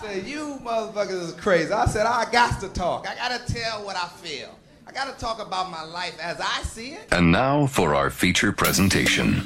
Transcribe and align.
said, 0.00 0.26
you 0.26 0.58
motherfuckers 0.64 1.22
is 1.22 1.32
crazy. 1.32 1.72
I 1.72 1.86
said, 1.86 2.06
I 2.06 2.30
got 2.30 2.60
to 2.60 2.68
talk. 2.68 3.06
I 3.08 3.14
got 3.14 3.46
to 3.46 3.52
tell 3.52 3.84
what 3.84 3.96
I 3.96 4.08
feel. 4.08 4.48
I 4.86 4.92
got 4.92 5.12
to 5.12 5.20
talk 5.20 5.40
about 5.44 5.70
my 5.70 5.84
life 5.84 6.18
as 6.20 6.40
I 6.40 6.62
see 6.62 6.92
it. 6.92 7.12
And 7.12 7.30
now 7.30 7.66
for 7.66 7.94
our 7.94 8.10
feature 8.10 8.52
presentation. 8.52 9.44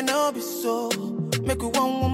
No 0.00 0.32
be 0.32 0.40
so. 0.40 0.88
Make 1.42 1.60
you 1.60 1.68
one 1.68 2.00
one 2.00 2.11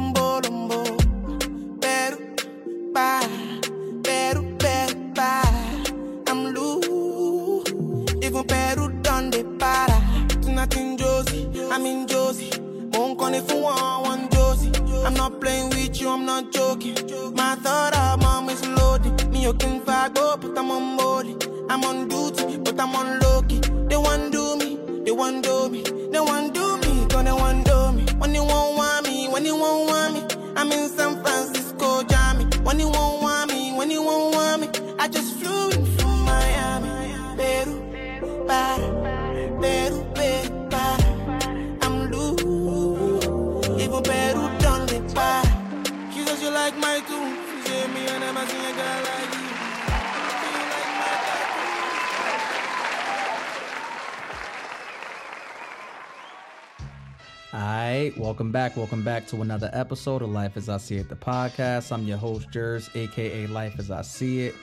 back. 58.69 58.77
Welcome 58.77 59.03
back 59.03 59.27
to 59.29 59.41
another 59.41 59.71
episode 59.73 60.21
of 60.21 60.29
Life 60.29 60.57
as 60.59 60.69
I 60.69 60.77
See 60.77 60.97
It, 60.97 61.09
the 61.09 61.17
podcast. 61.17 61.91
I'm 61.91 62.05
your 62.05 62.19
host, 62.19 62.51
Jers, 62.51 62.91
aka 62.95 63.47
Life 63.47 63.79
as 63.79 63.91
I 63.91 64.03
See 64.03 64.41
It, 64.41 64.55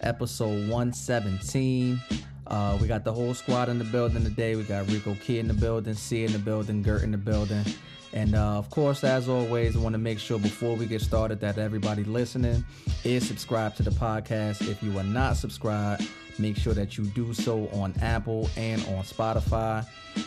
episode 0.00 0.68
117. 0.68 2.00
Uh, 2.46 2.78
we 2.80 2.86
got 2.86 3.02
the 3.02 3.12
whole 3.12 3.34
squad 3.34 3.68
in 3.68 3.78
the 3.78 3.84
building 3.84 4.22
today. 4.22 4.54
We 4.54 4.62
got 4.62 4.88
Rico 4.88 5.16
Key 5.24 5.40
in 5.40 5.48
the 5.48 5.54
building, 5.54 5.94
C 5.94 6.24
in 6.24 6.32
the 6.32 6.38
building, 6.38 6.82
Gert 6.82 7.02
in 7.02 7.10
the 7.10 7.18
building. 7.18 7.64
And 8.12 8.36
uh, 8.36 8.58
of 8.58 8.70
course, 8.70 9.02
as 9.02 9.28
always, 9.28 9.74
I 9.74 9.80
want 9.80 9.94
to 9.94 9.98
make 9.98 10.20
sure 10.20 10.38
before 10.38 10.76
we 10.76 10.86
get 10.86 11.00
started 11.00 11.40
that 11.40 11.58
everybody 11.58 12.04
listening 12.04 12.64
is 13.02 13.26
subscribed 13.26 13.76
to 13.78 13.82
the 13.82 13.90
podcast. 13.90 14.68
If 14.68 14.80
you 14.84 14.96
are 14.98 15.04
not 15.04 15.36
subscribed, 15.36 16.06
make 16.38 16.56
sure 16.56 16.72
that 16.74 16.96
you 16.96 17.06
do 17.06 17.34
so 17.34 17.68
on 17.72 17.92
Apple 18.00 18.48
and 18.56 18.80
on 18.86 19.02
Spotify. 19.04 19.84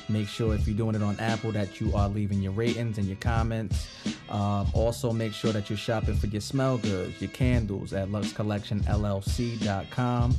Make 0.09 0.28
sure 0.28 0.53
if 0.56 0.68
you're 0.68 0.78
doing 0.78 0.95
it 0.95 1.03
on 1.03 1.20
Apple 1.20 1.52
that 1.52 1.80
you 1.81 1.94
are 1.95 2.09
leaving 2.09 2.42
your 2.42 2.53
ratings 2.53 2.98
and 2.98 3.06
your 3.08 3.18
comments. 3.18 3.88
Um, 4.30 4.68
also, 4.73 5.12
make 5.12 5.34
sure 5.34 5.52
that 5.52 5.70
you're 5.70 5.78
shopping 5.78 6.16
for 6.16 6.28
your 6.28 6.40
smell 6.42 6.78
goods, 6.78 7.22
your 7.22 7.31
candles 7.31 7.91
at 7.94 8.08
luxcollectionllc.com. 8.09 10.36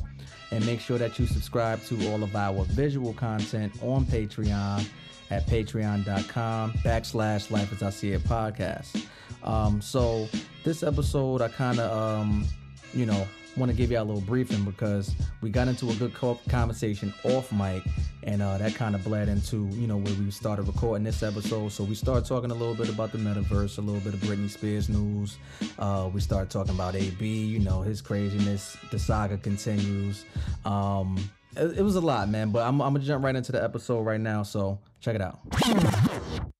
And 0.50 0.66
make 0.66 0.80
sure 0.80 0.98
that 0.98 1.18
you 1.18 1.26
subscribe 1.26 1.82
to 1.84 2.10
all 2.10 2.22
of 2.22 2.36
our 2.36 2.64
visual 2.64 3.14
content 3.14 3.72
on 3.82 4.04
Patreon 4.04 4.86
at 5.30 5.46
patreon.com 5.46 6.72
backslash 6.84 7.50
life 7.50 7.72
as 7.72 7.82
I 7.82 7.88
see 7.90 8.12
it 8.12 8.22
podcast. 8.24 9.06
Um, 9.42 9.80
so 9.80 10.28
this 10.62 10.82
episode, 10.82 11.40
I 11.40 11.48
kind 11.48 11.80
of, 11.80 12.20
um, 12.20 12.44
you 12.92 13.06
know, 13.06 13.26
want 13.56 13.70
to 13.70 13.76
give 13.76 13.90
you 13.90 13.98
a 13.98 14.02
little 14.02 14.22
briefing 14.22 14.64
because 14.64 15.14
we 15.40 15.50
got 15.50 15.68
into 15.68 15.90
a 15.90 15.94
good 15.94 16.14
co- 16.14 16.40
conversation 16.48 17.12
off 17.24 17.52
mic 17.52 17.82
and 18.24 18.40
uh, 18.40 18.56
that 18.58 18.74
kind 18.74 18.94
of 18.94 19.04
bled 19.04 19.28
into, 19.28 19.68
you 19.72 19.86
know, 19.86 19.96
where 19.96 20.14
we 20.14 20.30
started 20.30 20.66
recording 20.66 21.04
this 21.04 21.22
episode. 21.22 21.70
So 21.70 21.84
we 21.84 21.94
started 21.94 22.26
talking 22.26 22.50
a 22.50 22.54
little 22.54 22.74
bit 22.74 22.88
about 22.88 23.12
the 23.12 23.18
metaverse, 23.18 23.78
a 23.78 23.80
little 23.80 24.00
bit 24.00 24.14
of 24.14 24.20
Britney 24.20 24.48
Spears 24.48 24.88
news. 24.88 25.36
Uh, 25.78 26.08
we 26.12 26.20
started 26.20 26.50
talking 26.50 26.74
about 26.74 26.94
AB, 26.94 27.26
you 27.26 27.58
know, 27.58 27.82
his 27.82 28.00
craziness. 28.00 28.76
The 28.90 28.98
saga 28.98 29.36
continues. 29.36 30.24
Um, 30.64 31.16
it, 31.56 31.78
it 31.78 31.82
was 31.82 31.96
a 31.96 32.00
lot, 32.00 32.28
man, 32.28 32.50
but 32.50 32.66
I'm, 32.66 32.80
I'm 32.80 32.94
gonna 32.94 33.04
jump 33.04 33.24
right 33.24 33.34
into 33.34 33.52
the 33.52 33.62
episode 33.62 34.02
right 34.02 34.20
now. 34.20 34.42
So 34.42 34.78
check 35.00 35.14
it 35.14 35.20
out. 35.20 35.40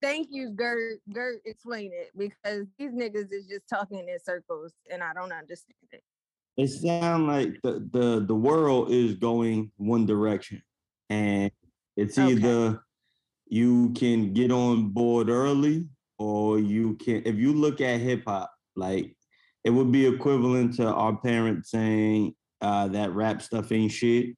Thank 0.01 0.27
you, 0.31 0.49
Gert. 0.51 0.99
Gert, 1.11 1.41
explain 1.45 1.91
it 1.93 2.11
because 2.17 2.67
these 2.77 2.91
niggas 2.91 3.31
is 3.31 3.47
just 3.47 3.67
talking 3.69 4.07
in 4.09 4.19
circles 4.19 4.73
and 4.91 5.01
I 5.01 5.13
don't 5.13 5.31
understand 5.31 5.77
it. 5.91 6.02
It 6.57 6.67
sounds 6.67 7.27
like 7.27 7.61
the, 7.63 7.87
the 7.91 8.25
the 8.27 8.35
world 8.35 8.91
is 8.91 9.15
going 9.15 9.71
one 9.77 10.05
direction 10.05 10.61
and 11.09 11.51
it's 11.97 12.17
Okay. 12.17 12.29
either 12.45 12.83
you 13.47 13.91
can 13.93 14.33
get 14.33 14.51
on 14.51 14.89
board 14.89 15.29
early 15.29 15.87
or 16.19 16.59
you 16.59 16.95
can 16.97 17.23
if 17.25 17.35
you 17.35 17.53
look 17.53 17.81
at 17.81 17.99
hip 18.01 18.23
hop 18.27 18.51
like 18.75 19.15
it 19.63 19.71
would 19.71 19.91
be 19.91 20.05
equivalent 20.05 20.75
to 20.75 20.87
our 20.87 21.17
parents 21.17 21.71
saying 21.71 22.35
uh, 22.61 22.87
that 22.87 23.11
rap 23.13 23.41
stuff 23.41 23.71
ain't 23.71 23.91
shit 23.91 24.35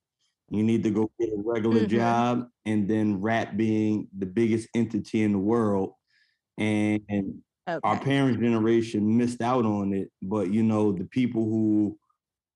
you 0.49 0.63
need 0.63 0.83
to 0.83 0.91
go 0.91 1.11
get 1.19 1.29
a 1.29 1.43
regular 1.45 1.81
Mhm. 1.81 1.89
job 1.89 2.47
and 2.65 2.87
then 2.89 3.21
rap 3.21 3.57
being 3.57 4.07
the 4.17 4.25
biggest 4.25 4.69
entity 4.75 5.23
in 5.23 5.31
the 5.33 5.39
world 5.39 5.93
and, 6.57 7.01
and 7.09 7.41
Okay. 7.67 7.81
our 7.83 7.99
parents' 7.99 8.39
generation 8.41 9.17
missed 9.17 9.41
out 9.41 9.65
on 9.65 9.93
it, 9.93 10.09
but 10.21 10.51
you 10.51 10.63
know, 10.63 10.91
the 10.91 11.05
people 11.05 11.43
who 11.45 11.97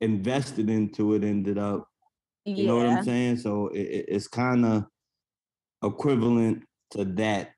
invested 0.02 0.70
into 0.70 1.14
it 1.16 1.24
ended 1.24 1.58
up, 1.58 1.88
you 2.46 2.66
know 2.68 2.78
what 2.78 2.86
I'm 2.86 3.04
saying? 3.04 3.38
So 3.38 3.68
it, 3.68 3.80
it- 3.82 4.06
it's 4.10 4.28
kind 4.28 4.66
of 4.66 4.86
equivalent 5.84 6.64
to 6.92 7.06
that. 7.06 7.52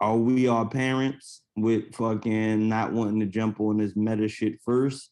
Are 0.00 0.16
we 0.16 0.48
our 0.48 0.68
parents 0.68 1.42
with 1.56 1.94
fucking 1.94 2.68
not 2.68 2.92
wanting 2.92 3.20
to 3.20 3.26
jump 3.26 3.60
on 3.60 3.78
this 3.78 3.94
meta 3.94 4.28
shit 4.28 4.60
first? 4.64 5.10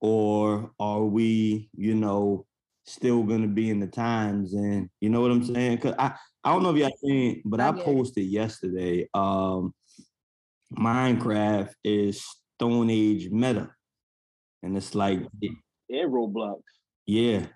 Or 0.00 0.70
are 0.78 1.04
we, 1.04 1.70
you 1.74 1.94
know, 1.94 2.46
still 2.84 3.22
gonna 3.22 3.48
be 3.48 3.70
in 3.70 3.80
the 3.80 3.86
times? 3.86 4.52
And 4.52 4.90
you 5.00 5.08
know 5.08 5.20
what 5.22 5.30
I'm 5.30 5.44
saying? 5.44 5.78
Cause 5.78 5.94
I, 5.98 6.14
I 6.44 6.52
don't 6.52 6.62
know 6.62 6.70
if 6.70 6.76
y'all 6.76 6.90
seen, 7.02 7.42
but 7.44 7.60
I 7.60 7.68
I 7.68 7.72
get 7.72 7.80
it. 7.80 7.84
posted 7.84 8.26
yesterday. 8.26 9.08
Um 9.14 9.74
Minecraft 10.76 11.72
is 11.82 12.22
Stone 12.56 12.90
Age 12.90 13.30
meta. 13.30 13.70
And 14.62 14.76
it's 14.76 14.94
like, 14.94 15.20
and 15.90 16.12
Roblox. 16.12 16.60
yeah, 17.06 17.46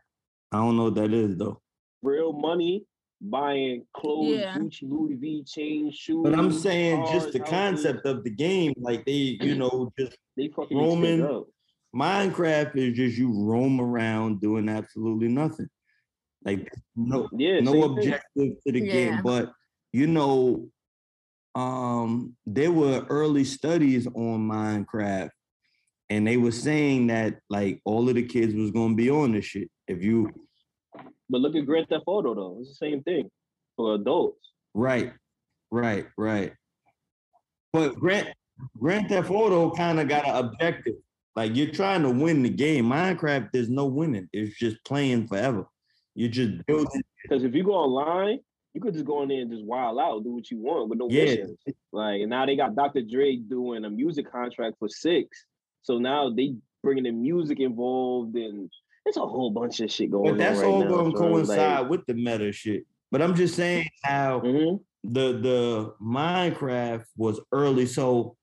I 0.53 0.57
don't 0.59 0.77
know 0.77 0.85
what 0.85 0.95
that 0.97 1.13
is 1.13 1.37
though. 1.37 1.61
Real 2.03 2.33
money, 2.33 2.85
buying 3.21 3.85
clothes, 3.95 4.39
Yeah. 4.39 4.57
Gucci, 4.59 4.89
Louis 4.91 5.15
V, 5.15 5.45
chains, 5.47 5.95
shoes. 5.95 6.23
But 6.25 6.35
I'm 6.39 6.51
saying 6.53 7.07
just 7.13 7.33
the 7.33 7.39
houses. 7.39 7.51
concept 7.51 8.07
of 8.07 8.25
the 8.25 8.31
game, 8.31 8.73
like 8.79 9.05
they, 9.05 9.39
you 9.41 9.55
know, 9.63 9.93
just 9.99 10.17
They 10.37 10.49
fucking 10.49 10.77
Roman- 10.77 11.23
Roman. 11.23 11.45
Minecraft 11.95 12.75
is 12.77 12.97
just 12.97 13.19
you 13.19 13.31
roam 13.45 13.79
around 13.79 14.41
doing 14.41 14.69
absolutely 14.71 15.29
nothing. 15.29 15.69
Like 16.45 16.73
no 16.97 17.29
Yeah, 17.33 17.61
no 17.61 17.73
same 17.73 17.83
thing. 17.83 17.93
objective 17.93 18.53
to 18.67 18.73
the 18.73 18.81
game. 18.81 19.21
But 19.23 19.53
you 19.93 20.07
know, 20.07 20.71
um, 21.55 22.35
there 22.47 22.73
were 22.73 23.05
early 23.11 23.45
studies 23.45 24.07
on 24.07 24.49
Minecraft, 24.49 25.29
and 26.13 26.27
they 26.27 26.37
were 26.37 26.53
saying 26.53 27.07
that 27.07 27.39
like 27.49 27.81
all 27.87 28.07
of 28.09 28.15
the 28.15 28.23
kids 28.23 28.55
was 28.55 28.71
gonna 28.71 28.95
be 28.95 29.09
on 29.11 29.33
this 29.33 29.47
shit. 29.47 29.71
If 29.89 30.03
you 30.03 30.31
But 31.31 31.41
look 31.41 31.57
at 31.57 31.65
Grand 31.65 31.89
Theft 31.89 32.05
Auto 32.07 32.35
though. 32.35 32.59
It's 32.61 32.69
the 32.69 32.75
same 32.75 33.03
thing 33.03 33.31
for 33.77 33.95
adults. 33.95 34.47
right, 34.75 35.13
right, 35.71 36.07
right. 36.19 36.53
But 37.73 37.95
Grand 37.95 38.35
Grand 38.79 39.09
Theft 39.09 39.31
Auto 39.31 39.71
kind 39.71 39.99
of 40.01 40.09
got 40.09 40.29
an 40.29 40.37
objective. 40.37 40.97
Like 41.35 41.57
you're 41.57 41.71
trying 41.73 42.03
to 42.03 42.11
win 42.11 42.43
the 42.43 42.51
game. 42.51 42.85
Minecraft, 42.91 43.49
there's 43.53 43.71
no 43.71 43.87
winning. 43.87 44.29
It's 44.35 44.59
just 44.59 44.85
playing 44.85 45.29
forever. 45.29 45.65
You're 46.15 46.29
just 46.29 46.67
building. 46.67 47.03
Because 47.23 47.43
if 47.43 47.55
you 47.55 47.65
go 47.65 47.73
online, 47.73 48.41
you 48.75 48.83
could 48.83 48.93
just 48.93 49.07
go 49.07 49.23
in 49.23 49.31
there 49.31 49.41
and 49.41 49.51
just 49.51 49.65
wild 49.65 49.99
out, 49.99 50.25
do 50.25 50.33
what 50.35 50.51
you 50.51 50.59
want 50.59 50.91
with 50.91 50.99
no 50.99 51.09
Yeah. 51.09 51.25
missions. 51.25 51.57
Like, 51.91 52.21
and 52.21 52.29
now 52.29 52.45
they 52.45 52.57
got 52.57 52.75
Dr. 52.75 53.01
Dre 53.01 53.37
doing 53.37 53.87
a 53.87 53.91
music 53.91 54.31
contract 54.31 54.77
for 54.79 54.89
six. 54.91 55.47
So 55.83 55.99
now 55.99 56.31
they 56.31 56.57
bringing 56.83 57.05
the 57.05 57.11
music 57.13 57.61
involved, 57.61 58.37
and 58.37 58.71
it's 59.07 59.17
a 59.17 59.21
whole 59.21 59.51
bunch 59.51 59.81
of 59.81 59.91
shit 59.91 60.11
going 60.11 60.33
But 60.33 60.39
that's 60.39 60.61
on 60.61 60.65
right 60.65 60.73
all 60.75 60.89
going 60.89 61.05
to 61.05 61.11
it's 61.41 61.49
like- 61.49 61.59
coincide 61.59 61.89
with 61.91 62.07
the 62.07 62.15
meta 62.15 62.53
shit. 62.53 62.87
But 63.11 63.21
I'm 63.21 63.35
just 63.35 63.55
saying 63.57 63.89
how 64.05 64.41
Mhm. 64.41 64.81
the 65.05 65.33
the 65.33 65.95
Minecraft 66.01 67.05
was 67.17 67.41
early, 67.53 67.87
so 67.87 68.37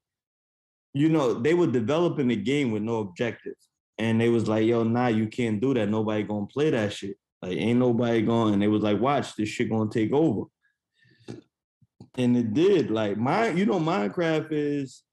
you 0.94 1.10
know 1.10 1.34
they 1.34 1.54
were 1.54 1.68
developing 1.68 2.28
the 2.28 2.36
game 2.36 2.72
with 2.72 2.84
no 2.84 2.98
objectives, 2.98 3.68
and 3.98 4.20
they 4.22 4.30
was 4.30 4.48
like, 4.48 4.68
"Yo, 4.68 4.84
nah, 4.84 5.08
you 5.08 5.28
can't 5.28 5.60
do 5.60 5.74
that. 5.74 5.90
Nobody 5.90 6.24
gonna 6.24 6.46
play 6.46 6.70
that 6.70 6.94
shit. 6.94 7.18
Like, 7.42 7.58
ain't 7.58 7.80
nobody 7.80 8.22
going." 8.22 8.54
And 8.54 8.62
they 8.62 8.68
was 8.68 8.84
like, 8.84 9.00
"Watch, 9.02 9.36
this 9.36 9.50
shit 9.50 9.70
gonna 9.70 9.90
take 9.90 10.14
over," 10.14 10.44
and 12.16 12.38
it 12.38 12.54
did. 12.54 12.92
Like, 12.92 13.18
my, 13.18 13.50
you 13.50 13.66
know, 13.66 13.80
Minecraft 13.80 14.50
is 14.52 15.04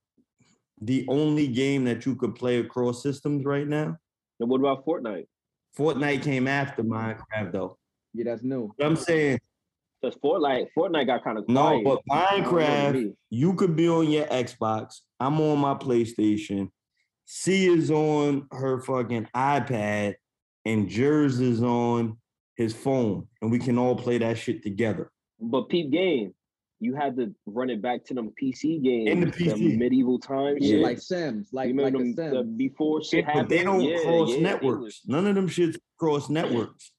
the 0.81 1.05
only 1.09 1.47
game 1.49 1.85
that 1.85 2.05
you 2.07 2.15
could 2.17 2.35
play 2.35 2.59
across 2.59 3.03
systems 3.03 3.45
right 3.45 3.67
now. 3.67 3.97
And 4.41 4.49
what 4.49 4.61
about 4.61 4.85
Fortnite? 4.85 5.27
Fortnite 5.77 6.23
came 6.23 6.47
after 6.49 6.83
Minecraft, 6.83 7.53
though. 7.53 7.79
Yeah, 8.15 8.25
that's 8.27 8.43
new. 8.43 8.73
But 8.79 8.87
I'm 8.87 8.97
saying 8.97 9.39
Because 10.01 10.17
Fortnite, 10.19 10.69
Fortnite 10.77 11.07
got 11.07 11.25
kind 11.25 11.39
of 11.39 11.49
no, 11.49 11.83
but 11.83 12.01
I 12.11 12.39
don't 12.39 12.43
know, 12.45 12.51
Minecraft. 12.51 13.15
you 13.31 13.55
could 13.55 13.77
be 13.77 13.89
on 13.89 14.11
your 14.11 14.27
Xbox. 14.27 15.01
I'm 15.21 15.41
on 15.41 15.59
my 15.59 15.75
PlayStation. 15.75 16.71
C 17.25 17.67
is 17.67 17.91
on 17.91 18.47
her 18.53 18.81
fucking 18.83 19.29
iPad, 19.35 20.15
and 20.65 20.89
Jers 20.89 21.41
is 21.41 21.63
on 21.63 22.19
his 22.57 22.73
phone, 22.75 23.27
and 23.43 23.51
we 23.51 23.59
can 23.59 23.79
all 23.79 23.97
play 23.97 24.19
that 24.19 24.39
shit 24.39 24.63
together. 24.63 25.11
But 25.41 25.69
peep 25.69 25.91
game, 25.91 26.35
you 26.87 26.95
had 26.95 27.17
to 27.17 27.35
run 27.47 27.69
it 27.69 27.83
back 27.83 28.05
to 28.05 28.15
them 28.15 28.33
PC 28.41 28.81
games, 28.83 29.11
In 29.11 29.21
the 29.21 29.27
PC. 29.27 29.77
medieval 29.77 30.21
times. 30.21 30.59
Yeah, 30.61 30.79
like 30.79 31.01
Sims, 31.01 31.49
like 31.53 31.69
you 31.69 31.75
like 31.75 31.93
remember 31.93 31.99
the 32.05 32.13
them, 32.15 32.31
Sims. 32.33 32.47
the 32.47 32.53
before 32.57 33.03
shit 33.03 33.25
But 33.27 33.33
happened. 33.35 33.49
they 33.51 33.65
don't 33.65 33.83
Yeah, 33.83 33.99
cross 34.03 34.31
yeah, 34.31 34.41
networks. 34.41 34.81
was- 34.81 35.03
None 35.07 35.27
of 35.27 35.35
them 35.35 35.49
shits 35.49 35.77
cross 35.99 36.31
networks. 36.31 36.93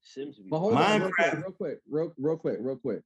Sims 0.00 0.40
But 0.48 0.58
hold 0.58 0.74
on, 0.74 1.00
real 1.02 1.10
quick, 1.10 1.26
Minecraft- 1.26 1.42
real 1.42 1.52
quick, 1.52 1.78
real, 1.90 2.14
real 2.18 2.36
quick, 2.38 2.56
real 2.60 2.76
quick. 2.76 3.02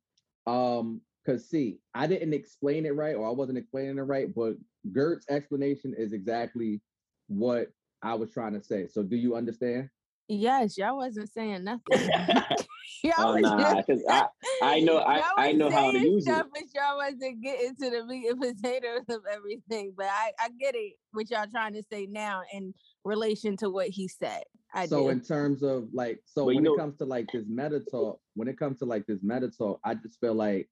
Um, 0.46 1.00
cause 1.26 1.48
see, 1.48 1.78
I 1.92 2.06
didn't 2.06 2.32
explain 2.34 2.86
it 2.86 2.94
right, 2.94 3.16
or 3.16 3.26
I 3.26 3.32
wasn't 3.32 3.58
explaining 3.58 3.98
it 3.98 4.02
right, 4.02 4.32
but 4.32 4.54
Gert's 4.92 5.26
explanation 5.28 5.92
is 5.96 6.12
exactly 6.12 6.80
what 7.26 7.68
I 8.00 8.14
was 8.14 8.30
trying 8.30 8.52
to 8.54 8.62
say. 8.62 8.86
So 8.86 9.02
do 9.02 9.16
you 9.16 9.34
understand? 9.34 9.90
Yes, 10.28 10.76
y'all 10.76 10.96
wasn't 10.96 11.32
saying 11.32 11.64
nothing. 11.64 11.82
y'all 13.02 13.12
Oh 13.18 13.34
was 13.34 13.42
nah, 13.42 13.74
just- 13.74 13.86
because 13.86 14.02
I 14.08 14.26
I 14.62 14.80
know 14.80 14.98
I, 14.98 15.22
I 15.36 15.52
know 15.52 15.70
how 15.70 15.90
to 15.90 15.98
use 15.98 16.24
stuff, 16.24 16.46
it. 16.46 16.52
But 16.52 16.62
y'all 16.74 16.96
wasn't 16.96 17.42
getting 17.42 17.74
to 17.76 17.90
the 17.90 18.04
meat 18.04 18.28
and 18.28 18.40
potatoes 18.62 19.04
of 19.08 19.22
everything. 19.32 19.94
But 19.96 20.06
I, 20.06 20.32
I 20.38 20.48
get 20.60 20.74
it 20.74 20.94
what 21.12 21.30
y'all 21.30 21.46
trying 21.50 21.74
to 21.74 21.82
say 21.90 22.06
now 22.10 22.42
in 22.52 22.74
relation 23.04 23.56
to 23.58 23.70
what 23.70 23.88
he 23.88 24.08
said. 24.08 24.42
I 24.74 24.86
so 24.86 25.04
do. 25.04 25.08
in 25.08 25.22
terms 25.22 25.62
of 25.62 25.88
like, 25.94 26.20
so 26.26 26.42
But 26.44 26.56
when 26.56 26.64
know- 26.64 26.74
it 26.74 26.78
comes 26.78 26.98
to 26.98 27.04
like 27.06 27.28
this 27.32 27.44
meta 27.48 27.80
talk, 27.80 28.20
when 28.34 28.48
it 28.48 28.58
comes 28.58 28.78
to 28.80 28.84
like 28.84 29.06
this 29.06 29.20
meta 29.22 29.48
talk, 29.50 29.80
I 29.82 29.94
just 29.94 30.20
feel 30.20 30.34
like, 30.34 30.68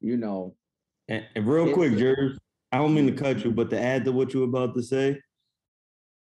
you 0.00 0.16
know, 0.16 0.54
And, 1.08 1.24
and 1.34 1.46
real 1.46 1.72
quick, 1.74 1.92
a- 1.92 2.38
I 2.72 2.78
don't 2.78 2.94
mean 2.94 3.06
to 3.06 3.12
hmm. 3.12 3.18
cut 3.18 3.44
you, 3.44 3.50
but 3.50 3.68
to 3.70 3.78
add 3.80 4.04
to 4.06 4.12
what 4.12 4.32
you 4.32 4.40
were 4.40 4.46
about 4.46 4.74
to 4.76 4.82
say, 4.82 5.20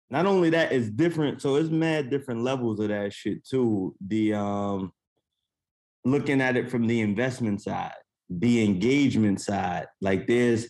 not 0.09 0.25
only 0.25 0.49
that, 0.51 0.71
it's 0.71 0.89
different. 0.89 1.41
So 1.41 1.55
it's 1.55 1.69
mad 1.69 2.09
different 2.09 2.41
levels 2.43 2.79
of 2.79 2.89
that 2.89 3.13
shit 3.13 3.45
too. 3.45 3.95
The 4.05 4.33
um 4.33 4.91
looking 6.05 6.41
at 6.41 6.55
it 6.55 6.69
from 6.69 6.87
the 6.87 7.01
investment 7.01 7.61
side, 7.61 7.93
the 8.29 8.63
engagement 8.63 9.41
side. 9.41 9.87
Like 10.01 10.27
there's 10.27 10.69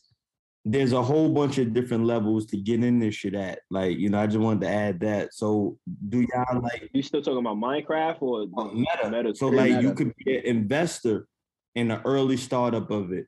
there's 0.66 0.92
a 0.92 1.01
whole 1.01 1.30
bunch 1.30 1.60
of 1.60 1.74
different 1.74 2.04
levels 2.06 2.45
to 2.48 2.57
get 2.57 2.84
in 2.84 3.00
this 3.00 3.16
shit 3.16 3.36
at. 3.36 3.60
Like, 3.72 3.98
you 3.98 4.10
know, 4.10 4.19
I 4.19 4.28
just 4.28 4.39
wanted 4.39 4.62
to 4.62 4.68
add 4.69 5.00
that. 5.00 5.34
So 5.34 5.78
do 6.10 6.19
y'all 6.19 6.62
like 6.62 6.90
You 6.94 7.01
still 7.01 7.22
talking 7.22 7.40
about 7.40 7.57
Minecraft 7.57 8.22
or 8.22 8.48
Oh, 8.57 8.72
meta. 8.74 9.10
Meta 9.10 9.33
So 9.36 9.48
like 9.48 9.81
you 9.81 9.94
could 9.94 10.13
be 10.25 10.38
an 10.38 10.44
investor 10.45 11.28
in 11.75 11.88
the 11.88 12.01
early 12.06 12.36
startup 12.36 12.92
of 12.92 13.13
it. 13.13 13.28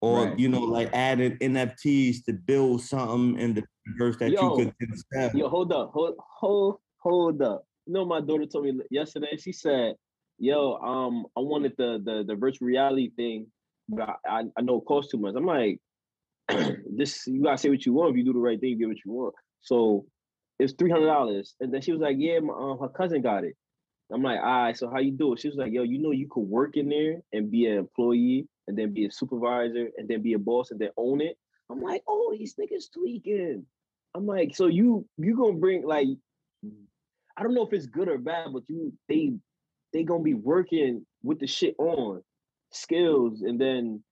Or 0.00 0.26
Right. 0.26 0.38
you 0.38 0.48
know, 0.48 0.60
like 0.60 0.90
adding 0.92 1.38
NFTs 1.38 2.24
to 2.26 2.34
build 2.34 2.82
something 2.82 3.40
in 3.40 3.54
the 3.54 3.64
verse 3.98 4.16
that 4.18 4.30
Yo. 4.30 4.58
you 4.58 4.72
could 4.78 4.96
then. 5.12 5.30
Yo, 5.34 5.48
hold 5.48 5.72
up, 5.72 5.90
hold 5.92 6.14
hold 6.18 6.80
hold 6.98 7.42
up. 7.42 7.64
You 7.86 7.94
know, 7.94 8.04
my 8.04 8.20
daughter 8.20 8.46
told 8.46 8.64
me 8.64 8.72
yesterday. 8.90 9.36
She 9.38 9.52
said, 9.52 9.94
"Yo, 10.38 10.74
um, 10.74 11.26
I 11.36 11.40
wanted 11.40 11.74
the 11.78 12.00
the 12.04 12.24
the 12.26 12.34
virtual 12.34 12.66
reality 12.66 13.10
thing, 13.16 13.46
but 13.88 14.16
I, 14.28 14.42
I 14.56 14.62
know 14.62 14.78
it 14.78 14.84
costs 14.86 15.10
too 15.10 15.18
much." 15.18 15.34
I'm 15.36 15.46
like, 15.46 15.80
"This 16.96 17.26
you 17.26 17.42
gotta 17.42 17.58
say 17.58 17.70
what 17.70 17.86
you 17.86 17.92
want. 17.92 18.10
If 18.10 18.16
you 18.16 18.24
do 18.24 18.32
the 18.32 18.38
right 18.38 18.60
thing, 18.60 18.70
you 18.70 18.78
get 18.78 18.88
what 18.88 19.04
you 19.04 19.12
want." 19.12 19.34
So 19.60 20.06
it's 20.58 20.72
three 20.72 20.90
hundred 20.90 21.06
dollars, 21.06 21.54
and 21.60 21.72
then 21.72 21.80
she 21.80 21.92
was 21.92 22.00
like, 22.00 22.16
"Yeah, 22.18 22.40
my, 22.40 22.54
um, 22.54 22.78
her 22.80 22.88
cousin 22.88 23.22
got 23.22 23.44
it." 23.44 23.56
I'm 24.12 24.22
like, 24.22 24.40
"All 24.40 24.62
right, 24.62 24.76
so 24.76 24.90
how 24.90 24.98
you 24.98 25.12
do 25.12 25.32
it?" 25.32 25.40
She 25.40 25.48
was 25.48 25.56
like, 25.56 25.72
"Yo, 25.72 25.82
you 25.82 25.98
know, 25.98 26.12
you 26.12 26.28
could 26.30 26.48
work 26.48 26.76
in 26.76 26.88
there 26.88 27.20
and 27.32 27.50
be 27.50 27.66
an 27.66 27.78
employee, 27.78 28.48
and 28.66 28.76
then 28.76 28.92
be 28.92 29.06
a 29.06 29.10
supervisor, 29.10 29.90
and 29.96 30.08
then 30.08 30.22
be 30.22 30.32
a 30.34 30.38
boss, 30.38 30.70
and 30.70 30.80
then 30.80 30.90
own 30.96 31.20
it." 31.20 31.36
I'm 31.70 31.80
like, 31.80 32.02
"Oh, 32.08 32.34
these 32.36 32.54
niggas 32.54 32.92
tweaking." 32.92 33.66
I'm 34.16 34.26
like, 34.26 34.56
so 34.56 34.66
you 34.66 35.06
you 35.18 35.36
gonna 35.36 35.58
bring 35.58 35.86
like 35.86 36.08
I 37.36 37.42
don't 37.42 37.54
know 37.54 37.66
if 37.66 37.72
it's 37.72 37.86
good 37.86 38.08
or 38.08 38.18
bad, 38.18 38.52
but 38.52 38.62
you 38.68 38.92
they 39.08 39.34
they 39.92 40.04
gonna 40.04 40.22
be 40.22 40.34
working 40.34 41.04
with 41.22 41.38
the 41.38 41.46
shit 41.46 41.74
on 41.78 42.22
skills 42.72 43.42
and 43.42 43.60
then 43.60 44.02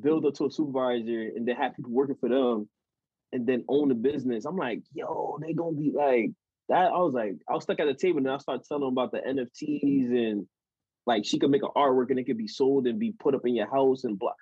build 0.00 0.26
up 0.26 0.34
to 0.34 0.46
a 0.46 0.50
supervisor 0.50 1.30
and 1.34 1.46
then 1.46 1.56
have 1.56 1.76
people 1.76 1.92
working 1.92 2.16
for 2.16 2.28
them 2.28 2.68
and 3.32 3.46
then 3.46 3.64
own 3.68 3.88
the 3.88 3.94
business. 3.94 4.44
I'm 4.44 4.56
like, 4.56 4.82
yo, 4.92 5.38
they 5.40 5.52
gonna 5.52 5.76
be 5.76 5.92
like 5.94 6.32
that. 6.68 6.86
I 6.86 6.98
was 6.98 7.14
like, 7.14 7.36
I 7.48 7.54
was 7.54 7.62
stuck 7.62 7.78
at 7.78 7.86
the 7.86 7.94
table 7.94 8.18
and 8.18 8.28
I 8.28 8.38
started 8.38 8.66
telling 8.66 8.82
them 8.82 8.92
about 8.92 9.12
the 9.12 9.18
NFTs 9.18 10.10
and 10.10 10.46
like 11.06 11.24
she 11.24 11.38
could 11.38 11.50
make 11.50 11.62
an 11.62 11.70
artwork 11.76 12.10
and 12.10 12.18
it 12.18 12.24
could 12.24 12.38
be 12.38 12.48
sold 12.48 12.88
and 12.88 12.98
be 12.98 13.12
put 13.12 13.36
up 13.36 13.46
in 13.46 13.54
your 13.54 13.70
house 13.70 14.02
and 14.02 14.18
blah. 14.18 14.32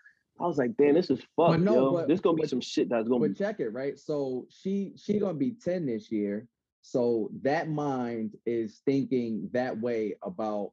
I 0.40 0.46
was 0.46 0.58
like, 0.58 0.76
damn, 0.76 0.94
this 0.94 1.10
is 1.10 1.20
fucked, 1.36 1.60
no, 1.60 1.74
yo. 1.74 1.92
but- 1.92 2.08
this 2.08 2.20
gonna 2.20 2.36
be 2.36 2.42
but- 2.42 2.50
some 2.50 2.60
shit 2.60 2.88
that's 2.88 3.08
gonna 3.08 3.20
but 3.20 3.30
be 3.30 3.34
check 3.34 3.60
it 3.60 3.68
right? 3.70 3.98
So 3.98 4.46
she 4.50 4.92
she 4.96 5.18
gonna 5.18 5.34
be 5.34 5.52
10 5.52 5.86
this 5.86 6.10
year. 6.10 6.48
So 6.82 7.30
that 7.42 7.68
mind 7.70 8.36
is 8.44 8.80
thinking 8.84 9.48
that 9.52 9.80
way 9.80 10.16
about 10.22 10.72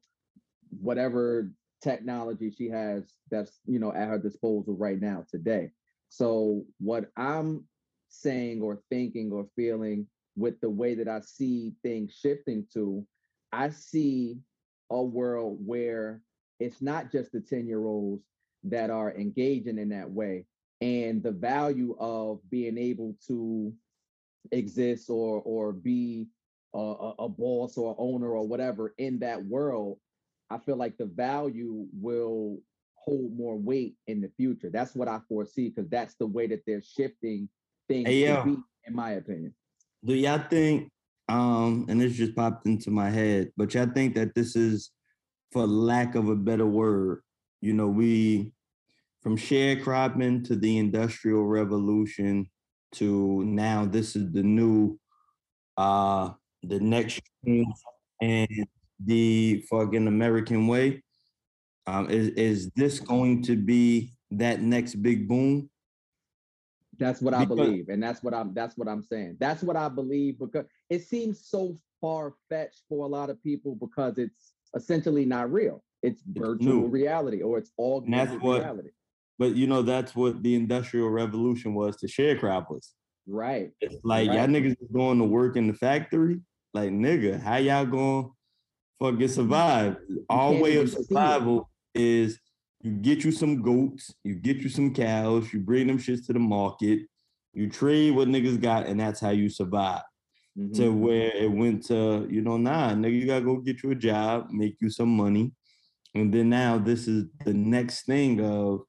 whatever 0.80 1.50
technology 1.82 2.50
she 2.50 2.68
has 2.68 3.04
that's 3.30 3.60
you 3.66 3.78
know 3.78 3.92
at 3.92 4.08
her 4.08 4.18
disposal 4.18 4.74
right 4.76 5.00
now 5.00 5.24
today. 5.30 5.70
So 6.08 6.64
what 6.78 7.10
i'm 7.16 7.64
saying 8.08 8.60
or 8.60 8.82
thinking 8.90 9.32
or 9.32 9.46
feeling 9.56 10.06
with 10.36 10.60
the 10.60 10.68
way 10.68 10.94
that 10.94 11.08
i 11.08 11.18
see 11.20 11.72
things 11.82 12.12
shifting 12.12 12.66
to 12.74 13.06
i 13.52 13.70
see 13.70 14.36
a 14.90 15.02
world 15.02 15.58
where 15.64 16.20
it's 16.60 16.82
not 16.82 17.10
just 17.10 17.32
the 17.32 17.40
10 17.40 17.66
year 17.66 17.86
olds 17.86 18.22
that 18.64 18.90
are 18.90 19.12
engaging 19.14 19.78
in 19.78 19.88
that 19.88 20.10
way 20.10 20.44
and 20.80 21.22
the 21.22 21.30
value 21.30 21.96
of 21.98 22.40
being 22.50 22.76
able 22.76 23.16
to 23.26 23.72
exist 24.50 25.08
or 25.08 25.40
or 25.42 25.72
be 25.72 26.28
a, 26.74 27.12
a, 27.18 27.28
boss 27.28 27.76
or 27.76 27.94
owner 27.98 28.30
or 28.30 28.46
whatever 28.46 28.94
in 28.98 29.18
that 29.18 29.44
world 29.44 29.98
i 30.50 30.58
feel 30.58 30.76
like 30.76 30.96
the 30.96 31.06
value 31.06 31.86
will 31.92 32.58
hold 32.94 33.36
more 33.36 33.56
weight 33.56 33.94
in 34.06 34.20
the 34.20 34.30
future 34.36 34.70
that's 34.70 34.94
what 34.94 35.08
i 35.08 35.18
foresee 35.28 35.68
because 35.68 35.88
that's 35.90 36.14
the 36.14 36.26
way 36.26 36.46
that 36.46 36.62
they're 36.66 36.82
shifting 36.82 37.48
things 37.88 38.08
Hey, 38.08 38.24
yo. 38.26 38.44
be 38.44 38.56
in 38.86 38.94
my 38.94 39.12
opinion 39.12 39.54
Do 40.04 40.14
y'all 40.14 40.42
think, 40.50 40.90
um, 41.28 41.86
and 41.88 42.00
this 42.00 42.14
just 42.14 42.34
popped 42.34 42.66
into 42.66 42.90
my 42.90 43.10
head, 43.10 43.52
but 43.56 43.72
y'all 43.74 43.90
think 43.94 44.14
that 44.16 44.34
this 44.34 44.56
is, 44.56 44.90
for 45.52 45.66
lack 45.66 46.14
of 46.16 46.28
a 46.28 46.34
better 46.34 46.66
word, 46.66 47.22
you 47.62 47.72
know, 47.72 47.86
we 47.86 48.52
from 49.22 49.38
sharecropping 49.38 50.44
to 50.48 50.56
the 50.56 50.78
industrial 50.78 51.44
revolution 51.44 52.50
to 52.94 53.42
now 53.44 53.86
this 53.86 54.16
is 54.16 54.30
the 54.32 54.42
new 54.42 54.98
uh 55.78 56.30
the 56.64 56.78
next 56.80 57.22
and 58.20 58.66
the 59.04 59.64
fucking 59.70 60.06
American 60.06 60.66
way. 60.66 61.02
Um, 61.86 62.10
is 62.10 62.28
is 62.30 62.70
this 62.76 63.00
going 63.00 63.42
to 63.44 63.56
be 63.56 64.12
that 64.32 64.60
next 64.60 64.96
big 64.96 65.26
boom? 65.26 65.70
That's 66.98 67.22
what 67.22 67.34
I 67.34 67.44
believe, 67.44 67.88
and 67.88 68.02
that's 68.02 68.22
what 68.22 68.34
I'm. 68.34 68.54
That's 68.54 68.76
what 68.76 68.86
I'm 68.86 69.02
saying. 69.02 69.38
That's 69.40 69.62
what 69.62 69.76
I 69.76 69.88
believe 69.88 70.38
because 70.38 70.66
it 70.90 71.02
seems 71.02 71.48
so 71.48 71.78
far 72.00 72.34
fetched 72.48 72.82
for 72.88 73.04
a 73.06 73.08
lot 73.08 73.30
of 73.30 73.42
people 73.42 73.76
because 73.76 74.18
it's 74.18 74.52
essentially 74.76 75.24
not 75.24 75.50
real. 75.50 75.82
It's 76.02 76.22
virtual 76.26 76.82
new. 76.82 76.86
reality 76.86 77.42
or 77.42 77.58
it's 77.58 77.70
augmented 77.78 78.40
what- 78.42 78.60
reality. 78.60 78.88
But 79.38 79.56
you 79.56 79.66
know, 79.66 79.82
that's 79.82 80.14
what 80.14 80.42
the 80.42 80.54
industrial 80.54 81.08
revolution 81.08 81.74
was 81.74 81.96
to 81.96 82.06
sharecroppers. 82.06 82.90
Right. 83.26 83.70
It's 83.80 83.96
like 84.04 84.26
y'all 84.26 84.46
niggas 84.46 84.76
is 84.80 84.88
going 84.92 85.18
to 85.18 85.24
work 85.24 85.56
in 85.56 85.66
the 85.66 85.74
factory. 85.74 86.40
Like 86.74 86.90
nigga, 86.90 87.40
how 87.40 87.56
y'all 87.56 87.86
going 87.86 88.24
to 88.24 88.30
fucking 89.00 89.28
survive? 89.28 89.96
Our 90.28 90.50
can't 90.52 90.62
way 90.62 90.70
of 90.76 90.76
even 90.76 90.88
see 90.88 90.98
it. 91.00 91.06
survival 91.08 91.70
is 91.94 92.38
you 92.82 92.92
get 92.92 93.24
you 93.24 93.32
some 93.32 93.62
goats, 93.62 94.14
you 94.22 94.34
get 94.34 94.58
you 94.58 94.68
some 94.68 94.92
cows, 94.94 95.52
you 95.52 95.60
bring 95.60 95.86
them 95.86 95.98
shits 95.98 96.26
to 96.26 96.32
the 96.32 96.38
market, 96.38 97.00
you 97.52 97.68
trade 97.68 98.14
what 98.14 98.28
niggas 98.28 98.60
got, 98.60 98.86
and 98.86 99.00
that's 99.00 99.20
how 99.20 99.30
you 99.30 99.48
survive. 99.48 100.02
Mhm. 100.58 100.74
To 100.76 100.88
where 100.92 101.34
it 101.34 101.50
went 101.50 101.84
to, 101.86 102.28
you 102.30 102.42
know, 102.42 102.58
nah, 102.58 102.90
nigga, 102.92 103.18
you 103.18 103.26
gotta 103.26 103.44
go 103.44 103.56
get 103.56 103.82
you 103.82 103.90
a 103.92 103.94
job, 103.94 104.50
make 104.50 104.76
you 104.80 104.90
some 104.90 105.08
money, 105.16 105.52
and 106.14 106.32
then 106.32 106.48
now 106.48 106.78
this 106.78 107.08
is 107.08 107.26
the 107.44 107.54
next 107.54 108.06
thing 108.06 108.40
of 108.40 108.82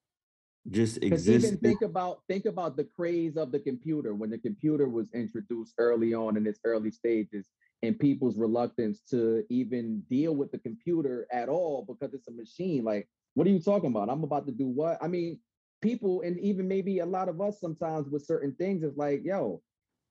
just 0.69 1.03
existing. 1.03 1.57
think 1.57 1.81
about 1.81 2.21
think 2.29 2.45
about 2.45 2.77
the 2.77 2.85
craze 2.85 3.35
of 3.35 3.51
the 3.51 3.59
computer 3.59 4.15
when 4.15 4.29
the 4.29 4.37
computer 4.37 4.87
was 4.87 5.07
introduced 5.13 5.73
early 5.77 6.13
on 6.13 6.37
in 6.37 6.47
its 6.47 6.59
early 6.63 6.91
stages, 6.91 7.47
and 7.81 7.99
people's 7.99 8.37
reluctance 8.37 9.01
to 9.09 9.43
even 9.49 10.01
deal 10.09 10.33
with 10.33 10.51
the 10.51 10.57
computer 10.57 11.27
at 11.31 11.49
all 11.49 11.85
because 11.87 12.13
it's 12.13 12.27
a 12.29 12.31
machine. 12.31 12.83
Like, 12.83 13.09
what 13.33 13.45
are 13.45 13.51
you 13.51 13.59
talking 13.59 13.89
about? 13.89 14.09
I'm 14.09 14.23
about 14.23 14.45
to 14.47 14.53
do 14.53 14.67
what? 14.67 14.97
I 15.01 15.07
mean, 15.07 15.39
people 15.81 16.21
and 16.21 16.39
even 16.39 16.67
maybe 16.67 16.99
a 16.99 17.05
lot 17.05 17.27
of 17.27 17.41
us 17.41 17.59
sometimes 17.59 18.09
with 18.09 18.25
certain 18.25 18.55
things 18.55 18.83
is 18.83 18.95
like, 18.95 19.21
yo, 19.25 19.61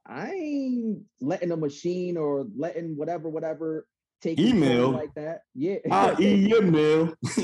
I 0.06 0.32
ain't 0.32 1.02
letting 1.20 1.52
a 1.52 1.56
machine 1.56 2.16
or 2.16 2.46
letting 2.54 2.96
whatever, 2.96 3.30
whatever 3.30 3.86
take 4.22 4.38
Email. 4.38 4.90
like 4.92 5.12
that. 5.14 5.42
Yeah. 5.54 5.76
I'll 5.90 6.20
eat 6.22 6.48
your 6.48 6.62
meal. 6.62 7.14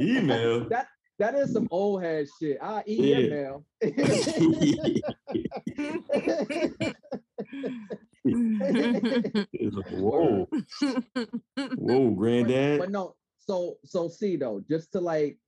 Email. 0.00 0.68
That 0.68 0.86
that 1.18 1.34
is 1.34 1.52
some 1.52 1.66
old 1.70 2.02
head 2.02 2.26
shit. 2.40 2.58
I 2.62 2.82
eat 2.86 3.00
Yeah. 3.00 3.18
your 3.18 3.30
mail. 3.30 3.64
Whoa, 9.90 10.48
whoa, 11.76 12.10
granddad. 12.10 12.78
but 12.80 12.90
no, 12.90 13.14
so 13.38 13.76
so 13.84 14.08
see 14.08 14.36
though, 14.36 14.62
just 14.68 14.92
to 14.92 15.00
like 15.00 15.38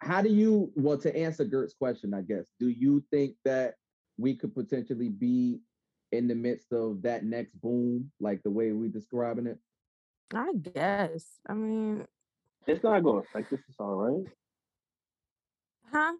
how 0.00 0.22
do 0.22 0.28
you 0.28 0.70
well 0.74 0.98
to 0.98 1.14
answer 1.16 1.44
Gert's 1.44 1.74
question, 1.74 2.14
I 2.14 2.22
guess, 2.22 2.46
do 2.58 2.68
you 2.68 3.02
think 3.10 3.34
that 3.44 3.74
we 4.18 4.34
could 4.34 4.54
potentially 4.54 5.08
be 5.08 5.60
in 6.16 6.28
the 6.28 6.34
midst 6.34 6.72
of 6.72 7.02
that 7.02 7.24
next 7.24 7.60
boom, 7.60 8.10
like 8.20 8.42
the 8.42 8.50
way 8.50 8.72
we're 8.72 8.88
describing 8.88 9.46
it? 9.46 9.58
I 10.34 10.52
guess. 10.54 11.24
I 11.48 11.54
mean, 11.54 12.04
It's 12.66 12.82
not 12.82 13.00
gonna 13.00 13.18
affect 13.18 13.52
us. 13.52 13.60
It's 13.68 13.78
all 13.78 13.94
right. 13.94 14.26
huh? 15.92 16.12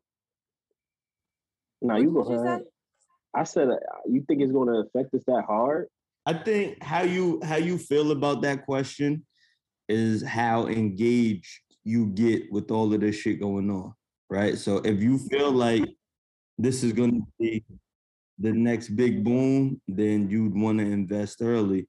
Now 1.83 1.95
What 1.95 2.03
you 2.03 2.11
go 2.12 2.31
you 2.31 2.41
ahead. 2.41 2.61
say? 2.61 2.67
I 3.35 3.45
said, 3.45 3.69
uh, 3.69 3.76
you 4.07 4.25
think 4.26 4.41
it's 4.43 4.53
gonna 4.53 4.81
affect 4.81 5.12
us 5.15 5.25
that 5.26 5.45
hard? 5.47 5.88
I 6.25 6.35
think 6.35 6.83
how 6.83 7.03
you 7.03 7.41
how 7.45 7.57
you 7.57 7.79
feel 7.79 8.11
about 8.12 8.43
that 8.43 8.65
question 8.65 9.25
is 9.88 10.23
how 10.23 10.67
engaged 10.67 11.61
you 11.85 12.07
get 12.07 12.50
with 12.50 12.71
all 12.71 12.93
of 12.93 13.00
this 13.00 13.17
shit 13.17 13.38
going 13.41 13.71
on, 13.71 13.95
right? 14.29 14.59
So 14.59 14.79
if 14.79 15.00
you 15.00 15.19
feel 15.19 15.53
like 15.53 15.85
this 16.59 16.83
is 16.83 16.93
going 16.93 17.12
to 17.12 17.26
be 17.38 17.65
the 18.38 18.52
next 18.52 18.90
big 18.90 19.25
boom, 19.25 19.81
then 19.88 20.28
you'd 20.28 20.55
want 20.55 20.78
to 20.78 20.85
invest 20.85 21.38
early. 21.40 21.88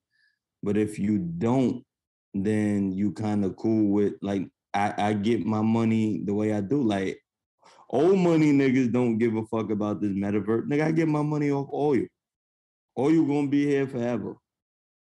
But 0.63 0.77
if 0.77 0.97
you 0.99 1.17
don't, 1.19 1.83
then 2.33 2.91
you 2.91 3.11
kind 3.13 3.43
of 3.45 3.55
cool 3.57 3.91
with 3.91 4.13
like 4.21 4.47
I, 4.73 4.93
I 4.97 5.13
get 5.13 5.45
my 5.45 5.61
money 5.61 6.21
the 6.25 6.33
way 6.33 6.53
I 6.53 6.61
do. 6.61 6.81
Like 6.81 7.19
old 7.89 8.19
money 8.19 8.51
niggas 8.51 8.91
don't 8.91 9.17
give 9.17 9.35
a 9.35 9.45
fuck 9.45 9.71
about 9.71 10.01
this 10.01 10.11
metaverse. 10.11 10.67
Nigga, 10.67 10.83
I 10.85 10.91
get 10.91 11.07
my 11.07 11.21
money 11.21 11.51
off 11.51 11.69
oil. 11.73 12.05
Oil 12.97 13.23
gonna 13.25 13.47
be 13.47 13.65
here 13.65 13.87
forever. 13.87 14.35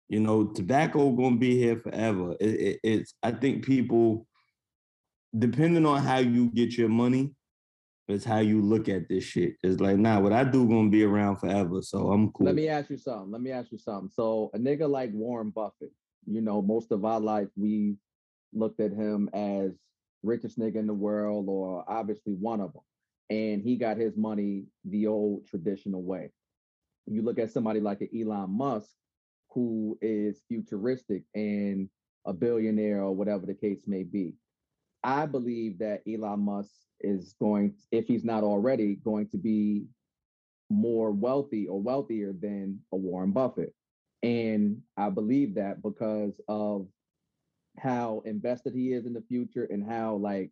You 0.07 0.19
know, 0.21 0.45
tobacco 0.47 1.11
gonna 1.11 1.37
be 1.37 1.57
here 1.57 1.77
forever. 1.77 2.35
It, 2.39 2.49
it- 2.61 2.79
it's 2.83 3.13
I 3.21 3.31
think 3.31 3.63
people, 3.65 4.27
depending 5.37 5.85
on 5.85 6.01
how 6.01 6.17
you 6.17 6.49
get 6.51 6.77
your 6.77 6.89
money, 6.89 7.31
is 8.09 8.25
how 8.25 8.39
you 8.39 8.61
look 8.61 8.89
at 8.89 9.07
this 9.07 9.23
shit. 9.23 9.55
It's 9.63 9.79
like, 9.79 9.97
nah, 9.97 10.19
what 10.19 10.33
I 10.33 10.43
do 10.43 10.67
gonna 10.67 10.89
be 10.89 11.03
around 11.03 11.37
forever. 11.37 11.81
So 11.81 12.11
I'm 12.11 12.31
cool. 12.31 12.47
Let 12.47 12.55
me 12.55 12.67
ask 12.67 12.89
you 12.89 12.97
something. 12.97 13.31
Let 13.31 13.41
me 13.41 13.51
ask 13.51 13.71
you 13.71 13.77
something. 13.77 14.09
So 14.09 14.49
a 14.53 14.57
nigga 14.57 14.89
like 14.89 15.11
Warren 15.13 15.51
Buffett, 15.51 15.91
you 16.25 16.41
know, 16.41 16.61
most 16.61 16.91
of 16.91 17.05
our 17.05 17.19
life 17.19 17.47
we 17.55 17.95
looked 18.53 18.79
at 18.79 18.91
him 18.91 19.29
as 19.33 19.73
richest 20.23 20.59
nigga 20.59 20.75
in 20.75 20.87
the 20.87 20.93
world, 20.93 21.45
or 21.47 21.85
obviously 21.87 22.33
one 22.33 22.61
of 22.61 22.73
them. 22.73 22.81
And 23.29 23.61
he 23.61 23.75
got 23.75 23.97
his 23.97 24.17
money 24.17 24.65
the 24.85 25.07
old 25.07 25.45
traditional 25.45 26.01
way. 26.01 26.31
You 27.05 27.21
look 27.21 27.39
at 27.39 27.51
somebody 27.51 27.79
like 27.79 28.01
an 28.01 28.09
Elon 28.19 28.49
Musk, 28.49 28.89
who 29.51 29.97
is 30.01 30.41
futuristic 30.47 31.23
and 31.35 31.89
a 32.25 32.33
billionaire 32.33 33.01
or 33.01 33.15
whatever 33.15 33.45
the 33.45 33.53
case 33.53 33.83
may 33.87 34.03
be. 34.03 34.33
I 35.03 35.25
believe 35.25 35.79
that 35.79 36.01
Elon 36.07 36.41
Musk 36.41 36.71
is 36.99 37.33
going, 37.39 37.75
if 37.91 38.07
he's 38.07 38.25
not 38.25 38.43
already, 38.43 38.95
going 38.95 39.27
to 39.29 39.37
be 39.37 39.85
more 40.69 41.11
wealthy 41.11 41.67
or 41.67 41.81
wealthier 41.81 42.33
than 42.33 42.79
a 42.91 42.97
Warren 42.97 43.31
Buffett. 43.31 43.73
And 44.21 44.81
I 44.97 45.09
believe 45.09 45.55
that 45.55 45.81
because 45.81 46.39
of 46.47 46.87
how 47.77 48.21
invested 48.25 48.73
he 48.73 48.93
is 48.93 49.05
in 49.05 49.13
the 49.13 49.21
future 49.21 49.65
and 49.65 49.89
how 49.89 50.15
like, 50.15 50.51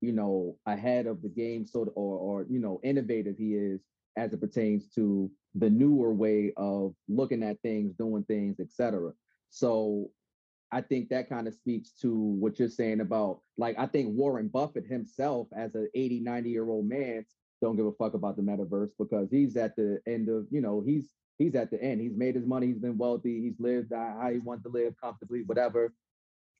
you 0.00 0.12
know, 0.12 0.56
ahead 0.66 1.06
of 1.06 1.22
the 1.22 1.28
game 1.28 1.66
sort 1.66 1.88
of 1.88 1.94
or 1.96 2.18
or 2.18 2.46
you 2.48 2.60
know, 2.60 2.80
innovative 2.84 3.36
he 3.36 3.54
is 3.54 3.80
as 4.16 4.32
it 4.32 4.40
pertains 4.40 4.88
to 4.94 5.30
the 5.54 5.68
newer 5.68 6.12
way 6.12 6.52
of 6.56 6.94
looking 7.08 7.42
at 7.42 7.60
things, 7.62 7.94
doing 7.94 8.22
things, 8.24 8.60
etc. 8.60 9.12
So 9.50 10.10
I 10.70 10.82
think 10.82 11.08
that 11.08 11.28
kind 11.28 11.48
of 11.48 11.54
speaks 11.54 11.92
to 12.02 12.14
what 12.14 12.58
you're 12.58 12.68
saying 12.68 13.00
about 13.00 13.40
like 13.56 13.78
I 13.78 13.86
think 13.86 14.16
Warren 14.16 14.48
Buffett 14.48 14.86
himself 14.86 15.48
as 15.56 15.74
an 15.74 15.88
80, 15.94 16.20
90 16.20 16.50
year 16.50 16.68
old 16.68 16.86
man 16.86 17.24
don't 17.60 17.76
give 17.76 17.86
a 17.86 17.92
fuck 17.92 18.14
about 18.14 18.36
the 18.36 18.42
metaverse 18.42 18.90
because 18.98 19.30
he's 19.30 19.56
at 19.56 19.76
the 19.76 20.00
end 20.06 20.28
of, 20.28 20.46
you 20.50 20.60
know, 20.60 20.82
he's 20.84 21.12
he's 21.38 21.54
at 21.54 21.70
the 21.70 21.82
end. 21.82 22.00
He's 22.00 22.16
made 22.16 22.34
his 22.34 22.46
money, 22.46 22.68
he's 22.68 22.78
been 22.78 22.98
wealthy, 22.98 23.40
he's 23.40 23.58
lived 23.58 23.92
how 23.92 24.30
he 24.32 24.38
to 24.38 24.68
live 24.68 24.94
comfortably, 25.02 25.42
whatever, 25.46 25.92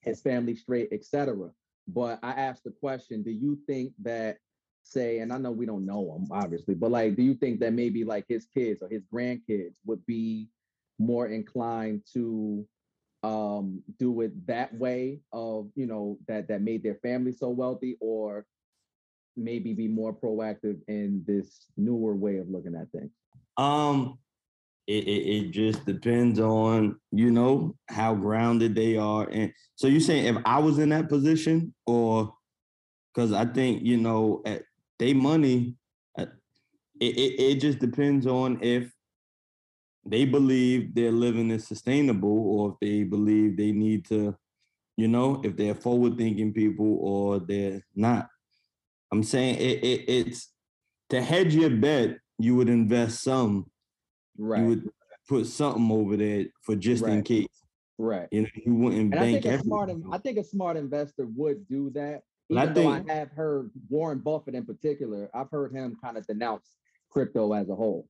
his 0.03 0.21
family 0.21 0.55
straight, 0.55 0.89
etc. 0.93 1.51
But 1.87 2.19
I 2.23 2.33
asked 2.33 2.65
the 2.65 2.71
question, 2.71 3.23
do 3.23 3.31
you 3.31 3.59
think 3.67 3.93
that 4.03 4.39
say, 4.83 5.19
and 5.19 5.33
I 5.33 5.39
know 5.39 5.51
we 5.51 5.67
don't 5.67 5.87
know 5.87 6.17
him 6.17 6.29
obviously, 6.31 6.75
but 6.75 6.91
like, 6.91 7.17
do 7.17 7.23
you 7.23 7.35
think 7.35 7.61
that 7.61 7.73
maybe 7.73 8.05
like 8.05 8.25
his 8.29 8.47
kids 8.47 8.83
or 8.83 8.89
his 8.89 9.05
grandkids 9.13 9.77
would 9.87 10.05
be 10.07 10.49
more 10.99 11.29
inclined 11.29 12.03
to 12.15 12.67
um 13.25 13.83
do 13.99 14.21
it 14.21 14.47
that 14.47 14.73
way 14.79 15.19
of 15.33 15.69
you 15.75 15.87
know 15.87 16.17
that 16.29 16.47
that 16.47 16.63
made 16.63 16.83
their 16.85 16.95
family 17.03 17.33
so 17.33 17.49
wealthy 17.49 17.97
or 18.01 18.47
maybe 19.39 19.73
be 19.73 19.89
more 19.89 20.13
proactive 20.13 20.81
in 20.89 21.25
this 21.27 21.67
newer 21.77 22.15
way 22.15 22.39
of 22.39 22.51
looking 22.51 22.75
at 22.75 22.91
things? 22.91 23.13
Um, 23.57 24.19
it, 24.87 25.05
it, 25.05 25.47
it 25.47 25.51
just 25.51 25.85
depends 25.85 26.41
on 26.41 26.99
you 27.13 27.31
know 27.31 27.77
how 27.89 28.15
grounded 28.15 28.75
they 28.75 28.97
are, 28.97 29.29
and 29.31 29.53
so 29.77 29.87
you're 29.87 30.01
saying 30.01 30.25
if 30.27 30.43
I 30.45 30.59
was 30.59 30.79
in 30.79 30.89
that 30.91 31.09
position, 31.09 31.75
or 31.87 32.33
because 33.15 33.33
I 33.33 33.45
think 33.45 33.83
you 33.85 33.97
know 33.97 34.43
at 34.47 34.63
they 34.99 35.13
money, 35.13 35.77
it, 36.17 36.29
it 37.01 37.41
it 37.41 37.55
just 37.61 37.79
depends 37.79 38.27
on 38.27 38.59
if 38.63 38.91
they 40.11 40.25
believe 40.25 40.95
their 40.95 41.13
living 41.13 41.51
is 41.51 41.67
sustainable, 41.67 42.31
or 42.49 42.71
if 42.73 42.75
they 42.81 43.03
believe 43.05 43.57
they 43.57 43.73
need 43.73 44.05
to, 44.07 44.35
you 44.97 45.09
know, 45.09 45.41
if 45.45 45.57
they're 45.57 45.75
forward 45.75 46.17
thinking 46.17 46.53
people 46.53 46.99
or 47.01 47.39
they're 47.41 47.83
not. 47.95 48.29
I'm 49.13 49.23
saying 49.23 49.57
it, 49.57 49.85
it 49.85 50.05
it's 50.09 50.53
to 51.11 51.21
hedge 51.23 51.55
your 51.55 51.71
bet, 51.71 52.19
you 52.39 52.57
would 52.57 52.69
invest 52.69 53.23
some 53.23 53.67
right 54.37 54.61
you 54.63 54.67
would 54.69 54.89
put 55.29 55.47
something 55.47 55.91
over 55.91 56.17
there 56.17 56.47
for 56.63 56.77
just 56.77 57.05
in 57.05 57.23
case. 57.23 57.47
right 57.99 58.29
You 58.31 58.43
know, 58.43 58.49
you 58.65 58.75
wouldn't 58.75 59.13
and 59.13 59.15
i 59.15 59.19
bank 59.23 59.43
think 59.43 59.55
a 59.61 59.63
smart 59.65 59.91
everything. 59.91 60.13
i 60.13 60.19
think 60.19 60.39
a 60.39 60.45
smart 60.45 60.77
investor 60.77 61.27
would 61.37 61.67
do 61.69 61.91
that 61.91 62.23
And 62.51 62.59
I 62.59 62.63
even 62.63 62.75
though 62.75 62.81
think- 62.95 63.11
i 63.11 63.15
have 63.15 63.31
heard 63.33 63.71
warren 63.91 64.21
buffett 64.21 64.55
in 64.55 64.65
particular 64.65 65.29
i've 65.35 65.51
heard 65.51 65.73
him 65.75 65.97
kind 66.03 66.17
of 66.17 66.27
denounce 66.27 66.77
crypto 67.11 67.53
as 67.53 67.69
a 67.69 67.75
whole 67.75 68.07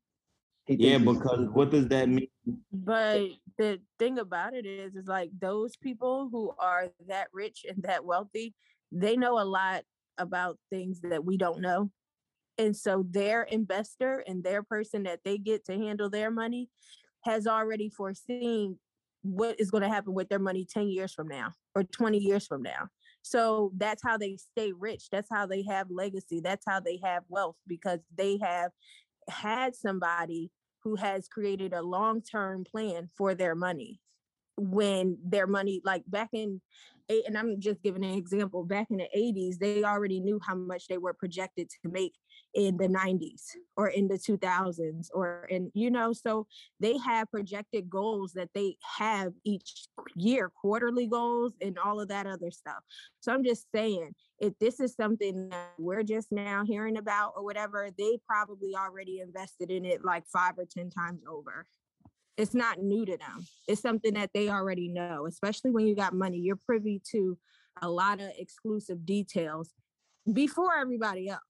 He 0.68 0.74
Yeah, 0.74 0.98
thinks 0.98 1.02
it's- 1.02 1.18
because 1.18 1.48
what 1.48 1.70
does 1.70 1.88
that 1.88 2.08
mean? 2.10 2.28
But 2.70 3.30
the 3.56 3.80
thing 3.98 4.18
about 4.18 4.52
it 4.54 4.66
is, 4.66 4.94
is 4.94 5.06
like 5.08 5.30
those 5.40 5.76
people 5.76 6.28
who 6.30 6.52
are 6.58 6.90
that 7.06 7.28
rich 7.32 7.64
and 7.66 7.82
that 7.84 8.04
wealthy, 8.04 8.54
they 8.92 9.16
know 9.16 9.40
a 9.40 9.44
lot 9.44 9.84
about 10.18 10.58
things 10.68 11.00
that 11.00 11.24
we 11.24 11.38
don't 11.38 11.60
know. 11.62 11.90
And 12.58 12.76
so 12.76 13.06
their 13.08 13.44
investor 13.44 14.22
and 14.26 14.44
their 14.44 14.62
person 14.62 15.04
that 15.04 15.20
they 15.24 15.38
get 15.38 15.64
to 15.66 15.78
handle 15.78 16.10
their 16.10 16.30
money 16.30 16.68
has 17.24 17.46
already 17.46 17.88
foreseen 17.88 18.78
what 19.22 19.58
is 19.58 19.70
going 19.70 19.82
to 19.82 19.88
happen 19.88 20.12
with 20.12 20.28
their 20.28 20.38
money 20.38 20.66
10 20.66 20.88
years 20.88 21.14
from 21.14 21.28
now 21.28 21.52
or 21.74 21.82
20 21.84 22.18
years 22.18 22.46
from 22.46 22.62
now. 22.62 22.88
So 23.22 23.72
that's 23.76 24.02
how 24.02 24.18
they 24.18 24.36
stay 24.36 24.72
rich. 24.72 25.08
That's 25.10 25.28
how 25.30 25.46
they 25.46 25.62
have 25.62 25.90
legacy. 25.90 26.40
That's 26.40 26.66
how 26.68 26.80
they 26.80 26.98
have 27.02 27.24
wealth 27.28 27.56
because 27.66 28.00
they 28.14 28.38
have 28.42 28.72
had 29.28 29.74
somebody 29.74 30.50
who 30.84 30.96
has 30.96 31.28
created 31.28 31.72
a 31.72 31.82
long-term 31.82 32.64
plan 32.64 33.08
for 33.16 33.34
their 33.34 33.54
money. 33.54 34.00
When 34.56 35.18
their 35.24 35.46
money 35.46 35.80
like 35.84 36.02
back 36.08 36.30
in 36.32 36.60
and 37.08 37.38
i'm 37.38 37.60
just 37.60 37.82
giving 37.82 38.04
an 38.04 38.14
example 38.14 38.64
back 38.64 38.88
in 38.90 38.98
the 38.98 39.08
80s 39.16 39.58
they 39.58 39.84
already 39.84 40.20
knew 40.20 40.40
how 40.46 40.54
much 40.54 40.88
they 40.88 40.98
were 40.98 41.14
projected 41.14 41.70
to 41.70 41.90
make 41.90 42.14
in 42.54 42.76
the 42.76 42.88
90s 42.88 43.42
or 43.76 43.88
in 43.88 44.08
the 44.08 44.14
2000s 44.14 45.08
or 45.12 45.46
in 45.50 45.70
you 45.74 45.90
know 45.90 46.12
so 46.12 46.46
they 46.80 46.96
have 46.98 47.30
projected 47.30 47.90
goals 47.90 48.32
that 48.32 48.48
they 48.54 48.76
have 48.98 49.32
each 49.44 49.86
year 50.16 50.50
quarterly 50.60 51.06
goals 51.06 51.52
and 51.60 51.78
all 51.78 52.00
of 52.00 52.08
that 52.08 52.26
other 52.26 52.50
stuff. 52.50 52.82
So 53.20 53.32
i'm 53.32 53.44
just 53.44 53.66
saying 53.74 54.14
if 54.38 54.58
this 54.58 54.80
is 54.80 54.94
something 54.94 55.48
that 55.50 55.72
we're 55.78 56.02
just 56.02 56.32
now 56.32 56.64
hearing 56.64 56.96
about 56.96 57.32
or 57.36 57.44
whatever 57.44 57.90
they 57.98 58.18
probably 58.26 58.74
already 58.74 59.20
invested 59.20 59.70
in 59.70 59.84
it 59.84 60.04
like 60.04 60.24
five 60.26 60.58
or 60.58 60.64
ten 60.64 60.90
times 60.90 61.22
over. 61.28 61.66
It's 62.36 62.54
not 62.54 62.80
new 62.80 63.04
to 63.04 63.16
them. 63.16 63.44
It's 63.66 63.82
something 63.82 64.14
that 64.14 64.30
they 64.32 64.48
already 64.48 64.88
know 64.88 65.26
especially 65.26 65.70
when 65.70 65.86
you 65.86 65.94
got 65.94 66.14
money. 66.14 66.38
You're 66.38 66.56
privy 66.56 67.02
to 67.12 67.36
a 67.82 67.90
lot 67.90 68.20
of 68.20 68.30
exclusive 68.38 69.04
details 69.04 69.72
before 70.32 70.76
everybody 70.76 71.28
else 71.28 71.40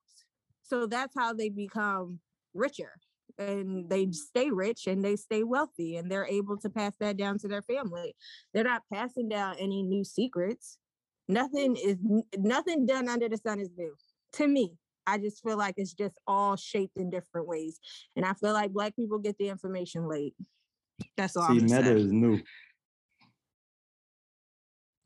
so 0.69 0.87
that's 0.87 1.15
how 1.17 1.33
they 1.33 1.49
become 1.49 2.21
richer 2.55 2.93
and 3.39 3.89
they 3.89 4.11
stay 4.11 4.51
rich 4.51 4.87
and 4.87 5.05
they 5.05 5.17
stay 5.17 5.45
wealthy 5.45 5.97
and 5.97 6.11
they're 6.11 6.27
able 6.27 6.57
to 6.59 6.69
pass 6.69 6.93
that 7.01 7.17
down 7.17 7.39
to 7.39 7.49
their 7.49 7.63
family. 7.63 8.15
They're 8.53 8.65
not 8.65 8.83
passing 8.93 9.29
down 9.29 9.57
any 9.59 9.83
new 9.83 10.05
secrets. 10.05 10.79
Nothing 11.29 11.77
is 11.77 11.97
nothing 12.37 12.87
done 12.87 13.09
under 13.09 13.29
the 13.29 13.37
sun 13.37 13.61
is 13.61 13.71
new 13.77 13.95
to 14.35 14.47
me. 14.47 14.75
I 15.07 15.19
just 15.19 15.43
feel 15.43 15.57
like 15.57 15.75
it's 15.77 15.95
just 15.95 16.19
all 16.27 16.57
shaped 16.57 16.97
in 16.97 17.11
different 17.11 17.47
ways. 17.47 17.79
And 18.17 18.25
I 18.25 18.35
feel 18.35 18.53
like 18.53 18.73
black 18.73 18.97
people 18.97 19.19
get 19.19 19.39
the 19.39 19.49
information 19.49 20.09
late. 20.09 20.35
That's 21.17 21.37
all. 21.37 21.49
See, 21.49 21.61
meta 21.61 21.97
is 21.97 22.13
new. 22.13 22.41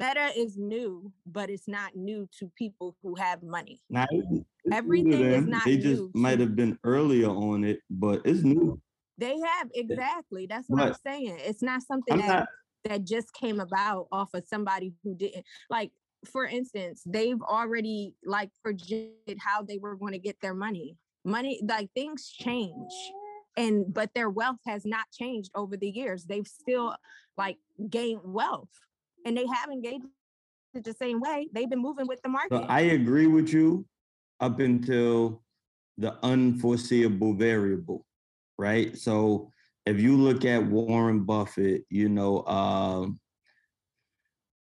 Meta 0.00 0.30
is 0.36 0.56
new, 0.56 1.12
but 1.26 1.50
it's 1.50 1.68
not 1.68 1.94
new 1.94 2.28
to 2.40 2.50
people 2.56 2.96
who 3.02 3.14
have 3.14 3.42
money. 3.42 3.80
Now, 3.88 4.06
it's 4.10 4.28
new 4.28 4.38
to 4.38 4.46
Everything 4.72 5.24
is 5.24 5.46
not 5.46 5.64
They 5.64 5.76
just 5.76 6.02
might 6.14 6.40
have 6.40 6.56
been 6.56 6.78
earlier 6.84 7.28
on 7.28 7.64
it, 7.64 7.80
but 7.90 8.22
it's 8.24 8.42
new. 8.42 8.80
They 9.18 9.38
have 9.38 9.68
exactly. 9.74 10.46
That's 10.46 10.68
what 10.68 10.82
I'm 10.82 10.94
saying. 11.06 11.36
It's 11.40 11.62
not 11.62 11.82
something 11.82 12.14
I'm 12.14 12.26
that 12.26 12.28
not. 12.28 12.48
that 12.84 13.04
just 13.04 13.32
came 13.34 13.60
about 13.60 14.08
off 14.10 14.30
of 14.34 14.44
somebody 14.46 14.94
who 15.04 15.14
didn't 15.14 15.44
like 15.70 15.92
for 16.30 16.44
instance 16.44 17.02
they've 17.06 17.40
already 17.42 18.14
like 18.24 18.50
projected 18.62 19.38
how 19.40 19.62
they 19.62 19.78
were 19.78 19.96
going 19.96 20.12
to 20.12 20.18
get 20.18 20.40
their 20.40 20.54
money 20.54 20.96
money 21.24 21.60
like 21.68 21.90
things 21.94 22.28
change 22.30 22.92
and 23.56 23.92
but 23.92 24.10
their 24.14 24.30
wealth 24.30 24.58
has 24.66 24.84
not 24.84 25.06
changed 25.12 25.50
over 25.54 25.76
the 25.76 25.90
years 25.90 26.24
they've 26.24 26.46
still 26.46 26.94
like 27.36 27.56
gained 27.90 28.20
wealth 28.24 28.70
and 29.26 29.36
they 29.36 29.46
haven't 29.46 29.82
gained 29.82 30.04
it 30.74 30.84
the 30.84 30.94
same 30.94 31.20
way 31.20 31.48
they've 31.52 31.70
been 31.70 31.82
moving 31.82 32.06
with 32.06 32.20
the 32.22 32.28
So 32.28 32.58
market 32.58 32.70
I 32.70 32.80
agree 32.82 33.26
with 33.26 33.52
you 33.52 33.84
up 34.42 34.60
until 34.60 35.42
the 35.96 36.14
unforeseeable 36.24 37.34
variable, 37.34 38.04
right? 38.58 38.98
So 38.98 39.50
if 39.86 40.00
you 40.00 40.16
look 40.16 40.44
at 40.44 40.66
Warren 40.66 41.24
Buffett, 41.24 41.84
you 41.88 42.08
know, 42.08 42.44
um, 42.46 43.20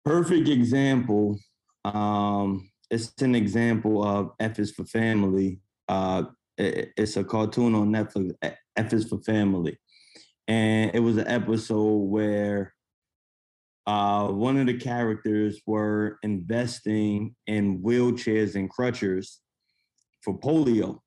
perfect 0.04 0.48
example. 0.48 1.38
Um, 1.84 2.70
it's 2.90 3.12
an 3.22 3.34
example 3.34 4.04
of 4.04 4.32
F 4.40 4.58
is 4.58 4.72
for 4.72 4.84
family. 4.84 5.60
Uh, 5.88 6.24
it- 6.58 6.92
it's 6.96 7.16
a 7.16 7.24
cartoon 7.24 7.74
on 7.74 7.90
Netflix. 7.90 8.32
F 8.76 8.92
is 8.92 9.08
for 9.08 9.20
family, 9.22 9.78
and 10.48 10.90
it 10.94 11.00
was 11.00 11.16
an 11.16 11.26
episode 11.28 11.98
where 12.08 12.74
uh, 13.86 14.28
one 14.28 14.56
of 14.56 14.66
the 14.66 14.78
characters 14.78 15.60
were 15.66 16.18
investing 16.22 17.34
in 17.46 17.82
wheelchairs 17.82 18.54
and 18.54 18.70
crutches 18.70 19.39
for 20.22 20.38
polio. 20.38 20.98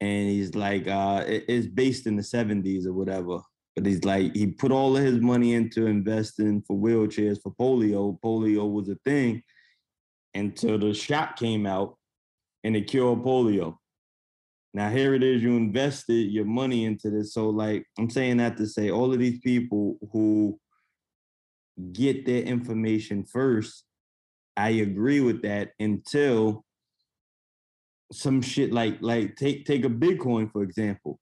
And 0.00 0.28
he's 0.28 0.54
like, 0.54 0.88
uh, 0.88 1.24
it- 1.26 1.44
it's 1.48 1.66
based 1.66 2.06
in 2.06 2.16
the 2.16 2.22
70s 2.22 2.86
or 2.86 2.92
whatever. 2.92 3.40
But 3.74 3.86
he's 3.86 4.04
like, 4.04 4.34
he 4.34 4.48
put 4.48 4.72
all 4.72 4.96
of 4.96 5.02
his 5.02 5.20
money 5.20 5.54
into 5.54 5.86
investing 5.86 6.62
for 6.62 6.76
wheelchairs 6.76 7.40
for 7.42 7.54
polio. 7.54 8.18
Polio 8.20 8.70
was 8.70 8.88
a 8.88 8.96
thing 9.04 9.42
until 10.34 10.78
the 10.78 10.92
shot 10.92 11.36
came 11.36 11.66
out 11.66 11.96
and 12.64 12.76
it 12.76 12.88
cured 12.88 13.20
polio. 13.20 13.76
Now 14.74 14.90
here 14.90 15.14
it 15.14 15.22
is, 15.22 15.42
you 15.42 15.56
invested 15.56 16.32
your 16.32 16.46
money 16.46 16.84
into 16.84 17.10
this. 17.10 17.34
So 17.34 17.50
like 17.50 17.86
I'm 17.98 18.10
saying 18.10 18.38
that 18.38 18.56
to 18.56 18.66
say 18.66 18.90
all 18.90 19.12
of 19.12 19.18
these 19.18 19.38
people 19.40 19.98
who 20.12 20.58
get 21.92 22.26
their 22.26 22.42
information 22.42 23.24
first. 23.24 23.84
I 24.56 24.70
agree 24.70 25.20
with 25.20 25.42
that 25.42 25.70
until 25.78 26.64
some 28.12 28.42
shit 28.42 28.72
like 28.72 28.98
like 29.00 29.36
take 29.36 29.64
take 29.64 29.84
a 29.84 29.88
Bitcoin 29.88 30.50
for 30.50 30.62
example. 30.62 31.18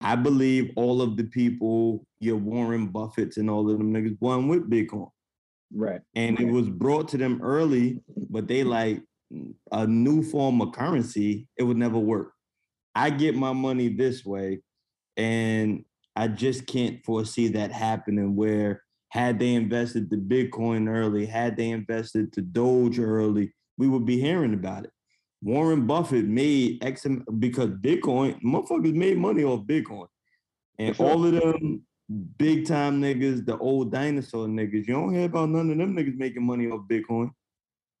I 0.00 0.14
believe 0.14 0.72
all 0.76 1.00
of 1.00 1.16
the 1.16 1.24
people, 1.24 2.04
your 2.20 2.36
Warren 2.36 2.88
Buffetts 2.88 3.38
and 3.38 3.48
all 3.48 3.70
of 3.70 3.78
them 3.78 3.94
niggas 3.94 4.18
won 4.20 4.46
with 4.46 4.68
Bitcoin. 4.68 5.08
Right. 5.72 6.00
And 6.14 6.38
it 6.38 6.50
was 6.50 6.68
brought 6.68 7.08
to 7.08 7.16
them 7.16 7.40
early, 7.42 8.00
but 8.30 8.46
they 8.46 8.62
like 8.62 9.02
a 9.72 9.86
new 9.86 10.22
form 10.22 10.60
of 10.60 10.72
currency, 10.72 11.48
it 11.56 11.62
would 11.62 11.76
never 11.76 11.98
work. 11.98 12.32
I 12.94 13.10
get 13.10 13.34
my 13.34 13.52
money 13.52 13.88
this 13.88 14.24
way, 14.24 14.60
and 15.16 15.84
I 16.14 16.28
just 16.28 16.66
can't 16.66 17.04
foresee 17.04 17.48
that 17.48 17.72
happening 17.72 18.36
where 18.36 18.82
had 19.10 19.38
they 19.38 19.54
invested 19.54 20.10
the 20.10 20.16
Bitcoin 20.16 20.88
early, 20.88 21.26
had 21.26 21.56
they 21.56 21.70
invested 21.70 22.32
the 22.32 22.42
Doge 22.42 22.98
early, 22.98 23.52
we 23.78 23.88
would 23.88 24.06
be 24.06 24.20
hearing 24.20 24.54
about 24.54 24.84
it. 24.84 24.90
Warren 25.46 25.86
Buffett 25.86 26.24
made 26.24 26.82
X 26.82 27.06
because 27.38 27.68
Bitcoin, 27.68 28.42
motherfuckers 28.42 28.94
made 28.94 29.16
money 29.16 29.44
off 29.44 29.64
Bitcoin. 29.64 30.08
And 30.80 30.96
sure. 30.96 31.08
all 31.08 31.24
of 31.24 31.32
them 31.34 31.82
big 32.36 32.66
time 32.66 33.00
niggas, 33.00 33.46
the 33.46 33.56
old 33.58 33.92
dinosaur 33.92 34.48
niggas, 34.48 34.88
you 34.88 34.94
don't 34.94 35.14
hear 35.14 35.26
about 35.26 35.50
none 35.50 35.70
of 35.70 35.78
them 35.78 35.96
niggas 35.96 36.18
making 36.18 36.44
money 36.44 36.66
off 36.66 36.88
Bitcoin. 36.88 37.30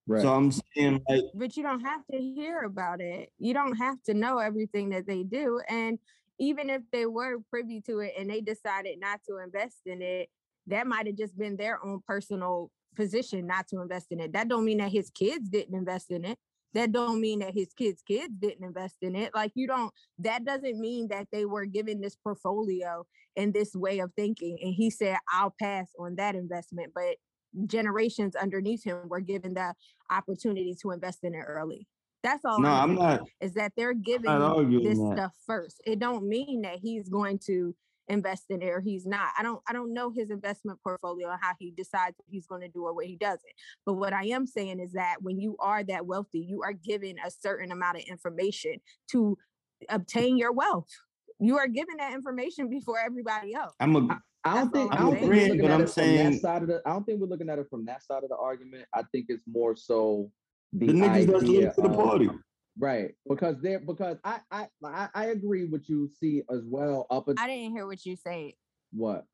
Right. 0.08 0.22
So 0.22 0.34
I'm 0.34 0.50
saying 0.50 1.00
like 1.08 1.22
but 1.34 1.56
you 1.56 1.62
don't 1.62 1.82
have 1.82 2.00
to 2.10 2.18
hear 2.18 2.62
about 2.62 3.00
it. 3.00 3.30
You 3.38 3.54
don't 3.54 3.76
have 3.76 4.02
to 4.06 4.14
know 4.14 4.38
everything 4.38 4.90
that 4.90 5.06
they 5.06 5.22
do. 5.22 5.60
And 5.68 6.00
even 6.40 6.68
if 6.68 6.82
they 6.90 7.06
were 7.06 7.38
privy 7.48 7.80
to 7.82 8.00
it 8.00 8.14
and 8.18 8.28
they 8.28 8.40
decided 8.40 8.98
not 8.98 9.20
to 9.28 9.38
invest 9.38 9.82
in 9.86 10.02
it, 10.02 10.30
that 10.66 10.88
might 10.88 11.06
have 11.06 11.16
just 11.16 11.38
been 11.38 11.56
their 11.56 11.78
own 11.84 12.00
personal 12.08 12.72
position 12.96 13.46
not 13.46 13.68
to 13.68 13.80
invest 13.80 14.08
in 14.10 14.18
it. 14.18 14.32
That 14.32 14.48
don't 14.48 14.64
mean 14.64 14.78
that 14.78 14.90
his 14.90 15.10
kids 15.10 15.48
didn't 15.48 15.76
invest 15.76 16.10
in 16.10 16.24
it. 16.24 16.38
That 16.76 16.92
don't 16.92 17.22
mean 17.22 17.38
that 17.38 17.54
his 17.54 17.72
kids' 17.72 18.02
kids 18.02 18.34
didn't 18.38 18.62
invest 18.62 18.96
in 19.00 19.16
it. 19.16 19.34
Like 19.34 19.52
you 19.54 19.66
don't, 19.66 19.90
that 20.18 20.44
doesn't 20.44 20.78
mean 20.78 21.08
that 21.08 21.26
they 21.32 21.46
were 21.46 21.64
given 21.64 22.02
this 22.02 22.14
portfolio 22.14 23.06
and 23.34 23.54
this 23.54 23.74
way 23.74 24.00
of 24.00 24.12
thinking. 24.14 24.58
And 24.62 24.74
he 24.74 24.90
said, 24.90 25.16
I'll 25.32 25.54
pass 25.58 25.88
on 25.98 26.16
that 26.16 26.34
investment. 26.34 26.92
But 26.94 27.16
generations 27.64 28.36
underneath 28.36 28.84
him 28.84 29.08
were 29.08 29.20
given 29.20 29.54
the 29.54 29.72
opportunity 30.10 30.76
to 30.82 30.90
invest 30.90 31.20
in 31.24 31.32
it 31.34 31.44
early. 31.46 31.88
That's 32.22 32.44
all. 32.44 32.60
no, 32.60 32.68
I'm 32.68 32.88
saying, 32.88 32.98
not 32.98 33.22
Is 33.40 33.54
that 33.54 33.72
they're 33.74 33.94
giving 33.94 34.82
this 34.82 34.98
that. 34.98 35.12
stuff 35.16 35.32
first. 35.46 35.80
It 35.86 35.98
don't 35.98 36.28
mean 36.28 36.60
that 36.62 36.80
he's 36.82 37.08
going 37.08 37.38
to 37.46 37.74
invest 38.08 38.44
in 38.50 38.62
it 38.62 38.66
or 38.68 38.80
he's 38.80 39.06
not. 39.06 39.30
I 39.38 39.42
don't. 39.42 39.60
I 39.68 39.72
don't 39.72 39.92
know 39.92 40.10
his 40.10 40.30
investment 40.30 40.78
portfolio 40.82 41.30
and 41.30 41.38
how 41.40 41.52
he 41.58 41.70
decides 41.70 42.16
what 42.18 42.26
he's 42.28 42.46
going 42.46 42.60
to 42.62 42.68
do 42.68 42.84
or 42.84 42.94
what 42.94 43.06
he 43.06 43.16
doesn't. 43.16 43.40
But 43.84 43.94
what 43.94 44.12
I 44.12 44.24
am 44.26 44.46
saying 44.46 44.80
is 44.80 44.92
that 44.92 45.16
when 45.22 45.40
you 45.40 45.56
are 45.60 45.82
that 45.84 46.06
wealthy, 46.06 46.40
you 46.40 46.62
are 46.62 46.72
given 46.72 47.16
a 47.24 47.30
certain 47.30 47.72
amount 47.72 47.98
of 47.98 48.04
information 48.04 48.74
to 49.12 49.36
obtain 49.88 50.36
your 50.36 50.52
wealth. 50.52 50.88
You 51.38 51.58
are 51.58 51.68
given 51.68 51.96
that 51.98 52.14
information 52.14 52.68
before 52.70 52.98
everybody 52.98 53.54
else. 53.54 53.74
I'm 53.80 53.96
a 53.96 54.20
I 54.44 54.54
don't 54.54 54.72
think 54.72 54.92
all 54.92 54.96
I 54.96 55.00
I'm 55.00 55.04
don't 55.06 55.12
think 55.14 55.24
agreeing, 55.24 55.42
we're 55.42 55.48
looking 55.48 55.62
but 55.62 55.70
at 55.70 55.74
I'm 55.74 55.80
it 55.80 55.84
from 55.86 55.92
saying- 55.92 56.30
that 56.32 56.40
side 56.40 56.62
of 56.62 56.68
the. 56.68 56.82
I 56.86 56.90
don't 56.90 57.04
think 57.04 57.20
we're 57.20 57.26
looking 57.26 57.50
at 57.50 57.58
it 57.58 57.66
from 57.68 57.84
that 57.86 58.02
side 58.04 58.22
of 58.22 58.28
the 58.28 58.36
argument. 58.36 58.84
I 58.94 59.02
think 59.12 59.26
it's 59.28 59.42
more 59.46 59.74
so 59.76 60.30
the, 60.72 60.86
the 60.86 60.92
niggas 60.92 61.26
that's 61.26 61.42
idea 61.42 61.60
late 61.60 61.74
to 61.74 61.80
the 61.82 61.88
of- 61.88 61.96
party. 61.96 62.30
Right? 62.78 63.12
Because 63.28 63.56
they're 63.62 63.80
because 63.80 64.18
I 64.24 64.40
I 64.50 64.68
I, 64.84 65.08
I 65.14 65.24
agree 65.26 65.64
with 65.64 65.88
you. 65.88 66.10
See 66.20 66.42
as 66.50 66.62
well 66.66 67.06
up 67.10 67.28
at 67.28 67.36
I 67.38 67.46
didn't 67.46 67.72
hear 67.72 67.86
what 67.86 68.04
you 68.04 68.16
said. 68.16 68.52
what 68.92 69.24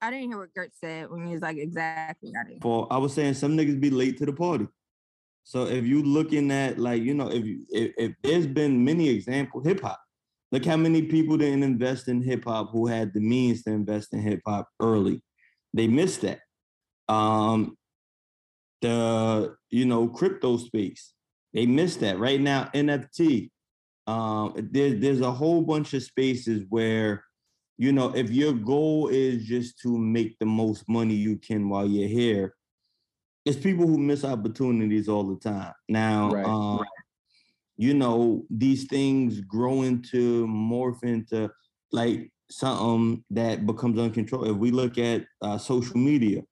I 0.00 0.10
didn't 0.10 0.28
hear 0.28 0.38
what 0.38 0.54
Gert 0.54 0.72
said 0.74 1.10
when 1.10 1.26
he 1.26 1.32
was 1.32 1.42
like, 1.42 1.56
exactly. 1.56 2.32
I 2.38 2.48
didn't. 2.48 2.62
For 2.62 2.86
I 2.90 2.98
was 2.98 3.14
saying 3.14 3.34
some 3.34 3.56
niggas 3.56 3.80
be 3.80 3.90
late 3.90 4.18
to 4.18 4.26
the 4.26 4.32
party. 4.32 4.68
So 5.44 5.66
if 5.66 5.84
you 5.84 6.02
looking 6.02 6.50
at 6.50 6.78
like 6.78 7.02
you 7.02 7.14
know 7.14 7.30
if 7.30 7.44
you 7.44 7.64
if, 7.70 7.92
if 7.96 8.12
there's 8.22 8.46
been 8.46 8.84
many 8.84 9.08
examples 9.08 9.64
hip 9.66 9.80
hop, 9.80 10.00
look 10.52 10.64
how 10.64 10.76
many 10.76 11.02
people 11.02 11.36
didn't 11.36 11.62
invest 11.62 12.08
in 12.08 12.22
hip 12.22 12.44
hop 12.44 12.70
who 12.70 12.86
had 12.86 13.12
the 13.14 13.20
means 13.20 13.62
to 13.62 13.70
invest 13.70 14.12
in 14.12 14.20
hip 14.20 14.40
hop 14.46 14.68
early. 14.80 15.22
They 15.72 15.88
missed 15.88 16.22
that. 16.22 16.40
Um, 17.08 17.76
the 18.82 19.56
you 19.70 19.86
know 19.86 20.08
crypto 20.08 20.56
space 20.56 21.14
they 21.56 21.66
missed 21.66 22.00
that 22.00 22.18
right 22.18 22.40
now 22.40 22.70
nft 22.74 23.50
um 24.06 24.54
there's 24.70 25.00
there's 25.00 25.20
a 25.20 25.32
whole 25.32 25.62
bunch 25.62 25.92
of 25.94 26.02
spaces 26.02 26.62
where 26.68 27.24
you 27.76 27.92
know 27.92 28.14
if 28.14 28.30
your 28.30 28.52
goal 28.52 29.08
is 29.08 29.44
just 29.44 29.80
to 29.80 29.98
make 29.98 30.38
the 30.38 30.46
most 30.46 30.88
money 30.88 31.14
you 31.14 31.36
can 31.36 31.68
while 31.68 31.86
you're 31.86 32.08
here 32.08 32.54
it's 33.44 33.58
people 33.58 33.86
who 33.86 33.98
miss 33.98 34.24
opportunities 34.24 35.08
all 35.08 35.24
the 35.24 35.40
time 35.40 35.72
now 35.88 36.30
Right. 36.30 36.46
um 36.46 36.84
you 37.76 37.94
know, 37.94 38.44
these 38.50 38.84
things 38.84 39.40
grow 39.40 39.82
into 39.82 40.46
morph 40.46 41.02
into 41.04 41.50
like 41.92 42.32
something 42.50 43.24
that 43.30 43.66
becomes 43.66 43.98
uncontrolled. 43.98 44.48
If 44.48 44.56
we 44.56 44.70
look 44.70 44.98
at 44.98 45.26
uh, 45.42 45.58
social 45.58 45.98
media, 45.98 46.42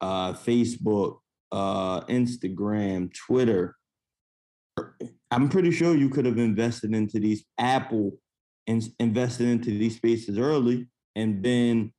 uh, 0.00 0.32
Facebook, 0.32 1.18
uh, 1.52 2.00
Instagram, 2.02 3.12
Twitter, 3.14 3.76
I'm 5.30 5.48
pretty 5.48 5.70
sure 5.70 5.96
you 5.96 6.08
could 6.08 6.26
have 6.26 6.38
invested 6.38 6.94
into 6.94 7.20
these 7.20 7.44
Apple 7.58 8.18
and 8.66 8.82
invested 8.98 9.48
into 9.48 9.70
these 9.70 9.96
spaces 9.96 10.38
early 10.38 10.88
and 11.16 11.42
been 11.42 11.92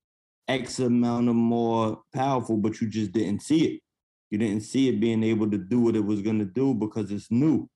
X 0.47 0.79
amount 0.79 1.29
of 1.29 1.35
more 1.35 2.01
powerful, 2.13 2.57
but 2.57 2.81
you 2.81 2.87
just 2.89 3.11
didn't 3.11 3.41
see 3.41 3.75
it. 3.75 3.81
You 4.29 4.37
didn't 4.37 4.61
see 4.61 4.89
it 4.89 4.99
being 4.99 5.23
able 5.23 5.49
to 5.51 5.57
do 5.57 5.81
what 5.81 5.95
it 5.95 6.05
was 6.05 6.21
going 6.21 6.39
to 6.39 6.45
do 6.45 6.73
because 6.73 7.11
it's 7.11 7.31
new. 7.31 7.69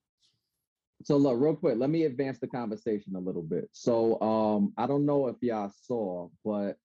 So 1.04 1.16
look, 1.16 1.38
real 1.38 1.54
quick, 1.54 1.76
let 1.78 1.90
me 1.90 2.04
advance 2.04 2.38
the 2.38 2.46
conversation 2.46 3.14
a 3.16 3.20
little 3.20 3.42
bit. 3.42 3.68
So 3.72 4.20
um, 4.20 4.72
I 4.78 4.86
don't 4.86 5.04
know 5.04 5.28
if 5.28 5.36
y'all 5.40 5.70
saw, 5.82 6.28
but 6.44 6.78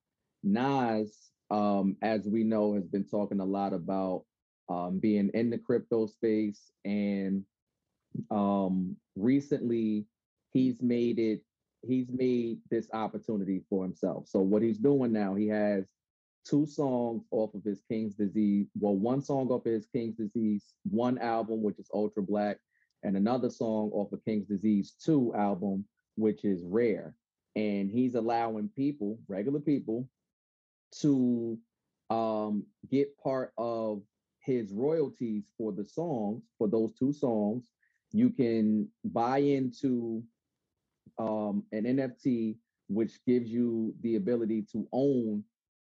Nas, 0.43 1.15
um, 1.49 1.95
as 2.01 2.27
we 2.27 2.43
know, 2.43 2.73
has 2.75 2.87
been 2.87 3.05
talking 3.05 3.39
a 3.39 3.45
lot 3.45 3.73
about 3.73 4.25
um, 4.69 4.99
being 4.99 5.29
in 5.33 5.49
the 5.49 5.57
crypto 5.57 6.07
space, 6.07 6.71
and 6.85 7.43
um, 8.29 8.95
recently 9.15 10.05
he's 10.51 10.81
made 10.81 11.19
it. 11.19 11.41
He's 11.87 12.07
made 12.09 12.59
this 12.69 12.87
opportunity 12.93 13.63
for 13.69 13.83
himself. 13.83 14.27
So 14.27 14.39
what 14.39 14.61
he's 14.61 14.77
doing 14.77 15.11
now, 15.11 15.33
he 15.33 15.47
has 15.47 15.85
two 16.45 16.65
songs 16.65 17.23
off 17.31 17.53
of 17.55 17.63
his 17.63 17.81
King's 17.89 18.13
Disease. 18.13 18.67
Well, 18.79 18.95
one 18.95 19.21
song 19.21 19.49
off 19.49 19.65
of 19.65 19.71
his 19.71 19.87
King's 19.87 20.15
Disease, 20.15 20.73
one 20.83 21.17
album, 21.17 21.63
which 21.63 21.79
is 21.79 21.89
Ultra 21.93 22.21
Black, 22.21 22.57
and 23.03 23.17
another 23.17 23.49
song 23.49 23.89
off 23.93 24.11
of 24.11 24.23
King's 24.25 24.47
Disease 24.47 24.93
2 25.03 25.33
album, 25.35 25.85
which 26.15 26.45
is 26.45 26.61
Rare. 26.63 27.15
And 27.55 27.89
he's 27.89 28.15
allowing 28.15 28.69
people, 28.75 29.17
regular 29.27 29.59
people, 29.59 30.07
to 30.99 31.57
um, 32.09 32.65
get 32.89 33.17
part 33.17 33.53
of 33.57 34.01
his 34.39 34.71
royalties 34.71 35.51
for 35.57 35.71
the 35.71 35.85
songs, 35.85 36.43
for 36.57 36.67
those 36.67 36.91
two 36.97 37.13
songs. 37.13 37.63
You 38.13 38.29
can 38.29 38.87
buy 39.05 39.39
into 39.39 40.23
um, 41.17 41.63
an 41.71 41.83
NFT, 41.83 42.57
which 42.87 43.23
gives 43.25 43.49
you 43.49 43.93
the 44.01 44.15
ability 44.15 44.65
to 44.73 44.87
own 44.91 45.43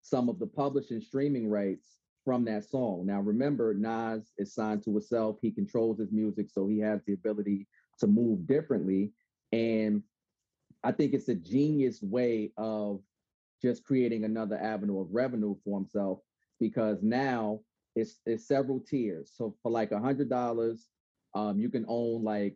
some 0.02 0.30
of 0.30 0.40
the 0.40 0.48
publishing 0.48 1.02
streaming 1.02 1.50
rights 1.50 1.98
from 2.26 2.46
that 2.46 2.66
song. 2.66 3.06
Now, 3.06 3.22
remember, 3.22 3.74
Nas 3.74 4.32
is 4.38 4.54
signed 4.54 4.84
to 4.84 4.92
himself. 4.92 5.38
He 5.42 5.52
controls 5.52 6.00
his 6.00 6.12
music, 6.12 6.50
so 6.50 6.68
he 6.68 6.80
has 6.80 7.02
the 7.06 7.14
ability 7.14 7.68
to 8.00 8.08
move 8.08 8.48
differently. 8.48 9.12
And 9.52 10.04
I 10.84 10.92
think 10.92 11.14
it's 11.14 11.30
a 11.30 11.36
genius 11.36 12.02
way 12.02 12.52
of 12.58 13.02
just 13.62 13.84
creating 13.84 14.24
another 14.24 14.58
avenue 14.58 15.00
of 15.00 15.08
revenue 15.12 15.56
for 15.64 15.78
himself 15.80 16.20
because 16.60 17.04
now 17.04 17.60
it's 17.96 18.20
it's 18.26 18.48
several 18.48 18.80
tiers. 18.80 19.32
So 19.36 19.56
for 19.62 19.72
like 19.72 19.92
a 19.92 20.00
hundred 20.00 20.30
dollars, 20.30 20.88
um, 21.34 21.60
you 21.60 21.70
can 21.70 21.86
own 21.88 22.24
like 22.24 22.56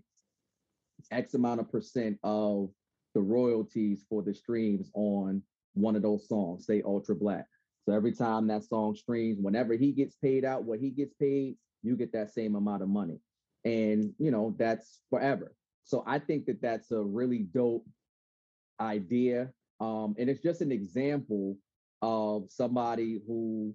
X 1.12 1.34
amount 1.34 1.60
of 1.60 1.72
percent 1.72 2.18
of 2.24 2.70
the 3.14 3.22
royalties 3.22 4.06
for 4.10 4.22
the 4.22 4.34
streams 4.34 4.92
on 4.94 5.42
one 5.74 5.96
of 5.96 6.02
those 6.02 6.28
songs, 6.28 6.66
say 6.66 6.82
Ultra 6.86 7.16
Black. 7.16 7.46
So 7.86 7.94
every 7.94 8.12
time 8.12 8.48
that 8.48 8.64
song 8.64 8.96
streams, 8.96 9.38
whenever 9.40 9.74
he 9.76 9.92
gets 9.92 10.16
paid 10.16 10.44
out 10.44 10.64
what 10.64 10.80
he 10.80 10.90
gets 10.90 11.14
paid, 11.14 11.56
you 11.84 11.96
get 11.96 12.12
that 12.14 12.34
same 12.34 12.56
amount 12.56 12.82
of 12.82 12.90
money. 12.90 13.20
And, 13.64 14.14
you 14.18 14.32
know, 14.32 14.56
that's 14.58 15.00
forever. 15.10 15.54
So 15.84 16.04
I 16.08 16.20
think 16.20 16.46
that 16.48 16.62
that's 16.62 16.92
a 16.92 17.02
really 17.02 17.40
dope 17.54 17.86
idea. 18.80 19.52
Um, 19.80 20.16
and 20.18 20.30
it's 20.30 20.42
just 20.42 20.62
an 20.62 20.72
example 20.72 21.58
of 22.02 22.46
somebody 22.50 23.22
who 23.28 23.74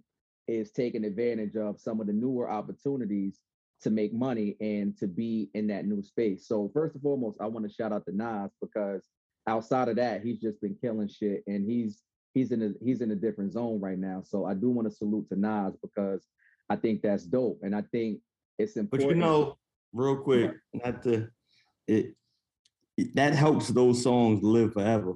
is 0.48 0.72
taking 0.72 1.04
advantage 1.04 1.56
of 1.56 1.80
some 1.80 2.00
of 2.00 2.06
the 2.06 2.12
newer 2.12 2.50
opportunities 2.50 3.38
to 3.82 3.90
make 3.90 4.12
money 4.12 4.56
and 4.60 4.96
to 4.98 5.06
be 5.06 5.48
in 5.54 5.66
that 5.68 5.86
new 5.86 6.02
space. 6.02 6.46
So 6.46 6.70
first 6.74 6.94
and 6.94 7.02
foremost, 7.02 7.38
I 7.40 7.46
want 7.46 7.66
to 7.66 7.72
shout 7.72 7.92
out 7.92 8.04
to 8.06 8.16
Nas 8.16 8.50
because 8.60 9.08
outside 9.46 9.88
of 9.88 9.96
that, 9.96 10.22
he's 10.22 10.40
just 10.40 10.60
been 10.60 10.76
killing 10.80 11.08
shit 11.08 11.42
and 11.46 11.68
he's 11.68 12.02
he's 12.34 12.52
in 12.52 12.62
a 12.62 12.84
he's 12.84 13.00
in 13.00 13.10
a 13.10 13.16
different 13.16 13.52
zone 13.52 13.80
right 13.80 13.98
now. 13.98 14.22
So 14.24 14.44
I 14.44 14.54
do 14.54 14.70
want 14.70 14.88
to 14.88 14.94
salute 14.94 15.28
to 15.30 15.36
Nas 15.38 15.74
because 15.82 16.26
I 16.68 16.76
think 16.76 17.02
that's 17.02 17.24
dope, 17.24 17.60
and 17.62 17.74
I 17.74 17.82
think 17.90 18.20
it's 18.58 18.76
important. 18.76 19.10
But 19.10 19.16
you 19.16 19.20
know, 19.20 19.58
real 19.92 20.16
quick, 20.16 20.52
not 20.72 21.02
to 21.04 21.28
it, 21.88 22.14
that 23.14 23.34
helps 23.34 23.68
those 23.68 24.02
songs 24.02 24.42
live 24.42 24.74
forever 24.74 25.14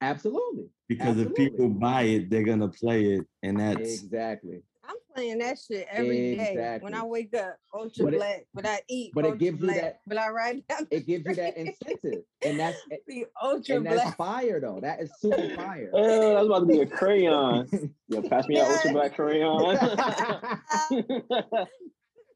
absolutely, 0.00 0.68
because 0.88 1.18
if 1.18 1.34
people 1.34 1.68
buy 1.68 2.02
it, 2.02 2.30
they're 2.30 2.42
gonna 2.42 2.68
play 2.68 3.04
it, 3.14 3.26
and 3.42 3.60
that's 3.60 4.02
exactly. 4.02 4.62
I'm 4.84 4.96
playing 5.14 5.38
that 5.38 5.58
shit 5.58 5.86
every 5.90 6.34
day 6.36 6.78
when 6.80 6.92
I 6.94 7.04
wake 7.04 7.34
up. 7.36 7.56
Ultra 7.72 8.04
But 8.06 8.14
it- 8.14 8.16
black, 8.18 8.44
but 8.52 8.66
I 8.66 8.80
eat. 8.88 9.12
but 9.14 9.24
it 9.24 9.28
ultra 9.28 9.38
gives 9.38 9.60
you 9.60 9.66
that- 9.74 10.00
But 10.06 10.18
I 10.18 10.28
write 10.30 10.66
down. 10.68 10.88
It 10.90 11.06
gives 11.06 11.24
you 11.26 11.34
that 11.36 11.56
incentive, 11.56 12.22
and 12.44 12.58
that's 12.58 12.78
the 13.06 13.26
ultra 13.40 13.76
and 13.76 13.86
that's 13.86 14.02
black. 14.02 14.16
fire 14.16 14.60
though. 14.60 14.80
That 14.80 15.00
is 15.00 15.10
super 15.20 15.54
fire. 15.54 15.90
Uh, 15.94 15.98
oh, 15.98 16.34
that's 16.34 16.46
about 16.46 16.58
to 16.60 16.66
be 16.66 16.80
a 16.80 16.86
crayon. 16.86 17.68
Yo, 18.08 18.22
pass 18.22 18.48
me 18.48 18.56
that 18.56 18.68
ultra 18.70 18.92
black 18.92 19.14
crayon. 19.14 19.78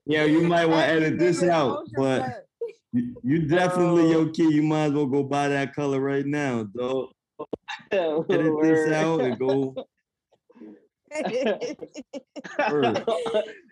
yeah. 0.07 0.25
You 0.25 0.43
might 0.43 0.67
want 0.67 0.87
to 0.87 0.93
edit 0.93 1.19
this 1.19 1.43
out, 1.43 1.87
but 1.97 2.19
black. 2.19 2.35
you, 2.93 3.17
you 3.25 3.49
definitely 3.49 4.15
Oh. 4.15 4.25
yo 4.25 4.31
kid. 4.31 4.53
You 4.55 4.63
might 4.63 4.87
as 4.87 4.93
well 4.93 5.07
go 5.07 5.23
buy 5.25 5.49
that 5.49 5.75
color 5.75 6.01
right 6.01 6.27
now, 6.27 6.65
dog. 6.65 7.09
Edit 7.91 8.53
this 8.63 8.93
out 8.93 9.21
and 9.21 9.39
go. 9.39 9.75
Word. 11.25 12.97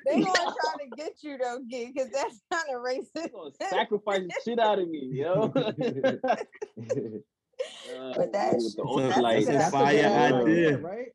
they 0.07 0.21
gonna 0.21 0.33
try 0.35 0.75
to 0.81 0.97
get 0.97 1.13
you 1.23 1.39
though, 1.39 1.59
kid, 1.71 1.93
because 1.95 2.11
that's 2.11 2.41
kind 2.53 2.65
of 2.75 2.83
racist. 2.83 3.33
gonna 3.33 3.51
sacrifice 3.71 4.21
the 4.23 4.35
shit 4.45 4.59
out 4.59 4.79
of 4.79 4.89
me, 4.89 5.09
yo. 5.13 5.49
But 5.49 5.77
that's- 8.33 8.63
with 8.65 8.77
the 8.77 8.83
So- 8.87 9.01
that's 9.01 9.19
light. 9.19 9.43
a 9.43 9.47
That's 9.47 9.71
fire 9.71 9.95
good 9.97 10.05
ass 10.05 10.33
idea. 10.33 10.79
right? 10.79 11.09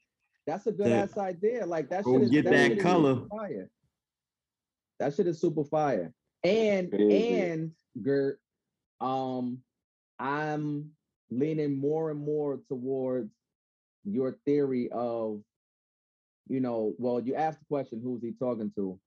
That's 0.48 0.68
a 0.68 0.72
good 0.72 0.86
To 0.88 0.94
ass 0.96 1.18
idea. 1.18 1.66
Like 1.66 1.90
that 1.90 2.04
go 2.04 2.14
shit 2.14 2.24
is 2.24 2.30
get 2.32 2.46
that 2.46 2.68
shit 2.72 2.80
color. 2.80 3.28
Fire. 3.30 3.70
That 5.00 5.14
shit 5.14 5.28
is 5.28 5.40
super 5.40 5.64
fire. 5.64 6.14
And 6.44 6.94
and 6.94 7.72
Gert, 8.02 8.40
um, 9.02 9.60
I'm 10.18 10.92
leaning 11.30 11.78
more 11.78 12.10
and 12.12 12.20
more 12.20 12.60
towards 12.70 13.32
your 14.06 14.38
theory 14.46 14.90
of, 14.92 15.42
you 16.50 16.60
know, 16.60 16.94
well, 16.98 17.20
you 17.22 17.36
asked 17.36 17.60
the 17.60 17.66
question, 17.66 18.02
who's 18.04 18.22
he 18.22 18.32
talking 18.34 18.72
to? 18.76 19.00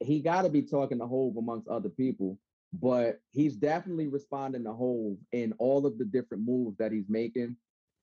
He 0.00 0.20
got 0.20 0.42
to 0.42 0.48
be 0.48 0.62
talking 0.62 0.98
to 0.98 1.06
Hove 1.06 1.36
amongst 1.36 1.68
other 1.68 1.90
people, 1.90 2.38
but 2.72 3.20
he's 3.30 3.56
definitely 3.56 4.08
responding 4.08 4.64
to 4.64 4.72
Hove 4.72 5.18
in 5.32 5.52
all 5.58 5.86
of 5.86 5.98
the 5.98 6.04
different 6.04 6.44
moves 6.46 6.78
that 6.78 6.90
he's 6.92 7.08
making, 7.08 7.56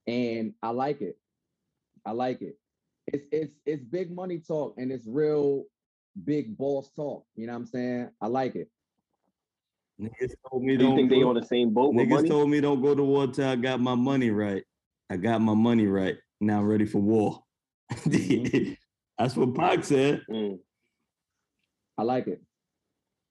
and 0.08 0.54
I 0.62 0.70
like 0.70 1.02
it. 1.02 1.18
I 2.06 2.12
like 2.12 2.42
it. 2.42 2.58
It's 3.08 3.26
it's 3.32 3.54
it's 3.66 3.84
big 3.84 4.12
money 4.12 4.38
talk 4.38 4.76
and 4.78 4.92
it's 4.92 5.08
real 5.08 5.66
big 6.26 6.56
boss 6.58 6.92
talk. 6.96 7.26
You 7.36 7.48
know 7.48 7.54
what 7.54 7.60
I'm 7.60 7.66
saying? 7.66 8.10
I 8.22 8.28
like 8.28 8.56
it. 8.56 8.70
Niggas 10.00 10.34
told 10.50 10.64
me 10.64 10.78
Do 10.78 10.84
you 10.84 10.90
don't. 10.90 10.96
think 10.96 11.10
they 11.10 11.20
go- 11.22 11.30
on 11.30 11.36
the 11.36 11.44
same 11.46 11.74
boat 11.74 11.94
with 11.94 12.08
Niggas 12.08 12.16
money? 12.16 12.30
told 12.30 12.50
me 12.50 12.62
don't 12.62 12.82
go 12.82 12.94
to 12.94 13.04
war 13.04 13.28
till 13.28 13.48
I 13.50 13.56
got 13.56 13.80
my 13.80 13.96
money 13.96 14.30
right. 14.30 14.64
I 15.10 15.18
got 15.18 15.42
my 15.42 15.56
money 15.56 15.88
right. 15.88 16.18
Now 16.40 16.60
I'm 16.60 16.68
ready 16.68 16.86
for 16.86 17.00
war. 17.00 17.44
That's 19.18 19.36
what 19.36 19.56
Pac 19.56 19.84
said. 19.84 20.22
Mm, 20.32 20.60
I 21.98 22.04
like 22.04 22.28
it. 22.28 22.42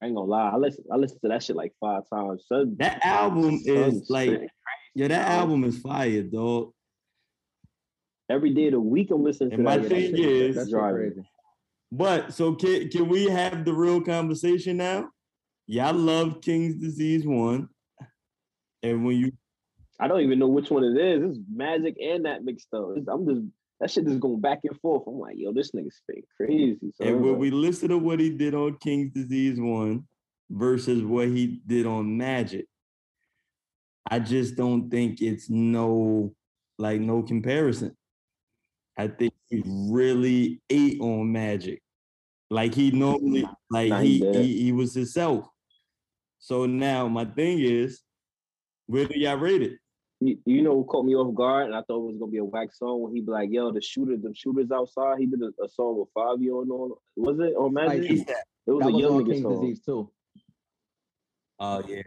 I 0.01 0.05
ain't 0.05 0.15
gonna 0.15 0.29
lie. 0.29 0.49
I 0.49 0.55
listen. 0.57 0.83
I 0.91 0.95
listened 0.95 1.21
to 1.23 1.29
that 1.29 1.43
shit 1.43 1.55
like 1.55 1.73
five 1.79 2.03
times. 2.13 2.43
Son, 2.47 2.75
That 2.79 3.05
album 3.05 3.59
is 3.65 4.09
like, 4.09 4.41
yeah, 4.95 5.07
that 5.09 5.27
album 5.29 5.63
is 5.63 5.79
fire, 5.79 6.23
dog. 6.23 6.71
every 8.29 8.53
day 8.53 8.67
of 8.67 8.73
the 8.73 8.79
week 8.79 9.09
I'm 9.11 9.23
listening 9.23 9.49
to 9.51 9.55
And 9.55 9.63
my 9.63 9.77
that. 9.77 9.89
thing 9.89 10.11
shit- 10.15 10.19
is- 10.19 10.55
that 10.55 10.65
shit 10.65 10.71
Driving. 10.71 11.11
crazy. 11.13 11.29
But 11.91 12.33
so 12.33 12.53
can 12.53 12.89
can 12.89 13.09
we 13.09 13.25
have 13.25 13.65
the 13.65 13.73
real 13.73 13.99
conversation 14.01 14.77
now? 14.77 15.09
Y'all 15.65 15.93
love 15.95 16.39
King's 16.41 16.75
Disease 16.75 17.25
one, 17.25 17.67
and 18.83 19.03
when 19.05 19.17
you 19.17 19.31
I 19.99 20.07
don't 20.07 20.21
even 20.21 20.39
know 20.39 20.47
which 20.47 20.69
one 20.69 20.83
it 20.83 20.97
is. 20.97 21.31
It's 21.31 21.39
Magic 21.53 21.95
and 21.99 22.25
that 22.25 22.43
mixed 22.45 22.73
up. 22.73 22.91
It's- 22.91 23.07
I'm 23.11 23.25
just 23.27 23.41
that 23.79 23.89
shit 23.89 24.05
just 24.05 24.19
going 24.19 24.41
back 24.41 24.59
and 24.63 24.79
forth. 24.79 25.03
I'm 25.07 25.19
like, 25.19 25.35
yo, 25.37 25.53
this 25.53 25.71
nigga 25.71 25.91
spit 25.91 26.25
crazy. 26.35 26.91
So 26.95 27.05
and 27.05 27.21
when 27.21 27.37
we 27.37 27.49
listen 27.49 27.89
to 27.89 27.97
what 27.97 28.19
he 28.19 28.29
did 28.29 28.53
on 28.53 28.77
King's 28.77 29.13
Disease 29.13 29.59
one 29.59 30.05
versus 30.49 31.03
what 31.03 31.27
he 31.29 31.61
did 31.65 31.85
on 31.85 32.17
Magic, 32.17 32.65
I 34.09 34.19
just 34.19 34.55
don't 34.55 34.89
think 34.89 35.21
it's 35.21 35.49
no 35.49 36.33
like 36.77 36.99
no 36.99 37.23
comparison. 37.23 37.95
I 38.97 39.07
think 39.07 39.33
he 39.49 39.63
really 39.65 40.61
ate 40.69 40.99
on 40.99 41.31
Magic, 41.31 41.81
like 42.49 42.73
he 42.73 42.91
normally 42.91 43.47
like 43.69 43.89
Nah, 43.89 44.01
he 44.01 44.19
he, 44.33 44.63
he 44.63 44.71
was 44.73 44.93
himself. 44.93 45.47
So 46.39 46.65
now 46.65 47.07
my 47.07 47.25
thing 47.25 47.59
is, 47.59 48.01
where 48.87 49.05
do 49.05 49.17
y'all 49.17 49.37
rate 49.37 49.61
it? 49.61 49.73
You, 50.21 50.37
you 50.45 50.61
know 50.61 50.73
what 50.73 50.87
caught 50.87 51.05
me 51.05 51.15
off 51.15 51.33
guard, 51.33 51.67
and 51.67 51.75
I 51.75 51.81
thought 51.81 52.03
it 52.03 52.11
was 52.11 52.17
gonna 52.19 52.31
be 52.31 52.39
a 52.39 52.43
whack 52.43 52.73
song 52.73 53.01
when 53.01 53.15
he 53.15 53.21
be 53.21 53.31
like, 53.31 53.49
"Yo, 53.51 53.71
the 53.71 53.81
shooters, 53.81 54.21
the 54.21 54.33
shooters 54.35 54.69
outside." 54.69 55.17
He 55.17 55.27
did 55.27 55.41
a, 55.41 55.63
a 55.63 55.69
song 55.69 55.97
with 55.97 56.09
Fivio 56.13 56.61
and 56.61 56.71
all. 56.71 57.01
Was 57.15 57.39
it 57.39 57.55
on 57.55 57.73
Magic? 57.73 58.01
Like, 58.01 58.37
it 58.67 58.71
was 58.71 58.83
that 58.83 58.89
a 58.89 58.91
was 58.91 59.01
young 59.01 59.13
on 59.13 59.23
nigga 59.23 59.31
King's 59.31 59.41
song. 59.43 59.61
Disease 59.61 59.81
too. 59.85 60.11
Oh 61.59 61.83
yeah. 61.87 62.01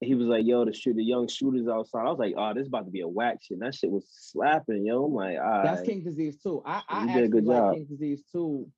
He 0.00 0.14
was 0.14 0.28
like, 0.28 0.46
"Yo, 0.46 0.64
the 0.64 0.72
shoot, 0.72 0.96
the 0.96 1.04
young 1.04 1.28
shooters 1.28 1.68
outside." 1.68 2.06
I 2.06 2.10
was 2.10 2.18
like, 2.18 2.34
"Oh, 2.38 2.54
this 2.54 2.68
about 2.68 2.86
to 2.86 2.90
be 2.90 3.00
a 3.00 3.08
whack 3.08 3.38
shit." 3.42 3.58
That 3.60 3.74
shit 3.74 3.90
was 3.90 4.06
slapping, 4.10 4.86
yo. 4.86 5.04
I'm 5.04 5.12
like, 5.12 5.36
"All 5.38 5.62
That's 5.62 5.82
King 5.82 6.04
Disease 6.04 6.38
too. 6.42 6.62
I, 6.64 6.82
I 6.88 7.02
You 7.02 7.06
did 7.06 7.10
a 7.10 7.12
actually 7.12 7.28
good 7.28 7.44
like 7.44 7.58
job. 7.58 7.74
King 7.74 7.86
Disease 7.90 8.22
too. 8.32 8.70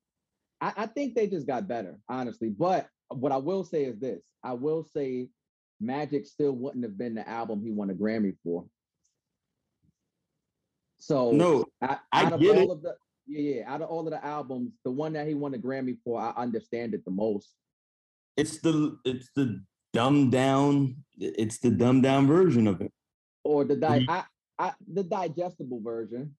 I, 0.59 0.73
I 0.77 0.85
think 0.87 1.15
they 1.15 1.27
just 1.27 1.47
got 1.47 1.67
better, 1.67 1.97
honestly. 2.09 2.49
But 2.49 2.87
what 3.09 3.31
I 3.31 3.37
will 3.37 3.63
say 3.63 3.85
is 3.85 3.99
this: 3.99 4.21
I 4.43 4.53
will 4.53 4.83
say, 4.83 5.29
Magic 5.79 6.25
still 6.25 6.53
wouldn't 6.53 6.83
have 6.83 6.97
been 6.97 7.15
the 7.15 7.27
album 7.29 7.61
he 7.63 7.71
won 7.71 7.89
a 7.89 7.93
Grammy 7.93 8.35
for. 8.43 8.65
So 11.01 11.31
No, 11.31 11.65
I, 11.81 11.97
I 12.11 12.23
out 12.25 12.33
of 12.33 12.39
get 12.41 12.57
all 12.57 12.71
it. 12.71 12.75
of 12.75 12.81
the 12.83 12.95
yeah, 13.27 13.55
yeah, 13.55 13.73
out 13.73 13.81
of 13.81 13.89
all 13.89 14.01
of 14.07 14.11
the 14.11 14.23
albums, 14.23 14.73
the 14.85 14.91
one 14.91 15.13
that 15.13 15.27
he 15.27 15.33
won 15.33 15.53
a 15.53 15.57
Grammy 15.57 15.97
for, 16.03 16.19
I 16.21 16.31
understand 16.35 16.93
it 16.93 17.03
the 17.05 17.11
most. 17.11 17.53
It's 18.37 18.59
the 18.61 18.97
it's 19.03 19.29
the 19.35 19.63
dumbed 19.93 20.31
down. 20.31 20.97
It's 21.17 21.59
the 21.59 21.71
dumbed 21.71 22.03
down 22.03 22.27
version 22.27 22.67
of 22.67 22.81
it. 22.81 22.91
or 23.43 23.63
the 23.65 23.75
di- 23.75 23.97
Ye- 23.99 24.05
I, 24.09 24.23
I 24.59 24.73
the 24.87 25.03
digestible 25.03 25.81
version. 25.81 26.35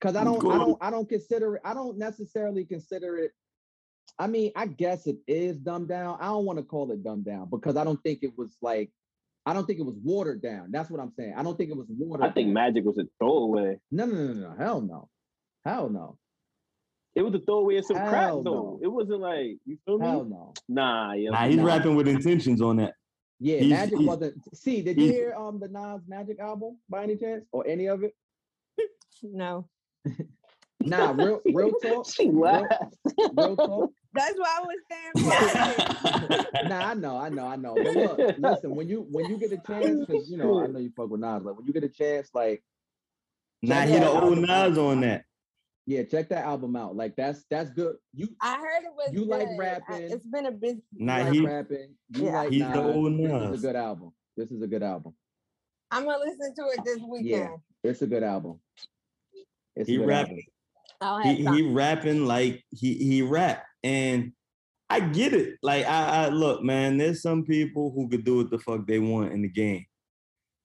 Cause 0.00 0.16
I 0.16 0.24
don't 0.24 0.44
I 0.46 0.58
don't 0.58 0.78
I 0.82 0.90
don't 0.90 1.08
consider 1.08 1.56
it, 1.56 1.62
I 1.64 1.72
don't 1.74 1.98
necessarily 1.98 2.64
consider 2.64 3.16
it. 3.16 3.32
I 4.18 4.26
mean, 4.28 4.52
I 4.54 4.66
guess 4.66 5.06
it 5.06 5.16
is 5.26 5.56
dumbed 5.58 5.88
down. 5.88 6.18
I 6.20 6.26
don't 6.26 6.44
want 6.44 6.58
to 6.58 6.64
call 6.64 6.92
it 6.92 7.02
dumbed 7.02 7.24
down 7.24 7.48
because 7.50 7.76
I 7.76 7.84
don't 7.84 8.00
think 8.02 8.20
it 8.22 8.36
was 8.36 8.56
like 8.62 8.90
I 9.46 9.52
don't 9.52 9.66
think 9.66 9.78
it 9.78 9.84
was 9.84 9.96
watered 10.02 10.40
down. 10.42 10.70
That's 10.70 10.90
what 10.90 11.00
I'm 11.00 11.12
saying. 11.18 11.34
I 11.36 11.42
don't 11.42 11.56
think 11.56 11.70
it 11.70 11.76
was 11.76 11.86
watered 11.90 12.24
I 12.26 12.30
think 12.30 12.48
down. 12.48 12.54
Magic 12.54 12.84
was 12.84 12.98
a 12.98 13.04
throwaway. 13.18 13.78
No, 13.90 14.06
no, 14.06 14.14
no, 14.14 14.32
no, 14.32 14.48
no. 14.50 14.54
Hell 14.58 14.80
no. 14.80 15.08
Hell 15.64 15.88
no. 15.90 16.16
It 17.14 17.22
was 17.22 17.34
a 17.34 17.38
throwaway 17.40 17.76
of 17.76 17.84
some 17.84 17.96
crack 17.96 18.14
Hell 18.24 18.42
though. 18.42 18.52
no. 18.54 18.80
It 18.82 18.88
wasn't 18.88 19.20
like 19.20 19.58
you 19.66 19.78
feel 19.84 19.98
me? 19.98 20.06
Hell 20.06 20.24
no. 20.24 20.52
Nah, 20.68 21.12
yo. 21.12 21.30
Nah, 21.30 21.46
he's 21.46 21.56
Nah. 21.56 21.64
rapping 21.64 21.94
with 21.94 22.08
intentions 22.08 22.60
on 22.62 22.76
that. 22.78 22.94
Yeah, 23.40 23.58
He's- 23.58 23.70
Magic 23.70 23.98
he's- 23.98 24.08
wasn't. 24.08 24.56
See, 24.56 24.80
did 24.82 24.98
you 24.98 25.12
hear 25.12 25.34
um 25.34 25.60
the 25.60 25.68
Nas 25.68 26.00
Magic 26.08 26.38
album 26.40 26.78
by 26.88 27.02
any 27.04 27.16
chance 27.16 27.44
or 27.52 27.66
any 27.66 27.86
of 27.86 28.02
it? 28.02 28.14
No. 29.22 29.68
Nah, 30.80 31.12
real 31.12 31.40
real 31.46 31.70
talk. 31.82 32.06
she 32.10 32.28
Real, 32.28 32.40
laughed. 32.40 32.94
real 33.38 33.56
talk. 33.56 33.90
That's 34.14 34.38
why 34.38 34.58
I 34.58 34.60
was 34.62 34.76
saying 34.90 36.28
quiet. 36.30 36.46
nah, 36.68 36.90
I 36.90 36.94
know, 36.94 37.16
I 37.16 37.28
know, 37.28 37.46
I 37.46 37.56
know. 37.56 37.74
But 37.74 37.94
look, 37.96 38.38
listen, 38.38 38.74
when 38.76 38.88
you 38.88 39.06
when 39.10 39.28
you 39.30 39.36
get 39.38 39.52
a 39.52 39.56
chance, 39.66 40.00
because 40.06 40.30
you 40.30 40.36
know, 40.36 40.62
I 40.62 40.66
know 40.68 40.78
you 40.78 40.92
fuck 40.96 41.10
with 41.10 41.20
Nas, 41.20 41.42
like 41.42 41.56
when 41.56 41.66
you 41.66 41.72
get 41.72 41.84
a 41.84 41.88
chance, 41.88 42.30
like 42.34 42.62
Nah, 43.62 43.80
check 43.80 43.88
he 43.88 43.98
the 43.98 44.08
old 44.08 44.22
album. 44.24 44.42
Nas 44.42 44.78
on 44.78 45.00
that. 45.00 45.24
yeah, 45.86 46.02
check 46.04 46.28
that 46.28 46.44
album 46.44 46.76
out. 46.76 46.94
Like 46.96 47.16
that's 47.16 47.44
that's 47.50 47.70
good. 47.70 47.96
You 48.14 48.28
I 48.40 48.56
heard 48.56 48.84
it 48.84 48.92
was 48.96 49.10
You 49.12 49.24
like 49.24 49.48
good. 49.48 49.54
I- 49.54 49.58
rapping. 49.58 50.02
It's 50.12 50.26
been 50.26 50.46
a 50.46 50.52
busy. 50.52 50.82
Nah, 50.92 51.16
like 51.18 51.32
he- 51.32 51.40
rapping, 51.46 51.94
you 52.10 52.24
Yeah. 52.26 52.32
like 52.42 52.50
He's 52.50 52.62
the 52.62 52.68
Nas, 52.68 52.94
old 52.94 53.12
This 53.18 53.26
is 53.26 53.32
Nas. 53.50 53.58
a 53.58 53.66
good 53.66 53.76
album. 53.76 54.12
This 54.36 54.50
is 54.50 54.62
a 54.62 54.66
good 54.66 54.82
album. 54.82 55.14
I'm 55.90 56.04
gonna 56.04 56.18
listen 56.24 56.54
to 56.56 56.62
it 56.72 56.84
this 56.84 56.98
weekend. 57.08 57.28
Yeah, 57.28 57.48
It's 57.90 58.02
a 58.02 58.06
good 58.06 58.22
album. 58.22 58.60
It's 59.76 59.88
He 59.88 59.96
a 59.96 59.98
good 59.98 60.08
rap- 60.08 60.28
album. 60.28 60.40
I'll 61.00 61.18
have 61.18 61.36
he, 61.36 61.44
he 61.44 61.62
rapping 61.72 62.26
like 62.26 62.64
he 62.70 62.94
he 62.94 63.22
rap 63.22 63.64
and 63.84 64.32
I 64.90 65.00
get 65.00 65.32
it. 65.32 65.58
Like 65.62 65.86
I, 65.86 66.24
I 66.24 66.28
look, 66.30 66.62
man. 66.64 66.98
There's 66.98 67.22
some 67.22 67.44
people 67.44 67.92
who 67.94 68.08
could 68.08 68.24
do 68.24 68.38
what 68.38 68.50
the 68.50 68.58
fuck 68.58 68.86
they 68.86 68.98
want 68.98 69.32
in 69.32 69.42
the 69.42 69.48
game. 69.48 69.84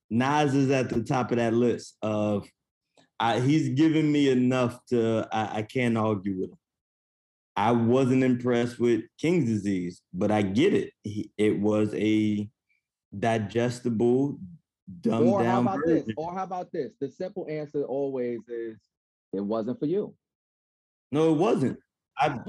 Nas 0.09 0.55
is 0.55 0.71
at 0.71 0.89
the 0.89 1.03
top 1.03 1.31
of 1.31 1.37
that 1.37 1.53
list 1.53 1.95
of. 2.01 2.47
I, 3.21 3.41
he's 3.41 3.67
given 3.69 4.09
me 4.09 4.29
enough 4.29 4.79
to 4.87 5.27
I, 5.31 5.57
I 5.57 5.61
can't 5.63 5.97
argue 5.97 6.39
with 6.39 6.51
him. 6.51 6.57
I 7.53 7.73
wasn't 7.73 8.23
impressed 8.23 8.79
with 8.79 9.01
King's 9.19 9.49
disease, 9.49 10.01
but 10.13 10.31
I 10.31 10.41
get 10.41 10.73
it. 10.73 10.93
He, 11.03 11.29
it 11.37 11.59
was 11.59 11.93
a 11.95 12.49
digestible, 13.17 14.39
dumbed 15.01 15.27
Or 15.27 15.39
how 15.39 15.43
down 15.43 15.63
about 15.67 15.79
version. 15.85 16.03
this? 16.07 16.15
Or 16.15 16.33
how 16.33 16.43
about 16.43 16.71
this? 16.71 16.93
The 17.01 17.09
simple 17.09 17.45
answer 17.49 17.83
always 17.83 18.39
is 18.47 18.77
it 19.33 19.41
wasn't 19.41 19.79
for 19.79 19.85
you. 19.87 20.15
No, 21.11 21.33
it 21.33 21.37
wasn't. 21.37 21.79
I, 22.19 22.29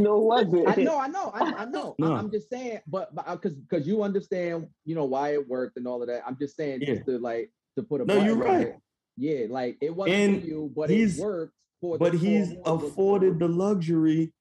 no, 0.00 0.18
wasn't. 0.18 0.68
I 0.68 0.74
know, 0.82 0.98
I 0.98 1.08
know, 1.08 1.30
I, 1.34 1.52
I 1.58 1.64
know. 1.64 1.94
I- 2.00 2.06
No. 2.06 2.14
I'm 2.14 2.30
just 2.30 2.48
saying, 2.50 2.80
but 2.86 3.14
because 3.14 3.52
uh, 3.52 3.56
because 3.68 3.86
you 3.86 4.02
understand, 4.02 4.68
you 4.84 4.94
know 4.94 5.04
why 5.04 5.34
it 5.34 5.48
worked 5.48 5.76
and 5.76 5.86
all 5.86 6.02
of 6.02 6.08
that. 6.08 6.22
I'm 6.26 6.36
just 6.38 6.56
saying, 6.56 6.80
Yeah. 6.82 6.94
just 6.94 7.06
to 7.06 7.18
like 7.18 7.50
to 7.76 7.82
put 7.82 8.00
a 8.00 8.04
No, 8.04 8.22
you're 8.22 8.36
right. 8.36 8.68
it. 8.68 8.76
Yeah, 9.16 9.46
like 9.50 9.76
it 9.80 9.94
wasn't 9.94 10.16
And 10.16 10.40
for 10.42 10.46
you, 10.46 10.72
but 10.74 10.90
it 10.90 10.96
he's- 10.96 11.18
worked 11.18 11.54
for. 11.80 11.98
but 11.98 12.12
the 12.12 12.18
he's 12.18 12.54
afforded 12.64 13.38
the 13.38 13.48
luxury 13.48 14.32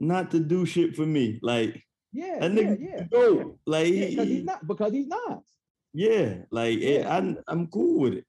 not 0.00 0.30
to 0.32 0.40
do 0.40 0.66
shit 0.66 0.96
for 0.96 1.06
me. 1.06 1.38
Like 1.42 1.82
Yeah, 2.12 2.38
that 2.40 2.52
yeah, 2.52 2.62
nigga 2.62 2.76
yeah. 2.80 3.04
go. 3.10 3.58
Like 3.66 3.92
Yeah, 3.92 4.08
because 4.10 4.28
he's 4.28 4.44
not 4.44 4.66
because 4.66 4.92
he's 4.92 5.06
not. 5.06 5.42
yeah, 5.94 6.42
like 6.50 6.78
it- 6.78 7.02
Yeah. 7.02 7.16
I'm 7.16 7.38
I'm 7.48 7.66
cool 7.68 8.00
with 8.00 8.14
it. 8.14 8.26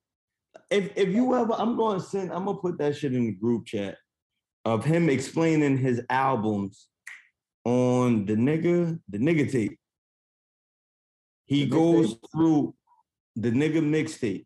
If 0.74 0.98
if 0.98 1.10
you 1.10 1.36
ever, 1.36 1.54
I'm 1.54 1.78
gonna 1.78 2.00
send. 2.00 2.32
I'm 2.34 2.46
gonna 2.46 2.58
put 2.58 2.80
that 2.80 2.96
shit 2.96 3.14
in 3.14 3.26
the 3.26 3.32
group 3.34 3.68
chat 3.68 3.96
of 4.66 4.84
him 4.84 5.08
explaining 5.08 5.78
his 5.78 6.02
albums 6.10 6.88
on 7.64 8.26
the 8.26 8.34
nigga 8.34 9.00
the 9.08 9.20
nigga 9.20 9.52
tape. 9.52 9.78
He 11.46 11.66
The 11.66 11.70
goes 11.70 12.16
mixtape? 12.16 12.20
through 12.32 12.76
the 13.36 13.52
nigga 13.52 13.82
mixtape. 13.84 14.46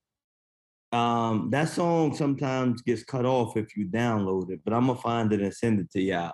Um, 0.91 1.49
that 1.51 1.69
song 1.69 2.13
sometimes 2.13 2.81
gets 2.81 3.03
cut 3.03 3.25
off 3.25 3.55
if 3.55 3.77
you 3.77 3.87
download 3.87 4.49
it, 4.51 4.59
but 4.65 4.73
I'm 4.73 4.87
gonna 4.87 4.99
find 4.99 5.31
it 5.31 5.39
and 5.41 5.53
send 5.53 5.79
it 5.79 5.89
to 5.91 6.01
y'all. 6.01 6.33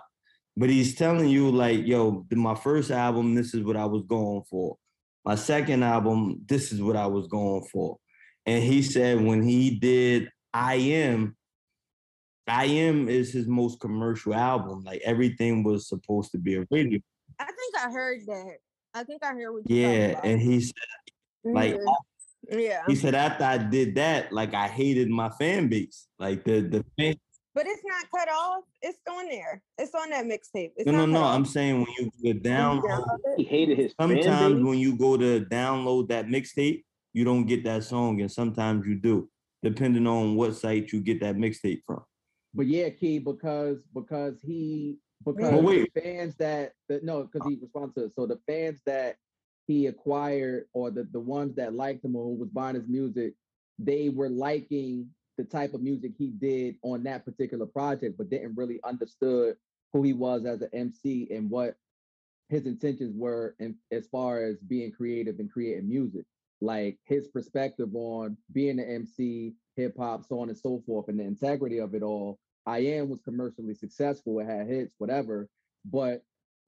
But 0.56 0.70
he's 0.70 0.96
telling 0.96 1.28
you, 1.28 1.50
like, 1.52 1.86
yo, 1.86 2.26
my 2.32 2.56
first 2.56 2.90
album, 2.90 3.36
this 3.36 3.54
is 3.54 3.62
what 3.62 3.76
I 3.76 3.84
was 3.84 4.02
going 4.02 4.42
for. 4.50 4.76
My 5.24 5.36
second 5.36 5.84
album, 5.84 6.42
this 6.46 6.72
is 6.72 6.82
what 6.82 6.96
I 6.96 7.06
was 7.06 7.28
going 7.28 7.64
for. 7.72 7.98
And 8.46 8.62
he 8.62 8.82
said 8.82 9.20
when 9.24 9.42
he 9.42 9.70
did 9.78 10.30
I 10.52 10.74
Am, 10.76 11.36
I 12.46 12.66
Am 12.66 13.08
is 13.08 13.32
his 13.32 13.46
most 13.46 13.80
commercial 13.80 14.34
album. 14.34 14.84
Like 14.84 15.00
everything 15.04 15.62
was 15.64 15.88
supposed 15.88 16.30
to 16.32 16.38
be 16.38 16.56
a 16.56 16.66
radio. 16.70 17.00
I 17.38 17.44
think 17.46 17.74
I 17.78 17.90
heard 17.90 18.20
that. 18.26 18.56
I 18.92 19.02
think 19.04 19.24
I 19.24 19.32
heard 19.32 19.52
what 19.52 19.68
you 19.68 19.76
Yeah. 19.76 20.20
And 20.22 20.40
he 20.40 20.60
said, 20.60 20.74
like, 21.44 21.74
Mhm. 21.74 21.94
yeah. 22.50 22.82
he 22.86 22.94
said 22.94 23.14
after 23.14 23.44
I 23.44 23.58
did 23.58 23.94
that, 23.96 24.32
like 24.32 24.54
I 24.54 24.68
hated 24.68 25.08
my 25.08 25.30
fan 25.30 25.68
base. 25.68 26.06
Like 26.18 26.44
the 26.44 26.60
the 26.60 26.84
fan, 26.98 27.14
But 27.54 27.66
it's 27.66 27.82
not 27.84 28.04
cut 28.14 28.28
off. 28.28 28.64
It's 28.82 28.98
on 29.10 29.26
there. 29.28 29.62
It's 29.78 29.94
on 29.94 30.10
that 30.10 30.26
mixtape. 30.26 30.72
It's 30.76 30.86
no, 30.86 30.92
no, 30.92 31.06
not 31.06 31.08
no. 31.08 31.18
cut 31.20 31.24
off. 31.26 31.36
I'm 31.36 31.44
saying 31.46 31.76
when 31.78 31.86
you 31.98 32.34
go 32.34 32.40
download, 32.48 32.82
download 32.82 33.36
he 33.38 33.44
hated 33.44 33.78
his 33.78 33.94
fan 33.94 34.08
sometimes 34.08 34.54
base. 34.56 34.64
when 34.64 34.78
you 34.78 34.96
go 34.96 35.16
to 35.16 35.44
download 35.46 36.08
that 36.08 36.26
mixtape, 36.26 36.84
you 37.14 37.24
don't 37.24 37.46
get 37.46 37.64
that 37.64 37.84
song, 37.84 38.20
and 38.20 38.30
sometimes 38.30 38.86
you 38.86 38.96
do, 38.96 39.30
depending 39.62 40.06
on 40.06 40.34
what 40.34 40.54
site 40.54 40.92
you 40.92 41.00
get 41.00 41.20
that 41.20 41.36
mixtape 41.36 41.80
from. 41.86 42.04
But 42.52 42.66
yeah, 42.66 42.90
Key, 42.90 43.20
because 43.20 43.78
because 43.94 44.40
he 44.42 44.98
because 45.24 45.50
the 45.50 45.88
fans 46.02 46.34
that, 46.36 46.72
that 46.88 47.02
no, 47.04 47.22
because 47.22 47.48
he 47.48 47.58
responds 47.60 47.94
to. 47.94 48.10
So 48.14 48.26
the 48.26 48.38
fans 48.46 48.80
that 48.84 49.16
he 49.66 49.86
acquired 49.86 50.66
or 50.74 50.90
the, 50.90 51.08
the 51.10 51.20
ones 51.20 51.56
that 51.56 51.74
liked 51.74 52.04
him 52.04 52.16
or 52.16 52.24
who 52.24 52.34
was 52.34 52.50
buying 52.50 52.74
his 52.74 52.86
music, 52.86 53.32
they 53.78 54.10
were 54.10 54.28
liking 54.28 55.08
the 55.38 55.44
type 55.44 55.74
of 55.74 55.82
music 55.82 56.12
he 56.18 56.28
did 56.28 56.76
on 56.82 57.02
that 57.04 57.24
particular 57.24 57.66
project, 57.66 58.18
but 58.18 58.30
didn't 58.30 58.54
really 58.56 58.80
understood 58.84 59.56
who 59.92 60.02
he 60.02 60.12
was 60.12 60.44
as 60.44 60.60
an 60.60 60.68
MC 60.72 61.28
and 61.30 61.50
what 61.50 61.76
his 62.50 62.66
intentions 62.66 63.14
were 63.16 63.54
in, 63.58 63.74
as 63.90 64.06
far 64.08 64.44
as 64.44 64.56
being 64.68 64.92
creative 64.92 65.38
and 65.38 65.50
creating 65.50 65.88
music. 65.88 66.24
Like 66.64 66.98
his 67.04 67.28
perspective 67.28 67.90
on 67.94 68.38
being 68.50 68.78
an 68.80 68.88
MC, 68.88 69.52
hip 69.76 69.94
hop, 69.98 70.24
so 70.26 70.40
on 70.40 70.48
and 70.48 70.56
so 70.56 70.82
forth, 70.86 71.08
and 71.08 71.18
the 71.20 71.24
integrity 71.24 71.78
of 71.78 71.94
it 71.94 72.02
all. 72.02 72.38
I 72.66 72.78
am 72.78 73.10
was 73.10 73.20
commercially 73.20 73.74
successful, 73.74 74.40
it 74.40 74.46
had 74.46 74.66
hits, 74.66 74.94
whatever, 74.96 75.46
but 75.84 76.22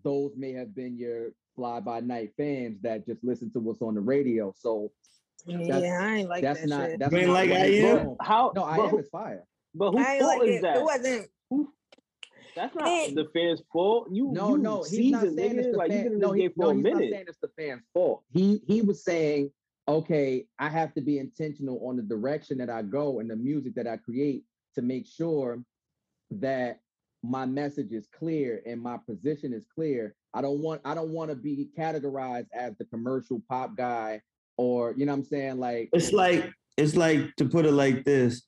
those 0.05 0.33
may 0.37 0.53
have 0.53 0.75
been 0.75 0.99
your 0.99 1.31
fly 1.55 1.81
by 1.81 2.01
night 2.01 2.33
fans 2.37 2.79
that 2.83 3.07
just 3.07 3.25
listen 3.25 3.51
to 3.53 3.61
what's 3.61 3.81
on 3.81 3.95
the 3.95 4.01
radio. 4.03 4.53
So 4.59 4.93
that's- 5.47 5.67
yeah, 5.83 5.99
I 6.03 6.17
ain't 6.17 6.29
like 6.29 6.43
that's 6.43 6.61
that 6.61 6.69
not 6.69 6.91
shit. 6.91 6.99
that's 6.99 7.13
not 7.15 7.27
like 7.29 7.51
I 7.51 7.65
it's 7.65 7.85
Am? 8.03 8.09
on. 8.09 8.17
How? 8.21 8.53
No, 8.55 8.65
I 8.65 8.77
but 8.77 8.85
am 8.85 8.91
who- 8.91 8.99
is 8.99 9.09
fire. 9.09 9.45
But 9.75 9.93
whose 9.93 10.07
I 10.07 10.19
fault 10.19 10.39
like 10.41 10.49
is 10.49 10.57
it. 10.57 10.63
that? 10.63 10.77
It 10.77 10.85
wasn't. 10.85 11.31
That's 12.55 12.75
not 12.75 12.85
Man. 12.85 13.15
the 13.15 13.27
fans' 13.35 13.63
fault. 13.73 14.09
You 14.11 14.33
No, 14.33 14.51
you 14.51 14.59
no, 14.59 14.83
he's 14.83 15.11
not 15.13 15.21
seasoned, 15.23 15.39
saying 15.39 15.59
it's 15.59 15.71
the 15.73 15.77
like 15.77 15.91
you 15.93 15.99
fan. 15.99 16.09
been 16.11 16.19
No, 16.19 16.33
he, 16.33 16.49
for 16.49 16.55
no, 16.59 16.71
a 16.71 16.75
he's 16.75 16.83
not 16.85 16.93
minute. 16.95 17.11
saying 17.13 17.25
it's 17.29 17.39
the 17.41 17.49
fans' 17.49 17.83
fault. 17.95 18.23
He 18.33 18.61
he 18.67 18.81
was 18.83 19.03
saying, 19.05 19.51
okay, 19.89 20.47
I 20.59 20.69
have 20.69 20.95
to 20.95 21.01
be 21.01 21.19
intentional 21.19 21.81
on 21.87 21.97
the 21.97 22.03
direction 22.03 22.59
that 22.59 22.71
I 22.71 22.83
go 22.83 23.21
and 23.21 23.31
the 23.31 23.37
music 23.37 23.75
that 23.77 23.87
I 23.87 23.97
create 23.97 24.45
to 24.75 24.83
make 24.83 25.07
sure 25.07 25.63
that 26.31 26.81
my 27.23 27.47
message 27.47 27.93
is 27.93 28.09
clear 28.17 28.63
and 28.67 28.81
my 28.81 28.99
position 29.07 29.53
is 29.53 29.65
clear. 29.75 30.15
I 30.35 30.43
don't 30.43 30.61
want 30.61 30.81
I 30.85 30.95
don't 30.95 31.11
want 31.11 31.31
to 31.31 31.37
be 31.37 31.69
categorized 31.77 32.49
as 32.55 32.77
the 32.79 32.85
commercial 32.85 33.41
pop 33.49 33.77
guy 33.77 34.21
or 34.57 34.95
you 34.97 35.07
know 35.07 35.13
what 35.13 35.19
I'm 35.19 35.25
saying 35.25 35.59
like 35.59 35.89
It's 35.93 36.13
like 36.13 36.51
it's 36.77 36.95
like 36.95 37.35
to 37.37 37.49
put 37.49 37.65
it 37.65 37.73
like 37.73 38.05
this. 38.05 38.43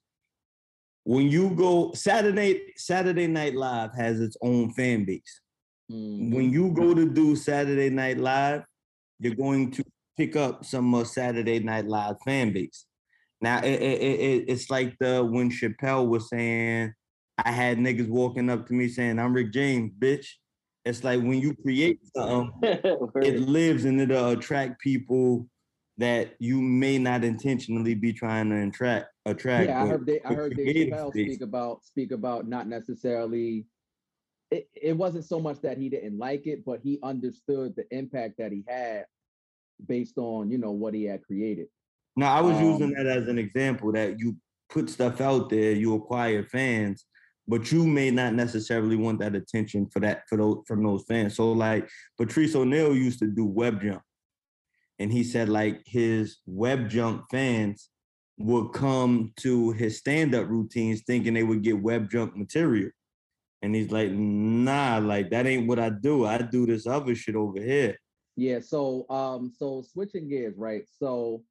When 1.04 1.28
you 1.28 1.50
go 1.50 1.92
Saturday 1.94 2.72
Saturday 2.76 3.26
Night 3.26 3.54
Live 3.54 3.94
has 3.94 4.20
its 4.20 4.36
own 4.42 4.72
fan 4.72 5.04
base. 5.04 5.40
Mhm. 5.90 6.34
When 6.34 6.52
you 6.52 6.70
go 6.72 6.94
to 6.94 7.08
do 7.08 7.34
Saturday 7.34 7.88
Night 7.88 8.18
Live, 8.18 8.64
you're 9.18 9.34
going 9.34 9.70
to 9.72 9.84
pick 10.18 10.34
up 10.36 10.64
some 10.64 10.92
of 10.94 11.06
Saturday 11.06 11.60
Night 11.60 11.86
Live 11.86 12.16
fan 12.24 12.52
base. 12.52 12.84
Now 13.40 13.60
it, 13.60 13.80
it, 13.80 14.00
it, 14.02 14.20
it- 14.20 14.44
it's 14.48 14.68
like 14.68 14.96
the 14.98 15.24
when 15.24 15.50
Chappelle 15.50 16.08
was 16.08 16.28
saying, 16.28 16.92
I 17.42 17.52
had 17.52 17.78
niggas 17.78 18.08
walking 18.08 18.50
up 18.50 18.66
to 18.66 18.74
me 18.74 18.88
saying, 18.88 19.18
I'm 19.20 19.32
Rick 19.32 19.52
James, 19.52 19.92
bitch. 19.96 20.26
It's 20.84 21.04
like 21.04 21.20
when 21.20 21.38
you 21.40 21.54
create 21.54 22.00
something, 22.16 22.50
it 22.62 23.40
lives 23.40 23.84
and 23.84 24.00
it'll 24.00 24.30
attract 24.30 24.80
people 24.80 25.48
that 25.98 26.34
you 26.40 26.60
may 26.60 26.98
not 26.98 27.22
intentionally 27.24 27.94
be 27.94 28.12
trying 28.12 28.50
to 28.50 28.56
attract. 28.66 29.08
attract 29.26 29.68
yeah, 29.68 29.82
I 29.82 29.86
heard 29.86 30.06
Dave, 30.06 30.20
I 30.24 30.34
heard 30.34 30.56
Dave 30.56 30.92
Chappelle 30.92 31.10
space- 31.12 31.26
speak 31.34 31.42
about 31.42 31.84
speak 31.84 32.10
about 32.12 32.48
not 32.48 32.66
necessarily. 32.66 33.66
It, 34.50 34.66
it 34.74 34.96
wasn't 34.96 35.26
so 35.26 35.38
much 35.38 35.60
that 35.60 35.76
he 35.76 35.90
didn't 35.90 36.18
like 36.18 36.46
it, 36.46 36.64
but 36.64 36.80
he 36.82 36.98
understood 37.02 37.76
the 37.76 37.84
impact 37.94 38.38
that 38.38 38.50
he 38.50 38.64
had 38.66 39.04
based 39.86 40.18
on 40.18 40.50
you 40.50 40.58
know 40.58 40.72
what 40.72 40.94
he 40.94 41.04
had 41.04 41.22
created. 41.22 41.68
No, 42.16 42.26
I 42.26 42.40
was 42.40 42.60
using 42.60 42.88
Um, 42.88 42.94
that 42.94 43.06
as 43.06 43.28
an 43.28 43.38
example 43.38 43.92
that 43.92 44.18
you 44.18 44.36
put 44.68 44.90
stuff 44.90 45.20
out 45.20 45.48
there, 45.50 45.72
you 45.72 45.94
acquire 45.94 46.42
fans, 46.44 47.04
but 47.46 47.70
you 47.70 47.86
may 47.86 48.10
not 48.10 48.34
necessarily 48.34 48.96
want 48.96 49.20
that 49.20 49.34
attention 49.34 49.88
for 49.88 50.00
that 50.00 50.22
for 50.28 50.36
those 50.36 50.62
from 50.66 50.82
those 50.82 51.04
fans. 51.08 51.36
So 51.36 51.52
like 51.52 51.88
Patrice 52.16 52.54
O'Neal 52.54 52.94
used 52.94 53.20
to 53.20 53.26
do 53.26 53.44
Web 53.44 53.80
Junk, 53.82 54.02
and 54.98 55.12
he 55.12 55.24
said 55.24 55.48
like 55.48 55.82
his 55.86 56.38
Web 56.46 56.88
Junk 56.88 57.22
fans 57.30 57.90
would 58.38 58.72
come 58.72 59.32
to 59.36 59.72
his 59.72 59.98
stand-up 59.98 60.48
routines 60.48 61.02
thinking 61.06 61.34
they 61.34 61.42
would 61.42 61.62
get 61.62 61.82
Web 61.82 62.08
Junk 62.10 62.36
material. 62.36 62.90
And 63.62 63.74
he's 63.74 63.90
like, 63.90 64.12
nah, 64.12 64.98
like 64.98 65.30
that 65.30 65.46
ain't 65.46 65.66
what 65.66 65.80
I 65.80 65.90
do. 65.90 66.24
I 66.24 66.38
do 66.38 66.64
this 66.64 66.86
other 66.86 67.16
shit 67.16 67.34
over 67.34 67.60
here. 67.60 67.96
Yeah, 68.38 68.60
so 68.60 69.04
um, 69.10 69.52
so 69.58 69.82
switching 69.82 70.28
gears, 70.28 70.56
right? 70.56 70.84
So 71.00 71.42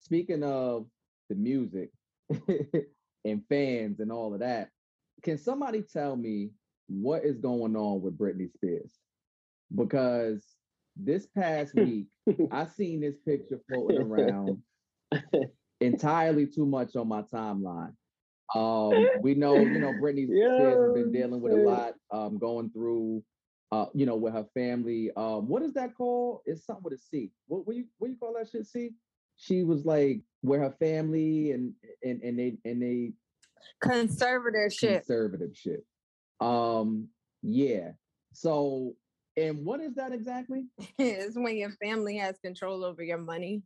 speaking 0.00 0.42
of 0.42 0.86
the 1.30 1.34
music 1.34 1.88
and 3.24 3.42
fans 3.48 4.00
and 4.00 4.12
all 4.12 4.34
of 4.34 4.40
that, 4.40 4.68
can 5.22 5.38
somebody 5.38 5.80
tell 5.80 6.14
me 6.14 6.50
what 6.88 7.24
is 7.24 7.38
going 7.38 7.74
on 7.74 8.02
with 8.02 8.18
Britney 8.18 8.52
Spears? 8.52 8.92
Because 9.74 10.46
this 10.94 11.26
past 11.26 11.74
week, 11.74 12.08
I 12.52 12.66
seen 12.66 13.00
this 13.00 13.16
picture 13.24 13.58
floating 13.66 14.02
around 14.02 14.62
entirely 15.80 16.46
too 16.46 16.66
much 16.66 16.96
on 16.96 17.08
my 17.08 17.22
timeline. 17.22 17.94
Um, 18.54 18.92
we 19.22 19.34
know, 19.34 19.56
you 19.56 19.80
know, 19.80 19.94
Britney 19.94 20.26
Spears 20.26 20.84
has 20.84 20.92
been 20.92 21.12
dealing 21.12 21.40
with 21.40 21.54
a 21.54 21.56
lot, 21.56 21.94
um, 22.10 22.36
going 22.36 22.68
through, 22.68 23.24
uh, 23.72 23.86
you 23.94 24.06
know, 24.06 24.16
with 24.16 24.32
her 24.32 24.46
family. 24.54 25.10
Um, 25.16 25.48
what 25.48 25.62
is 25.62 25.72
that 25.74 25.94
called? 25.96 26.40
It's 26.46 26.64
something 26.64 26.84
with 26.84 26.94
a 26.94 26.98
C. 26.98 27.30
What, 27.46 27.66
what 27.66 27.76
you 27.76 27.84
what 27.98 28.10
you 28.10 28.16
call 28.16 28.34
that 28.34 28.48
shit? 28.48 28.66
C. 28.66 28.90
She 29.36 29.64
was 29.64 29.84
like 29.84 30.22
where 30.40 30.60
her 30.60 30.74
family 30.78 31.52
and 31.52 31.72
and 32.04 32.22
and 32.22 32.38
they 32.38 32.56
and 32.64 32.82
they 32.82 33.12
Conservatorship. 33.82 34.98
conservative 34.98 35.50
shit. 35.54 35.84
Um, 36.40 37.08
yeah. 37.42 37.92
So, 38.32 38.94
and 39.36 39.64
what 39.64 39.80
is 39.80 39.94
that 39.94 40.12
exactly? 40.12 40.66
it's 40.98 41.36
when 41.36 41.56
your 41.56 41.72
family 41.82 42.16
has 42.18 42.38
control 42.38 42.84
over 42.84 43.02
your 43.02 43.18
money. 43.18 43.62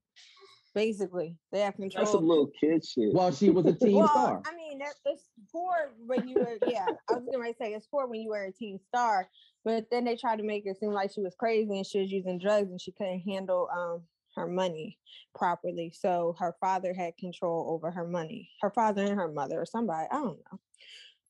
Basically, 0.72 1.36
they 1.50 1.60
have 1.60 1.74
control. 1.74 2.04
That's 2.04 2.12
some 2.12 2.28
little 2.28 2.50
kid 2.60 2.84
shit. 2.84 3.12
Well, 3.12 3.32
she 3.32 3.50
was 3.50 3.66
a 3.66 3.72
teen 3.84 3.96
well, 3.96 4.08
star. 4.08 4.42
I 4.46 4.54
mean, 4.54 4.78
that, 4.78 4.94
it's 5.04 5.24
for 5.50 5.92
when 6.06 6.28
you 6.28 6.36
were, 6.36 6.58
yeah, 6.68 6.86
I 7.10 7.14
was 7.14 7.28
gonna 7.32 7.52
say 7.60 7.72
it's 7.72 7.88
for 7.90 8.06
when 8.06 8.20
you 8.20 8.30
were 8.30 8.44
a 8.44 8.52
teen 8.52 8.78
star, 8.86 9.28
but 9.64 9.86
then 9.90 10.04
they 10.04 10.16
tried 10.16 10.36
to 10.36 10.42
make 10.42 10.64
it 10.66 10.78
seem 10.78 10.92
like 10.92 11.12
she 11.12 11.20
was 11.20 11.34
crazy 11.38 11.76
and 11.76 11.86
she 11.86 12.00
was 12.00 12.10
using 12.10 12.38
drugs 12.38 12.70
and 12.70 12.80
she 12.80 12.92
couldn't 12.92 13.20
handle 13.20 13.68
um 13.76 14.02
her 14.36 14.46
money 14.46 14.96
properly. 15.34 15.92
So 15.94 16.36
her 16.38 16.54
father 16.60 16.94
had 16.94 17.16
control 17.16 17.66
over 17.68 17.90
her 17.90 18.06
money, 18.06 18.48
her 18.62 18.70
father 18.70 19.02
and 19.02 19.18
her 19.18 19.30
mother 19.30 19.60
or 19.60 19.66
somebody, 19.66 20.06
I 20.10 20.14
don't 20.14 20.38
know. 20.38 20.60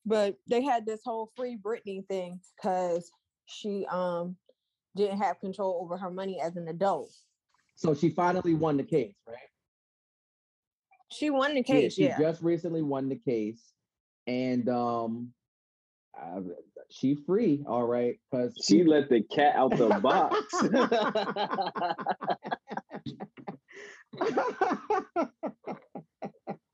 But 0.05 0.35
they 0.47 0.63
had 0.63 0.85
this 0.85 1.01
whole 1.03 1.31
free 1.35 1.57
Britney 1.57 2.07
thing 2.07 2.39
because 2.55 3.11
she 3.47 3.85
um 3.91 4.35
didn't 4.95 5.19
have 5.19 5.39
control 5.39 5.79
over 5.81 5.97
her 5.97 6.11
money 6.11 6.39
as 6.41 6.57
an 6.57 6.67
adult. 6.67 7.11
So 7.75 7.95
she 7.95 8.09
finally 8.09 8.53
won 8.53 8.77
the 8.77 8.83
case, 8.83 9.15
right? 9.27 9.37
She 11.11 11.29
won 11.29 11.55
the 11.55 11.63
Yeah, 11.67 11.81
case, 11.81 11.93
she 11.95 12.03
yeah. 12.03 12.19
just 12.19 12.41
recently 12.41 12.81
won 12.81 13.09
the 13.09 13.15
case, 13.15 13.73
and 14.27 14.67
um, 14.69 15.33
uh, 16.19 16.41
she 16.91 17.15
free, 17.25 17.63
all 17.67 17.85
right, 17.87 18.19
because 18.29 18.53
She 18.63 18.83
let 18.83 19.09
the 19.09 19.21
cat 19.21 19.55
out 19.55 19.75
the 19.77 19.87
box. 20.01 20.35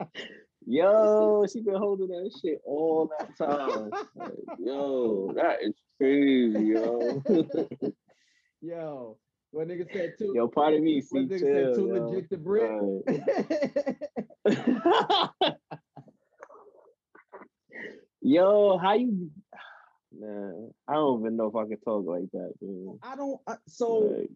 Yo, 0.70 1.46
she 1.52 1.62
been 1.62 1.76
holding 1.76 2.10
that 2.10 2.30
shit 2.42 2.60
all 2.66 3.10
that 3.18 3.38
time. 3.38 3.90
Like, 4.16 4.32
yo, 4.60 5.32
that 5.34 5.60
is 5.62 5.74
crazy, 5.98 6.66
yo. 6.66 7.24
yo, 8.62 9.18
what 9.52 9.68
nigga 9.70 9.90
said 9.94 10.16
too? 10.20 10.34
yo, 10.36 10.50
pardon 10.50 10.84
me, 10.84 11.00
see, 11.00 11.20
what 11.20 11.30
nigga 11.30 11.40
chill, 11.40 11.54
said 11.54 11.74
too 11.76 11.88
yo. 11.88 11.94
legit 12.10 12.30
to 12.30 12.38
brick. 12.38 12.70
Right. 14.46 14.60
yo, 18.22 18.78
how 18.78 18.94
you? 18.96 19.32
Man, 20.20 20.72
I 20.88 20.94
don't 20.96 21.20
even 21.22 21.36
know 21.38 21.48
if 21.48 21.56
I 21.56 21.66
can 21.68 21.78
talk 21.78 22.06
like 22.06 22.32
that, 22.34 22.54
dude. 22.60 22.98
I 23.04 23.16
don't. 23.16 23.40
Uh, 23.46 23.56
so 23.68 23.98
Like, 24.00 24.30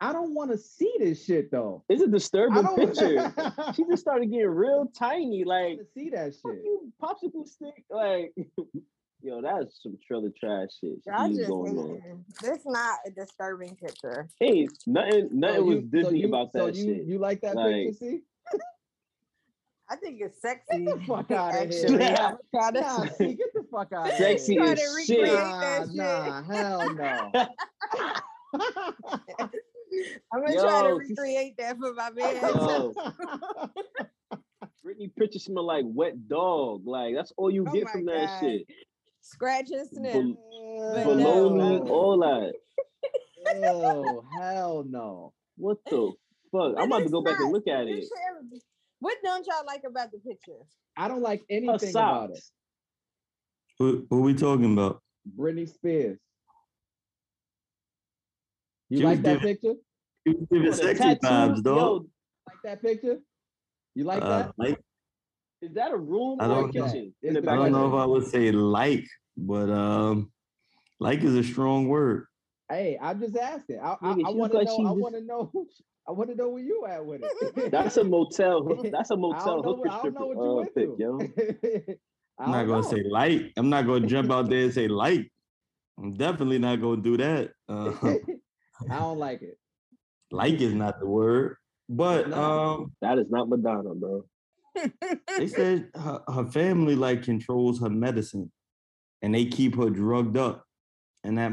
I 0.00 0.12
don't 0.12 0.34
want 0.34 0.50
to 0.50 0.58
see 0.58 0.92
this 0.98 1.24
shit 1.24 1.50
though. 1.50 1.82
it's 1.88 2.02
a 2.02 2.06
disturbing 2.06 2.66
picture. 2.76 3.32
She 3.74 3.84
just 3.88 4.02
started 4.02 4.30
getting 4.30 4.46
real 4.48 4.86
tiny, 4.96 5.44
like 5.44 5.76
want 5.76 5.80
to 5.80 5.86
see 6.00 6.10
that 6.10 6.34
shit. 6.34 6.62
you 6.64 6.92
popsicle 7.02 7.48
stick, 7.48 7.84
like 7.90 8.34
yo, 9.22 9.40
that's 9.40 9.82
some 9.82 9.96
trailer 10.06 10.30
trash 10.38 10.68
shit. 10.80 10.98
Y'all 11.06 11.28
just 11.32 11.48
going 11.48 11.78
on. 11.78 12.00
hating. 12.02 12.24
this 12.42 12.60
not 12.66 12.98
a 13.06 13.10
disturbing 13.10 13.74
picture. 13.76 14.28
Hey, 14.38 14.68
nothing, 14.86 15.30
nothing 15.32 15.56
So 15.56 15.62
was 15.64 15.74
you- 15.76 15.80
so 15.90 15.96
Disney 16.02 16.20
you- 16.20 16.28
about 16.28 16.52
so 16.52 16.66
that 16.66 16.74
you, 16.76 16.84
shit. 16.84 17.04
You 17.06 17.18
like 17.18 17.40
that 17.40 17.56
Like- 17.56 17.74
picture? 17.86 17.92
See? 17.98 18.20
I 19.90 19.96
think 19.96 20.20
it's 20.20 20.40
sexy. 20.40 20.84
Get 20.86 20.98
the 20.98 21.04
fuck 21.06 21.30
outta 21.30 21.56
here. 21.58 21.62
actually. 21.64 22.04
I'm 22.04 22.36
trying 22.54 22.74
to- 22.74 22.80
Nah, 22.80 23.04
see, 23.18 23.34
get 23.34 23.52
the 23.54 23.64
fuck 23.70 23.92
out 23.92 24.08
of 24.10 24.14
Sexy 24.16 24.54
here. 24.54 24.62
Try 24.62 24.72
as 24.72 24.78
to 24.78 25.04
shit. 25.04 25.18
recreate 25.20 25.38
Nah, 25.38 25.60
that 25.60 25.86
shit. 25.86 25.96
nah, 25.96 26.42
hell 26.42 26.94
no. 26.94 27.30
I'm 30.32 30.40
gonna 30.44 30.60
try 30.60 30.82
to 30.88 30.94
recreate 30.94 31.56
that 31.58 31.76
for 31.78 31.92
my 31.94 32.10
man. 32.14 32.34
Yo, 32.42 32.92
Britney 34.84 35.14
picture 35.16 35.38
smell 35.38 35.64
like 35.66 35.84
wet 35.86 36.28
dog. 36.28 36.86
Like 36.86 37.14
that's 37.14 37.32
all 37.36 37.50
you 37.50 37.64
Oh 37.68 37.72
get 37.72 37.84
my 37.84 37.92
from 37.92 38.06
that 38.06 38.40
shit. 38.40 38.66
Scratch 39.20 39.70
and 39.70 39.88
sniff. 39.88 40.12
Bal- 40.14 40.36
Baloney, 41.06 41.84
no. 41.84 41.92
all 41.92 42.18
that. 42.20 42.52
Ew, 43.54 44.24
hell 44.40 44.84
no. 44.88 45.32
What 45.56 45.78
the 45.86 46.12
fuck? 46.52 46.74
I'm 46.78 46.86
about 46.88 46.98
to 46.98 47.02
it's 47.04 47.12
go 47.12 47.22
back 47.22 47.38
and 47.40 47.52
look 47.52 47.66
at 47.68 47.86
you 47.86 47.98
it. 47.98 48.04
Should- 48.94 49.00
What 49.00 49.16
don't 49.22 49.46
y'all 49.46 49.64
like 49.66 49.82
about 49.88 50.10
the 50.12 50.18
picture? 50.18 50.58
I 50.96 51.08
don't 51.08 51.22
like 51.22 51.42
anything 51.50 51.68
about 51.90 52.30
it. 52.30 52.36
socks. 52.36 52.52
Who, 53.78 54.06
who 54.10 54.20
we 54.22 54.34
talking 54.34 54.72
about? 54.72 55.02
Britney 55.36 55.68
Spears. 55.68 56.18
You 58.90 58.98
She 58.98 59.04
was 59.04 59.14
like 59.14 59.22
that 59.22 59.32
giving- 59.40 59.54
picture? 59.56 59.74
You 60.26 60.32
was 60.38 60.46
giving 60.50 60.66
Yo, 60.66 60.72
sexy 60.72 61.02
tattoo- 61.02 61.26
vibes, 61.26 61.62
dog. 61.62 61.76
Yo, 61.76 62.06
Like 62.46 62.56
that 62.64 62.82
picture? 62.82 63.18
You 63.94 64.04
like 64.04 64.22
Uh, 64.22 64.28
that? 64.28 64.54
like, 64.58 64.80
is 65.62 65.72
that 65.74 65.92
a 65.92 65.96
room 65.96 66.38
I 66.40 66.46
or 66.46 66.50
a 66.50 66.54
don't 66.62 66.74
know. 66.74 66.84
kitchen 66.84 67.14
in 67.22 67.34
the 67.34 67.40
the 67.40 67.46
back? 67.46 67.54
I 67.54 67.56
don't 67.56 67.66
of 67.66 67.72
know 67.72 67.88
if 67.88 67.94
I 67.94 68.06
would 68.06 68.26
say 68.26 68.52
like, 68.52 69.06
but 69.36 69.70
um, 69.70 70.32
like 71.00 71.20
is 71.22 71.34
a 71.34 71.42
strong 71.42 71.88
word. 71.88 72.26
Hey, 72.68 72.98
I'm 73.00 73.20
just 73.20 73.36
asking. 73.36 73.80
I, 73.80 73.92
I, 73.92 73.96
Nigga, 74.14 74.24
I 74.26 74.30
she 74.30 74.34
want 74.36 74.52
to 74.52 74.58
like 74.58 74.66
know. 74.66 74.76
she 74.76 74.82
I 74.82 74.88
just- 74.88 75.00
want 75.00 75.14
to 75.14 75.20
know. 75.22 75.66
I 76.06 76.12
want 76.12 76.28
to 76.30 76.36
know 76.36 76.48
where 76.50 76.62
you 76.62 76.84
at 76.86 77.04
with 77.04 77.22
it. 77.24 77.70
That's 77.72 77.96
a 77.96 78.04
motel. 78.04 78.62
That's 78.92 79.10
a 79.10 79.16
motel 79.16 79.62
don't 79.62 79.64
know. 79.64 79.76
hooker 79.76 79.88
what- 79.88 79.90
I 79.90 79.92
don't 79.92 80.00
stripper 80.00 80.20
know 80.20 80.26
what 80.26 80.36
you 80.36 80.50
uh, 80.50 80.54
went 80.54 80.74
pic, 80.74 80.84
through. 80.84 81.88
yo. 81.88 81.94
I 82.38 82.44
I'm 82.44 82.50
not 82.50 82.66
gonna 82.66 82.82
know. 82.82 82.88
say 82.90 83.02
light. 83.08 83.52
I'm 83.56 83.70
not 83.70 83.86
gonna 83.86 84.06
jump 84.06 84.30
out 84.32 84.48
there 84.50 84.64
and 84.64 84.74
say 84.74 84.88
light. 84.88 85.30
I'm 85.98 86.12
definitely 86.14 86.58
not 86.58 86.80
gonna 86.80 87.00
do 87.00 87.16
that. 87.16 87.52
Uh, 87.68 87.92
I 88.90 88.98
don't 88.98 89.18
like 89.18 89.42
it. 89.42 89.56
like 90.32 90.60
is 90.60 90.74
not 90.74 90.98
the 90.98 91.06
word, 91.06 91.56
but 91.88 92.28
not. 92.28 92.38
um, 92.74 92.92
That 93.00 93.18
is 93.18 93.30
not 93.30 93.48
Madonna, 93.48 93.94
bro. 93.94 94.24
they 95.38 95.46
said 95.46 95.90
her, 95.94 96.20
her 96.28 96.44
family 96.46 96.96
like 96.96 97.22
controls 97.22 97.80
her 97.80 97.88
medicine. 97.88 98.50
and 99.22 99.32
they 99.34 99.44
keep 99.46 99.76
her 99.76 99.88
drugged 99.88 100.36
up. 100.36 100.64
And 101.22 101.38
that 101.38 101.52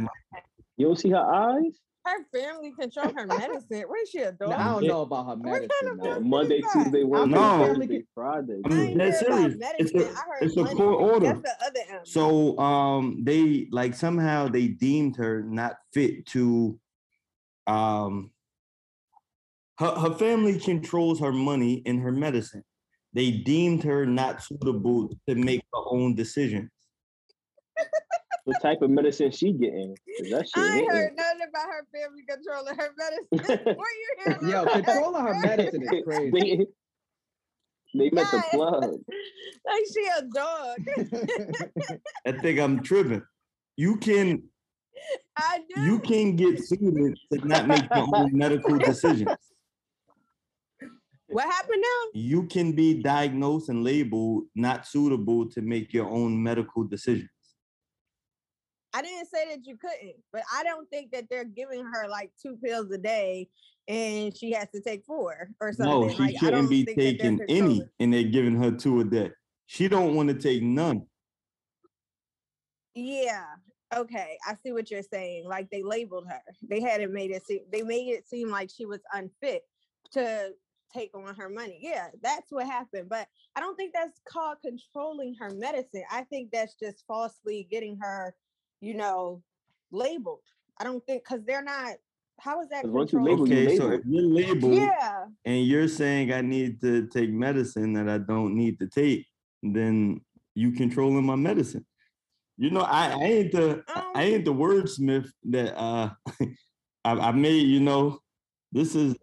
You 0.78 0.88
don't 0.88 0.98
see 1.00 1.12
her 1.12 1.24
eyes? 1.24 1.80
Her 2.04 2.26
family 2.34 2.72
control 2.72 3.14
her 3.16 3.28
medicine. 3.28 3.84
Where's 3.88 4.10
she 4.10 4.20
a 4.20 4.32
dog? 4.32 4.50
Now, 4.50 4.58
I 4.60 4.64
don't 4.74 4.84
Yeah. 4.84 4.90
know 4.90 5.02
about 5.02 5.28
her 5.28 5.36
medicine. 5.38 5.70
kind 5.82 6.00
of 6.00 6.04
though. 6.06 6.20
Monday, 6.20 6.62
that? 6.62 6.72
Tuesday, 6.74 7.04
Wednesday, 7.04 7.36
No. 7.36 7.74
Thursday, 7.76 8.04
Friday. 8.16 8.62
I'm 8.66 8.72
I 8.72 8.76
dead 8.76 8.88
hear 8.90 9.08
about 9.08 9.20
serious. 9.20 9.54
It's 9.78 9.94
medicine. 9.94 10.02
a, 10.02 10.04
I 10.06 10.24
heard 10.24 10.42
it's 10.42 10.58
a 10.58 10.76
court 10.76 11.02
order. 11.02 11.26
That's 11.26 11.42
the 11.42 11.66
other 11.66 12.06
So 12.06 12.58
um 12.58 13.24
they 13.24 13.68
like 13.72 13.94
somehow 13.94 14.48
they 14.48 14.68
deemed 14.68 15.18
her 15.18 15.44
not 15.44 15.76
fit 15.94 16.26
to 16.28 16.80
um 17.68 18.32
her, 19.78 19.92
her 19.92 20.14
family 20.16 20.60
controls 20.60 21.20
her 21.20 21.32
money 21.32 21.84
and 21.86 22.02
her 22.02 22.12
medicine. 22.12 22.64
They 23.14 23.30
deemed 23.32 23.84
her 23.84 24.06
not 24.08 24.42
suitable 24.42 25.10
to 25.30 25.36
make 25.36 25.62
her 25.74 25.82
own 25.86 26.16
decisions. 26.16 26.72
What 28.46 28.62
type 28.62 28.82
of 28.82 28.90
medicine 28.90 29.32
she 29.32 29.54
getting? 29.54 29.96
'Cause 30.18 30.30
That 30.30 30.50
shit 30.50 30.64
I 30.64 30.68
ain't 30.68 30.76
hitting. 30.76 30.90
heard 30.90 31.16
nothing 31.16 31.42
about 31.50 31.68
her 31.68 31.88
family 31.94 32.24
controlling 32.28 32.76
her 32.76 32.90
medicine. 32.98 33.76
Where 33.78 34.00
you 34.00 34.16
hearing 34.26 34.50
Yo, 34.50 34.68
controlling 34.68 35.22
her 35.26 35.34
medicine 35.36 35.84
is 35.84 36.04
crazy. 36.04 36.32
they, 36.32 36.66
they 37.94 38.10
met 38.10 38.32
the 38.32 38.38
Yes. 38.38 38.50
plug. 38.52 39.00
Like 39.66 39.84
she 39.94 40.08
a 40.18 40.22
dog. 40.34 40.80
I 42.26 42.32
think 42.32 42.60
I'm 42.60 42.82
tripping. 42.82 43.22
You 43.78 43.98
can 43.98 44.44
I 45.38 45.60
do. 45.74 45.82
you 45.82 46.00
can 46.00 46.36
get 46.36 46.60
sued 46.64 47.16
to 47.32 47.48
not 47.48 47.68
make 47.68 47.84
your 47.94 48.08
own 48.16 48.32
medical 48.34 48.80
decisions. 48.80 49.30
What 51.28 51.46
happened 51.46 51.82
now? 51.82 52.10
You 52.20 52.48
can 52.48 52.74
be 52.74 53.02
diagnosed 53.02 53.70
and 53.70 53.84
labeled 53.84 54.46
not 54.56 54.86
suitable 54.88 55.48
to 55.52 55.62
make 55.62 55.94
your 55.94 56.10
own 56.10 56.42
medical 56.42 56.84
decisions. 56.84 57.30
I 58.94 59.02
didn't 59.02 59.28
say 59.34 59.50
that 59.50 59.66
you 59.66 59.78
couldn't, 59.78 60.16
but 60.34 60.44
I 60.54 60.64
don't 60.64 60.90
think 60.90 61.12
that 61.12 61.26
they're 61.30 61.46
giving 61.46 61.84
her 61.84 62.08
like 62.10 62.32
two 62.42 62.58
pills 62.64 62.92
a 62.92 62.98
day 62.98 63.50
and 63.88 64.36
she 64.36 64.52
has 64.52 64.68
to 64.76 64.82
take 64.82 65.06
four 65.06 65.50
or 65.60 65.74
something. 65.74 66.08
No, 66.08 66.10
she 66.10 66.24
like, 66.24 66.40
shouldn't 66.40 66.70
be 66.70 66.84
think 66.84 66.98
that 66.98 67.18
they're 67.20 67.48
taking 67.48 67.66
any, 67.66 67.82
and 68.00 68.14
they're 68.14 68.24
giving 68.24 68.56
her 68.62 68.72
two 68.72 69.00
a 69.00 69.04
day. 69.04 69.32
She 69.66 69.88
don't 69.88 70.16
want 70.16 70.30
to 70.30 70.36
take 70.36 70.62
none. 70.62 71.04
Yeah. 72.94 73.46
Okay. 73.96 74.38
I 74.48 74.56
see 74.64 74.72
what 74.72 74.92
you're 74.92 75.04
saying. 75.04 75.48
Like 75.48 75.70
they 75.70 75.84
labeled 75.84 76.28
her. 76.28 76.42
They 76.70 76.82
hadn't 76.82 77.14
made 77.14 77.32
it 77.32 77.46
seem 77.46 77.62
they 77.72 77.82
made 77.82 78.10
it 78.10 78.28
seem 78.28 78.50
like 78.50 78.70
she 78.70 78.86
was 78.86 79.00
unfit 79.14 79.64
to 80.14 80.52
take 80.94 81.16
on 81.16 81.36
her 81.36 81.50
money. 81.50 81.80
Yeah, 81.82 82.08
that's 82.22 82.52
what 82.52 82.66
happened. 82.66 83.10
But 83.10 83.28
I 83.56 83.60
don't 83.60 83.76
think 83.76 83.94
that's 83.94 84.20
called 84.28 84.58
controlling 84.62 85.36
her 85.40 85.50
medicine. 85.52 86.04
I 86.12 86.24
think 86.24 86.52
that's 86.52 86.76
just 86.76 87.06
falsely 87.08 87.68
getting 87.72 87.98
her, 88.02 88.36
you 88.82 88.96
know, 88.96 89.42
labeled. 89.92 90.42
I 90.78 90.84
don't 90.84 91.06
think 91.06 91.24
because 91.24 91.46
they're 91.46 91.64
not 91.64 91.94
How 92.40 92.62
is 92.62 92.70
that? 92.70 92.86
once 92.88 93.14
you 93.14 93.20
controlling? 93.20 93.52
label, 93.52 93.62
you 93.62 93.68
Okay, 93.68 93.78
so 93.78 93.92
if 93.92 94.02
you're 94.06 94.24
labeled 94.24 94.74
Yeah. 94.74 95.26
and 95.46 95.66
you're 95.66 95.88
saying 95.88 96.34
I 96.34 96.42
need 96.42 96.82
to 96.82 97.08
take 97.08 97.30
medicine 97.30 97.94
that 97.94 98.10
I 98.10 98.18
don't 98.18 98.56
need 98.56 98.80
to 98.80 98.88
take, 98.88 99.28
then 99.62 100.22
you 100.56 100.72
controlling 100.72 101.26
my 101.26 101.36
medicine. 101.36 101.86
You 102.58 102.72
know, 102.72 102.82
I, 102.82 103.12
I 103.12 103.24
ain't 103.24 103.52
the 103.52 103.84
Um, 103.96 104.04
I 104.16 104.24
ain't 104.24 104.46
the 104.46 104.54
wordsmith 104.54 105.30
that 105.46 105.78
uh 105.80 106.10
I, 107.06 107.12
I 107.12 107.32
made. 107.32 107.68
You 107.68 107.80
know, 107.80 108.20
this 108.72 108.96
is 108.96 109.16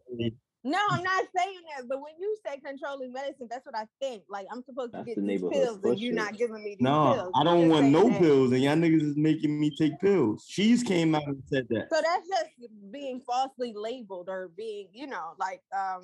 No, 0.65 0.79
I'm 0.91 1.03
not 1.05 1.25
saying 1.37 1.61
that. 1.77 1.89
But 1.89 1.99
when 1.99 2.13
you 2.19 2.37
say 2.45 2.61
controlling 2.65 3.13
medicine, 3.13 3.47
that's 3.51 3.65
what 3.65 3.77
I 3.77 3.87
think. 4.01 4.23
Like 4.29 4.47
I'm 4.53 4.63
supposed 4.63 4.93
to 4.93 4.99
That's 4.99 5.09
get 5.09 5.17
the 5.17 5.23
these 5.23 5.43
pills, 5.43 5.81
and 5.83 5.99
you're 5.99 6.15
not 6.15 6.37
giving 6.37 6.63
me 6.63 6.77
these 6.79 6.81
no. 6.81 7.13
pills. 7.15 7.33
I 7.35 7.41
I'm 7.41 7.47
don't 7.47 7.69
want 7.69 7.87
no 7.87 8.09
that. 8.09 8.19
pills, 8.21 8.53
and 8.53 8.63
y'all 8.63 8.77
niggas 8.77 9.03
is 9.03 9.17
making 9.17 9.59
me 9.59 9.75
take 9.77 9.99
pills. 10.01 10.45
She's 10.49 10.83
came 10.83 11.15
out 11.15 11.27
and 11.27 11.43
said 11.53 11.67
that. 11.71 11.89
So 11.93 12.01
that's 12.03 12.29
just 12.29 12.51
being 12.91 13.21
falsely 13.21 13.73
labeled 13.77 14.29
or 14.29 14.51
being, 14.57 14.89
you 14.93 15.07
know, 15.07 15.35
like 15.39 15.63
um 15.77 16.03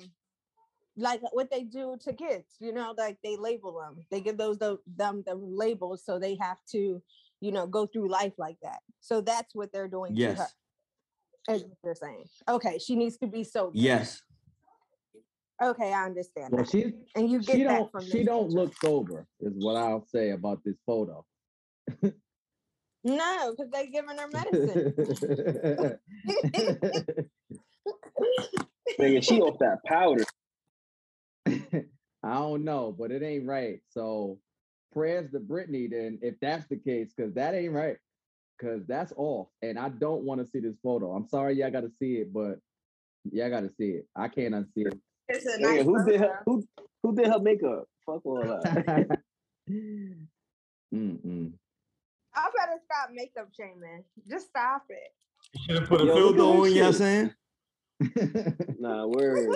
like 0.97 1.21
what 1.33 1.51
they 1.51 1.63
do 1.63 1.97
to 2.03 2.13
kids, 2.13 2.55
you 2.59 2.71
know, 2.71 2.93
like 2.97 3.17
they 3.23 3.35
label 3.35 3.79
them. 3.79 4.05
They 4.11 4.21
give 4.21 4.37
those 4.37 4.57
the, 4.57 4.77
them 4.95 5.23
the 5.25 5.35
labels 5.35 6.03
so 6.05 6.19
they 6.19 6.37
have 6.39 6.57
to, 6.71 7.01
you 7.41 7.51
know, 7.51 7.67
go 7.67 7.85
through 7.85 8.09
life 8.09 8.33
like 8.37 8.57
that. 8.63 8.79
So 9.01 9.19
that's 9.19 9.53
what 9.53 9.73
they're 9.73 9.89
doing 9.89 10.15
to 10.15 10.21
her. 10.35 10.47
Yes, 11.47 11.61
what 11.63 11.63
they're 11.83 11.95
saying. 11.95 12.23
Okay, 12.47 12.79
she 12.79 12.95
needs 12.95 13.17
to 13.17 13.27
be 13.27 13.43
sober. 13.43 13.71
yes. 13.73 14.21
Okay, 15.63 15.93
I 15.93 16.05
understand. 16.05 16.53
Well, 16.53 16.65
she 16.65 16.93
And 17.15 17.29
you 17.31 17.39
get 17.39 17.57
she 17.57 17.63
that 17.63 17.65
don't 17.65 17.91
from 17.91 18.05
she 18.05 18.23
don't 18.23 18.45
picture. 18.47 18.51
look 18.51 18.73
sober, 18.83 19.25
is 19.41 19.53
what 19.55 19.77
I'll 19.77 20.05
say 20.07 20.31
about 20.31 20.59
this 20.65 20.75
photo. 20.85 21.25
No, 23.03 23.53
because 23.57 23.71
they 23.71 23.87
giving 23.87 24.17
her 24.17 24.27
medicine. 24.27 24.85
Nigga, 28.99 29.23
she 29.23 29.41
off 29.41 29.57
that 29.59 29.83
powder. 29.85 30.23
I 32.23 32.33
don't 32.35 32.63
know, 32.63 32.95
but 32.97 33.11
it 33.11 33.23
ain't 33.23 33.47
right. 33.47 33.79
So 33.89 34.39
prayers 34.93 35.31
to 35.31 35.39
Britney 35.39 35.89
then, 35.89 36.19
if 36.21 36.35
that's 36.41 36.67
the 36.67 36.77
case, 36.77 37.13
because 37.15 37.33
that 37.35 37.53
ain't 37.55 37.73
right. 37.73 37.97
Because 38.57 38.85
that's 38.87 39.11
off. 39.17 39.47
And 39.61 39.77
I 39.79 39.89
don't 39.89 40.23
want 40.23 40.41
to 40.41 40.47
see 40.47 40.59
this 40.59 40.75
photo. 40.83 41.13
I'm 41.13 41.27
sorry 41.27 41.55
y'all 41.55 41.71
gotta 41.71 41.91
see 41.99 42.15
it, 42.17 42.31
but 42.33 42.59
y'all 43.31 43.49
gotta 43.49 43.69
see 43.77 43.89
it. 43.91 44.07
I 44.15 44.27
can't 44.29 44.53
unsee 44.55 44.87
it. 44.87 44.99
It's 45.27 45.45
a 45.45 45.57
Nigga, 45.57 45.61
nice 45.61 45.83
who 45.85 46.05
did 46.05 46.19
her 46.21 46.39
who 46.45 46.63
who 47.03 47.15
did 47.15 47.27
her 47.27 47.39
makeup? 47.39 47.85
Fuck 48.05 48.25
all 48.25 48.43
that. 48.43 49.19
Mm-mm. 50.93 51.51
I 52.35 52.49
better 52.55 52.79
stop 52.83 53.09
makeup 53.13 53.47
shaming. 53.57 54.03
Just 54.29 54.47
stop 54.47 54.83
it. 54.89 55.13
You 55.53 55.61
Should 55.63 55.79
have 55.81 55.89
put 55.89 56.01
a 56.01 56.05
Yo, 56.05 56.15
filter 56.15 56.39
at 56.39 56.45
on. 56.45 56.63
this 56.63 56.73
Y'all 56.73 56.91
shit. 56.91 56.95
saying? 56.95 57.33
Nah, 58.79 59.05
word. 59.07 59.49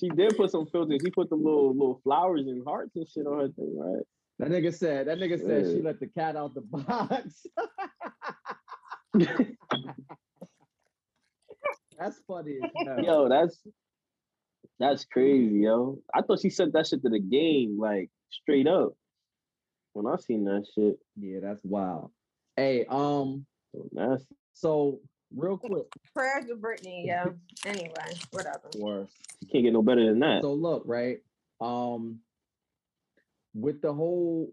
She 0.00 0.08
did 0.10 0.36
put 0.36 0.50
some 0.50 0.66
filters. 0.66 1.00
He 1.02 1.10
put 1.10 1.28
the 1.30 1.36
little 1.36 1.72
little 1.72 2.00
flowers 2.04 2.46
and 2.46 2.62
hearts 2.64 2.94
and 2.96 3.08
shit 3.08 3.26
on 3.26 3.38
her 3.40 3.48
thing, 3.48 3.76
right? 3.78 4.02
That 4.38 4.50
nigga 4.50 4.72
said, 4.74 5.08
that 5.08 5.18
nigga 5.18 5.44
said 5.44 5.66
she 5.66 5.82
let 5.82 5.98
the 5.98 6.06
cat 6.06 6.36
out 6.36 6.54
the 6.54 6.60
box. 6.60 7.46
That's 11.98 12.20
funny. 12.26 12.58
Yo, 13.02 13.28
that's 13.28 13.58
that's 14.78 15.04
crazy, 15.04 15.60
yo. 15.60 15.98
I 16.14 16.22
thought 16.22 16.40
she 16.40 16.50
sent 16.50 16.72
that 16.74 16.86
shit 16.86 17.02
to 17.02 17.08
the 17.08 17.18
game, 17.18 17.78
like 17.80 18.10
straight 18.30 18.68
up. 18.68 18.92
When 19.92 20.06
I 20.06 20.16
seen 20.16 20.44
that 20.44 20.66
shit, 20.74 20.98
Yeah, 21.16 21.40
that's 21.42 21.60
wild. 21.64 22.12
Hey, 22.56 22.84
um, 22.88 23.44
that's 23.92 24.24
so 24.54 25.00
real 25.34 25.56
quick, 25.58 25.86
Prayers 26.14 26.46
to 26.46 26.54
Britney, 26.56 27.06
yeah. 27.06 27.26
Anyway, 27.66 27.92
whatever. 28.30 28.70
worse. 28.76 29.10
you 29.40 29.48
can't 29.50 29.64
get 29.64 29.72
no 29.72 29.82
better 29.82 30.04
than 30.06 30.20
that. 30.20 30.42
So 30.42 30.52
look, 30.54 30.82
right? 30.86 31.18
Um 31.60 32.20
with 33.54 33.80
the 33.82 33.92
whole 33.92 34.52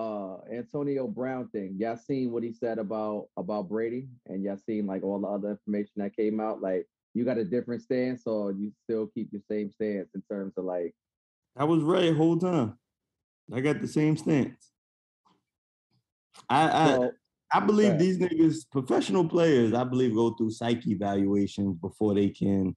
uh 0.00 0.36
Antonio 0.52 1.06
Brown 1.06 1.48
thing, 1.48 1.76
y'all 1.78 1.96
seen 1.96 2.32
what 2.32 2.42
he 2.42 2.52
said 2.52 2.78
about 2.78 3.28
about 3.36 3.68
Brady 3.68 4.08
and 4.26 4.42
y'all 4.42 4.56
seen 4.56 4.86
like 4.86 5.02
all 5.02 5.20
the 5.20 5.26
other 5.26 5.50
information 5.50 5.94
that 5.96 6.16
came 6.16 6.40
out 6.40 6.60
like 6.60 6.86
you 7.14 7.24
got 7.24 7.38
a 7.38 7.44
different 7.44 7.82
stance 7.82 8.22
or 8.26 8.52
you 8.52 8.72
still 8.84 9.06
keep 9.08 9.28
your 9.32 9.42
same 9.50 9.70
stance 9.70 10.08
in 10.14 10.22
terms 10.30 10.54
of 10.56 10.64
like 10.64 10.94
I 11.56 11.64
was 11.64 11.82
right 11.82 12.14
whole 12.14 12.38
time. 12.38 12.78
I 13.52 13.60
got 13.60 13.80
the 13.80 13.88
same 13.88 14.16
stance. 14.16 14.70
I 16.48 16.68
I, 16.68 16.94
so, 16.94 17.10
I 17.52 17.60
believe 17.60 17.98
these 17.98 18.18
niggas, 18.18 18.70
professional 18.70 19.28
players, 19.28 19.74
I 19.74 19.84
believe 19.84 20.14
go 20.14 20.30
through 20.30 20.50
psyche 20.50 20.92
evaluations 20.92 21.76
before 21.78 22.14
they 22.14 22.28
can. 22.28 22.76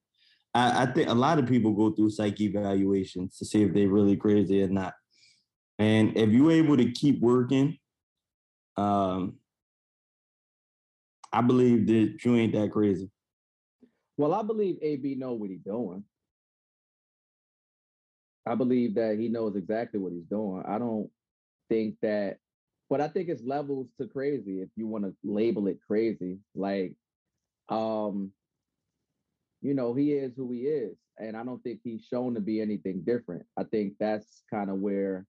I, 0.54 0.84
I 0.84 0.86
think 0.88 1.10
a 1.10 1.14
lot 1.14 1.40
of 1.40 1.48
people 1.48 1.74
go 1.74 1.92
through 1.92 2.10
psyche 2.10 2.46
evaluations 2.46 3.38
to 3.38 3.46
see 3.46 3.64
if 3.64 3.74
they're 3.74 3.88
really 3.88 4.18
crazy 4.18 4.64
or 4.64 4.70
not. 4.70 4.94
And 5.80 6.16
if 6.18 6.30
you're 6.30 6.52
able 6.52 6.78
to 6.78 6.92
keep 6.92 7.20
working, 7.22 7.78
um, 8.78 9.38
I 11.32 11.42
believe 11.42 11.88
that 11.88 12.24
you 12.24 12.36
ain't 12.36 12.54
that 12.54 12.72
crazy. 12.72 13.10
well, 14.18 14.34
I 14.34 14.44
believe 14.44 14.78
AB 14.82 15.16
know 15.16 15.34
what 15.34 15.50
he's 15.50 15.62
doing. 15.62 16.04
I 18.46 18.56
believe 18.56 18.96
that 18.96 19.18
he 19.18 19.30
knows 19.30 19.56
exactly 19.56 20.00
what 20.00 20.14
he's 20.14 20.26
doing. 20.26 20.64
I 20.68 20.78
don't 20.78 21.10
think 21.70 21.96
that, 22.02 22.38
but 22.90 23.02
I 23.02 23.08
think 23.08 23.30
it's 23.30 23.44
levels 23.44 23.88
to 24.00 24.08
crazy 24.08 24.62
if 24.62 24.70
you 24.76 24.86
want 24.86 25.06
to 25.06 25.16
label 25.24 25.68
it 25.68 25.80
crazy. 25.88 26.40
Like, 26.54 26.94
um, 27.70 28.32
you 29.62 29.74
know, 29.74 29.94
he 29.94 30.12
is 30.12 30.34
who 30.36 30.52
he 30.52 30.62
is. 30.62 30.98
And 31.18 31.38
I 31.38 31.44
don't 31.44 31.64
think 31.64 31.80
he's 31.84 32.06
shown 32.06 32.34
to 32.34 32.42
be 32.42 32.60
anything 32.60 33.02
different. 33.06 33.46
I 33.58 33.64
think 33.64 33.94
that's 34.00 34.44
kind 34.52 34.70
of 34.70 34.78
where 34.78 35.26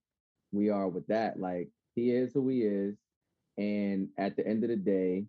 we 0.51 0.69
are 0.69 0.87
with 0.87 1.07
that. 1.07 1.39
Like, 1.39 1.69
he 1.95 2.11
is 2.11 2.33
who 2.33 2.49
he 2.49 2.61
is. 2.61 2.97
And 3.57 4.09
at 4.17 4.35
the 4.35 4.45
end 4.45 4.63
of 4.63 4.69
the 4.69 4.75
day, 4.75 5.25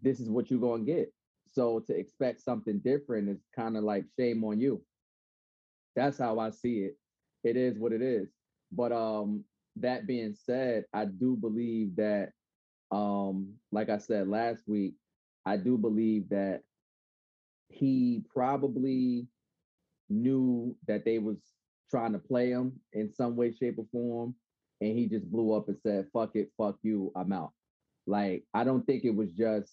this 0.00 0.20
is 0.20 0.28
what 0.28 0.50
you're 0.50 0.78
to 0.78 0.84
get. 0.84 1.12
So 1.52 1.80
to 1.80 1.94
expect 1.94 2.42
something 2.42 2.78
different 2.78 3.28
is 3.28 3.44
kind 3.54 3.76
of 3.76 3.84
like 3.84 4.04
shame 4.18 4.44
on 4.44 4.60
you. 4.60 4.82
That's 5.94 6.18
how 6.18 6.38
I 6.38 6.50
see 6.50 6.80
it. 6.80 6.96
It 7.44 7.56
is 7.56 7.78
what 7.78 7.92
it 7.92 8.02
is. 8.02 8.28
But 8.70 8.92
um, 8.92 9.44
that 9.76 10.06
being 10.06 10.34
said, 10.34 10.84
I 10.92 11.04
do 11.04 11.36
believe 11.36 11.96
that, 11.96 12.30
um, 12.90 13.54
like 13.70 13.90
I 13.90 13.98
said 13.98 14.28
last 14.28 14.62
week, 14.66 14.94
I 15.44 15.56
do 15.56 15.76
believe 15.76 16.28
that 16.30 16.62
he 17.68 18.22
probably 18.32 19.26
knew 20.08 20.76
that 20.86 21.04
they 21.04 21.18
was 21.18 21.38
trying 21.92 22.12
to 22.14 22.18
play 22.18 22.50
him 22.50 22.72
in 22.94 23.12
some 23.12 23.36
way, 23.36 23.52
shape, 23.52 23.78
or 23.78 23.86
form, 23.92 24.34
and 24.80 24.98
he 24.98 25.06
just 25.06 25.30
blew 25.30 25.52
up 25.52 25.68
and 25.68 25.78
said, 25.86 26.08
"Fuck 26.12 26.34
it, 26.34 26.50
fuck 26.56 26.76
you, 26.82 27.12
I'm 27.14 27.32
out." 27.32 27.52
Like 28.06 28.44
I 28.54 28.64
don't 28.64 28.84
think 28.84 29.04
it 29.04 29.14
was 29.14 29.30
just 29.32 29.72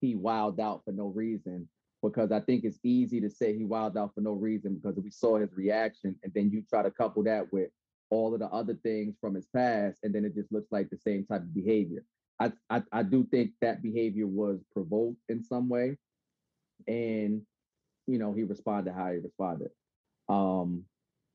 he 0.00 0.14
wilded 0.14 0.60
out 0.60 0.82
for 0.84 0.92
no 0.92 1.08
reason 1.08 1.68
because 2.02 2.30
I 2.30 2.40
think 2.40 2.64
it's 2.64 2.78
easy 2.84 3.20
to 3.20 3.28
say 3.28 3.56
he 3.56 3.64
wilded 3.64 3.98
out 3.98 4.14
for 4.14 4.20
no 4.20 4.32
reason 4.32 4.76
because 4.76 4.96
we 5.02 5.10
saw 5.10 5.38
his 5.38 5.52
reaction, 5.54 6.16
and 6.22 6.32
then 6.34 6.50
you 6.50 6.62
try 6.70 6.82
to 6.82 6.90
couple 6.90 7.24
that 7.24 7.52
with 7.52 7.70
all 8.10 8.32
of 8.32 8.40
the 8.40 8.46
other 8.46 8.74
things 8.84 9.16
from 9.20 9.34
his 9.34 9.46
past, 9.46 9.98
and 10.04 10.14
then 10.14 10.24
it 10.24 10.34
just 10.34 10.52
looks 10.52 10.70
like 10.70 10.88
the 10.88 10.98
same 10.98 11.26
type 11.26 11.40
of 11.40 11.52
behavior. 11.54 12.04
I, 12.38 12.52
I, 12.70 12.82
I 12.92 13.02
do 13.02 13.26
think 13.30 13.52
that 13.60 13.82
behavior 13.82 14.26
was 14.26 14.60
provoked 14.72 15.18
in 15.28 15.42
some 15.42 15.68
way, 15.68 15.96
and 16.86 17.42
you 18.06 18.18
know 18.18 18.32
he 18.32 18.44
responded 18.44 18.94
how 18.94 19.10
he 19.10 19.18
responded. 19.18 19.70
Um, 20.28 20.84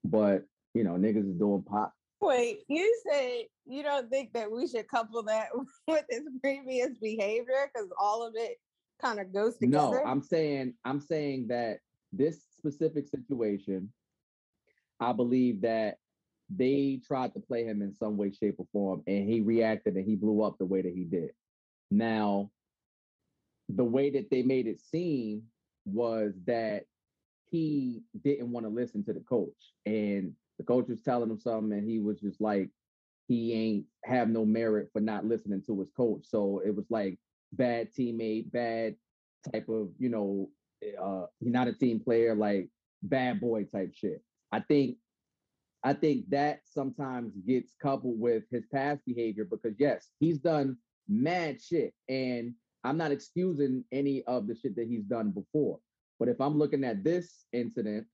but 0.03 0.43
you 0.73 0.83
know 0.83 0.93
niggas 0.93 1.29
is 1.29 1.37
doing 1.37 1.63
pop. 1.63 1.93
Wait, 2.21 2.59
you 2.67 3.01
said 3.09 3.43
you 3.65 3.83
don't 3.83 4.09
think 4.09 4.33
that 4.33 4.51
we 4.51 4.67
should 4.67 4.87
couple 4.87 5.23
that 5.23 5.47
with 5.87 6.05
his 6.09 6.23
previous 6.41 6.97
behavior 7.01 7.69
because 7.73 7.89
all 7.99 8.25
of 8.25 8.33
it 8.35 8.57
kind 9.01 9.19
of 9.19 9.33
goes 9.33 9.57
together? 9.57 10.01
No, 10.03 10.03
I'm 10.05 10.21
saying 10.21 10.73
I'm 10.85 10.99
saying 10.99 11.47
that 11.47 11.79
this 12.13 12.43
specific 12.57 13.07
situation, 13.07 13.91
I 14.99 15.13
believe 15.13 15.61
that 15.61 15.97
they 16.53 17.01
tried 17.05 17.33
to 17.33 17.39
play 17.39 17.63
him 17.63 17.81
in 17.81 17.93
some 17.93 18.17
way, 18.17 18.31
shape, 18.31 18.55
or 18.57 18.67
form, 18.71 19.03
and 19.07 19.27
he 19.27 19.41
reacted 19.41 19.95
and 19.95 20.05
he 20.05 20.15
blew 20.15 20.43
up 20.43 20.57
the 20.57 20.65
way 20.65 20.81
that 20.81 20.93
he 20.93 21.05
did. 21.05 21.31
Now, 21.89 22.51
the 23.69 23.83
way 23.83 24.09
that 24.11 24.29
they 24.29 24.43
made 24.43 24.67
it 24.67 24.81
seem 24.81 25.43
was 25.85 26.33
that 26.45 26.83
he 27.51 28.01
didn't 28.23 28.51
want 28.51 28.65
to 28.65 28.71
listen 28.71 29.03
to 29.05 29.13
the 29.13 29.19
coach, 29.19 29.73
and 29.85 30.33
the 30.57 30.63
coach 30.63 30.87
was 30.87 31.01
telling 31.01 31.29
him 31.29 31.39
something, 31.39 31.77
and 31.77 31.87
he 31.87 31.99
was 31.99 32.19
just 32.19 32.41
like, 32.41 32.69
he 33.27 33.53
ain't 33.53 33.85
have 34.03 34.29
no 34.29 34.45
merit 34.45 34.89
for 34.91 34.99
not 34.99 35.25
listening 35.25 35.61
to 35.65 35.79
his 35.79 35.89
coach. 35.95 36.25
So 36.27 36.61
it 36.65 36.75
was 36.75 36.85
like 36.89 37.17
bad 37.53 37.89
teammate, 37.93 38.51
bad 38.51 38.95
type 39.51 39.69
of, 39.69 39.89
you 39.99 40.09
know, 40.09 40.49
uh, 41.01 41.27
he's 41.39 41.53
not 41.53 41.67
a 41.67 41.73
team 41.73 41.99
player, 41.99 42.35
like 42.35 42.69
bad 43.03 43.39
boy 43.39 43.63
type 43.63 43.93
shit. 43.95 44.21
I 44.51 44.59
think 44.59 44.97
I 45.83 45.93
think 45.93 46.29
that 46.29 46.61
sometimes 46.65 47.33
gets 47.47 47.73
coupled 47.81 48.19
with 48.19 48.43
his 48.51 48.65
past 48.71 49.01
behavior 49.05 49.45
because 49.49 49.75
yes, 49.79 50.09
he's 50.19 50.37
done 50.37 50.77
mad 51.07 51.61
shit. 51.61 51.93
And 52.07 52.53
I'm 52.83 52.97
not 52.97 53.11
excusing 53.11 53.83
any 53.91 54.23
of 54.23 54.47
the 54.47 54.55
shit 54.55 54.75
that 54.75 54.87
he's 54.87 55.03
done 55.03 55.31
before. 55.31 55.79
But 56.21 56.29
if 56.29 56.39
I'm 56.39 56.55
looking 56.55 56.83
at 56.83 57.03
this 57.03 57.45
incident, 57.51 58.05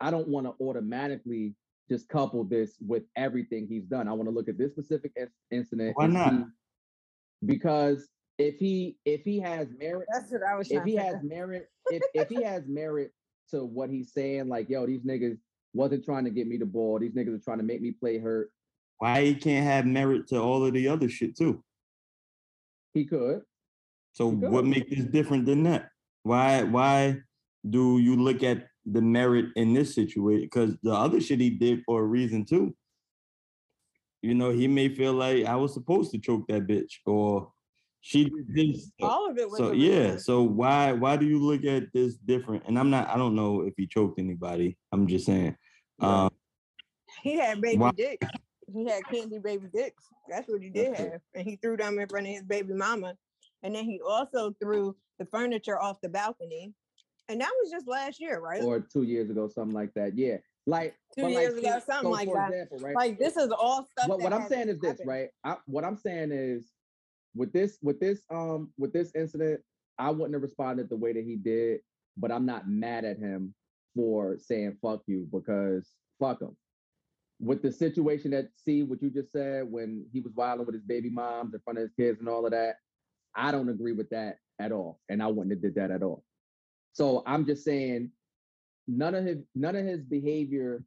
I 0.00 0.10
don't 0.10 0.26
want 0.26 0.46
to 0.46 0.54
automatically 0.60 1.54
just 1.88 2.08
couple 2.08 2.42
this 2.42 2.74
with 2.84 3.04
everything 3.14 3.68
he's 3.68 3.84
done. 3.84 4.08
I 4.08 4.12
want 4.14 4.28
to 4.28 4.34
look 4.34 4.48
at 4.48 4.58
this 4.58 4.72
specific 4.72 5.12
in- 5.14 5.30
incident. 5.52 5.96
Why 5.96 6.08
not? 6.08 6.32
see- 6.32 6.44
because 7.46 8.08
if 8.38 8.56
he 8.56 8.98
if 9.04 9.22
he 9.22 9.38
has 9.38 9.68
merit, 9.78 10.08
That's 10.12 10.32
what 10.32 10.42
I 10.42 10.56
was 10.56 10.72
if 10.72 10.82
he 10.82 10.96
to 10.96 11.02
has 11.02 11.14
figure. 11.20 11.28
merit, 11.36 11.68
if 11.90 12.02
if 12.14 12.28
he 12.28 12.42
has 12.42 12.64
merit 12.66 13.12
to 13.50 13.64
what 13.64 13.90
he's 13.90 14.12
saying, 14.12 14.48
like 14.48 14.68
yo, 14.68 14.84
these 14.84 15.04
niggas 15.04 15.38
wasn't 15.72 16.04
trying 16.04 16.24
to 16.24 16.30
get 16.30 16.48
me 16.48 16.56
the 16.56 16.66
ball. 16.66 16.98
These 16.98 17.12
niggas 17.12 17.36
are 17.36 17.44
trying 17.44 17.58
to 17.58 17.64
make 17.64 17.80
me 17.80 17.92
play 17.92 18.18
hurt. 18.18 18.50
Why 18.98 19.24
he 19.24 19.36
can't 19.36 19.64
have 19.64 19.86
merit 19.86 20.26
to 20.30 20.40
all 20.42 20.66
of 20.66 20.72
the 20.74 20.88
other 20.88 21.08
shit 21.08 21.36
too? 21.36 21.62
He 22.92 23.04
could. 23.06 23.42
So 24.14 24.30
He 24.32 24.36
could. 24.36 24.50
what 24.50 24.64
makes 24.64 24.90
this 24.90 25.04
different 25.04 25.46
than 25.46 25.62
that? 25.62 25.90
Why 26.22 26.62
why 26.62 27.18
do 27.68 27.98
you 27.98 28.16
look 28.16 28.42
at 28.42 28.66
the 28.86 29.00
merit 29.02 29.46
in 29.56 29.74
this 29.74 29.94
situation? 29.94 30.44
Because 30.44 30.76
the 30.82 30.92
other 30.92 31.20
shit 31.20 31.40
he 31.40 31.50
did 31.50 31.82
for 31.84 32.00
a 32.00 32.06
reason 32.06 32.44
too. 32.44 32.74
You 34.22 34.34
know, 34.34 34.50
he 34.50 34.68
may 34.68 34.94
feel 34.94 35.14
like 35.14 35.46
I 35.46 35.56
was 35.56 35.72
supposed 35.72 36.10
to 36.12 36.18
choke 36.18 36.46
that 36.48 36.66
bitch, 36.66 36.92
or 37.06 37.50
she 38.02 38.24
did 38.24 38.54
this. 38.54 38.90
All 39.00 39.30
of 39.30 39.38
it 39.38 39.48
was 39.48 39.58
So 39.58 39.72
yeah, 39.72 40.16
so 40.16 40.42
why 40.42 40.92
why 40.92 41.16
do 41.16 41.26
you 41.26 41.38
look 41.38 41.64
at 41.64 41.92
this 41.94 42.16
different? 42.16 42.64
And 42.66 42.78
I'm 42.78 42.90
not, 42.90 43.08
I 43.08 43.16
don't 43.16 43.34
know 43.34 43.62
if 43.62 43.74
he 43.76 43.86
choked 43.86 44.18
anybody. 44.18 44.76
I'm 44.92 45.06
just 45.06 45.24
saying. 45.26 45.56
Right. 46.00 46.24
Um, 46.24 46.30
He 47.22 47.36
had 47.36 47.60
baby 47.60 47.78
Why- 47.78 47.92
dicks. 47.92 48.26
He 48.72 48.86
had 48.86 49.02
candy 49.10 49.38
baby 49.38 49.66
dicks. 49.74 50.04
That's 50.28 50.48
what 50.48 50.62
he 50.62 50.70
did 50.70 50.94
have. 50.96 51.20
And 51.34 51.44
he 51.44 51.56
threw 51.56 51.76
them 51.76 51.98
in 51.98 52.06
front 52.08 52.26
of 52.28 52.32
his 52.32 52.44
baby 52.44 52.72
mama. 52.72 53.16
And 53.62 53.74
then 53.74 53.84
he 53.84 54.00
also 54.00 54.54
threw 54.62 54.96
the 55.18 55.26
furniture 55.26 55.80
off 55.80 55.98
the 56.02 56.08
balcony. 56.08 56.74
And 57.28 57.40
that 57.40 57.50
was 57.62 57.70
just 57.70 57.86
last 57.86 58.20
year, 58.20 58.40
right? 58.40 58.62
Or 58.62 58.80
two 58.80 59.04
years 59.04 59.30
ago, 59.30 59.48
something 59.48 59.74
like 59.74 59.94
that. 59.94 60.16
Yeah. 60.16 60.38
Like 60.66 60.94
Two 61.14 61.22
but 61.22 61.32
like, 61.32 61.40
years 61.40 61.56
ago, 61.56 61.80
something 61.86 62.02
so 62.02 62.10
like 62.10 62.32
that. 62.32 62.52
Example, 62.52 62.78
right? 62.78 62.94
Like 62.94 63.18
this 63.18 63.36
is 63.36 63.50
all 63.50 63.86
stuff. 63.90 64.08
what, 64.08 64.20
what 64.20 64.32
I'm 64.32 64.48
saying 64.48 64.68
is 64.68 64.78
this, 64.80 65.00
right? 65.06 65.28
I, 65.44 65.56
what 65.66 65.84
I'm 65.84 65.96
saying 65.96 66.32
is 66.32 66.72
with 67.34 67.52
this, 67.52 67.78
with 67.82 68.00
this, 68.00 68.22
um, 68.30 68.72
with 68.78 68.92
this 68.92 69.12
incident, 69.14 69.60
I 69.98 70.10
wouldn't 70.10 70.34
have 70.34 70.42
responded 70.42 70.88
the 70.88 70.96
way 70.96 71.12
that 71.12 71.24
he 71.24 71.36
did, 71.36 71.80
but 72.16 72.32
I'm 72.32 72.46
not 72.46 72.68
mad 72.68 73.04
at 73.04 73.18
him 73.18 73.54
for 73.94 74.38
saying 74.38 74.76
fuck 74.82 75.02
you 75.06 75.28
because 75.32 75.88
fuck 76.18 76.40
him. 76.40 76.56
With 77.38 77.62
the 77.62 77.72
situation 77.72 78.32
that 78.32 78.48
see 78.56 78.82
what 78.82 79.02
you 79.02 79.10
just 79.10 79.32
said 79.32 79.70
when 79.70 80.04
he 80.12 80.20
was 80.20 80.32
wilding 80.34 80.66
with 80.66 80.74
his 80.74 80.84
baby 80.84 81.10
moms 81.10 81.54
in 81.54 81.60
front 81.60 81.78
of 81.78 81.82
his 81.82 81.92
kids 81.92 82.20
and 82.20 82.28
all 82.28 82.44
of 82.44 82.52
that, 82.52 82.76
I 83.34 83.52
don't 83.52 83.68
agree 83.68 83.92
with 83.92 84.10
that 84.10 84.38
at 84.58 84.72
all, 84.72 85.00
and 85.08 85.22
I 85.22 85.26
wouldn't 85.28 85.50
have 85.50 85.62
did 85.62 85.74
that 85.76 85.90
at 85.90 86.02
all. 86.02 86.24
So 86.92 87.22
I'm 87.26 87.46
just 87.46 87.64
saying, 87.64 88.10
none 88.86 89.14
of 89.14 89.24
his 89.24 89.38
none 89.54 89.76
of 89.76 89.84
his 89.84 90.02
behavior 90.02 90.82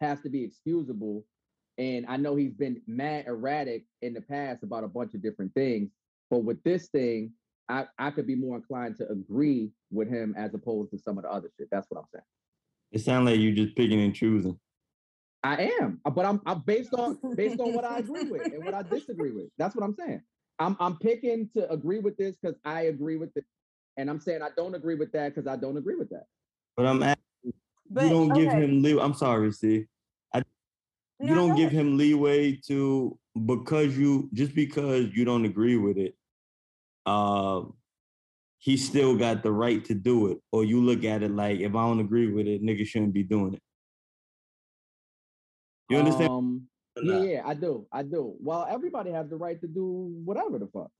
has 0.00 0.20
to 0.22 0.28
be 0.28 0.44
excusable. 0.44 1.24
And 1.78 2.04
I 2.06 2.18
know 2.18 2.36
he's 2.36 2.52
been 2.52 2.82
mad 2.86 3.26
erratic 3.26 3.84
in 4.02 4.12
the 4.12 4.20
past 4.20 4.62
about 4.62 4.84
a 4.84 4.88
bunch 4.88 5.14
of 5.14 5.22
different 5.22 5.54
things, 5.54 5.90
but 6.30 6.44
with 6.44 6.62
this 6.64 6.88
thing, 6.88 7.32
I, 7.68 7.86
I 7.98 8.10
could 8.10 8.26
be 8.26 8.34
more 8.34 8.56
inclined 8.56 8.96
to 8.98 9.08
agree 9.08 9.70
with 9.90 10.08
him 10.08 10.34
as 10.36 10.52
opposed 10.52 10.90
to 10.90 10.98
some 10.98 11.16
of 11.16 11.24
the 11.24 11.30
other 11.30 11.50
shit. 11.56 11.68
That's 11.70 11.86
what 11.90 11.98
I'm 12.00 12.06
saying. 12.12 12.24
it 12.90 13.00
sounds 13.00 13.26
like 13.26 13.40
you're 13.40 13.54
just 13.54 13.74
picking 13.74 14.00
and 14.00 14.14
choosing. 14.14 14.58
I 15.42 15.70
am, 15.80 16.00
uh, 16.04 16.10
but 16.10 16.24
I'm 16.24 16.40
I'm 16.46 16.60
based 16.60 16.94
on 16.94 17.18
based 17.34 17.58
on 17.58 17.74
what 17.74 17.84
I 17.84 17.98
agree 17.98 18.30
with 18.30 18.44
and 18.44 18.64
what 18.64 18.74
I 18.74 18.82
disagree 18.90 19.32
with. 19.32 19.48
That's 19.58 19.74
what 19.74 19.84
I'm 19.84 19.94
saying. 19.94 20.22
I'm 20.62 20.76
I'm 20.80 20.96
picking 20.96 21.48
to 21.56 21.70
agree 21.70 21.98
with 21.98 22.16
this 22.16 22.36
because 22.36 22.56
I 22.64 22.82
agree 22.82 23.16
with 23.16 23.36
it, 23.36 23.44
and 23.96 24.08
I'm 24.08 24.20
saying 24.20 24.42
I 24.42 24.48
don't 24.56 24.74
agree 24.74 24.94
with 24.94 25.12
that 25.12 25.34
because 25.34 25.46
I 25.46 25.56
don't 25.56 25.76
agree 25.76 25.96
with 25.96 26.10
that. 26.10 26.24
But 26.76 26.86
I'm 26.86 27.02
asking, 27.02 27.52
But, 27.90 28.04
you 28.04 28.10
don't 28.10 28.32
give 28.32 28.52
him 28.52 28.82
leeway. 28.82 29.02
I'm 29.02 29.14
sorry, 29.14 29.52
see. 29.52 29.86
I 30.32 30.42
you 31.20 31.34
don't 31.34 31.50
go 31.50 31.56
give 31.56 31.70
him 31.70 31.98
leeway 31.98 32.52
to 32.68 33.18
because 33.46 33.96
you 33.98 34.30
just 34.32 34.54
because 34.54 35.08
you 35.12 35.24
don't 35.24 35.44
agree 35.44 35.76
with 35.76 35.98
it. 35.98 36.14
Uh, 37.04 37.62
he 38.58 38.76
still 38.76 39.16
got 39.16 39.42
the 39.42 39.50
right 39.50 39.84
to 39.86 39.94
do 39.94 40.28
it, 40.28 40.38
or 40.52 40.64
you 40.64 40.80
look 40.80 41.04
at 41.04 41.22
it 41.22 41.32
like 41.32 41.60
if 41.60 41.74
I 41.74 41.86
don't 41.86 42.00
agree 42.00 42.32
with 42.32 42.46
it, 42.46 42.62
nigga 42.62 42.86
shouldn't 42.86 43.12
be 43.12 43.24
doing 43.24 43.54
it. 43.54 43.62
You 45.88 45.98
understand? 45.98 46.30
Um, 46.30 46.68
or 46.68 46.71
yeah, 47.00 47.22
yeah, 47.22 47.42
I 47.44 47.54
do. 47.54 47.86
I 47.92 48.02
do. 48.02 48.34
Well, 48.40 48.66
everybody 48.68 49.10
has 49.12 49.28
the 49.28 49.36
right 49.36 49.60
to 49.60 49.66
do 49.66 50.12
whatever 50.24 50.58
the 50.58 50.66
fuck. 50.66 50.90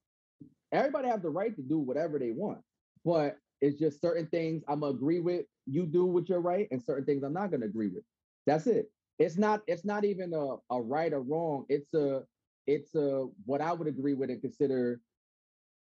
Everybody 0.72 1.08
have 1.08 1.22
the 1.22 1.30
right 1.30 1.54
to 1.54 1.62
do 1.62 1.78
whatever 1.78 2.18
they 2.18 2.30
want. 2.30 2.60
But 3.04 3.36
it's 3.60 3.78
just 3.78 4.00
certain 4.00 4.26
things 4.26 4.62
I'm 4.68 4.80
gonna 4.80 4.94
agree 4.94 5.20
with 5.20 5.46
you 5.66 5.86
do 5.86 6.04
what 6.06 6.28
you're 6.28 6.40
right, 6.40 6.68
and 6.70 6.82
certain 6.82 7.04
things 7.04 7.22
I'm 7.22 7.34
not 7.34 7.50
gonna 7.50 7.66
agree 7.66 7.88
with. 7.88 8.04
That's 8.46 8.66
it. 8.66 8.90
It's 9.18 9.36
not, 9.36 9.62
it's 9.66 9.84
not 9.84 10.04
even 10.04 10.32
a, 10.34 10.56
a 10.74 10.80
right 10.80 11.12
or 11.12 11.20
wrong. 11.20 11.66
It's 11.68 11.92
a 11.94 12.22
it's 12.66 12.94
a 12.94 13.26
what 13.44 13.60
I 13.60 13.72
would 13.72 13.88
agree 13.88 14.14
with 14.14 14.30
and 14.30 14.40
consider, 14.40 15.00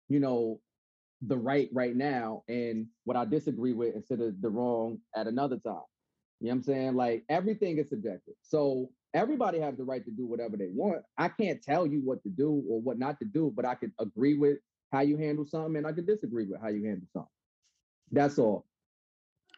you 0.09 0.19
know, 0.19 0.59
the 1.21 1.37
right 1.37 1.69
right 1.73 1.95
now, 1.95 2.43
and 2.47 2.87
what 3.05 3.17
I 3.17 3.25
disagree 3.25 3.73
with 3.73 3.95
instead 3.95 4.21
of 4.21 4.39
the 4.41 4.49
wrong 4.49 4.99
at 5.15 5.27
another 5.27 5.57
time. 5.57 5.81
You 6.39 6.47
know 6.47 6.51
what 6.51 6.55
I'm 6.55 6.63
saying? 6.63 6.95
Like 6.95 7.23
everything 7.29 7.77
is 7.79 7.89
subjective. 7.89 8.35
So 8.43 8.91
everybody 9.13 9.59
has 9.59 9.75
the 9.77 9.83
right 9.83 10.03
to 10.05 10.11
do 10.11 10.25
whatever 10.25 10.57
they 10.57 10.69
want. 10.73 11.01
I 11.17 11.29
can't 11.29 11.61
tell 11.61 11.87
you 11.87 12.01
what 12.01 12.23
to 12.23 12.29
do 12.29 12.63
or 12.69 12.81
what 12.81 12.99
not 12.99 13.19
to 13.19 13.25
do, 13.25 13.51
but 13.55 13.65
I 13.65 13.75
could 13.75 13.91
agree 13.99 14.37
with 14.37 14.57
how 14.91 15.01
you 15.01 15.17
handle 15.17 15.45
something 15.45 15.77
and 15.77 15.87
I 15.87 15.91
could 15.91 16.07
disagree 16.07 16.45
with 16.45 16.61
how 16.61 16.69
you 16.69 16.85
handle 16.85 17.07
something. 17.13 17.29
That's 18.11 18.39
all. 18.39 18.65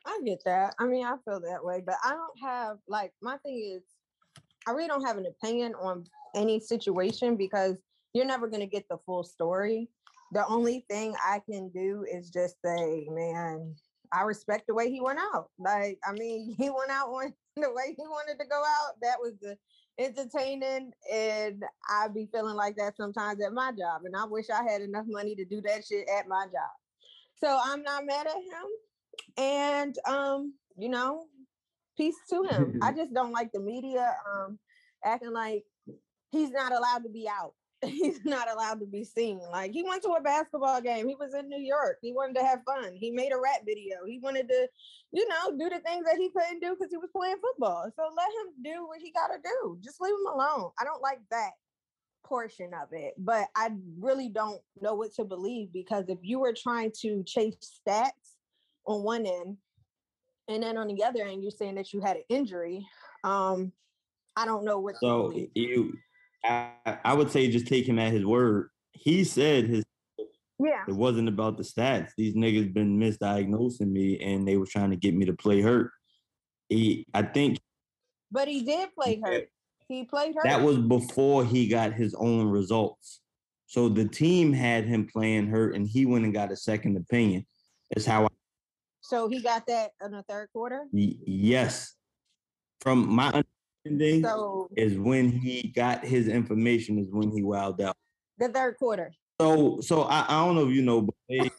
I 0.05 0.19
get 0.25 0.43
that. 0.45 0.75
I 0.79 0.85
mean, 0.85 1.05
I 1.05 1.15
feel 1.25 1.39
that 1.41 1.63
way, 1.63 1.83
but 1.85 1.95
I 2.03 2.11
don't 2.11 2.49
have 2.49 2.77
like 2.87 3.11
my 3.21 3.37
thing 3.37 3.75
is 3.75 3.83
I 4.67 4.71
really 4.71 4.87
don't 4.87 5.05
have 5.05 5.17
an 5.17 5.25
opinion 5.25 5.73
on 5.75 6.05
any 6.35 6.59
situation 6.59 7.35
because 7.35 7.77
you're 8.13 8.25
never 8.25 8.47
going 8.47 8.61
to 8.61 8.67
get 8.67 8.87
the 8.89 8.97
full 9.05 9.23
story. 9.23 9.89
The 10.31 10.45
only 10.47 10.85
thing 10.89 11.15
I 11.23 11.41
can 11.49 11.69
do 11.69 12.05
is 12.11 12.29
just 12.29 12.55
say, 12.63 13.07
man, 13.09 13.75
I 14.11 14.23
respect 14.23 14.65
the 14.67 14.73
way 14.73 14.89
he 14.89 15.01
went 15.01 15.19
out. 15.33 15.49
Like, 15.57 15.99
I 16.07 16.13
mean, 16.13 16.55
he 16.57 16.69
went 16.69 16.91
out 16.91 17.09
on 17.09 17.33
the 17.55 17.71
way 17.73 17.95
he 17.97 18.03
wanted 18.03 18.39
to 18.39 18.47
go 18.47 18.61
out. 18.61 18.93
That 19.01 19.17
was 19.19 19.33
the 19.41 19.57
entertaining, 19.97 20.91
and 21.11 21.63
I'd 21.89 22.13
be 22.13 22.29
feeling 22.31 22.55
like 22.55 22.75
that 22.77 22.95
sometimes 22.97 23.43
at 23.43 23.53
my 23.53 23.71
job. 23.71 24.01
And 24.05 24.15
I 24.15 24.25
wish 24.25 24.45
I 24.49 24.63
had 24.63 24.81
enough 24.81 25.05
money 25.07 25.35
to 25.35 25.45
do 25.45 25.61
that 25.61 25.85
shit 25.85 26.07
at 26.09 26.27
my 26.27 26.45
job. 26.45 26.71
So 27.35 27.59
I'm 27.63 27.83
not 27.83 28.05
mad 28.05 28.27
at 28.27 28.35
him. 28.35 29.43
And 29.43 29.95
um, 30.07 30.53
you 30.77 30.89
know, 30.89 31.25
peace 31.97 32.15
to 32.29 32.43
him. 32.43 32.79
I 32.81 32.91
just 32.95 33.13
don't 33.13 33.31
like 33.31 33.51
the 33.51 33.59
media 33.59 34.15
um 34.33 34.59
acting 35.03 35.33
like 35.33 35.63
he's 36.31 36.51
not 36.51 36.71
allowed 36.71 37.03
to 37.03 37.09
be 37.09 37.27
out. 37.27 37.53
He's 37.86 38.25
not 38.25 38.51
allowed 38.51 38.80
to 38.82 38.86
be 38.86 39.03
seen. 39.05 39.39
Like 39.51 39.71
he 39.71 39.84
went 39.84 40.03
to 40.03 40.09
a 40.09 40.21
basketball 40.21 40.82
game. 40.82 41.07
He 41.07 41.15
was 41.15 41.34
in 41.34 41.47
New 41.47 41.61
York. 41.61 41.97
He 42.01 42.11
wanted 42.11 42.36
to 42.36 42.43
have 42.43 42.59
fun. 42.65 42.93
He 42.93 43.09
made 43.11 43.32
a 43.32 43.39
rap 43.39 43.61
video. 43.65 43.97
He 44.05 44.19
wanted 44.19 44.49
to, 44.49 44.67
you 45.11 45.27
know, 45.30 45.51
do 45.57 45.69
the 45.69 45.80
things 45.80 46.05
that 46.05 46.17
he 46.17 46.30
couldn't 46.30 46.59
do 46.59 46.75
because 46.75 46.91
he 46.91 46.97
was 46.97 47.09
playing 47.15 47.38
football. 47.41 47.89
So 47.95 48.03
let 48.15 48.27
him 48.27 48.63
do 48.63 48.86
what 48.88 48.99
he 49.01 49.11
got 49.11 49.27
to 49.27 49.39
do. 49.43 49.77
Just 49.82 50.01
leave 50.01 50.13
him 50.13 50.34
alone. 50.34 50.71
I 50.80 50.84
don't 50.84 51.01
like 51.01 51.19
that 51.32 51.51
portion 52.25 52.71
of 52.73 52.89
it, 52.91 53.13
but 53.17 53.47
I 53.55 53.71
really 53.97 54.27
don't 54.30 54.61
know 54.82 54.93
what 54.95 55.13
to 55.15 55.23
believe 55.23 55.71
because 55.71 56.05
if 56.09 56.19
you 56.21 56.39
were 56.39 56.53
trying 56.53 56.91
to 57.01 57.23
chase 57.23 57.55
stats 57.88 58.36
on 58.86 59.03
one 59.03 59.25
end, 59.25 59.57
and 60.49 60.63
then 60.63 60.77
on 60.77 60.88
the 60.88 61.03
other 61.03 61.23
end, 61.23 61.43
you're 61.43 61.51
saying 61.51 61.75
that 61.75 61.93
you 61.93 62.01
had 62.01 62.17
an 62.17 62.23
injury. 62.27 62.86
Um, 63.23 63.71
I 64.36 64.45
don't 64.45 64.65
know 64.65 64.80
what. 64.80 64.93
to 64.95 64.99
So 64.99 65.30
believe. 65.30 65.49
you, 65.53 65.93
I, 66.43 66.71
I 67.05 67.13
would 67.13 67.31
say 67.31 67.49
just 67.49 67.67
take 67.67 67.87
him 67.87 67.99
at 67.99 68.11
his 68.13 68.25
word. 68.25 68.69
He 68.91 69.23
said 69.23 69.65
his 69.65 69.83
Yeah. 70.59 70.83
it 70.87 70.93
wasn't 70.95 71.27
about 71.29 71.57
the 71.57 71.63
stats. 71.63 72.11
These 72.17 72.35
niggas 72.35 72.73
been 72.73 72.99
misdiagnosing 72.99 73.91
me, 73.91 74.19
and 74.19 74.47
they 74.47 74.57
were 74.57 74.65
trying 74.65 74.89
to 74.91 74.95
get 74.95 75.13
me 75.15 75.25
to 75.25 75.33
play 75.33 75.61
hurt. 75.61 75.91
He, 76.69 77.05
I 77.13 77.23
think 77.23 77.59
But 78.31 78.47
he 78.47 78.63
did 78.63 78.93
play 78.93 79.19
hurt. 79.23 79.49
He 79.87 80.03
played 80.05 80.35
hurt. 80.35 80.43
that 80.43 80.61
was 80.61 80.77
before 80.77 81.43
he 81.43 81.67
got 81.67 81.93
his 81.93 82.13
own 82.15 82.47
results. 82.47 83.21
So 83.65 83.89
the 83.89 84.07
team 84.07 84.51
had 84.53 84.85
him 84.85 85.07
playing 85.07 85.47
hurt, 85.47 85.75
and 85.75 85.87
he 85.87 86.05
went 86.05 86.25
and 86.25 86.33
got 86.33 86.51
a 86.51 86.55
second 86.55 86.97
opinion. 86.97 87.45
That's 87.91 88.05
how 88.05 88.25
I 88.25 88.27
so 89.01 89.27
he 89.27 89.41
got 89.41 89.65
that 89.67 89.91
in 90.05 90.11
the 90.11 90.21
third 90.23 90.49
quarter. 90.53 90.85
Y- 90.91 91.15
yes. 91.25 91.95
From 92.81 93.07
my 93.09 93.43
understanding, 93.86 94.23
So 94.23 94.69
is 94.75 94.97
when 94.97 95.30
he 95.30 95.71
got 95.75 96.03
his 96.03 96.27
information 96.27 96.97
is 96.99 97.07
when 97.11 97.32
he 97.32 97.43
wilded 97.43 97.88
out. 97.88 97.97
the 98.38 98.49
third 98.49 98.77
quarter. 98.77 99.13
So, 99.39 99.80
so 99.82 100.01
I, 100.03 100.25
I 100.27 100.45
don't 100.45 100.55
know 100.55 100.67
if 100.67 100.75
you 100.75 100.82
know, 100.82 101.01
but 101.01 101.15
they, 101.30 101.39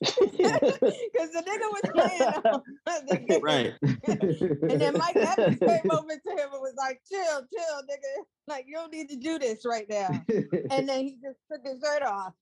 Because 0.00 1.30
the 1.32 1.42
nigga 1.46 1.70
was 1.72 1.82
playing 1.94 3.42
right? 3.42 3.72
And 4.70 4.80
then 4.80 4.94
Mike 4.98 5.16
Evans 5.16 5.58
came 5.58 5.90
over 5.90 6.08
to 6.08 6.30
him 6.32 6.48
and 6.52 6.60
was 6.60 6.74
like, 6.76 7.00
chill, 7.10 7.40
chill, 7.52 7.82
nigga. 7.82 8.24
Like, 8.46 8.66
you 8.68 8.74
don't 8.74 8.92
need 8.92 9.08
to 9.08 9.16
do 9.16 9.38
this 9.38 9.64
right 9.64 9.86
now. 9.88 10.08
And 10.70 10.86
then 10.88 11.04
he 11.04 11.16
just 11.22 11.38
took 11.50 11.62
his 11.64 11.80
shirt 11.82 12.02
off. 12.02 12.34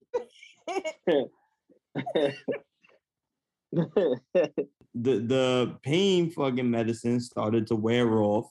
The 4.94 5.18
the 5.20 5.78
pain 5.82 6.30
fucking 6.30 6.70
medicine 6.70 7.20
started 7.20 7.66
to 7.68 7.76
wear 7.76 8.20
off, 8.20 8.50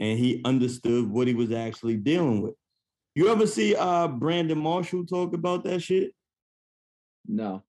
and 0.00 0.18
he 0.18 0.40
understood 0.44 1.08
what 1.08 1.28
he 1.28 1.34
was 1.34 1.52
actually 1.52 1.96
dealing 1.96 2.42
with. 2.42 2.54
You 3.14 3.28
ever 3.28 3.46
see 3.46 3.74
uh 3.76 4.08
Brandon 4.08 4.58
Marshall 4.58 5.06
talk 5.06 5.34
about 5.34 5.64
that 5.64 5.80
shit? 5.80 6.12
no. 7.26 7.62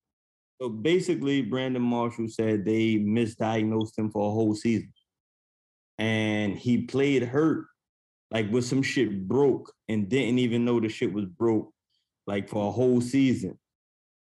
So 0.61 0.69
basically, 0.69 1.41
Brandon 1.41 1.81
Marshall 1.81 2.29
said 2.29 2.63
they 2.63 2.95
misdiagnosed 2.95 3.97
him 3.97 4.09
for 4.09 4.29
a 4.29 4.33
whole 4.33 4.55
season. 4.55 4.93
And 5.97 6.57
he 6.57 6.83
played 6.83 7.23
hurt, 7.23 7.65
like 8.31 8.49
with 8.51 8.65
some 8.65 8.81
shit 8.81 9.27
broke 9.27 9.71
and 9.89 10.07
didn't 10.07 10.39
even 10.39 10.63
know 10.63 10.79
the 10.79 10.89
shit 10.89 11.11
was 11.11 11.25
broke, 11.25 11.71
like 12.25 12.47
for 12.47 12.67
a 12.67 12.71
whole 12.71 13.01
season. 13.01 13.57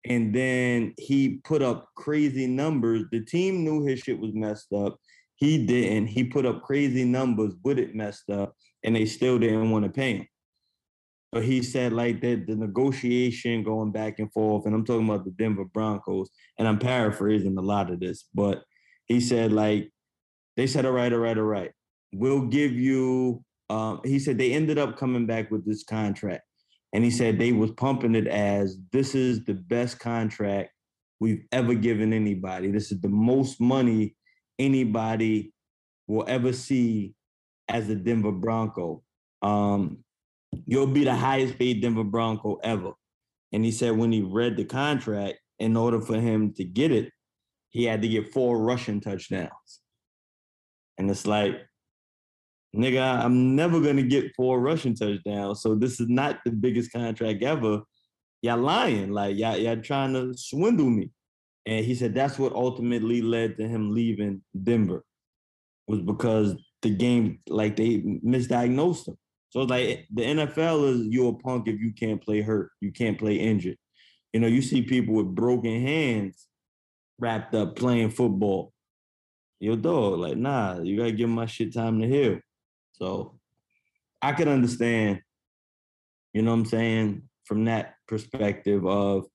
And 0.05 0.33
then 0.33 0.93
he 0.97 1.39
put 1.43 1.61
up 1.61 1.89
crazy 1.95 2.47
numbers. 2.47 3.03
The 3.11 3.23
team 3.23 3.63
knew 3.63 3.85
his 3.85 3.99
shit 3.99 4.19
was 4.19 4.33
messed 4.33 4.71
up. 4.73 4.97
He 5.35 5.65
didn't. 5.65 6.07
He 6.07 6.23
put 6.23 6.45
up 6.45 6.63
crazy 6.63 7.05
numbers 7.05 7.53
with 7.63 7.79
it 7.79 7.95
messed 7.95 8.29
up, 8.29 8.55
and 8.83 8.95
they 8.95 9.05
still 9.05 9.39
didn't 9.39 9.71
want 9.71 9.85
to 9.85 9.91
pay 9.91 10.17
him. 10.17 10.27
But 11.31 11.43
he 11.43 11.63
said 11.63 11.93
like 11.93 12.21
that 12.21 12.45
the 12.45 12.55
negotiation 12.55 13.63
going 13.63 13.91
back 13.91 14.19
and 14.19 14.31
forth, 14.31 14.65
and 14.65 14.75
I'm 14.75 14.85
talking 14.85 15.09
about 15.09 15.25
the 15.25 15.31
Denver 15.31 15.65
Broncos, 15.65 16.29
and 16.59 16.67
I'm 16.67 16.77
paraphrasing 16.77 17.57
a 17.57 17.61
lot 17.61 17.89
of 17.91 17.99
this, 17.99 18.25
but 18.33 18.63
he 19.05 19.19
said 19.19 19.51
like 19.51 19.91
they 20.55 20.67
said, 20.67 20.85
all 20.85 20.91
right, 20.91 21.11
all 21.11 21.19
right, 21.19 21.37
all 21.37 21.43
right. 21.43 21.71
We'll 22.13 22.45
give 22.45 22.73
you 22.73 23.43
um, 23.69 24.01
he 24.03 24.19
said 24.19 24.37
they 24.37 24.53
ended 24.53 24.77
up 24.77 24.97
coming 24.97 25.25
back 25.25 25.49
with 25.49 25.65
this 25.65 25.83
contract. 25.83 26.43
And 26.93 27.03
he 27.03 27.09
said 27.09 27.39
they 27.39 27.51
was 27.51 27.71
pumping 27.71 28.13
it 28.13 28.27
as 28.27 28.77
this 28.91 29.15
is 29.15 29.43
the 29.45 29.55
best 29.55 29.99
contract 29.99 30.71
we've 31.19 31.43
ever 31.51 31.73
given 31.73 32.13
anybody. 32.13 32.69
This 32.69 32.91
is 32.91 33.01
the 33.01 33.09
most 33.09 33.59
money 33.59 34.15
anybody 34.59 35.53
will 36.07 36.25
ever 36.27 36.53
see 36.53 37.15
as 37.69 37.89
a 37.89 37.95
Denver 37.95 38.31
Bronco. 38.31 39.03
Um, 39.41 40.03
you'll 40.65 40.87
be 40.87 41.03
the 41.03 41.15
highest 41.15 41.57
paid 41.57 41.81
Denver 41.81 42.03
Bronco 42.03 42.59
ever. 42.63 42.91
And 43.51 43.63
he 43.63 43.71
said 43.71 43.97
when 43.97 44.11
he 44.11 44.21
read 44.21 44.57
the 44.57 44.65
contract, 44.65 45.39
in 45.59 45.77
order 45.77 46.01
for 46.01 46.19
him 46.19 46.53
to 46.53 46.63
get 46.63 46.91
it, 46.91 47.11
he 47.69 47.85
had 47.85 48.01
to 48.01 48.07
get 48.07 48.33
four 48.33 48.61
rushing 48.61 48.99
touchdowns. 48.99 49.81
And 50.97 51.09
it's 51.09 51.25
like, 51.25 51.55
nigga, 52.75 53.23
I'm 53.23 53.55
never 53.55 53.79
gonna 53.79 54.03
get 54.03 54.35
four 54.35 54.59
rushing 54.59 54.95
touchdowns. 54.95 55.61
So 55.61 55.75
this 55.75 55.99
is 55.99 56.09
not 56.09 56.39
the 56.45 56.51
biggest 56.51 56.91
contract 56.91 57.41
ever. 57.43 57.81
Y'all 58.41 58.57
lying, 58.57 59.11
like 59.11 59.37
y'all, 59.37 59.57
y'all 59.57 59.77
trying 59.77 60.13
to 60.13 60.33
swindle 60.35 60.89
me. 60.89 61.09
And 61.65 61.85
he 61.85 61.95
said 61.95 62.13
that's 62.13 62.37
what 62.37 62.53
ultimately 62.53 63.21
led 63.21 63.57
to 63.57 63.67
him 63.67 63.93
leaving 63.93 64.41
Denver, 64.63 65.03
was 65.87 66.01
because 66.01 66.55
the 66.81 66.89
game, 66.89 67.39
like 67.47 67.75
they 67.75 67.99
misdiagnosed 67.99 69.07
him. 69.07 69.17
So 69.49 69.61
it's 69.61 69.69
like 69.69 70.07
the 70.13 70.23
NFL 70.23 70.89
is 70.89 71.07
you're 71.07 71.31
a 71.31 71.35
punk 71.35 71.67
if 71.67 71.79
you 71.79 71.93
can't 71.93 72.21
play 72.21 72.41
hurt, 72.41 72.71
you 72.81 72.91
can't 72.91 73.17
play 73.17 73.35
injured. 73.35 73.77
You 74.33 74.39
know, 74.39 74.47
you 74.47 74.61
see 74.61 74.81
people 74.81 75.13
with 75.13 75.35
broken 75.35 75.81
hands 75.81 76.47
wrapped 77.19 77.53
up 77.55 77.75
playing 77.75 78.09
football. 78.09 78.73
Yo, 79.59 79.75
dog, 79.75 80.19
like, 80.19 80.37
nah, 80.37 80.81
you 80.81 80.97
gotta 80.97 81.11
give 81.11 81.29
my 81.29 81.45
shit 81.45 81.73
time 81.73 82.01
to 82.01 82.07
heal. 82.07 82.39
So 82.93 83.39
I 84.21 84.33
could 84.33 84.47
understand, 84.47 85.21
you 86.33 86.41
know 86.41 86.51
what 86.51 86.57
I'm 86.57 86.65
saying, 86.65 87.21
from 87.45 87.65
that 87.65 87.95
perspective 88.07 88.85
of 88.85 89.25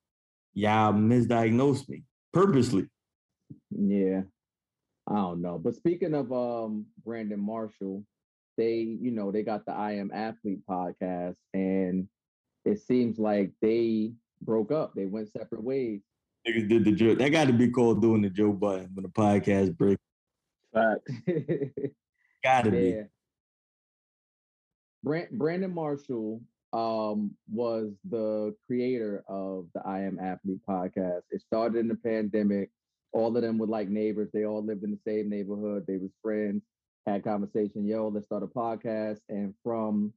y'all 0.53 0.93
misdiagnosed 0.93 1.89
me 1.89 2.03
purposely. 2.39 2.87
Yeah. 3.71 4.23
I 5.09 5.15
don't 5.15 5.43
know. 5.43 5.59
But 5.59 5.75
speaking 5.75 6.15
of 6.15 6.33
um 6.33 6.87
Brandon 7.05 7.41
Marshall, 7.41 8.05
they, 8.57 8.75
you 9.01 9.11
know, 9.11 9.31
they 9.33 9.43
got 9.43 9.65
the 9.65 9.73
I 9.73 9.93
Am 9.93 10.11
Athlete 10.13 10.61
podcast, 10.69 11.37
and 11.55 12.09
it 12.65 12.81
seems 12.81 13.19
like 13.19 13.53
they 13.63 14.13
broke 14.43 14.71
up. 14.71 14.95
They 14.95 15.07
went 15.07 15.33
separate 15.33 15.63
ways. 15.63 16.03
Niggas 16.47 16.69
did 16.69 16.85
the 16.85 16.93
joke. 16.93 17.19
That 17.19 17.31
got 17.31 17.47
to 17.47 17.53
be 17.53 17.71
called 17.71 18.03
doing 18.03 18.23
the 18.23 18.31
Joe 18.31 18.53
Budden 18.53 18.91
when 18.95 19.03
the 19.03 19.09
podcast 19.09 19.77
break. 19.77 19.99
Facts. 20.73 21.11
Got 22.45 22.65
to 22.65 22.71
be. 22.71 22.89
yeah. 22.91 23.03
Brand, 25.03 25.29
Brandon 25.33 25.73
Marshall 25.73 26.41
um 26.73 27.31
was 27.51 27.93
the 28.11 28.55
creator 28.67 29.25
of 29.29 29.67
the 29.75 29.81
I 29.87 30.01
Am 30.01 30.19
Athlete 30.19 30.61
podcast. 30.69 31.23
It 31.31 31.41
started 31.41 31.79
in 31.79 31.89
the 31.89 31.95
pandemic. 31.95 32.71
All 33.13 33.35
of 33.35 33.43
them 33.43 33.57
were 33.57 33.67
like 33.67 33.89
neighbors. 33.89 34.29
They 34.33 34.45
all 34.45 34.63
lived 34.63 34.85
in 34.85 34.91
the 34.91 34.99
same 35.11 35.31
neighborhood. 35.31 35.85
They 35.87 35.97
was 35.97 36.11
friends. 36.23 36.63
Had 37.07 37.25
conversation. 37.25 37.87
Yo, 37.87 38.09
let's 38.09 38.27
start 38.27 38.43
a 38.43 38.47
podcast. 38.47 39.21
And 39.31 39.55
from 39.65 40.13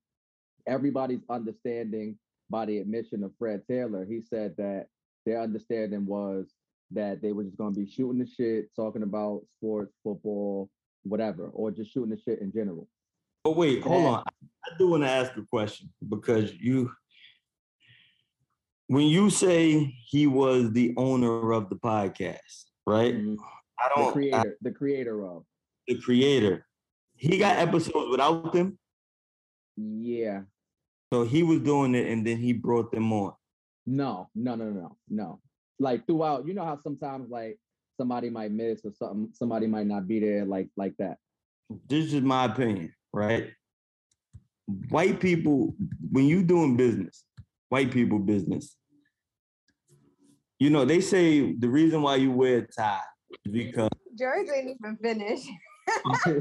everybody's 0.68 1.22
understanding 1.30 2.18
by 2.50 2.66
the 2.66 2.80
admission 2.80 3.24
of 3.24 3.32
Fred 3.40 3.62
Taylor, 3.66 4.06
he 4.06 4.22
said 4.22 4.56
that 4.58 4.88
their 5.26 5.40
understanding 5.42 6.06
was 6.06 6.52
that 6.92 7.22
they 7.22 7.32
were 7.32 7.46
just 7.46 7.56
going 7.58 7.74
to 7.74 7.80
be 7.80 7.90
shooting 7.90 8.20
the 8.20 8.28
shit, 8.28 8.76
talking 8.76 9.04
about 9.04 9.44
sports, 9.58 9.94
football, 10.04 10.70
whatever, 11.04 11.48
or 11.54 11.72
just 11.72 11.94
shooting 11.94 12.10
the 12.10 12.20
shit 12.20 12.42
in 12.42 12.52
general. 12.52 12.90
But 13.46 13.56
wait, 13.56 13.82
hold 13.84 14.04
That- 14.04 14.10
on. 14.10 14.24
I 14.66 14.78
do 14.78 14.90
want 14.90 15.04
to 15.04 15.10
ask 15.10 15.36
a 15.38 15.44
question 15.44 15.92
because 16.08 16.54
you, 16.54 16.92
when 18.88 19.06
you 19.08 19.30
say 19.30 19.96
he 20.08 20.28
was 20.28 20.72
the 20.72 20.94
owner 20.98 21.52
of 21.54 21.70
the 21.70 21.76
podcast, 21.76 22.66
right? 22.86 23.16
Mhm. 23.16 23.38
I 23.80 23.90
don't. 23.96 24.10
I- 24.10 24.12
creator, 24.12 24.58
the 24.62 24.72
creator 24.72 25.26
of. 25.26 25.44
the 25.88 25.98
creator. 25.98 26.66
He 27.16 27.38
got 27.38 27.58
episodes 27.58 28.10
without 28.10 28.52
them, 28.54 28.78
Yeah. 29.78 30.44
so 31.12 31.24
he 31.24 31.44
was 31.44 31.60
doing 31.60 31.94
it, 31.96 32.08
and 32.08 32.26
then 32.26 32.38
he 32.38 32.54
brought 32.54 32.92
them 32.92 33.12
on. 33.14 33.34
No, 33.86 34.30
no, 34.36 34.56
no, 34.56 34.70
no, 34.70 34.98
no. 35.10 35.42
Like 35.80 36.06
throughout, 36.06 36.46
you 36.48 36.54
know 36.54 36.64
how 36.66 36.78
sometimes 36.80 37.30
like 37.30 37.60
somebody 37.98 38.30
might 38.30 38.52
miss 38.52 38.86
or 38.86 38.92
something, 38.94 39.30
somebody 39.34 39.68
might 39.68 39.88
not 39.88 40.08
be 40.08 40.20
there, 40.20 40.46
like 40.46 40.70
like 40.78 40.96
that. 40.98 41.18
This 41.88 42.14
is 42.14 42.22
my 42.22 42.46
opinion, 42.46 42.94
right? 43.14 43.52
White 44.90 45.20
people, 45.20 45.76
when 46.12 46.26
you 46.26 46.44
doing 46.44 46.76
business, 46.78 47.24
white 47.70 47.92
people 47.92 48.20
business, 48.20 48.76
you 50.60 50.70
know, 50.70 50.86
they 50.86 51.02
say 51.02 51.54
the 51.54 51.70
reason 51.70 52.02
why 52.02 52.16
you 52.18 52.32
wear 52.32 52.60
a 52.60 52.68
tie 52.68 53.00
is 53.46 53.52
because 53.52 53.90
George 54.20 54.48
ain't 54.56 54.78
even 54.80 54.98
finished. 55.02 55.48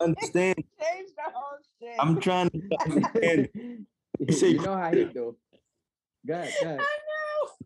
understand. 0.00 0.56
Change 0.80 1.10
the 1.16 1.32
whole 1.32 1.58
shit. 1.80 1.96
I'm 1.98 2.20
trying 2.20 2.50
to 2.50 2.60
understand. 2.84 3.48
They 4.18 4.34
say, 4.34 4.48
you 4.50 4.60
know 4.60 4.76
how 4.76 4.90
you 4.92 5.06
do. 5.12 5.36
Go 6.26 6.34
ahead, 6.34 6.52
go 6.60 6.66
ahead. 6.66 6.80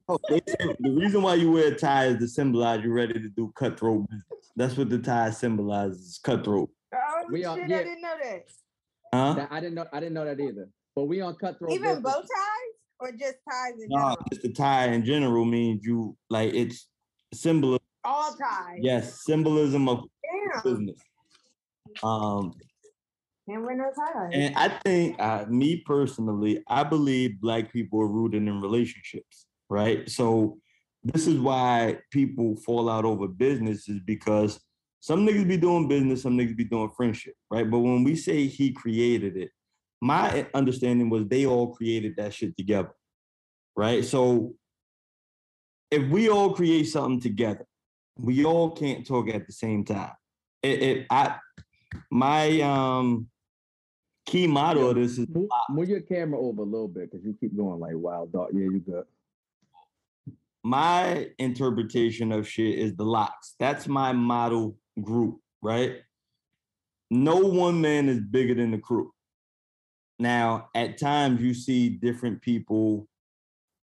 oh, 0.09 0.19
they 0.29 0.41
say 0.47 0.57
the 0.79 0.91
reason 0.91 1.23
why 1.23 1.35
you 1.35 1.51
wear 1.51 1.73
a 1.73 1.77
tie 1.77 2.07
is 2.07 2.19
to 2.19 2.29
symbolize 2.29 2.83
you're 2.85 2.95
ready 2.95 3.15
to 3.15 3.29
do 3.29 3.53
cutthroat 3.57 4.09
business. 4.09 4.53
That's 4.55 4.77
what 4.77 4.89
the 4.91 4.99
tie 4.99 5.31
symbolizes, 5.31 6.21
cutthroat. 6.23 6.71
Oh 6.95 7.25
We 7.29 7.41
shit! 7.41 7.47
are- 7.49 7.61
I 7.61 7.67
didn't 7.67 8.01
know 8.03 8.15
that. 8.23 8.45
Huh? 9.15 9.35
That- 9.35 9.53
I 9.53 9.61
didn't 9.61 9.75
know. 9.77 9.87
I 9.93 10.01
didn't 10.01 10.15
know 10.15 10.25
that 10.25 10.41
either. 10.41 10.69
But 10.97 11.05
we 11.05 11.21
on 11.21 11.35
cutthroat. 11.37 11.73
Even 11.73 11.83
business. 11.97 12.03
bow 12.03 12.21
ties 12.21 12.75
or 13.01 13.13
just 13.13 13.37
ties 13.49 13.75
in 13.83 13.91
general? 13.91 14.09
No, 14.11 14.17
just 14.31 14.43
the 14.43 14.53
tie 14.53 14.87
in 14.87 15.05
general 15.05 15.45
means 15.45 15.85
you 15.85 16.17
like 16.31 16.53
it's 16.55 16.89
symbolism. 17.33 17.81
All 18.05 18.35
ties. 18.35 18.79
Yes, 18.81 19.25
symbolism 19.25 19.89
of 19.89 20.05
Damn. 20.55 20.63
business. 20.63 21.01
Um, 22.03 22.53
Can't 23.49 23.63
wear 23.63 23.77
no 23.77 23.91
ties. 23.95 24.31
and 24.33 24.57
I 24.57 24.69
think, 24.85 25.21
uh, 25.21 25.45
me 25.49 25.83
personally, 25.87 26.63
I 26.69 26.83
believe 26.83 27.41
black 27.41 27.73
people 27.73 28.01
are 28.01 28.09
rooted 28.09 28.43
in 28.43 28.61
relationships, 28.61 29.47
right? 29.69 30.09
So 30.09 30.59
this 31.03 31.27
is 31.27 31.39
why 31.39 31.99
people 32.11 32.57
fall 32.57 32.89
out 32.89 33.05
over 33.05 33.29
business 33.29 33.89
is 33.89 34.01
because 34.05 34.59
some 35.05 35.27
niggas 35.27 35.47
be 35.47 35.59
doing 35.59 35.87
business, 35.87 36.23
some 36.23 36.39
niggas 36.39 36.57
be 36.57 36.65
doing 36.65 36.91
friendship, 36.97 37.35
right? 37.51 37.71
But 37.71 37.81
when 37.81 38.05
we 38.05 38.17
say 38.17 38.47
he 38.47 38.73
created 38.73 39.37
it, 39.37 39.51
my 40.01 40.47
understanding 40.55 41.11
was 41.11 41.27
they 41.27 41.45
all 41.45 41.75
created 41.75 42.15
that 42.17 42.33
shit 42.33 42.57
together, 42.57 42.95
right? 43.77 44.03
So 44.03 44.55
if 45.91 46.09
we 46.09 46.31
all 46.31 46.55
create 46.55 46.85
something 46.85 47.21
together, 47.21 47.67
we 48.17 48.47
all 48.47 48.71
can't 48.71 49.07
talk 49.07 49.29
at 49.29 49.47
the 49.47 49.53
same 49.53 49.85
time. 49.85 50.13
It, 50.63 50.83
it 50.83 51.07
I 51.11 51.37
my 52.11 52.63
um 52.63 53.27
key 54.25 54.47
motto 54.47 54.89
of 54.89 54.97
this 54.97 55.19
is 55.19 55.29
Move, 55.29 55.51
move 55.69 55.89
your 55.91 56.01
camera 56.01 56.41
over 56.41 56.63
a 56.63 56.65
little 56.65 56.89
bit 56.89 57.11
because 57.11 57.27
you 57.27 57.37
keep 57.39 57.55
going 57.55 57.79
like 57.79 57.93
wild 57.95 58.33
dog. 58.33 58.53
Yeah, 58.55 58.61
you 58.61 58.81
good. 58.81 59.05
my 60.63 61.29
interpretation 61.39 62.33
of 62.33 62.49
shit 62.49 62.79
is 62.79 62.97
the 62.97 63.05
LOX. 63.05 63.55
That's 63.59 63.87
my 63.87 64.15
model 64.15 64.79
group, 65.03 65.41
right? 65.63 65.97
No 67.11 67.37
one 67.37 67.81
man 67.81 68.09
is 68.09 68.21
bigger 68.21 68.55
than 68.55 68.71
the 68.71 68.79
crew. 68.79 69.13
Now, 70.19 70.69
at 70.75 70.99
times 70.99 71.41
you 71.41 71.55
see 71.55 71.89
different 71.89 72.41
people, 72.41 73.09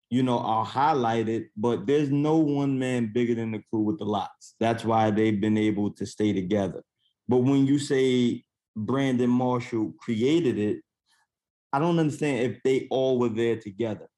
you 0.10 0.24
know, 0.24 0.40
are 0.40 0.66
highlighted, 0.66 1.46
but 1.56 1.86
there's 1.88 2.10
no 2.10 2.38
one 2.38 2.78
man 2.78 3.12
bigger 3.14 3.36
than 3.36 3.52
the 3.52 3.64
crew 3.70 3.82
with 3.82 4.00
the 4.00 4.06
LOX. 4.06 4.56
That's 4.60 4.84
why 4.84 5.12
they've 5.12 5.40
been 5.40 5.58
able 5.58 5.92
to 5.92 6.06
stay 6.06 6.34
together. 6.34 6.84
But 7.28 7.38
when 7.38 7.66
you 7.66 7.80
say 7.80 8.44
Brandon 8.76 9.30
Marshall 9.30 9.94
created 10.00 10.58
it, 10.58 10.82
I 11.72 11.80
don't 11.80 12.00
understand 12.00 12.52
if 12.52 12.64
they 12.64 12.88
all 12.90 13.20
were 13.20 13.30
there 13.30 13.58
together. 13.58 14.10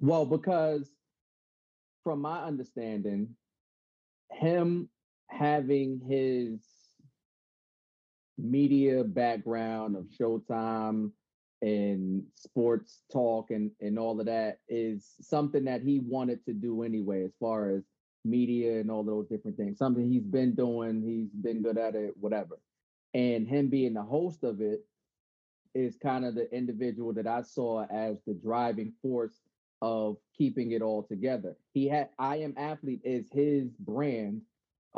Well, 0.00 0.24
because 0.24 0.88
from 2.04 2.20
my 2.20 2.44
understanding, 2.44 3.36
him 4.30 4.88
having 5.28 6.00
his 6.00 6.60
media 8.36 9.04
background 9.04 9.96
of 9.96 10.04
Showtime 10.18 11.10
and 11.60 12.22
sports 12.34 13.02
talk 13.12 13.50
and, 13.50 13.70
and 13.80 13.98
all 13.98 14.20
of 14.20 14.26
that 14.26 14.60
is 14.68 15.14
something 15.20 15.64
that 15.64 15.82
he 15.82 15.98
wanted 16.00 16.44
to 16.46 16.52
do 16.52 16.82
anyway, 16.82 17.24
as 17.24 17.32
far 17.40 17.70
as 17.70 17.82
media 18.24 18.80
and 18.80 18.90
all 18.90 19.02
those 19.02 19.26
different 19.28 19.56
things. 19.56 19.78
Something 19.78 20.10
he's 20.10 20.26
been 20.26 20.54
doing, 20.54 21.02
he's 21.02 21.30
been 21.42 21.62
good 21.62 21.78
at 21.78 21.94
it, 21.94 22.14
whatever. 22.20 22.58
And 23.14 23.48
him 23.48 23.68
being 23.68 23.94
the 23.94 24.02
host 24.02 24.44
of 24.44 24.60
it 24.60 24.84
is 25.74 25.96
kind 25.96 26.24
of 26.24 26.34
the 26.34 26.52
individual 26.54 27.12
that 27.14 27.26
I 27.26 27.42
saw 27.42 27.84
as 27.86 28.18
the 28.26 28.34
driving 28.34 28.92
force 29.02 29.40
of 29.80 30.16
keeping 30.36 30.72
it 30.72 30.82
all 30.82 31.02
together. 31.02 31.56
He 31.72 31.88
had 31.88 32.10
I 32.18 32.36
am 32.38 32.54
athlete 32.56 33.00
is 33.04 33.26
his 33.32 33.68
brand, 33.78 34.42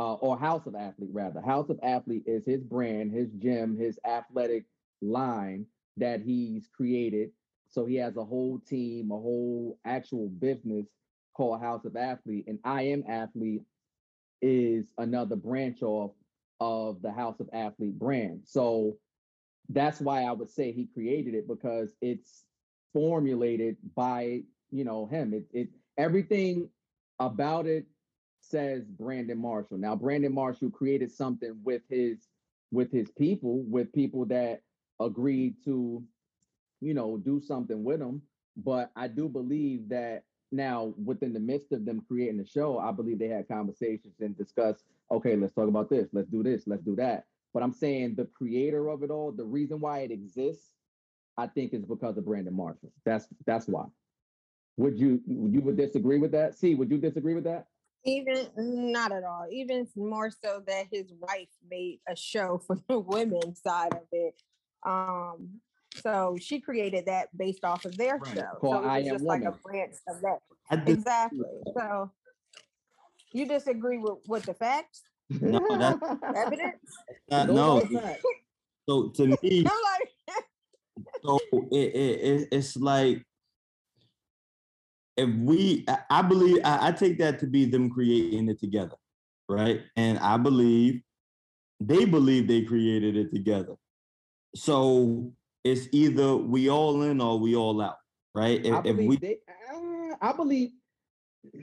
uh, 0.01 0.15
or 0.15 0.39
House 0.39 0.67
of 0.67 0.75
Athlete 0.75 1.11
rather. 1.13 1.43
House 1.43 1.69
of 1.69 1.79
Athlete 1.83 2.23
is 2.25 2.47
his 2.47 2.63
brand, 2.63 3.13
his 3.13 3.29
gym, 3.33 3.77
his 3.77 3.99
athletic 4.07 4.65
line 5.03 5.67
that 5.99 6.23
he's 6.23 6.67
created. 6.75 7.33
So 7.69 7.85
he 7.85 7.97
has 7.97 8.17
a 8.17 8.25
whole 8.25 8.59
team, 8.67 9.11
a 9.11 9.15
whole 9.15 9.79
actual 9.85 10.29
business 10.29 10.87
called 11.37 11.61
House 11.61 11.85
of 11.85 11.97
Athlete, 11.97 12.47
and 12.49 12.59
I 12.65 12.85
am 12.85 13.05
Athlete 13.09 13.61
is 14.41 14.87
another 14.97 15.37
branch 15.37 15.83
off 15.83 16.13
of 16.61 17.03
the 17.03 17.13
House 17.13 17.39
of 17.39 17.51
Athlete 17.53 17.99
brand. 17.99 18.41
So 18.47 18.97
that's 19.69 20.01
why 20.01 20.23
I 20.23 20.33
would 20.33 20.51
say 20.51 20.73
he 20.73 20.89
created 20.95 21.35
it 21.35 21.47
because 21.47 21.95
it's 22.01 22.45
formulated 22.95 23.77
by 23.95 24.45
you 24.71 24.85
know 24.85 25.05
him. 25.05 25.35
It 25.35 25.45
it 25.53 25.69
everything 25.99 26.71
about 27.19 27.67
it 27.67 27.85
says 28.41 28.85
Brandon 28.85 29.39
Marshall. 29.39 29.79
Now 29.79 29.97
Brandon 29.97 30.33
Marshall 30.33 30.71
created 30.71 31.13
something 31.13 31.59
with 31.63 31.83
his 31.89 32.29
with 32.73 32.93
his 32.93 33.11
people, 33.11 33.63
with 33.69 33.93
people 33.93 34.25
that 34.27 34.63
agreed 35.01 35.57
to, 35.65 36.03
you 36.81 36.95
know, 36.95 37.17
do 37.19 37.41
something 37.41 37.83
with 37.83 38.01
him. 38.01 38.23
But 38.57 38.91
I 38.97 39.09
do 39.09 39.29
believe 39.29 39.89
that 39.89 40.25
now 40.53 40.95
within 41.03 41.33
the 41.33 41.41
midst 41.41 41.73
of 41.73 41.85
them 41.85 42.05
creating 42.07 42.39
the 42.39 42.47
show, 42.47 42.79
I 42.79 42.93
believe 42.93 43.19
they 43.19 43.29
had 43.29 43.49
conversations 43.49 44.15
and 44.21 44.37
discussed, 44.37 44.85
okay, 45.11 45.37
let's 45.37 45.55
talk 45.55 45.69
about 45.69 45.91
this, 45.91 46.09
let's 46.13 46.29
do 46.29 46.43
this, 46.43 46.67
let's 46.67 46.83
do 46.83 46.97
that. 46.97 47.27
But 47.53 47.63
I'm 47.63 47.73
saying 47.73 48.15
the 48.15 48.27
creator 48.27 48.89
of 48.89 49.03
it 49.03 49.11
all, 49.11 49.33
the 49.33 49.45
reason 49.45 49.81
why 49.81 50.01
it 50.01 50.11
exists, 50.11 50.75
I 51.37 51.47
think 51.47 51.73
is 51.75 51.85
because 51.85 52.17
of 52.17 52.27
Brandon 52.27 52.55
Marshall. 52.55 52.93
That's 53.05 53.27
that's 53.47 53.67
why. 53.67 53.87
Would 54.77 54.99
you 54.99 55.21
you 55.27 55.61
would 55.63 55.77
disagree 55.77 56.19
with 56.19 56.33
that? 56.33 56.55
See, 56.57 56.75
would 56.75 56.91
you 56.91 56.99
disagree 56.99 57.35
with 57.35 57.45
that? 57.45 57.67
Even 58.05 58.49
not 58.57 59.13
at 59.13 59.25
all. 59.25 59.47
Even 59.51 59.87
more 59.97 60.31
so 60.31 60.63
that 60.67 60.87
his 60.91 61.13
wife 61.19 61.49
made 61.71 62.01
a 62.09 62.17
show 62.17 62.59
for 62.67 62.77
the 62.89 62.99
women's 62.99 63.61
side 63.63 63.93
of 63.93 64.07
it. 64.13 64.35
Um, 64.87 65.61
so 65.97 66.37
she 66.41 66.61
created 66.61 67.07
that 67.07 67.37
based 67.37 67.65
off 67.65 67.85
of 67.85 67.97
their 67.97 68.17
Right. 68.19 68.35
show. 68.35 68.47
Called 68.61 68.85
so 68.85 68.89
I 68.89 68.99
it 68.99 69.03
was 69.03 69.09
Am 69.09 69.15
just 69.17 69.25
like 69.25 69.41
a 69.43 69.45
Woman. 69.45 69.61
branch 69.65 69.95
of 70.09 70.21
that. 70.23 70.39
Exactly. 70.89 71.41
So 71.77 72.11
you 73.33 73.47
disagree 73.47 73.99
with 73.99 74.19
with 74.29 74.45
the 74.45 74.55
facts, 74.55 75.03
No, 75.29 75.59
that- 75.79 75.99
evidence? 76.37 76.97
Those 77.29 77.91
no, 77.91 78.13
so 78.89 79.09
to 79.11 79.27
me, 79.43 79.59
I'm 79.59 79.65
like, 79.65 80.45
so 81.25 81.39
it, 81.73 81.77
it, 81.95 82.21
it 82.21 82.49
it's 82.53 82.77
like 82.77 83.25
if 85.21 85.35
we 85.37 85.85
I- 86.11 86.23
believe 86.23 86.61
I, 86.65 86.89
I 86.89 86.93
take 86.93 87.19
that 87.19 87.39
to 87.41 87.47
be 87.47 87.67
them 87.67 87.91
creating 87.91 88.49
it 88.49 88.59
together, 88.59 88.97
right? 89.49 89.83
And 89.97 90.19
I 90.19 90.37
believe 90.39 91.03
they 91.79 92.05
believe 92.05 92.49
they 92.49 92.63
created 92.63 93.17
it 93.17 93.31
together. 93.31 93.75
So 94.55 95.33
it's 95.63 95.89
either 95.93 96.37
we 96.37 96.71
all 96.71 97.03
in 97.03 97.21
or 97.21 97.39
we 97.39 97.55
all 97.55 97.81
out, 97.83 97.97
right? 98.35 98.65
If, 98.65 98.87
if 98.87 98.97
we 98.97 99.17
they. 99.17 99.39
uh, 99.49 100.17
I 100.21 100.33
believe. 100.33 100.71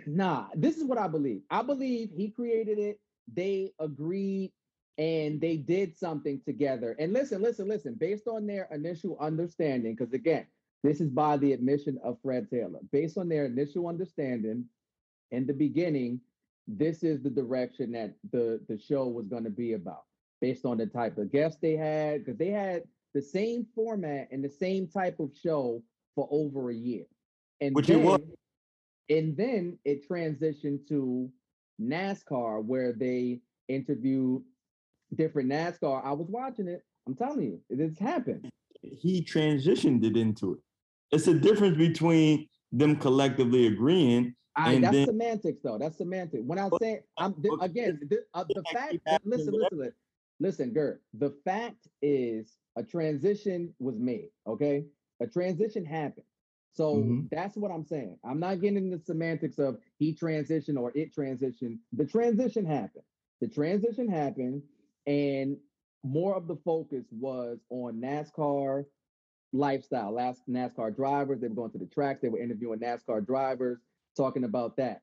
Nah, 0.05 0.47
this 0.55 0.77
is 0.77 0.83
what 0.83 0.97
I 0.97 1.07
believe. 1.07 1.41
I 1.49 1.61
believe 1.61 2.09
he 2.15 2.29
created 2.29 2.79
it. 2.79 2.99
They 3.33 3.73
agreed 3.79 4.51
and 4.97 5.39
they 5.39 5.57
did 5.57 5.95
something 5.95 6.41
together. 6.45 6.95
And 6.99 7.13
listen, 7.13 7.41
listen, 7.41 7.67
listen. 7.67 7.93
Based 7.93 8.27
on 8.27 8.47
their 8.47 8.67
initial 8.71 9.17
understanding, 9.19 9.95
because 9.95 10.13
again, 10.13 10.47
this 10.83 11.01
is 11.01 11.09
by 11.09 11.37
the 11.37 11.53
admission 11.53 11.99
of 12.03 12.17
Fred 12.21 12.49
Taylor. 12.49 12.79
Based 12.91 13.17
on 13.17 13.29
their 13.29 13.45
initial 13.45 13.87
understanding 13.87 14.65
in 15.31 15.45
the 15.47 15.53
beginning, 15.53 16.21
this 16.67 17.03
is 17.03 17.21
the 17.21 17.29
direction 17.29 17.91
that 17.93 18.13
the 18.31 18.59
the 18.67 18.77
show 18.77 19.07
was 19.07 19.27
going 19.27 19.43
to 19.43 19.49
be 19.49 19.73
about. 19.73 20.03
Based 20.41 20.65
on 20.65 20.77
the 20.77 20.85
type 20.85 21.17
of 21.17 21.31
guests 21.31 21.57
they 21.61 21.75
had, 21.75 22.23
because 22.23 22.37
they 22.37 22.49
had 22.49 22.83
the 23.13 23.21
same 23.21 23.65
format 23.73 24.27
and 24.31 24.43
the 24.43 24.49
same 24.49 24.87
type 24.87 25.19
of 25.19 25.31
show 25.41 25.81
for 26.13 26.27
over 26.31 26.69
a 26.69 26.75
year. 26.75 27.05
And 27.61 27.73
Which 27.73 27.89
it 27.89 27.97
was. 28.03 28.19
then- 28.19 28.33
And 29.17 29.37
then 29.37 29.79
it 29.85 30.07
transitioned 30.07 30.85
to 30.89 31.31
NASCAR, 31.81 32.63
where 32.63 32.91
they 32.93 33.39
interviewed 33.67 34.43
different 35.15 35.49
NASCAR. 35.49 36.03
I 36.05 36.11
was 36.11 36.27
watching 36.29 36.67
it. 36.67 36.83
I'm 37.07 37.15
telling 37.15 37.41
you, 37.43 37.61
it's 37.69 37.97
happened. 37.97 38.49
he 38.83 39.21
transitioned 39.23 40.03
it 40.05 40.15
into 40.17 40.53
it. 40.53 40.59
It's 41.11 41.27
a 41.27 41.33
difference 41.33 41.77
between 41.77 42.47
them 42.71 42.95
collectively 42.97 43.67
agreeing 43.67 44.33
I, 44.59 44.73
And 44.73 44.83
that's 44.83 44.95
then- 44.95 45.05
semantics, 45.05 45.61
though. 45.63 45.77
That's 45.77 45.97
semantic. 45.99 46.41
When 46.43 46.57
I 46.57 46.67
say, 46.81 47.01
I'm 47.17 47.35
th- 47.35 47.53
again, 47.61 47.99
th- 48.09 48.21
uh, 48.33 48.43
the 48.49 48.63
fact. 48.73 48.91
keep 48.91 49.03
that- 49.05 49.13
asking 49.21 49.29
listen, 49.31 49.53
listen, 49.53 49.77
listen, 49.77 49.93
listen, 50.39 50.73
Gert. 50.73 51.03
The 51.13 51.29
fact 51.45 51.87
is, 52.01 52.57
a 52.75 52.81
transition 52.83 53.71
was 53.79 53.99
made. 53.99 54.29
Okay, 54.47 54.87
a 55.19 55.27
transition 55.27 55.85
happened. 55.85 56.25
So 56.73 56.95
Mhm. 56.97 57.29
that's 57.29 57.55
what 57.55 57.69
I'm 57.71 57.85
saying. 57.85 58.17
I'm 58.23 58.39
not 58.39 58.59
getting 58.59 58.77
into 58.77 58.97
the 58.97 59.03
semantics 59.03 59.59
of 59.59 59.79
he 59.99 60.11
transitioned 60.15 60.79
or 60.79 60.91
it 60.95 61.13
transitioned. 61.15 61.77
The 61.93 62.05
transition 62.05 62.65
happened. 62.65 63.05
The 63.41 63.47
transition 63.47 64.07
happened, 64.07 64.63
and 65.05 65.57
more 66.03 66.33
of 66.35 66.47
the 66.47 66.55
focus 66.57 67.05
was 67.11 67.59
on 67.69 68.01
NASCAR 68.01 68.85
lifestyle. 69.53 70.11
Last 70.13 70.41
NASCAR 70.49 70.95
drivers, 70.95 71.39
they 71.41 71.47
were 71.47 71.55
going 71.55 71.71
to 71.71 71.77
the 71.77 71.85
tracks, 71.85 72.21
they 72.21 72.29
were 72.29 72.39
interviewing 72.39 72.79
NASCAR 72.79 73.25
drivers, 73.25 73.79
talking 74.15 74.43
about 74.43 74.77
that. 74.77 75.01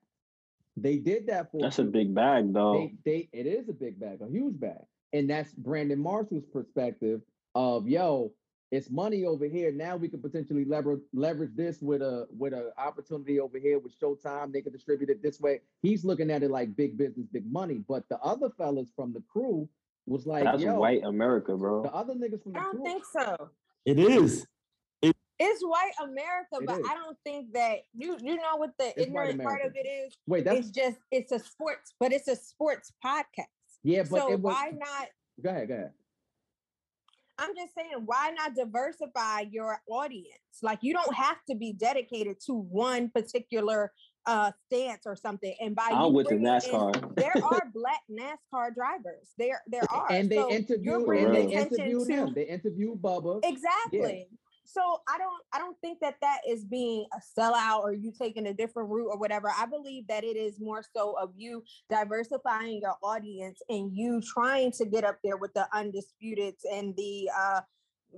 They 0.77 0.97
did 0.97 1.29
that 1.29 1.53
for 1.53 1.61
That's 1.61 1.79
a 1.79 1.85
big 1.85 2.15
bag, 2.15 2.53
though. 2.53 2.91
They, 3.05 3.29
they, 3.33 3.39
it 3.39 3.47
is 3.47 3.69
a 3.69 3.73
big 3.73 4.01
bag, 4.01 4.21
a 4.21 4.29
huge 4.29 4.59
bag, 4.59 4.83
and 5.13 5.31
that's 5.31 5.53
Brandon 5.53 6.01
Marshall's 6.01 6.47
perspective 6.53 7.21
of 7.55 7.87
yo, 7.89 8.33
it's 8.73 8.91
money 8.91 9.25
over 9.25 9.45
here. 9.47 9.71
Now 9.71 9.97
we 9.97 10.09
could 10.09 10.21
potentially 10.21 10.65
leverage 10.65 11.03
leverage 11.13 11.53
this 11.55 11.81
with 11.81 12.03
a 12.03 12.27
with 12.37 12.53
an 12.53 12.73
opportunity 12.77 13.39
over 13.39 13.57
here 13.59 13.79
with 13.79 13.99
Showtime. 14.01 14.53
They 14.53 14.63
could 14.63 14.73
distribute 14.73 15.11
it 15.11 15.23
this 15.23 15.39
way. 15.41 15.61
He's 15.83 16.05
looking 16.05 16.29
at 16.33 16.43
it 16.43 16.51
like 16.51 16.75
big 16.75 16.99
business, 16.99 17.27
big 17.33 17.51
money. 17.53 17.85
But 17.87 18.09
the 18.09 18.19
other 18.19 18.51
fellas 18.59 18.89
from 18.97 19.13
the 19.13 19.23
crew 19.31 19.69
was 20.07 20.27
like, 20.27 20.43
That's 20.43 20.61
yo, 20.61 20.75
white 20.75 21.05
America, 21.05 21.57
bro. 21.57 21.83
the 21.85 21.93
other 21.95 22.15
niggas 22.15 22.43
from 22.43 22.53
the 22.55 22.59
I 22.59 22.63
don't 22.65 22.77
crew. 22.77 22.85
think 22.85 23.05
so. 23.05 23.51
It 23.85 23.99
is. 23.99 24.47
It's 25.37 25.63
white 25.63 25.93
America, 26.01 26.59
It 26.61 26.67
but 26.67 26.79
is. 26.79 26.87
I 26.89 26.95
don't 26.95 27.17
think 27.25 27.53
that 27.55 27.79
you 27.93 28.17
you 28.23 28.37
know 28.37 28.57
what 28.57 28.71
the 28.79 28.89
It's 28.91 29.07
ignorant 29.09 29.43
part 29.43 29.63
of 29.65 29.73
it 29.75 29.87
is. 29.87 30.15
Wait, 30.27 30.45
that's 30.45 30.61
It's 30.61 30.71
just 30.71 30.99
it's 31.11 31.33
a 31.33 31.41
sports, 31.41 31.93
but 31.99 32.13
it's 32.13 32.29
a 32.29 32.37
sports 32.37 32.93
podcast. 33.05 33.47
yeah, 33.83 34.03
but 34.09 34.21
so 34.21 34.33
it 34.33 34.41
was. 34.41 34.55
why 34.55 34.71
not? 34.73 35.09
Go 35.43 35.51
ahead, 35.51 35.69
go 35.69 35.75
ahead. 35.75 35.91
I'm 37.37 37.53
just 37.57 37.75
saying, 37.75 38.05
why 38.07 38.31
not 38.31 38.55
diversify 38.55 39.47
your 39.51 39.81
audience? 39.89 40.29
Like 40.63 40.79
you 40.83 40.93
don't 40.93 41.15
have 41.15 41.39
to 41.51 41.57
be 41.57 41.73
dedicated 41.73 42.37
to 42.47 42.55
one 42.55 43.11
particular 43.11 43.93
uh 44.27 44.51
stance 44.67 45.03
or 45.07 45.17
something. 45.17 45.55
And 45.61 45.75
by 45.75 45.89
I'm 45.93 46.13
with 46.13 46.27
the 46.29 46.37
bringing 46.37 46.47
in- 46.47 46.53
NASCAR. 46.61 47.15
there 47.17 47.33
are 47.45 47.63
black 47.75 48.01
NASCAR 48.11 48.75
drivers. 48.75 49.33
There 49.39 49.61
there 49.67 49.83
are. 49.91 50.11
And 50.11 50.31
they 50.31 50.37
So 50.37 50.51
interviewed 50.51 51.09
and 51.09 51.35
they 51.35 51.55
attention 51.55 51.75
interviewed 51.75 52.07
to- 52.09 52.13
him. 52.15 52.33
They 52.35 52.45
interviewed 52.45 53.01
Bubba. 53.03 53.41
Exactly. 53.45 54.29
So 54.67 54.81
I 55.09 55.19
don't 55.19 55.43
I 55.53 55.59
don't 55.59 55.77
think 55.83 56.01
that 56.01 56.15
that 56.23 56.39
is 56.49 56.65
being 56.65 57.05
a 57.13 57.41
sellout 57.41 57.81
or 57.81 57.93
you 57.93 58.13
taking 58.19 58.47
a 58.47 58.55
different 58.55 58.89
route 58.89 59.09
or 59.11 59.19
whatever. 59.19 59.53
I 59.57 59.67
believe 59.67 60.07
that 60.09 60.25
it 60.25 60.37
is 60.39 60.59
more 60.59 60.83
so 60.97 61.15
of 61.21 61.31
you 61.37 61.63
diversifying 61.91 62.81
your 62.81 62.97
audience 63.03 63.61
and 63.69 63.95
you 63.95 64.23
trying 64.23 64.73
to 64.73 64.87
get 64.87 65.05
up 65.05 65.19
there 65.23 65.37
with 65.37 65.53
the 65.55 65.67
undisputed 65.75 66.55
and 66.73 66.97
the 66.97 67.31
uh 67.39 67.61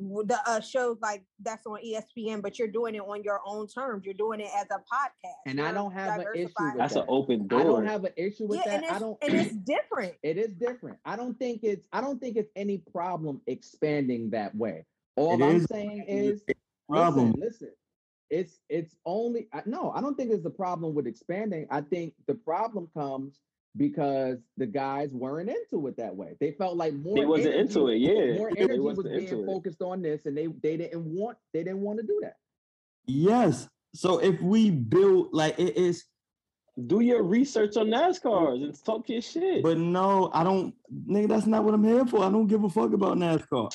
the 0.00 0.38
uh, 0.46 0.60
shows 0.60 0.98
like 1.00 1.24
that's 1.40 1.66
on 1.66 1.78
ESPN, 1.84 2.42
but 2.42 2.58
you're 2.58 2.68
doing 2.68 2.94
it 2.94 3.00
on 3.00 3.22
your 3.22 3.40
own 3.46 3.66
terms. 3.66 4.04
You're 4.04 4.14
doing 4.14 4.40
it 4.40 4.50
as 4.56 4.66
a 4.70 4.78
podcast. 4.78 5.32
And 5.46 5.60
I 5.60 5.64
You're 5.66 5.74
don't 5.74 5.92
have 5.92 6.20
an 6.20 6.26
issue 6.34 6.52
with 6.58 6.74
That's 6.76 6.94
an 6.94 7.00
that. 7.00 7.06
open 7.08 7.48
I 7.52 7.62
don't 7.62 7.86
have 7.86 8.04
an 8.04 8.12
issue 8.16 8.46
with 8.46 8.60
yeah, 8.64 8.74
and 8.74 8.84
that. 8.84 8.92
I 8.92 8.98
don't. 8.98 9.18
and 9.22 9.34
it's 9.34 9.54
different. 9.66 10.14
It 10.22 10.38
is 10.38 10.50
different. 10.54 10.98
I 11.04 11.16
don't 11.16 11.38
think 11.38 11.60
it's. 11.62 11.86
I 11.92 12.00
don't 12.00 12.20
think 12.20 12.36
it's 12.36 12.50
any 12.56 12.78
problem 12.78 13.40
expanding 13.46 14.30
that 14.30 14.54
way. 14.54 14.84
All 15.16 15.40
It 15.40 15.44
I'm 15.44 15.56
is 15.56 15.66
saying 15.70 16.04
is, 16.06 16.42
problem. 16.88 17.32
listen, 17.32 17.40
listen. 17.40 17.70
It's 18.28 18.58
it's 18.68 18.96
only 19.06 19.48
no. 19.66 19.92
I 19.92 20.00
don't 20.00 20.16
think 20.16 20.30
there's 20.30 20.44
a 20.46 20.50
problem 20.50 20.94
with 20.94 21.06
expanding. 21.06 21.66
I 21.70 21.80
think 21.80 22.14
the 22.26 22.34
problem 22.34 22.88
comes 22.92 23.40
because 23.76 24.38
the 24.56 24.66
guys 24.66 25.10
weren't 25.12 25.48
into 25.50 25.86
it 25.88 25.96
that 25.96 26.14
way. 26.14 26.36
They 26.40 26.52
felt 26.52 26.76
like 26.76 26.94
more. 26.94 27.16
They 27.16 27.26
wasn't 27.26 27.54
energy- 27.54 27.60
into 27.78 27.88
it, 27.88 27.96
yeah. 27.98 28.36
More 28.38 28.50
energy 28.56 28.78
was 28.80 28.96
wasn't 28.96 29.14
being 29.16 29.28
into 29.28 29.42
it. 29.42 29.46
focused 29.46 29.82
on 29.82 30.02
this, 30.02 30.26
and 30.26 30.36
they 30.36 30.46
they 30.46 30.76
didn't 30.76 31.04
want 31.04 31.36
they 31.52 31.62
didn't 31.64 31.80
want 31.80 31.98
to 32.00 32.06
do 32.06 32.18
that. 32.22 32.36
Yes. 33.06 33.68
So 33.94 34.18
if 34.18 34.40
we 34.40 34.70
build 34.70 35.28
like 35.32 35.58
it 35.58 35.76
is, 35.76 36.04
Do 36.86 37.00
your 37.00 37.22
research 37.22 37.76
on 37.78 37.86
NASCARs 37.88 38.62
and 38.62 38.84
talk 38.84 39.08
your 39.08 39.22
shit. 39.22 39.62
but 39.62 39.78
no, 39.78 40.30
I 40.34 40.44
don't. 40.44 40.74
Nigga, 41.08 41.28
that's 41.28 41.46
not 41.46 41.64
what 41.64 41.72
I'm 41.74 41.84
here 41.84 42.04
for. 42.06 42.22
I 42.24 42.30
don't 42.30 42.46
give 42.46 42.62
a 42.64 42.68
fuck 42.68 42.92
about 42.92 43.16
NASCAR. 43.16 43.70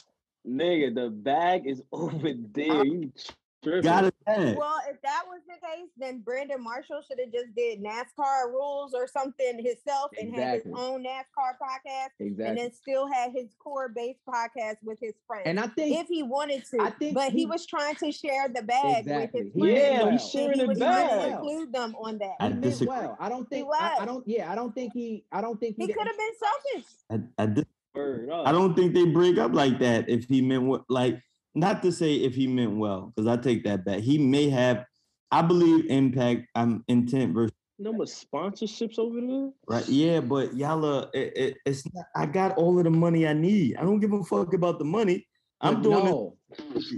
Nigga, 0.47 0.93
the 0.93 1.09
bag 1.09 1.65
is 1.67 1.81
over 1.91 2.33
there. 2.53 2.85
You 2.85 3.11
tripping. 3.15 3.35
Got 3.83 4.05
it. 4.05 4.13
Well, 4.57 4.79
if 4.89 4.99
that 5.03 5.23
was 5.27 5.41
the 5.47 5.53
case, 5.53 5.89
then 5.95 6.21
Brandon 6.21 6.63
Marshall 6.63 7.01
should 7.07 7.19
have 7.19 7.31
just 7.31 7.53
did 7.55 7.79
NASCAR 7.79 8.47
rules 8.49 8.95
or 8.95 9.07
something 9.07 9.63
himself 9.63 10.09
and 10.19 10.33
had 10.35 10.63
his 10.63 10.73
own 10.75 11.03
NASCAR 11.03 11.53
podcast, 11.61 12.09
and 12.19 12.57
then 12.57 12.71
still 12.73 13.07
had 13.11 13.31
his 13.33 13.49
core 13.59 13.89
based 13.89 14.21
podcast 14.27 14.77
with 14.83 14.97
his 14.99 15.13
friends. 15.27 15.43
And 15.45 15.59
I 15.59 15.67
think 15.67 15.99
if 15.99 16.07
he 16.07 16.23
wanted 16.23 16.65
to, 16.71 16.81
I 16.81 16.89
think 16.89 17.13
but 17.13 17.31
he, 17.31 17.39
he- 17.41 17.45
was 17.45 17.67
trying 17.67 17.95
to 17.97 18.11
share 18.11 18.49
the 18.49 18.63
bag 18.63 19.01
Exactly. 19.05 19.43
with 19.43 19.45
his 19.45 19.53
He 19.53 19.59
friends. 19.59 19.79
Yeah, 19.79 20.01
well. 20.03 20.11
he's 20.11 20.29
sharing 20.29 20.53
he 20.53 20.61
the 20.61 20.67
was 20.67 20.77
trying 20.79 21.09
to 21.09 21.15
bag. 21.17 21.31
include 21.33 21.73
them 21.73 21.95
on 22.01 22.17
that. 22.17 22.35
I 22.39 22.43
he 22.45 22.49
meant 22.53 22.61
disagree. 22.63 22.87
well. 22.87 23.17
I 23.19 23.29
don't 23.29 23.47
think. 23.49 23.67
I, 23.79 23.97
I 23.99 24.05
don't. 24.05 24.27
Yeah, 24.27 24.51
I 24.51 24.55
don't 24.55 24.73
think 24.73 24.93
he. 24.93 25.23
I 25.31 25.39
don't 25.41 25.59
think 25.59 25.75
he. 25.77 25.85
He 25.85 25.93
could 25.93 26.07
have 26.07 26.17
been 26.17 26.33
selfish. 26.73 26.91
I, 27.37 27.43
I, 27.43 27.45
dis- 27.45 27.65
Word 27.93 28.29
up. 28.31 28.47
I 28.47 28.51
don't 28.53 28.73
think 28.73 28.93
they 28.95 29.05
break 29.05 29.37
up 29.37 29.53
like 29.53 29.77
that 29.79 30.09
if 30.09 30.25
he 30.25 30.41
meant 30.41 30.63
what 30.63 30.83
like 30.89 31.21
not 31.55 31.81
to 31.83 31.91
say 31.91 32.15
if 32.15 32.35
he 32.35 32.47
meant 32.47 32.77
well, 32.77 33.13
because 33.15 33.27
I 33.27 33.37
take 33.41 33.63
that 33.65 33.85
back. 33.85 33.99
He 33.99 34.17
may 34.17 34.49
have 34.49 34.85
I 35.31 35.41
believe 35.41 35.85
impact 35.89 36.47
um 36.55 36.83
intent 36.87 37.33
versus 37.33 37.55
No 37.79 37.93
more 37.93 38.05
sponsorships 38.05 38.99
over 38.99 39.19
there. 39.21 39.51
right. 39.67 39.87
Yeah, 39.87 40.19
but 40.21 40.55
y'all 40.55 40.83
uh 40.85 41.07
it, 41.13 41.37
it, 41.37 41.57
it's 41.65 41.83
not 41.93 42.05
I 42.15 42.25
got 42.25 42.57
all 42.57 42.77
of 42.77 42.83
the 42.83 42.89
money 42.91 43.27
I 43.27 43.33
need. 43.33 43.77
I 43.77 43.81
don't 43.81 43.99
give 43.99 44.13
a 44.13 44.23
fuck 44.23 44.53
about 44.53 44.79
the 44.79 44.85
money. 44.85 45.25
I'm 45.61 45.75
but 45.75 45.83
doing 45.83 46.05
no, 46.05 46.37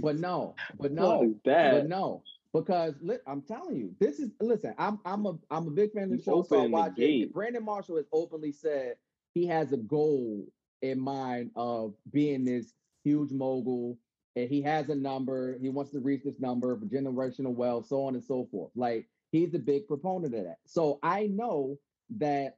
but 0.00 0.16
no, 0.16 0.54
but 0.78 0.92
no, 0.92 1.34
that. 1.44 1.72
but 1.72 1.86
no. 1.86 2.22
Because 2.52 2.94
li- 3.02 3.18
I'm 3.26 3.42
telling 3.42 3.76
you, 3.76 3.94
this 3.98 4.20
is 4.20 4.30
listen. 4.40 4.74
I'm 4.78 5.00
I'm 5.04 5.26
a 5.26 5.34
I'm 5.50 5.66
a 5.66 5.70
big 5.70 5.92
fan 5.92 6.04
of 6.04 6.10
the 6.10 6.22
show. 6.22 6.42
So 6.44 6.56
I 6.56 6.58
opening 6.60 6.70
the 6.70 6.76
watch 6.76 6.92
it. 6.98 7.32
Brandon 7.32 7.64
Marshall 7.64 7.96
has 7.96 8.06
openly 8.12 8.52
said 8.52 8.94
he 9.34 9.44
has 9.48 9.72
a 9.72 9.76
goal 9.76 10.46
in 10.80 11.00
mind 11.00 11.50
of 11.56 11.94
being 12.12 12.44
this 12.44 12.72
huge 13.02 13.32
mogul, 13.32 13.98
and 14.36 14.48
he 14.48 14.62
has 14.62 14.88
a 14.88 14.94
number. 14.94 15.56
He 15.60 15.68
wants 15.68 15.92
to 15.92 16.00
reach 16.00 16.22
this 16.24 16.40
number 16.40 16.76
for 16.78 16.86
generational 16.86 17.54
wealth, 17.54 17.86
so 17.86 18.04
on 18.04 18.14
and 18.14 18.24
so 18.24 18.46
forth. 18.50 18.70
Like 18.74 19.08
he's 19.30 19.54
a 19.54 19.58
big 19.58 19.86
proponent 19.86 20.34
of 20.34 20.44
that. 20.44 20.58
So 20.66 20.98
I 21.02 21.26
know 21.26 21.78
that 22.18 22.56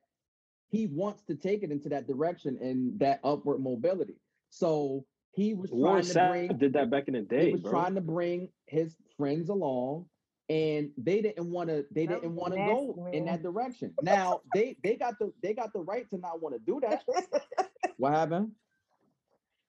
he 0.69 0.87
wants 0.87 1.23
to 1.25 1.35
take 1.35 1.63
it 1.63 1.71
into 1.71 1.89
that 1.91 2.07
direction 2.07 2.59
and 2.61 2.99
that 3.01 3.21
upward 3.25 3.61
mobility. 3.61 4.17
So 4.51 5.05
he 5.33 5.55
was 5.55 5.71
Warren 5.71 6.05
trying 6.05 6.15
to 6.15 6.29
bring 6.31 6.49
Sapp 6.51 6.59
did 6.59 6.73
that 6.75 6.91
back 6.91 7.09
in 7.09 7.15
the 7.15 7.23
day, 7.23 7.47
he 7.47 7.53
was 7.53 7.61
bro. 7.61 7.71
trying 7.71 7.95
to 7.95 8.01
bring 8.01 8.49
his 8.67 8.97
friends 9.17 9.49
along 9.49 10.07
and 10.49 10.91
they 10.97 11.21
didn't 11.21 11.51
want 11.51 11.69
to 11.69 11.85
they 11.91 12.07
That 12.07 12.23
didn't 12.23 12.37
want 12.37 12.53
to 12.55 12.59
nasty, 12.59 12.87
go 12.87 13.07
in 13.13 13.25
that 13.27 13.43
direction 13.43 13.93
now 14.03 14.41
they 14.55 14.77
they 14.83 14.95
got 14.95 15.19
the 15.19 15.33
they 15.43 15.53
got 15.55 15.73
the 15.73 15.81
right 15.81 16.09
to 16.11 16.19
not 16.19 16.41
want 16.41 16.55
to 16.55 16.61
do 16.61 16.81
that 16.81 17.03
what 17.97 18.13
happened 18.13 18.33
he 18.39 18.41
said, 18.41 18.53
"Warren 18.53 18.66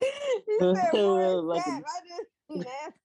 Like 0.62 1.66
a- 1.66 1.70
Sapp, 1.70 1.82
just 2.08 2.30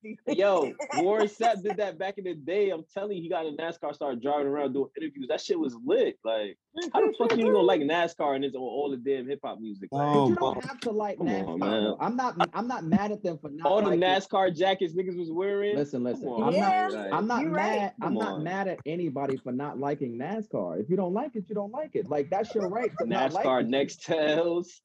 nasty. 0.05 0.19
Yo, 0.29 0.73
Warren 0.99 1.27
Sapp 1.27 1.63
did 1.65 1.77
that 1.79 1.99
back 1.99 2.17
in 2.19 2.25
the 2.25 2.35
day. 2.35 2.71
I'm 2.71 2.85
telling 2.95 3.17
you, 3.17 3.23
he 3.23 3.29
got 3.29 3.45
a 3.45 3.51
NASCAR, 3.51 3.93
started 3.95 4.23
driving 4.23 4.47
around 4.47 4.73
doing 4.73 4.89
interviews. 4.97 5.27
That 5.29 5.41
shit 5.41 5.59
was 5.59 5.77
lit. 5.85 6.17
Like, 6.25 6.57
how 6.95 7.01
the 7.05 7.13
fuck 7.19 7.37
you 7.37 7.47
gonna 7.47 7.59
like 7.59 7.81
NASCAR 7.81 8.37
and 8.37 8.45
it's 8.45 8.55
on 8.55 8.63
all 8.63 8.89
the 8.91 8.97
damn 8.99 9.27
hip 9.29 9.41
hop 9.45 9.59
music? 9.59 9.89
Like, 9.91 10.01
Oh, 10.07 10.29
you 10.29 10.37
don't 10.37 10.65
have 10.65 10.81
to 10.83 10.91
like 10.93 11.19
Come 11.19 11.29
on, 11.29 11.59
NASCAR. 11.59 11.59
man. 11.59 11.95
I'm 12.01 12.17
not 12.17 12.37
I'm 12.55 12.69
not 12.69 12.85
mad 12.85 13.11
at 13.11 13.23
them 13.25 13.37
for 13.39 13.51
not 13.51 13.67
all 13.67 13.81
the 13.83 13.89
liking- 13.89 14.01
NASCAR 14.03 14.57
jackets 14.57 14.95
niggas 14.95 15.19
was 15.19 15.31
wearing. 15.33 15.77
Listen, 15.77 16.05
listen. 16.05 16.29
Come 16.29 16.45
I'm 16.45 16.53
Yeah, 16.53 16.89
not 16.89 16.93
like, 16.93 17.13
I'm 17.13 17.27
not 17.27 17.45
mad 17.45 17.53
right. 17.81 17.93
I'm 18.01 18.15
not 18.15 18.41
mad 18.43 18.69
at 18.69 18.79
anybody 18.87 19.37
for 19.39 19.51
not 19.51 19.79
liking 19.79 20.17
NASCAR. 20.19 20.81
If 20.81 20.89
you 20.89 20.97
don't 20.97 21.15
like 21.15 21.35
it, 21.35 21.47
you 21.49 21.55
don't 21.57 21.73
like 21.73 21.97
it. 21.97 22.09
Like 22.09 22.31
that's 22.31 22.55
your 22.55 22.69
right 22.69 22.97
to 22.99 23.07
not 23.07 23.33
like 23.33 23.45
NASCAR 23.45 23.67
next 23.67 24.03
tells. 24.05 24.81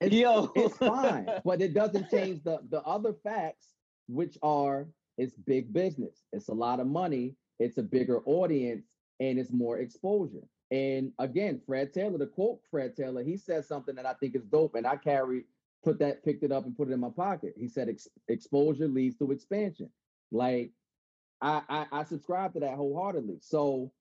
It's, 0.00 0.14
Yo, 0.14 0.52
it's 0.54 0.76
fine, 0.76 1.26
but 1.44 1.62
it 1.62 1.72
doesn't 1.72 2.10
change 2.10 2.42
the 2.44 2.58
the 2.70 2.82
other 2.82 3.14
facts, 3.24 3.68
which 4.08 4.36
are 4.42 4.86
it's 5.16 5.34
big 5.34 5.72
business. 5.72 6.22
It's 6.32 6.48
a 6.48 6.54
lot 6.54 6.80
of 6.80 6.86
money. 6.86 7.34
It's 7.58 7.78
a 7.78 7.82
bigger 7.82 8.20
audience, 8.26 8.86
and 9.20 9.38
it's 9.38 9.52
more 9.52 9.78
exposure. 9.78 10.46
And 10.70 11.12
again, 11.18 11.60
Fred 11.66 11.94
Taylor, 11.94 12.18
to 12.18 12.26
quote 12.26 12.60
Fred 12.70 12.96
Taylor, 12.96 13.22
he 13.22 13.36
said 13.36 13.64
something 13.64 13.94
that 13.94 14.04
I 14.04 14.14
think 14.14 14.34
is 14.34 14.44
dope, 14.44 14.74
and 14.74 14.86
I 14.86 14.96
carry 14.96 15.44
put 15.82 15.98
that 16.00 16.24
picked 16.24 16.42
it 16.42 16.52
up 16.52 16.66
and 16.66 16.76
put 16.76 16.88
it 16.88 16.92
in 16.92 17.00
my 17.00 17.10
pocket. 17.10 17.54
He 17.56 17.68
said 17.68 17.88
Ex- 17.88 18.08
exposure 18.28 18.88
leads 18.88 19.16
to 19.18 19.30
expansion. 19.30 19.88
Like 20.30 20.72
I, 21.40 21.62
I 21.68 21.86
I 21.92 22.04
subscribe 22.04 22.52
to 22.54 22.60
that 22.60 22.74
wholeheartedly. 22.74 23.38
So 23.40 23.92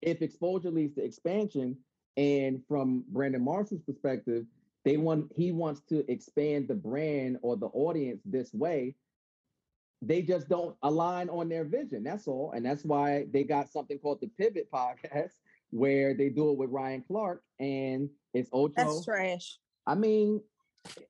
if 0.00 0.22
exposure 0.22 0.70
leads 0.70 0.94
to 0.96 1.04
expansion, 1.04 1.76
and 2.16 2.62
from 2.66 3.04
Brandon 3.08 3.44
Marshall's 3.44 3.82
perspective, 3.82 4.46
they 4.84 4.96
want 4.96 5.30
he 5.34 5.52
wants 5.52 5.80
to 5.88 6.10
expand 6.10 6.68
the 6.68 6.74
brand 6.74 7.38
or 7.42 7.56
the 7.56 7.66
audience 7.66 8.20
this 8.24 8.52
way. 8.52 8.94
They 10.00 10.22
just 10.22 10.48
don't 10.48 10.76
align 10.82 11.28
on 11.28 11.48
their 11.48 11.64
vision. 11.64 12.02
That's 12.02 12.26
all. 12.26 12.52
And 12.56 12.66
that's 12.66 12.84
why 12.84 13.26
they 13.32 13.44
got 13.44 13.70
something 13.70 13.98
called 13.98 14.20
the 14.20 14.26
Pivot 14.36 14.68
Podcast, 14.72 15.30
where 15.70 16.14
they 16.14 16.28
do 16.28 16.50
it 16.50 16.58
with 16.58 16.70
Ryan 16.70 17.04
Clark 17.06 17.42
and 17.60 18.10
it's 18.34 18.50
Ocho. 18.52 18.72
That's 18.76 19.04
trash. 19.04 19.58
I 19.86 19.94
mean, 19.94 20.40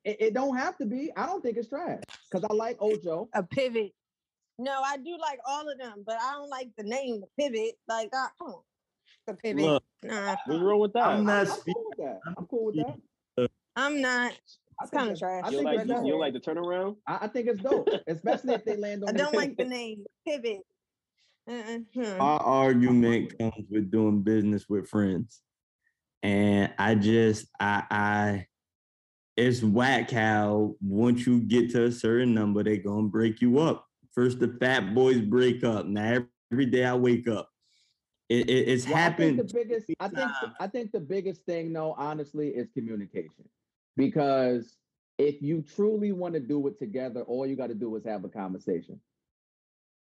it, 0.04 0.16
it 0.20 0.34
don't 0.34 0.56
have 0.56 0.76
to 0.78 0.86
be. 0.86 1.10
I 1.16 1.26
don't 1.26 1.42
think 1.42 1.56
it's 1.56 1.68
trash. 1.68 2.02
because 2.30 2.46
I 2.48 2.52
like 2.52 2.76
Ocho. 2.80 3.28
A 3.34 3.42
pivot. 3.42 3.92
No, 4.58 4.82
I 4.82 4.98
do 4.98 5.16
like 5.18 5.38
all 5.46 5.68
of 5.68 5.78
them, 5.78 6.04
but 6.06 6.16
I 6.20 6.32
don't 6.32 6.50
like 6.50 6.68
the 6.76 6.84
name 6.84 7.22
the 7.22 7.42
pivot. 7.42 7.76
Like, 7.88 8.10
come 8.10 8.30
on, 8.40 8.60
the 9.26 9.34
pivot. 9.34 9.64
Look, 9.64 9.82
nah, 10.04 10.36
what's 10.46 10.62
wrong 10.62 10.80
with 10.80 10.92
that? 10.92 11.06
I'm 11.06 11.24
not 11.24 11.46
I'm 11.46 11.46
speaking. 11.46 11.74
cool 11.74 11.86
with 11.88 11.98
that. 11.98 12.20
I'm 12.36 12.46
cool 12.46 12.64
with 12.66 12.76
that. 12.76 12.98
I'm 13.76 14.00
not. 14.00 14.32
I 14.80 14.84
It's 14.84 14.90
think 14.90 15.00
kind 15.00 15.12
of 15.12 15.18
trash. 15.18 15.44
I 15.46 15.50
you 15.50 15.62
like 15.62 15.80
it's 15.80 15.88
you 15.88 15.94
dope. 15.94 16.20
like 16.20 16.32
the 16.34 16.40
turnaround? 16.40 16.96
I, 17.06 17.18
I 17.22 17.28
think 17.28 17.48
it's 17.48 17.62
dope, 17.62 17.88
especially 18.06 18.54
if 18.54 18.64
they 18.64 18.76
land 18.76 19.02
on. 19.04 19.10
I 19.10 19.12
don't 19.12 19.34
like 19.34 19.56
the 19.56 19.64
name 19.64 20.04
pivot. 20.26 20.60
Uh-uh. 21.50 22.18
Our 22.20 22.40
argument 22.40 23.36
comes 23.38 23.66
with 23.70 23.90
doing 23.90 24.22
business 24.22 24.68
with 24.68 24.88
friends. 24.88 25.42
And 26.22 26.72
I 26.78 26.94
just 26.94 27.46
I 27.58 27.82
I 27.90 28.46
it's 29.36 29.62
whack 29.62 30.10
how 30.10 30.76
once 30.80 31.26
you 31.26 31.40
get 31.40 31.70
to 31.70 31.84
a 31.86 31.92
certain 31.92 32.32
number, 32.34 32.62
they 32.62 32.78
gonna 32.78 33.08
break 33.08 33.40
you 33.40 33.58
up. 33.58 33.86
First 34.14 34.38
the 34.38 34.56
fat 34.60 34.94
boys 34.94 35.20
break 35.20 35.64
up. 35.64 35.86
Now 35.86 36.04
every, 36.04 36.28
every 36.52 36.66
day 36.66 36.84
I 36.84 36.94
wake 36.94 37.26
up. 37.28 37.48
It, 38.28 38.48
it- 38.48 38.68
it's 38.68 38.86
Well, 38.86 38.96
I 38.96 39.10
think 39.10 39.36
happened. 39.36 39.38
the 39.48 39.54
biggest, 39.54 39.86
I 40.00 40.08
think, 40.08 40.30
I 40.60 40.66
think 40.68 40.92
the 40.92 41.00
biggest 41.00 41.42
thing, 41.44 41.72
though, 41.72 41.92
honestly, 41.98 42.48
is 42.50 42.68
communication. 42.72 43.48
Because 43.96 44.76
if 45.18 45.42
you 45.42 45.62
truly 45.62 46.12
want 46.12 46.34
to 46.34 46.40
do 46.40 46.66
it 46.66 46.78
together, 46.78 47.22
all 47.22 47.46
you 47.46 47.56
got 47.56 47.68
to 47.68 47.74
do 47.74 47.94
is 47.96 48.04
have 48.04 48.24
a 48.24 48.28
conversation. 48.28 49.00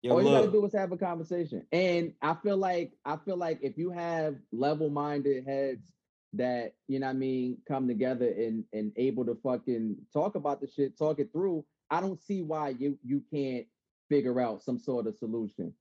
Yo, 0.02 0.14
all 0.14 0.22
you 0.22 0.30
got 0.30 0.46
to 0.46 0.52
do 0.52 0.66
is 0.66 0.74
have 0.74 0.92
a 0.92 0.98
conversation. 0.98 1.66
And 1.72 2.14
I 2.22 2.36
feel 2.36 2.58
like, 2.58 2.94
I 3.06 3.18
feel 3.18 3.38
like 3.38 3.60
if 3.62 3.78
you 3.78 3.90
have 3.90 4.36
level-minded 4.52 5.46
heads 5.46 5.92
that 6.34 6.74
you 6.88 7.00
know, 7.00 7.08
what 7.08 7.12
I 7.12 7.18
mean, 7.18 7.58
come 7.68 7.88
together 7.88 8.28
and 8.28 8.64
and 8.74 8.92
able 8.98 9.26
to 9.26 9.36
fucking 9.42 9.96
talk 10.14 10.36
about 10.36 10.62
the 10.62 10.68
shit, 10.68 10.98
talk 10.98 11.20
it 11.20 11.32
through. 11.32 11.66
I 11.90 12.02
don't 12.02 12.22
see 12.22 12.42
why 12.42 12.70
you 12.70 12.98
you 13.04 13.24
can't 13.32 13.66
figure 14.10 14.40
out 14.40 14.62
some 14.62 14.78
sort 14.78 15.08
of 15.08 15.18
solution 15.18 15.74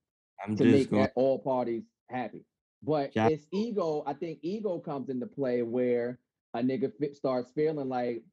I'm 0.43 0.55
to 0.55 0.65
make 0.65 0.89
going 0.89 1.07
all 1.15 1.39
parties 1.39 1.83
happy. 2.09 2.45
But 2.81 3.13
Shout- 3.13 3.31
it's 3.31 3.45
ego. 3.51 4.03
I 4.05 4.13
think 4.13 4.39
ego 4.41 4.79
comes 4.79 5.09
into 5.09 5.27
play 5.27 5.61
where 5.61 6.19
a 6.55 6.63
nigga 6.63 6.91
fi- 6.99 7.13
starts 7.13 7.51
feeling 7.51 7.89
like, 7.89 8.23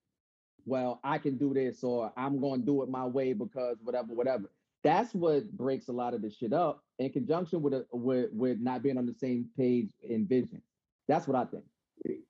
well, 0.65 1.01
I 1.03 1.19
can 1.19 1.37
do 1.37 1.53
this 1.53 1.83
or 1.83 2.13
I'm 2.17 2.41
going 2.41 2.61
to 2.61 2.67
do 2.67 2.83
it 2.83 2.89
my 2.89 3.05
way 3.05 3.33
because 3.33 3.77
whatever, 3.83 4.15
whatever. 4.15 4.51
That's 4.85 5.13
what 5.15 5.51
breaks 5.53 5.89
a 5.89 5.93
lot 5.93 6.15
of 6.15 6.23
this 6.23 6.37
shit 6.37 6.53
up 6.53 6.83
in 6.99 7.11
conjunction 7.11 7.63
with 7.63 7.75
a, 7.75 7.87
with 7.93 8.31
with 8.33 8.59
not 8.61 8.83
being 8.83 8.99
on 8.99 9.07
the 9.07 9.15
same 9.15 9.47
page 9.57 9.91
in 10.03 10.27
vision. 10.27 10.61
That's 11.07 11.27
what 11.29 11.37
I 11.37 11.45
think. 11.45 11.65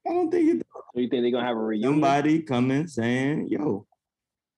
I 0.07 0.13
don't 0.13 0.31
think 0.31 0.61
it 0.61 0.67
So 0.73 1.01
you 1.01 1.09
think 1.09 1.23
they're 1.23 1.31
gonna 1.31 1.47
have 1.47 1.57
a 1.57 1.61
reunion? 1.61 1.93
somebody 1.95 2.43
coming 2.43 2.87
saying, 2.89 3.49
yo, 3.49 3.87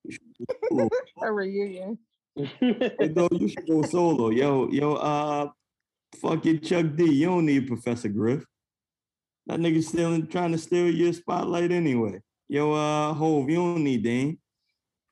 you 0.05 0.13
should 0.13 0.47
go 0.49 0.55
solo. 0.69 0.89
A 1.23 1.33
reunion. 1.33 1.99
Hey, 2.37 3.09
though, 3.15 3.29
you 3.31 3.47
should 3.49 3.69
go 3.69 3.83
solo. 3.83 4.31
Yo, 4.31 4.69
yo, 4.71 4.95
uh 4.95 5.49
fucking 6.21 6.61
Chuck 6.61 6.87
D. 6.97 7.13
You 7.13 7.27
don't 7.27 7.47
need 7.47 7.69
Professor 7.69 8.09
Griff. 8.09 8.45
That 9.47 9.61
nigga 9.61 9.83
stealing 9.83 10.27
trying 10.27 10.53
to 10.53 10.59
steal 10.59 10.91
your 10.91 11.13
spotlight 11.13 11.71
anyway. 11.71 12.21
Yo, 12.49 12.73
uh 12.73 13.13
Hove, 13.13 13.49
you 13.49 13.57
don't 13.57 13.85
need 13.85 14.03
Dame. 14.03 14.39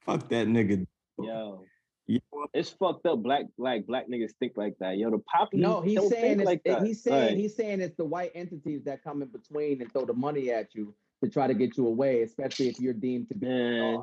Fuck 0.01 0.29
that 0.31 0.47
nigga. 0.47 0.87
Yo, 1.19 1.65
Yo, 2.07 2.21
it's 2.53 2.71
fucked 2.71 3.07
up. 3.07 3.23
Black 3.23 3.45
black, 3.57 3.87
black 3.87 4.09
niggas 4.09 4.33
think 4.41 4.53
like 4.57 4.75
that. 4.81 4.97
Yo, 4.97 5.11
the 5.11 5.19
poppy 5.19 5.59
No, 5.59 5.81
he's 5.81 5.97
don't 5.97 6.11
saying 6.11 6.23
think 6.23 6.41
it's, 6.41 6.47
like 6.47 6.63
that. 6.65 6.83
he's 6.83 7.03
saying 7.03 7.29
Like, 7.29 7.37
he's 7.37 7.57
saying 7.57 7.81
it's 7.81 7.97
the 7.97 8.05
white 8.05 8.33
entities 8.35 8.83
that 8.85 9.05
come 9.05 9.23
in 9.23 9.29
between 9.29 9.81
and 9.81 9.93
throw 9.93 10.05
the 10.05 10.15
money 10.15 10.51
at 10.51 10.75
you 10.75 10.95
to 11.23 11.31
try 11.31 11.47
to 11.47 11.55
get 11.55 11.77
you 11.77 11.87
away, 11.87 12.23
especially 12.23 12.69
if 12.69 12.81
you're 12.81 12.95
deemed 12.95 13.29
to 13.29 13.35
be. 13.35 13.47
Man. 13.47 14.03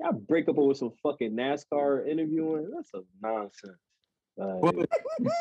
y'all 0.00 0.12
break 0.12 0.48
up 0.48 0.56
with 0.56 0.76
some 0.76 0.92
fucking 1.02 1.32
NASCAR 1.32 2.06
interviewing. 2.08 2.70
That's 2.70 2.90
a 2.94 3.02
nonsense. 3.20 3.78
Like, 4.36 4.88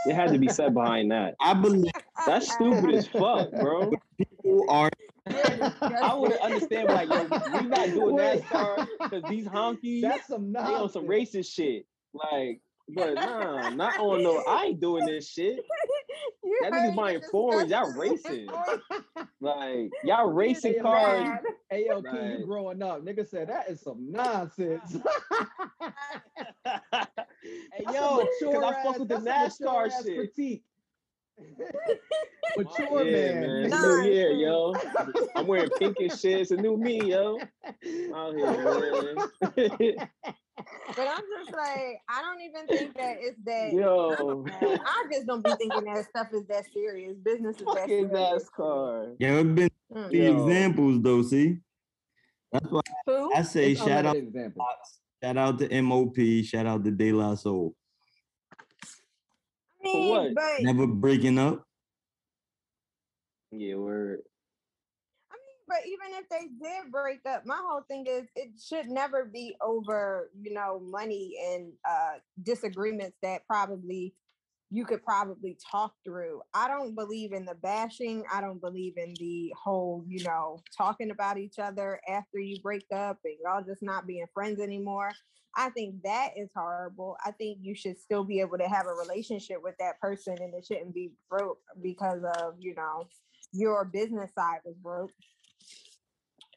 it 0.08 0.14
had 0.16 0.32
to 0.32 0.40
be 0.40 0.48
said 0.48 0.74
behind 0.74 1.12
that. 1.12 1.36
I 1.42 1.54
believe 1.54 1.92
That's 2.26 2.52
stupid 2.52 2.96
as 2.96 3.08
fuck, 3.08 3.52
bro. 3.52 3.92
people 4.18 4.66
are 4.70 4.90
I 5.28 6.14
would 6.14 6.38
understand 6.38 6.90
like, 6.90 7.10
yo, 7.10 7.24
we 7.54 7.66
not 7.68 7.90
doing 7.90 8.16
Wait. 8.16 8.44
NASCAR 8.44 8.88
because 9.02 9.24
these 9.30 9.46
honkies 9.46 10.02
That's 10.02 10.28
some 10.28 10.54
they 10.54 10.60
on 10.60 10.90
some 10.90 11.08
racist 11.08 11.52
shit. 11.54 11.86
Like, 12.14 12.62
but 12.90 13.16
nah, 13.16 13.70
not 13.72 14.00
on 14.00 14.24
no. 14.24 14.44
I 14.48 14.66
ain't 14.66 14.80
doing 14.80 15.06
this 15.06 15.30
shit. 15.30 15.60
You 16.44 16.60
That 16.62 16.74
heard 16.74 16.92
niggas 16.92 16.96
buying 16.96 17.20
the 17.22 17.28
foreigns, 17.28 17.72
y'all 17.72 17.92
discussion. 17.92 18.22
racing. 18.24 18.50
Like, 19.42 19.92
y'all 20.04 20.28
racing 20.32 20.82
cars. 20.82 21.24
man. 21.24 21.40
Hey 21.70 21.88
yo, 21.88 22.02
Right. 22.02 22.40
you 22.40 22.46
growing 22.46 22.82
up. 22.82 23.04
Nigga 23.04 23.28
said 23.28 23.50
that 23.50 23.68
is 23.70 23.82
some 23.82 24.12
nonsense. 24.12 24.98
Hey, 27.74 27.84
That's 27.86 27.96
yo, 27.98 28.18
because 28.40 28.64
I 28.64 28.84
fuck 28.84 28.94
ass- 28.94 29.00
with 29.00 29.08
the 29.10 29.20
that's 29.20 29.60
NASCAR 29.60 29.92
shit. 30.04 30.16
Critique. 30.18 30.64
mature 32.58 33.04
yeah, 33.04 33.34
man. 33.42 33.66
It's 33.66 33.76
Nah, 33.76 33.98
new 34.04 34.10
year, 34.10 34.32
yo. 34.32 34.76
I'm 35.36 35.48
wearing 35.48 35.70
pink 35.78 35.98
and 36.00 36.12
shit. 36.12 36.42
It's 36.42 36.52
a 36.52 36.58
new 36.58 36.78
me, 36.78 37.12
yo. 37.12 37.40
Out 38.14 38.36
here, 38.36 38.52
man. 38.58 39.18
But 40.96 41.08
I'm 41.10 41.24
just 41.38 41.52
like, 41.52 42.00
I 42.08 42.22
don't 42.22 42.42
even 42.42 42.68
think 42.68 42.96
that 42.96 43.18
it's 43.20 43.38
that. 43.44 43.74
yo, 43.74 44.46
I 44.86 45.04
just 45.12 45.28
don't 45.28 45.44
be 45.44 45.52
thinking 45.58 45.84
that 45.94 46.06
stuff 46.10 46.28
is 46.34 46.46
that 46.48 46.66
serious. 46.72 47.18
Business 47.18 47.58
is 47.60 47.66
that 47.66 47.76
fucking 47.76 48.10
serious. 48.10 48.50
NASCAR. 48.58 49.16
yeah, 49.20 49.40
it 49.40 49.56
been 49.56 49.70
Mm. 49.94 50.10
the 50.10 50.28
examples 50.32 51.02
though, 51.02 51.22
see? 51.22 51.58
That's 52.52 52.66
why 52.72 52.82
Who? 53.06 53.34
I 53.36 53.42
say 53.44 53.72
It's 53.72 53.80
shout 53.80 53.90
out 53.90 54.16
unlimited 54.16 54.28
example. 54.28 54.66
Shout 55.26 55.38
out 55.38 55.60
to 55.60 55.82
MOP, 55.82 56.16
shout 56.44 56.66
out 56.68 56.84
to 56.84 56.92
De 56.92 57.12
La 57.12 57.36
Soul. 57.36 57.76
I 58.54 59.84
mean, 59.84 60.10
what? 60.10 60.36
but 60.36 60.62
Never 60.62 60.88
breaking 60.88 61.40
up. 61.40 61.64
Yeah, 63.52 63.76
word. 63.76 64.20
I 65.32 65.36
mean, 65.36 65.58
but 65.68 65.80
even 65.86 66.20
if 66.20 66.30
they 66.30 66.48
did 66.64 66.92
break 66.92 67.20
up, 67.26 67.46
my 67.46 67.60
whole 67.60 67.82
thing 67.88 68.06
is 68.08 68.28
it 68.36 68.52
should 68.62 68.88
never 68.88 69.26
be 69.26 69.56
over, 69.62 70.30
you 70.40 70.54
know, 70.54 70.80
money 70.80 71.36
and 71.52 71.72
uh 71.90 72.20
disagreements 72.44 73.18
that 73.24 73.48
probably 73.48 74.14
you 74.72 74.84
could 74.86 75.04
probably 75.04 75.58
talk 75.72 75.94
through. 76.04 76.42
I 76.54 76.68
don't 76.68 76.96
believe 76.96 77.34
in 77.34 77.46
the 77.46 77.56
bashing. 77.56 78.24
I 78.34 78.42
don't 78.42 78.60
believe 78.60 78.94
in 78.98 79.14
the 79.20 79.54
whole, 79.62 80.04
you 80.08 80.24
know, 80.24 80.60
talking 80.78 81.12
about 81.12 81.38
each 81.38 81.60
other 81.60 82.00
after 82.10 82.40
you 82.40 82.60
break 82.62 82.86
up 82.94 83.20
and 83.24 83.36
y'all 83.44 83.64
just 83.64 83.84
not 83.84 84.08
being 84.08 84.26
friends 84.34 84.60
anymore. 84.60 85.12
I 85.56 85.70
think 85.70 86.02
that 86.04 86.32
is 86.36 86.50
horrible. 86.56 87.16
I 87.26 87.32
think 87.32 87.60
you 87.62 87.76
should 87.76 87.98
still 88.00 88.24
be 88.26 88.42
able 88.42 88.58
to 88.58 88.68
have 88.68 88.88
a 88.88 88.94
relationship 88.94 89.58
with 89.64 89.76
that 89.80 90.00
person 90.02 90.36
and 90.40 90.54
it 90.54 90.66
shouldn't 90.66 90.94
be 90.94 91.12
broke 91.30 91.60
because 91.82 92.22
of, 92.40 92.56
you 92.60 92.76
know, 92.76 93.08
your 93.54 93.86
business 93.86 94.32
side 94.38 94.60
was 94.66 94.76
broke. 94.84 95.12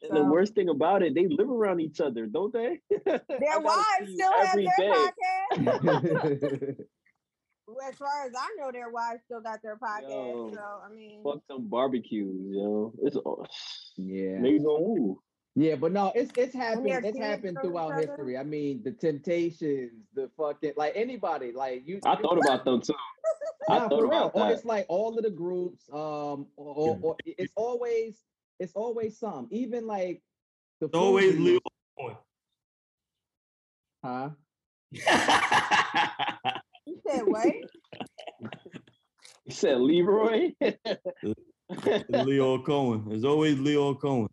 And 0.02 0.12
the 0.16 0.22
So- 0.22 0.30
worst 0.30 0.54
thing 0.54 0.68
about 0.68 1.02
it, 1.02 1.14
they 1.14 1.28
live 1.28 1.50
around 1.50 1.80
each 1.80 2.00
other, 2.00 2.26
don't 2.26 2.52
they? 2.52 2.80
I 3.06 3.20
Their 3.28 3.60
wives 3.60 4.12
still 4.14 4.32
have 4.32 4.54
their 4.56 4.74
day. 4.78 5.10
podcast. 5.52 6.84
As 7.88 7.96
far 7.96 8.26
as 8.26 8.32
I 8.38 8.48
know, 8.58 8.72
their 8.72 8.90
wives 8.90 9.20
still 9.24 9.40
got 9.40 9.60
their 9.62 9.76
podcast. 9.76 10.08
Yo, 10.10 10.50
so 10.54 10.60
I 10.60 10.92
mean, 10.92 11.22
Fuck 11.22 11.46
them 11.48 11.68
barbecues, 11.68 12.46
yo. 12.54 12.92
It's 13.02 13.16
all 13.16 13.46
yeah. 13.96 14.38
niggas 14.38 14.64
gonna 14.64 14.84
move. 14.84 15.16
Yeah, 15.54 15.74
but 15.74 15.92
no, 15.92 16.12
it's 16.14 16.30
it's 16.36 16.54
happened. 16.54 16.88
It's 17.04 17.18
happened 17.18 17.58
throughout 17.62 17.98
history. 17.98 18.38
I 18.38 18.44
mean, 18.44 18.82
the 18.84 18.92
Temptations, 18.92 19.92
the 20.14 20.30
fucking 20.36 20.74
like 20.76 20.92
anybody, 20.94 21.52
like 21.52 21.82
you. 21.86 22.00
I 22.04 22.16
thought 22.16 22.38
about 22.38 22.64
them 22.64 22.80
too. 22.80 22.94
I 23.68 23.78
Nah, 23.78 23.88
thought 23.88 24.00
for 24.00 24.08
real. 24.08 24.30
Or 24.34 24.50
it's 24.50 24.64
like 24.64 24.86
all 24.88 25.16
of 25.18 25.22
the 25.24 25.30
groups. 25.30 25.88
Um, 25.92 26.46
or, 26.56 26.74
or, 26.74 26.98
or 27.02 27.16
it's 27.26 27.52
always 27.56 28.22
it's 28.58 28.72
always 28.74 29.18
some. 29.18 29.48
Even 29.50 29.86
like 29.86 30.22
the 30.80 30.86
It's 30.86 30.94
always 30.94 31.34
Fugees, 31.34 31.58
Leo. 31.98 32.18
huh? 34.02 34.30
you 37.04 37.12
said 37.12 37.22
what? 37.26 37.52
You 39.44 39.54
said 39.54 39.78
Leroy. 39.78 40.52
Leo 42.10 42.58
Cohen. 42.62 43.04
There's 43.08 43.24
always 43.24 43.58
Leo 43.58 43.94
Cohen. 43.94 44.28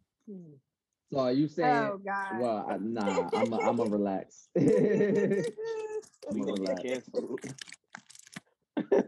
So 1.13 1.19
are 1.19 1.31
you 1.31 1.47
saying? 1.47 1.69
oh 1.69 2.01
God. 2.05 2.41
Well, 2.41 2.67
I, 2.69 2.77
nah, 2.77 3.29
I'm 3.33 3.53
a, 3.53 3.57
I'm 3.61 3.79
a 3.79 3.85
relax. 3.85 4.49
I'm 4.57 4.65
a 4.65 5.45
gonna 6.33 6.51
relax. 6.51 6.81
get 6.83 7.05
canceled. 7.13 7.39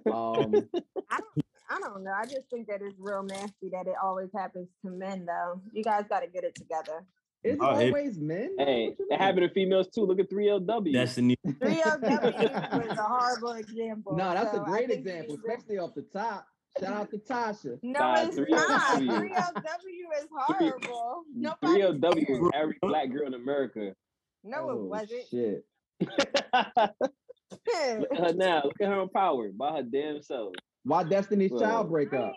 Um, 0.10 0.70
I 1.70 1.80
don't 1.80 2.04
know. 2.04 2.14
I 2.14 2.26
just 2.26 2.50
think 2.50 2.68
that 2.68 2.82
it's 2.82 2.96
real 2.98 3.24
nasty 3.24 3.70
that 3.72 3.88
it 3.88 3.96
always 4.02 4.30
happens 4.34 4.70
to 4.86 4.92
men, 4.92 5.26
though. 5.26 5.62
You 5.74 5.84
guys 5.84 6.06
got 6.10 6.22
to 6.22 6.28
get 6.28 6.44
it 6.44 6.56
together. 6.56 7.06
Is 7.44 7.54
it 7.54 7.56
it- 7.56 7.62
always 7.62 8.20
men? 8.20 8.56
Hey, 8.58 8.90
What 8.90 9.00
you 9.00 9.06
it 9.06 9.10
mean? 9.10 9.20
happened 9.20 9.48
to 9.48 9.54
females 9.54 9.88
too. 9.94 10.06
Look 10.06 10.20
at 10.20 10.30
3LW. 10.30 10.94
Destiny. 10.94 11.38
3LW 11.48 12.88
was 12.88 12.98
a 12.98 13.04
horrible 13.04 13.54
example. 13.54 14.16
No, 14.16 14.34
that's 14.34 14.52
so 14.52 14.60
a 14.60 14.64
I 14.64 14.66
great 14.66 14.90
example, 14.90 15.36
especially 15.36 15.78
off 15.78 15.94
the 15.96 16.02
top. 16.04 16.48
Shout 16.80 16.94
out 16.94 17.10
to 17.12 17.18
Tasha. 17.18 17.80
No, 17.82 18.00
Nah, 18.00 18.22
it's 18.22 18.36
3LW. 18.38 18.50
not. 18.50 19.02
3LW 19.02 20.20
is 20.20 20.28
horrible. 20.32 21.24
Nobody 21.34 21.82
3LW 21.82 22.28
cares. 22.28 22.40
was 22.40 22.52
every 22.54 22.78
black 22.82 23.12
girl 23.12 23.28
in 23.28 23.34
America. 23.34 23.94
No, 24.44 24.70
it 24.70 24.74
Oh, 24.74 24.86
wasn't. 24.86 25.24
Shit. 25.30 25.66
Look 26.00 26.12
at 28.12 28.18
her 28.20 28.34
now. 28.34 28.62
Look 28.66 28.76
at 28.82 28.88
her 28.88 29.02
empowered 29.02 29.58
by 29.58 29.78
her 29.78 29.84
damn 29.84 30.22
self. 30.22 30.54
Why 30.84 31.04
Destiny's 31.04 31.52
Well, 31.52 31.62
Child 31.62 31.90
break 31.90 32.14
up? 32.14 32.34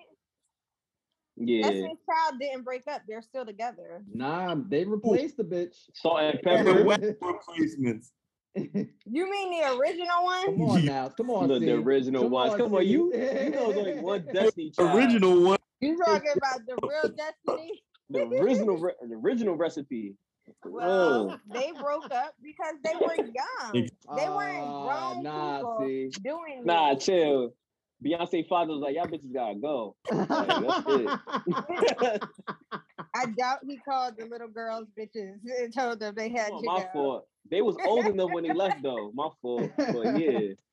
Yeah. 1.42 1.62
Destiny's 1.62 1.98
Child 2.06 2.40
didn't 2.40 2.62
break 2.64 2.82
up. 2.86 3.02
They're 3.08 3.22
still 3.22 3.46
together. 3.46 4.02
Nah, 4.12 4.56
they 4.68 4.84
replaced 4.84 5.38
the 5.38 5.44
bitch. 5.44 5.74
Salt 5.94 6.20
and 6.20 6.38
The 6.38 6.42
pepper. 6.42 6.84
wet 6.84 7.00
replacements. 7.22 8.12
You 8.54 9.30
mean 9.30 9.50
the 9.60 9.76
original 9.78 10.24
one? 10.24 10.44
Come 10.46 10.62
on 10.62 10.84
now. 10.84 11.08
Come 11.08 11.30
on. 11.30 11.48
The, 11.48 11.58
the 11.60 11.72
original 11.74 12.24
Come 12.24 12.32
ones. 12.32 12.52
on, 12.52 12.58
Come 12.58 12.74
on, 12.74 12.86
you 12.86 13.12
you 13.14 13.50
know 13.50 13.72
there's 13.72 13.76
only 13.78 14.00
one 14.00 14.26
Destiny 14.32 14.70
Child. 14.70 14.96
Original 14.98 15.40
one. 15.42 15.58
You 15.80 15.96
talking 15.96 16.32
about 16.36 16.60
the 16.66 16.76
real 16.86 17.14
Destiny? 17.16 17.82
The 18.10 18.22
original 18.26 18.76
re- 18.76 18.92
the 19.08 19.14
original 19.14 19.54
recipe. 19.56 20.16
Well, 20.64 21.30
Oh. 21.30 21.36
they 21.54 21.70
broke 21.80 22.10
up 22.12 22.34
because 22.42 22.74
they 22.82 22.94
were 22.96 23.14
young. 23.14 23.72
They 24.16 24.28
weren't 24.28 24.58
Ah, 24.66 25.12
grown 25.14 25.22
nah, 25.22 25.58
people 25.58 25.78
see. 25.86 26.10
doing 26.24 26.62
Nah, 26.64 26.94
this. 26.94 27.04
chill. 27.06 27.54
Beyonce 28.04 28.46
father 28.48 28.72
was 28.72 28.80
like, 28.80 28.94
y'all 28.94 29.06
bitches 29.06 29.32
gotta 29.32 29.54
go. 29.56 29.96
Like, 30.10 30.28
I 33.14 33.26
doubt 33.36 33.58
he 33.66 33.76
called 33.78 34.16
the 34.16 34.26
little 34.26 34.48
girls 34.48 34.86
bitches 34.98 35.36
and 35.60 35.74
told 35.74 36.00
them 36.00 36.14
they 36.16 36.30
had 36.30 36.52
on, 36.52 36.62
to 36.62 36.66
my 36.66 36.80
go. 36.80 36.88
fault. 36.92 37.26
They 37.50 37.62
was 37.62 37.76
old 37.84 38.06
enough 38.06 38.30
when 38.32 38.44
they 38.44 38.54
left 38.54 38.82
though. 38.82 39.10
My 39.14 39.28
fault. 39.42 39.70
But 39.76 40.18
yeah. 40.18 40.54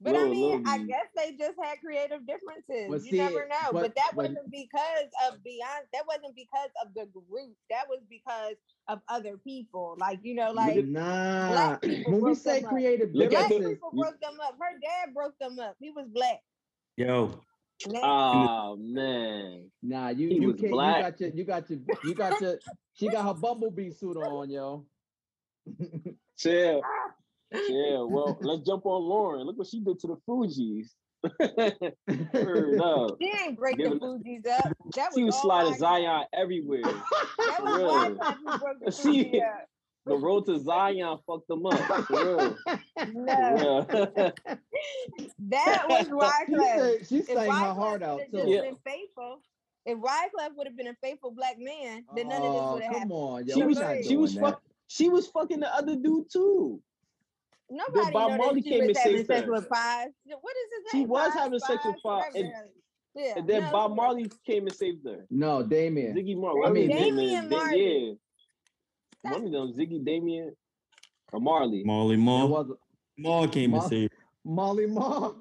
But 0.00 0.14
I 0.14 0.24
mean, 0.24 0.62
little 0.62 0.62
I 0.68 0.78
me. 0.78 0.88
guess 0.88 1.06
they 1.16 1.32
just 1.38 1.54
had 1.62 1.78
creative 1.82 2.26
differences. 2.26 2.86
But 2.90 3.02
you 3.04 3.10
see, 3.12 3.16
never 3.16 3.48
know. 3.48 3.72
but- 3.72 3.82
But, 3.82 3.94
that 3.96 4.10
but- 4.14 4.16
wasn't 4.28 4.50
because 4.50 5.08
of 5.26 5.38
Beyonce. 5.38 5.88
That 5.94 6.04
wasn't 6.06 6.36
because 6.36 6.68
of 6.84 6.92
the 6.94 7.06
group. 7.06 7.54
That 7.70 7.84
was 7.88 8.00
because 8.10 8.56
of 8.88 9.00
other 9.08 9.38
people. 9.38 9.96
Like 9.98 10.20
you 10.22 10.34
know, 10.34 10.52
like 10.52 10.84
nah. 10.84 11.48
black 11.50 11.80
people 11.82 12.12
When 12.12 12.20
we 12.22 12.34
say 12.34 12.56
them 12.60 12.66
up. 12.66 12.72
creative 12.72 13.14
Look 13.14 13.30
black 13.30 13.48
the- 13.48 13.54
differences, 13.54 13.74
people 13.78 13.90
broke 13.92 14.20
them 14.20 14.38
up. 14.42 14.56
Her 14.60 14.78
dad 14.80 15.14
broke 15.14 15.38
them 15.38 15.58
up. 15.58 15.76
He 15.80 15.90
was 15.90 16.06
black. 16.12 16.40
Yo, 16.98 17.40
Now, 17.88 18.00
Oh 18.02 18.76
man. 18.76 19.70
nah, 19.82 20.08
you 20.10 20.28
He 20.28 20.34
you 20.36 20.48
was 20.48 20.60
can't. 20.60 20.72
black. 20.72 20.96
You 20.96 21.02
got 21.02 21.20
your. 21.20 21.30
You 21.30 21.44
got 21.44 21.70
your. 21.70 21.78
You 22.04 22.14
got 22.14 22.40
your. 22.42 22.58
She 22.94 23.08
got 23.08 23.24
her 23.26 23.34
bumblebee 23.34 23.90
suit 23.92 24.16
on, 24.18 24.50
yo. 24.50 24.84
Chill. 26.38 26.82
Chill. 27.54 28.08
Well, 28.10 28.38
let's 28.40 28.62
jump 28.66 28.86
on 28.86 29.02
Lauryn. 29.02 29.44
Look 29.46 29.58
what 29.58 29.66
she 29.68 29.80
did 29.80 29.98
to 30.00 30.06
the 30.08 30.16
Fugees. 30.28 30.88
Word 32.34 32.80
up. 32.80 33.16
she 33.20 33.32
ain't 33.44 33.58
break 33.58 33.76
the 33.76 33.84
Giving- 33.84 33.98
Fugees 34.00 34.46
up. 34.48 34.76
That 34.94 35.08
was 35.10 35.14
She 35.16 35.24
was 35.24 35.34
all 35.36 35.42
sliding 35.42 35.74
Zion 35.78 36.24
everywhere. 36.32 36.82
That 37.38 37.62
was 37.62 37.76
real. 37.78 37.88
Wyclef 38.16 38.36
who 38.36 38.58
broke 38.58 38.84
the 38.84 38.92
See? 38.92 39.24
Fugees 39.24 39.42
up. 39.42 39.68
The 40.06 40.16
road 40.16 40.46
to 40.46 40.58
Zion 40.60 41.18
fucked 41.26 41.48
them 41.48 41.66
up. 41.66 41.78
For 42.06 42.36
real. 42.36 42.56
No, 43.14 43.86
For 43.88 44.12
real. 44.16 44.32
that 45.48 45.84
was 45.88 46.06
she 46.06 46.12
Wyclef. 46.12 46.76
said, 46.98 47.06
she 47.08 47.16
If 47.18 47.26
sang 47.26 47.50
her 47.50 47.74
heart 47.74 48.02
out 48.02 48.16
would've 48.18 48.30
too. 48.32 48.36
just 48.38 48.48
Yeah. 48.48 48.60
been 48.62 48.76
faithful, 48.84 49.40
if 49.84 49.98
Wyclef 49.98 50.56
would 50.56 50.66
have 50.66 50.76
been 50.76 50.88
a 50.88 50.94
faithful 51.02 51.30
black 51.32 51.56
man, 51.58 52.04
then 52.14 52.28
none 52.28 52.42
of 52.42 52.52
this 52.52 52.60
Oh, 52.62 52.72
would 52.74 52.82
have 52.82 52.92
come 52.92 53.00
happened. 53.02 53.12
on, 53.12 53.46
yo. 53.46 53.54
she 53.54 53.62
was 53.64 54.06
she 54.06 54.16
was 54.16 54.34
doing 54.34 54.54
she 54.88 55.08
was 55.08 55.26
fucking 55.28 55.60
the 55.60 55.74
other 55.74 55.96
dude 55.96 56.30
too. 56.32 56.80
Nobody 57.68 58.12
Bob 58.12 58.38
Marley 58.38 58.62
she 58.62 58.70
came 58.70 58.86
was 58.86 58.88
and 58.88 58.96
having 58.96 59.16
saved 59.18 59.26
sex 59.26 59.48
with 59.48 59.68
five. 59.68 60.08
What 60.24 60.54
is 60.56 60.72
his 60.72 60.84
name? 60.84 60.90
She 60.92 60.98
name? 61.00 61.08
was 61.08 61.32
Five, 61.32 61.42
having 61.42 61.58
sex 61.58 61.84
with 61.84 61.96
Five, 62.02 62.24
Five, 62.24 62.34
and- 62.34 62.52
Yeah. 63.16 63.32
And 63.38 63.48
then 63.48 63.62
no, 63.64 63.70
Bob 63.72 63.96
Marley 63.96 64.30
came 64.46 64.66
and 64.66 64.74
saved 64.76 65.04
her. 65.06 65.26
No, 65.30 65.62
Damian. 65.62 66.14
Ziggy 66.14 66.36
Marley. 66.36 66.62
I 66.66 66.70
mean, 66.70 66.88
was 66.90 66.98
Damien, 66.98 67.16
Damian 67.16 67.48
Da- 67.48 67.56
Marley. 67.56 68.08
yeah. 68.08 68.14
That's- 69.24 69.40
One 69.42 69.46
of 69.46 69.52
them, 69.52 69.72
Ziggy 69.78 70.04
Damian 70.04 70.54
or 71.32 71.40
Marley. 71.40 71.82
Molly 71.84 72.14
It 72.14 72.18
Mall. 72.18 72.48
was 72.48 72.70
Mall 73.18 73.48
came 73.48 73.70
Ma- 73.72 73.80
and 73.80 73.88
saved. 73.88 74.12
Molly 74.44 74.86
Mall. 74.86 75.34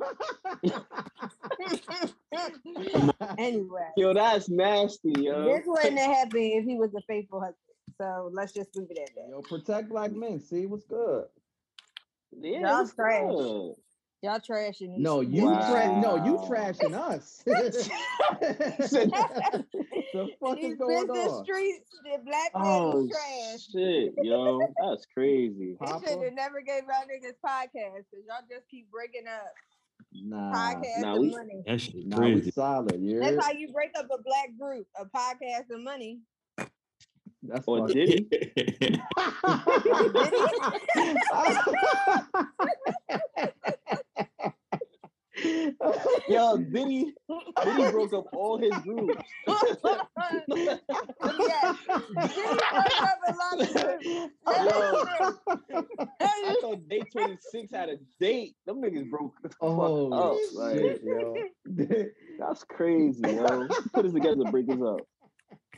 anyway, 3.37 3.87
Yo, 3.97 4.13
that's 4.13 4.49
nasty, 4.49 5.13
yo. 5.17 5.45
this 5.45 5.63
wouldn't 5.65 5.97
have 5.99 6.15
happened 6.15 6.51
if 6.53 6.65
he 6.65 6.75
was 6.75 6.93
a 6.95 7.01
faithful 7.01 7.39
husband. 7.39 7.57
So 8.01 8.29
let's 8.33 8.51
just 8.53 8.75
leave 8.75 8.87
it 8.91 8.97
at 8.97 9.09
that. 9.15 9.27
Yo, 9.29 9.41
protect 9.41 9.89
black 9.89 10.11
men. 10.11 10.39
See 10.39 10.65
what's 10.65 10.85
good. 10.85 11.25
Yeah, 12.41 12.59
Y'all 12.59 12.87
trash. 12.87 13.21
good? 13.29 13.73
Y'all 14.21 14.39
trashing. 14.39 14.97
No, 14.97 15.21
streets. 15.21 15.35
you 15.37 15.41
tra- 15.43 15.99
no, 16.01 16.15
you 16.25 16.37
trashing 16.49 16.93
us. 16.93 17.43
Said- 18.89 19.11
the 20.13 20.27
fuck 20.41 20.55
These 20.57 20.71
is 20.73 20.77
going 20.79 21.07
business 21.07 21.31
on? 21.31 21.43
streets, 21.43 21.89
the 22.03 22.23
black 22.25 22.51
man 22.55 22.63
oh 22.65 23.03
is 23.05 23.09
trash. 23.11 23.67
shit, 23.71 24.13
yo, 24.23 24.59
that's 24.81 25.05
crazy. 25.13 25.75
They 25.79 25.85
Papa? 25.85 26.07
should 26.07 26.23
have 26.23 26.33
never 26.33 26.61
gave 26.61 26.83
y'all 26.83 27.05
niggas 27.05 27.35
podcasts 27.45 28.05
because 28.09 28.25
y'all 28.27 28.45
just 28.49 28.67
keep 28.69 28.89
breaking 28.89 29.27
up 29.27 29.53
Nah, 30.13 30.53
podcasts 30.53 31.01
nah, 31.01 31.17
we- 31.17 31.29
money. 31.31 31.61
That 31.67 31.81
shit 31.81 32.07
nah, 32.07 32.19
we 32.19 32.33
crazy. 32.35 32.51
solid. 32.51 32.99
You 33.01 33.19
That's 33.19 33.43
how 33.45 33.51
you 33.51 33.67
break 33.73 33.91
up 33.97 34.05
a 34.05 34.21
black 34.23 34.49
group, 34.59 34.87
a 34.97 35.05
podcast 35.05 35.69
and 35.69 35.83
money. 35.83 36.19
That's 37.47 37.65
Or 37.67 37.79
fucked. 37.79 37.93
did 37.93 38.09
he? 38.09 38.99
Yo, 46.29 46.57
Diddy, 46.57 47.13
Diddy 47.63 47.91
broke 47.91 48.13
up 48.13 48.25
all 48.33 48.57
his 48.57 48.71
groups. 48.83 49.21
yes. 49.47 49.71
Diddy 51.87 52.59
broke 52.71 53.01
up 53.01 53.19
a 53.27 53.33
lot 53.35 53.59
of 53.61 53.73
groups. 53.73 54.31
That 56.19 56.37
is 56.37 56.47
I 56.47 56.55
thought 56.61 56.87
Day 56.87 57.01
26 57.11 57.71
had 57.71 57.89
a 57.89 57.97
date. 58.19 58.55
Them 58.65 58.81
niggas 58.81 59.09
broke 59.09 59.33
the 59.43 59.49
fuck 59.49 59.57
oh 59.61 60.13
up. 60.13 60.37
Like, 60.53 60.77
shit, 60.77 61.01
yo. 61.03 61.35
that's 62.39 62.63
crazy, 62.63 63.21
yo. 63.23 63.67
Put 63.93 64.05
us 64.05 64.13
together 64.13 64.43
to 64.43 64.51
break 64.51 64.69
us 64.69 64.79
up. 64.81 65.01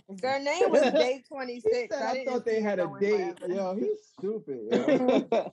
True. 0.08 0.18
Their 0.22 0.40
name 0.44 0.70
was 0.72 0.82
Day 0.94 1.24
26. 1.28 1.64
He 1.76 1.88
said, 1.90 2.02
I, 2.02 2.14
didn't 2.14 2.34
thought 2.34 2.46
they 2.46 2.62
had 2.62 2.80
a 2.80 2.90
date. 3.00 3.40
forever. 3.40 3.54
Yo, 3.54 3.76
he's 3.76 4.08
stupid. 4.18 4.60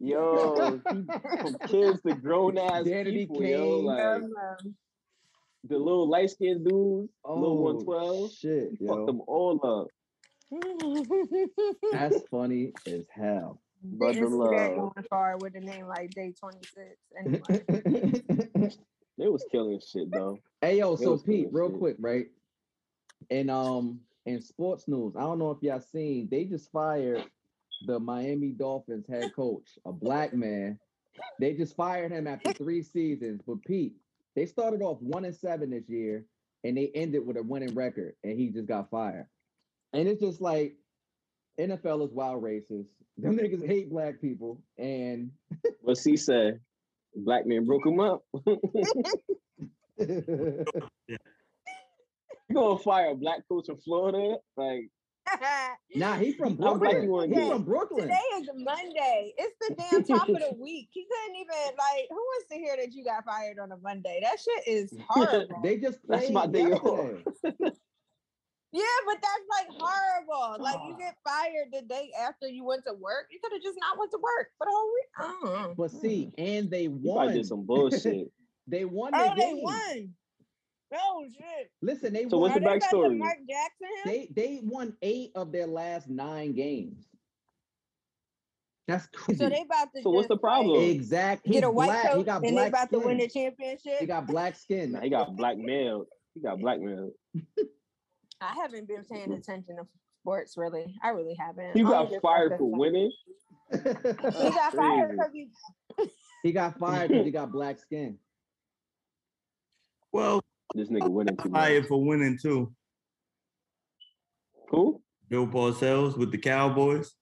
Yo. 0.00 0.16
yo, 0.58 0.80
he- 0.90 1.04
from 1.40 1.56
kids 1.68 2.00
to 2.02 2.14
grown 2.14 2.58
ass 2.58 2.82
Danity 2.84 3.12
people, 3.28 3.42
yo. 3.44 3.78
Like 3.80 4.22
the 5.64 5.78
little 5.78 6.08
light 6.08 6.30
skinned 6.30 6.64
dudes, 6.68 7.12
Oh, 7.24 7.34
little 7.34 7.62
112. 7.62 8.32
shit, 8.32 8.70
He 8.80 8.86
fucked 8.86 9.06
them 9.06 9.20
all 9.28 9.60
up. 9.64 9.86
That's 11.92 12.20
funny 12.30 12.72
as 12.86 13.06
hell. 13.14 13.60
Brother 13.84 14.14
Didn't 14.14 14.30
see 14.32 14.38
that 14.38 14.76
love. 14.76 14.94
going 14.94 15.06
far 15.08 15.36
with 15.38 15.54
a 15.54 15.60
name 15.60 15.86
like 15.86 16.10
Day 16.10 16.32
26. 16.38 16.80
Anyway. 17.18 18.72
They 19.18 19.28
was 19.28 19.44
killing 19.52 19.80
shit 19.86 20.10
though. 20.10 20.38
Hey 20.60 20.78
yo, 20.78 20.94
It 20.94 20.98
so 21.00 21.18
Pete, 21.18 21.48
real 21.52 21.70
shit. 21.70 21.78
quick, 21.78 21.96
right? 22.00 22.26
And 23.30 23.50
um 23.50 24.00
in 24.26 24.40
sports 24.40 24.86
news, 24.86 25.14
I 25.16 25.20
don't 25.20 25.38
know 25.38 25.50
if 25.50 25.62
y'all 25.62 25.80
seen, 25.80 26.28
they 26.30 26.44
just 26.44 26.70
fired 26.70 27.24
the 27.86 27.98
Miami 27.98 28.50
Dolphins 28.50 29.06
head 29.08 29.34
coach, 29.34 29.78
a 29.84 29.92
black 29.92 30.32
man. 30.32 30.78
They 31.40 31.54
just 31.54 31.76
fired 31.76 32.12
him 32.12 32.26
after 32.26 32.52
three 32.54 32.82
seasons. 32.82 33.42
But 33.46 33.62
Pete, 33.62 33.94
they 34.36 34.46
started 34.46 34.82
off 34.82 34.98
one 35.00 35.24
and 35.24 35.34
seven 35.34 35.70
this 35.70 35.88
year, 35.88 36.24
and 36.64 36.76
they 36.76 36.90
ended 36.94 37.26
with 37.26 37.36
a 37.36 37.42
winning 37.42 37.74
record, 37.74 38.14
and 38.22 38.38
he 38.38 38.48
just 38.48 38.66
got 38.66 38.90
fired. 38.90 39.26
And 39.92 40.08
it's 40.08 40.20
just 40.20 40.40
like 40.40 40.76
NFL 41.60 42.06
is 42.06 42.12
wild 42.12 42.42
racist. 42.42 42.86
Them 43.18 43.36
niggas 43.36 43.66
hate 43.66 43.90
black 43.90 44.20
people, 44.20 44.62
and 44.78 45.30
What's 45.80 46.04
he 46.04 46.16
say? 46.16 46.54
Black 47.14 47.46
man 47.46 47.66
broke 47.66 47.86
him 47.86 48.00
up. 48.00 48.24
You 52.52 52.58
gonna 52.60 52.78
fire 52.78 53.12
a 53.12 53.14
black 53.14 53.48
coach 53.48 53.64
from 53.64 53.78
Florida? 53.78 54.36
Like, 54.58 54.90
nah, 55.94 56.16
he 56.16 56.32
from 56.32 56.54
Brooklyn. 56.54 57.02
you 57.02 57.34
He 57.34 57.48
from 57.48 57.62
Brooklyn. 57.62 58.02
Today 58.02 58.20
is 58.36 58.50
Monday. 58.54 59.32
It's 59.38 59.56
the 59.58 59.74
damn 59.74 60.04
top 60.04 60.28
of 60.28 60.34
the 60.34 60.54
week. 60.60 60.90
He 60.92 61.06
couldn't 61.10 61.36
even 61.40 61.76
like. 61.78 62.08
Who 62.10 62.16
wants 62.16 62.48
to 62.50 62.56
hear 62.56 62.76
that 62.76 62.92
you 62.92 63.06
got 63.06 63.24
fired 63.24 63.58
on 63.58 63.72
a 63.72 63.78
Monday? 63.78 64.20
That 64.22 64.36
shit 64.38 64.68
is 64.68 64.94
horrible. 65.08 65.62
They 65.62 65.78
just 65.78 66.00
That's 66.06 66.28
my 66.28 66.46
day 66.46 66.72
off. 66.72 67.22
yeah, 67.42 68.98
but 69.06 69.16
that's 69.16 69.46
like 69.48 69.68
horrible. 69.70 70.62
Like 70.62 70.76
you 70.86 70.98
get 70.98 71.16
fired 71.24 71.68
the 71.72 71.80
day 71.88 72.10
after 72.20 72.48
you 72.48 72.66
went 72.66 72.84
to 72.86 72.92
work. 72.92 73.28
You 73.30 73.38
could 73.42 73.52
have 73.54 73.62
just 73.62 73.78
not 73.80 73.98
went 73.98 74.10
to 74.10 74.18
work 74.18 74.48
for 74.58 74.66
the 74.66 74.72
whole 74.74 75.68
week. 75.70 75.76
But 75.78 75.90
see, 75.90 76.30
and 76.36 76.70
they 76.70 76.82
you 76.82 77.00
probably 77.02 77.28
won. 77.28 77.34
did 77.34 77.46
some 77.46 77.64
bullshit. 77.64 78.30
They 78.66 78.84
won. 78.84 79.12
Oh, 79.14 79.18
their 79.18 79.34
they 79.36 79.52
game. 79.54 79.62
won. 79.62 80.14
Oh 80.94 81.24
shit. 81.32 81.70
Listen, 81.80 82.12
they 82.12 82.28
So 82.28 82.38
won. 82.38 82.50
what's 82.52 82.54
the 82.54 82.68
Are 82.68 82.72
they 82.72 82.76
about 82.78 82.92
backstory? 82.92 83.18
Mark 83.18 83.38
Jackson? 83.48 83.88
They 84.04 84.28
they 84.34 84.60
won 84.62 84.96
eight 85.02 85.30
of 85.34 85.52
their 85.52 85.66
last 85.66 86.08
nine 86.08 86.52
games. 86.52 87.06
That's 88.88 89.06
crazy. 89.06 89.38
so 89.38 89.48
they 89.48 89.62
about 89.62 89.88
to. 89.94 90.02
So 90.02 90.10
what's 90.10 90.28
the 90.28 90.34
just, 90.34 90.42
like, 90.44 90.52
problem? 90.52 90.82
exactly. 90.82 91.52
Get 91.54 91.64
a 91.64 91.70
white 91.70 91.86
black. 91.86 92.10
coat 92.10 92.18
He 92.18 92.24
got 92.24 92.36
and 92.42 92.44
they 92.44 92.52
black 92.52 92.68
about 92.68 92.90
to 92.90 92.98
win 92.98 93.18
the 93.18 93.28
skin. 93.28 93.44
championship. 93.56 94.00
He 94.00 94.06
got 94.06 94.26
black 94.26 94.56
skin. 94.56 94.98
He 95.02 95.08
got 95.08 95.34
blackmailed. 95.36 96.06
He 96.34 96.40
got 96.40 96.58
blackmailed. 96.58 97.12
I 98.40 98.54
haven't 98.54 98.88
been 98.88 99.04
paying 99.04 99.32
attention 99.32 99.76
to 99.76 99.86
sports 100.20 100.56
really. 100.56 100.94
I 101.02 101.10
really 101.10 101.34
haven't. 101.38 101.76
He 101.76 101.82
got 101.84 102.10
fired 102.20 102.58
for 102.58 102.70
winning. 102.70 103.12
He 103.72 103.78
got 103.78 104.72
fired 104.74 105.10
because 105.12 105.30
he 105.32 105.48
he 106.42 106.52
got 106.52 106.78
fired 106.78 107.08
because 107.08 107.24
he 107.24 107.30
got 107.40 107.52
black 107.52 107.78
skin. 107.78 108.18
Well, 110.12 110.42
This 110.74 110.88
nigga 110.88 111.08
winning 111.10 111.36
too 111.36 111.50
much. 111.50 111.60
fired 111.60 111.86
for 111.86 112.02
winning 112.02 112.38
too. 112.40 112.72
Who? 114.68 115.02
Bill 115.28 115.46
Parcells 115.46 116.16
with 116.16 116.30
the 116.30 116.38
Cowboys. 116.38 117.12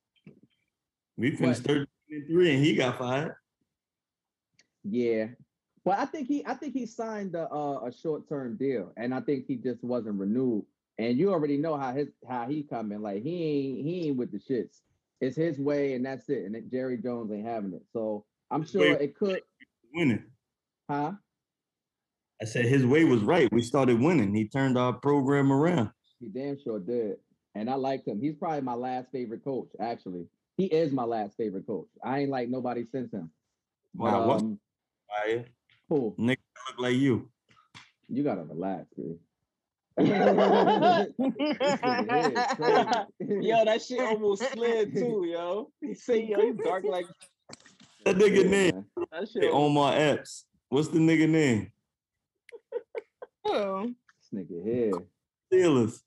We 1.16 1.32
finished 1.36 1.60
What? 1.62 1.68
13 1.68 1.86
and 2.10 2.26
3 2.28 2.54
and 2.54 2.64
he 2.64 2.74
got 2.74 2.98
fired. 2.98 3.34
Yeah. 4.84 5.26
But 5.84 5.98
I 5.98 6.04
think 6.06 6.28
he 6.28 6.44
I 6.46 6.54
think 6.54 6.74
he 6.74 6.86
signed 6.86 7.34
a 7.34 7.48
uh, 7.52 7.86
a 7.86 7.92
short 7.92 8.28
term 8.28 8.56
deal, 8.56 8.92
and 8.96 9.14
I 9.14 9.20
think 9.20 9.46
he 9.46 9.56
just 9.56 9.82
wasn't 9.82 10.18
renewed. 10.20 10.64
And 10.98 11.18
you 11.18 11.32
already 11.32 11.56
know 11.56 11.76
how 11.76 11.92
his 11.92 12.08
how 12.28 12.46
he 12.46 12.62
coming. 12.62 13.00
Like 13.00 13.22
he 13.22 13.44
ain't 13.44 13.86
he 13.86 14.08
ain't 14.08 14.16
with 14.16 14.30
the 14.30 14.38
shits. 14.38 14.80
It's 15.20 15.36
his 15.36 15.58
way, 15.58 15.94
and 15.94 16.04
that's 16.04 16.28
it. 16.28 16.44
And 16.44 16.70
Jerry 16.70 16.98
Jones 16.98 17.32
ain't 17.32 17.46
having 17.46 17.72
it. 17.72 17.82
So 17.92 18.24
I'm 18.50 18.64
sure 18.64 18.92
Wait. 18.92 19.00
it 19.00 19.16
could. 19.18 19.40
Winning. 19.94 20.24
Huh? 20.88 21.12
I 22.42 22.46
said 22.46 22.64
his 22.66 22.84
way 22.86 23.04
was 23.04 23.20
right. 23.22 23.48
We 23.52 23.62
started 23.62 24.00
winning. 24.00 24.34
He 24.34 24.48
turned 24.48 24.78
our 24.78 24.92
program 24.94 25.52
around. 25.52 25.90
He 26.20 26.28
damn 26.28 26.58
sure 26.58 26.78
did. 26.80 27.16
And 27.54 27.68
I 27.68 27.74
liked 27.74 28.06
him. 28.08 28.20
He's 28.20 28.34
probably 28.36 28.62
my 28.62 28.74
last 28.74 29.10
favorite 29.12 29.44
coach. 29.44 29.68
Actually, 29.80 30.26
he 30.56 30.64
is 30.66 30.92
my 30.92 31.04
last 31.04 31.36
favorite 31.36 31.66
coach. 31.66 31.88
I 32.04 32.20
ain't 32.20 32.30
like 32.30 32.48
nobody 32.48 32.84
since 32.84 33.12
him. 33.12 33.30
But, 33.94 34.04
Wow, 34.12 34.26
what's 34.28 34.42
um, 34.42 34.58
fire? 35.08 35.44
cool. 35.88 36.14
Nigga 36.18 36.36
look 36.68 36.78
like 36.78 36.96
you. 36.96 37.28
You 38.08 38.22
gotta 38.22 38.42
relax, 38.44 38.86
dude. 38.96 39.18
Yo, 40.00 40.06
that 43.64 43.82
shit 43.86 44.00
almost 44.00 44.50
slid 44.52 44.94
too, 44.94 45.24
yo. 45.26 45.70
He 45.80 45.94
said, 45.94 46.26
yo, 46.28 46.40
he's 46.40 46.54
dark 46.64 46.84
like 46.84 47.06
That 48.04 48.16
nigga 48.16 48.48
name. 48.48 48.84
that 48.96 49.06
Hey, 49.20 49.26
shit. 49.42 49.52
Omar 49.52 49.94
Epps. 49.96 50.46
What's 50.68 50.88
the 50.88 51.00
nigga 51.00 51.28
name? 51.28 51.72
Who? 53.44 53.94
This 54.32 54.46
nigga 54.46 54.64
here. 54.64 54.92
Steelers. 55.52 56.00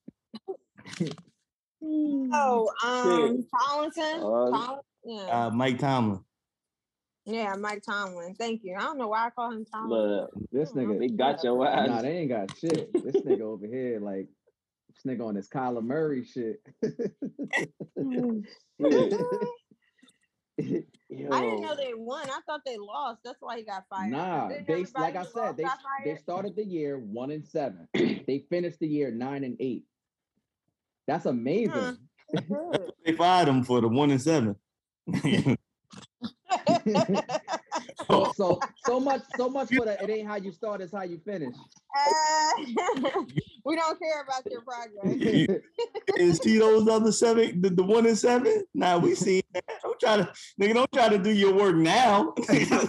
Oh, 1.83 2.69
um, 2.83 3.45
Collinson. 3.53 4.19
Uh, 4.19 4.49
Collin- 4.51 4.79
yeah, 5.05 5.45
Uh, 5.45 5.49
Mike 5.49 5.79
Tomlin. 5.79 6.21
yeah, 7.25 7.55
Mike 7.55 7.83
Tomlin. 7.83 8.35
Thank 8.35 8.63
you. 8.63 8.75
I 8.77 8.81
don't 8.81 8.97
know 8.97 9.07
why 9.09 9.27
I 9.27 9.29
call 9.31 9.51
him 9.51 9.65
Tomlin. 9.65 9.99
Look, 9.99 10.31
This 10.51 10.71
nigga. 10.71 10.97
they 10.99 11.09
got 11.09 11.43
your 11.43 11.67
ass. 11.67 11.87
Nah, 11.89 12.01
they 12.01 12.17
ain't 12.19 12.29
got 12.29 12.57
shit. 12.57 12.91
This 12.93 13.17
nigga 13.23 13.41
over 13.41 13.67
here, 13.67 13.99
like 13.99 14.29
this 14.89 15.03
nigga 15.05 15.27
on 15.27 15.35
this 15.35 15.49
Kyler 15.49 15.83
Murray 15.83 16.23
shit. 16.23 16.61
Yo, 21.15 21.29
I 21.31 21.41
didn't 21.41 21.61
know 21.61 21.75
they 21.75 21.93
won. 21.93 22.27
I 22.29 22.39
thought 22.47 22.61
they 22.65 22.77
lost. 22.77 23.19
That's 23.23 23.41
why 23.41 23.57
he 23.57 23.63
got 23.63 23.83
fired. 23.89 24.11
nah, 24.11 24.47
they 24.47 24.85
like 24.95 25.15
I 25.15 25.23
said, 25.23 25.57
they 25.57 25.65
they 26.03 26.15
started 26.15 26.55
the 26.55 26.65
year 26.65 26.97
one 26.97 27.31
and 27.31 27.45
seven. 27.45 27.87
they 27.93 28.45
finished 28.49 28.79
the 28.79 28.87
year 28.87 29.11
nine 29.11 29.43
and 29.43 29.55
eight. 29.59 29.83
That's 31.07 31.25
amazing. 31.25 31.71
Good. 31.73 31.97
They 33.05 33.11
fired 33.11 33.47
him 33.47 33.63
for 33.63 33.79
the 33.81 33.87
one 33.87 34.09
and 34.09 34.19
seven. 34.21 34.55
so, 38.07 38.31
so 38.35 38.59
so 38.85 38.99
much 38.99 39.21
so 39.37 39.49
much 39.49 39.69
for 39.69 39.85
the 39.85 40.01
it 40.01 40.09
ain't 40.09 40.27
how 40.27 40.35
you 40.35 40.51
start, 40.51 40.81
it's 40.81 40.93
how 40.93 41.03
you 41.03 41.19
finish. 41.23 41.53
Uh, 41.95 42.51
we 43.65 43.75
don't 43.75 43.97
care 43.99 44.21
about 44.21 44.43
your 44.51 44.61
progress. 44.61 45.17
You- 45.19 45.61
and 46.17 46.35
see 46.37 46.57
those 46.59 46.87
other 46.87 47.11
seven, 47.11 47.61
the, 47.61 47.69
the 47.69 47.83
one 47.83 48.05
and 48.05 48.17
seven? 48.17 48.63
Nah, 48.73 48.97
we 48.97 49.15
seen 49.15 49.41
that. 49.53 49.63
Don't 49.81 49.99
try 49.99 50.17
to 50.17 50.31
nigga, 50.59 50.73
don't 50.73 50.91
try 50.93 51.09
to 51.09 51.17
do 51.17 51.31
your 51.31 51.53
work 51.53 51.75
now. 51.75 52.33
He 52.49 52.65
tried 52.65 52.87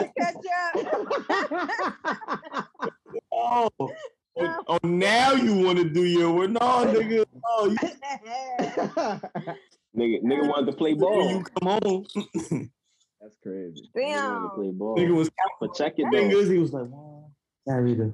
to 0.00 0.10
catch 0.18 0.34
up. 0.74 2.66
oh, 3.32 3.70
oh, 3.78 3.92
oh, 4.66 4.78
now 4.82 5.32
you 5.32 5.54
want 5.64 5.78
to 5.78 5.84
do 5.88 6.04
your 6.04 6.32
work. 6.32 6.50
No, 6.50 6.58
nigga. 6.60 7.24
Oh, 7.46 7.66
you, 7.66 7.76
nigga, 9.96 10.22
nigga 10.22 10.48
wanted 10.48 10.70
to 10.70 10.76
play 10.76 10.92
when 10.94 11.00
ball. 11.00 11.30
you 11.30 11.44
come 11.60 11.78
home. 11.84 12.06
That's 13.20 13.36
crazy. 13.42 13.90
Nigga 13.94 13.94
to 13.94 13.96
Damn. 14.00 14.50
play 14.50 14.70
ball. 14.70 14.96
nigga 14.96 15.14
was 15.14 15.30
But 15.60 15.74
check 15.74 15.94
it 15.98 16.04
counting 16.04 16.20
fingers. 16.30 16.48
He 16.48 16.58
was 16.58 16.72
like, 16.72 16.86
"Wow, 16.88 17.21
sorry 17.68 17.96
to 17.96 18.12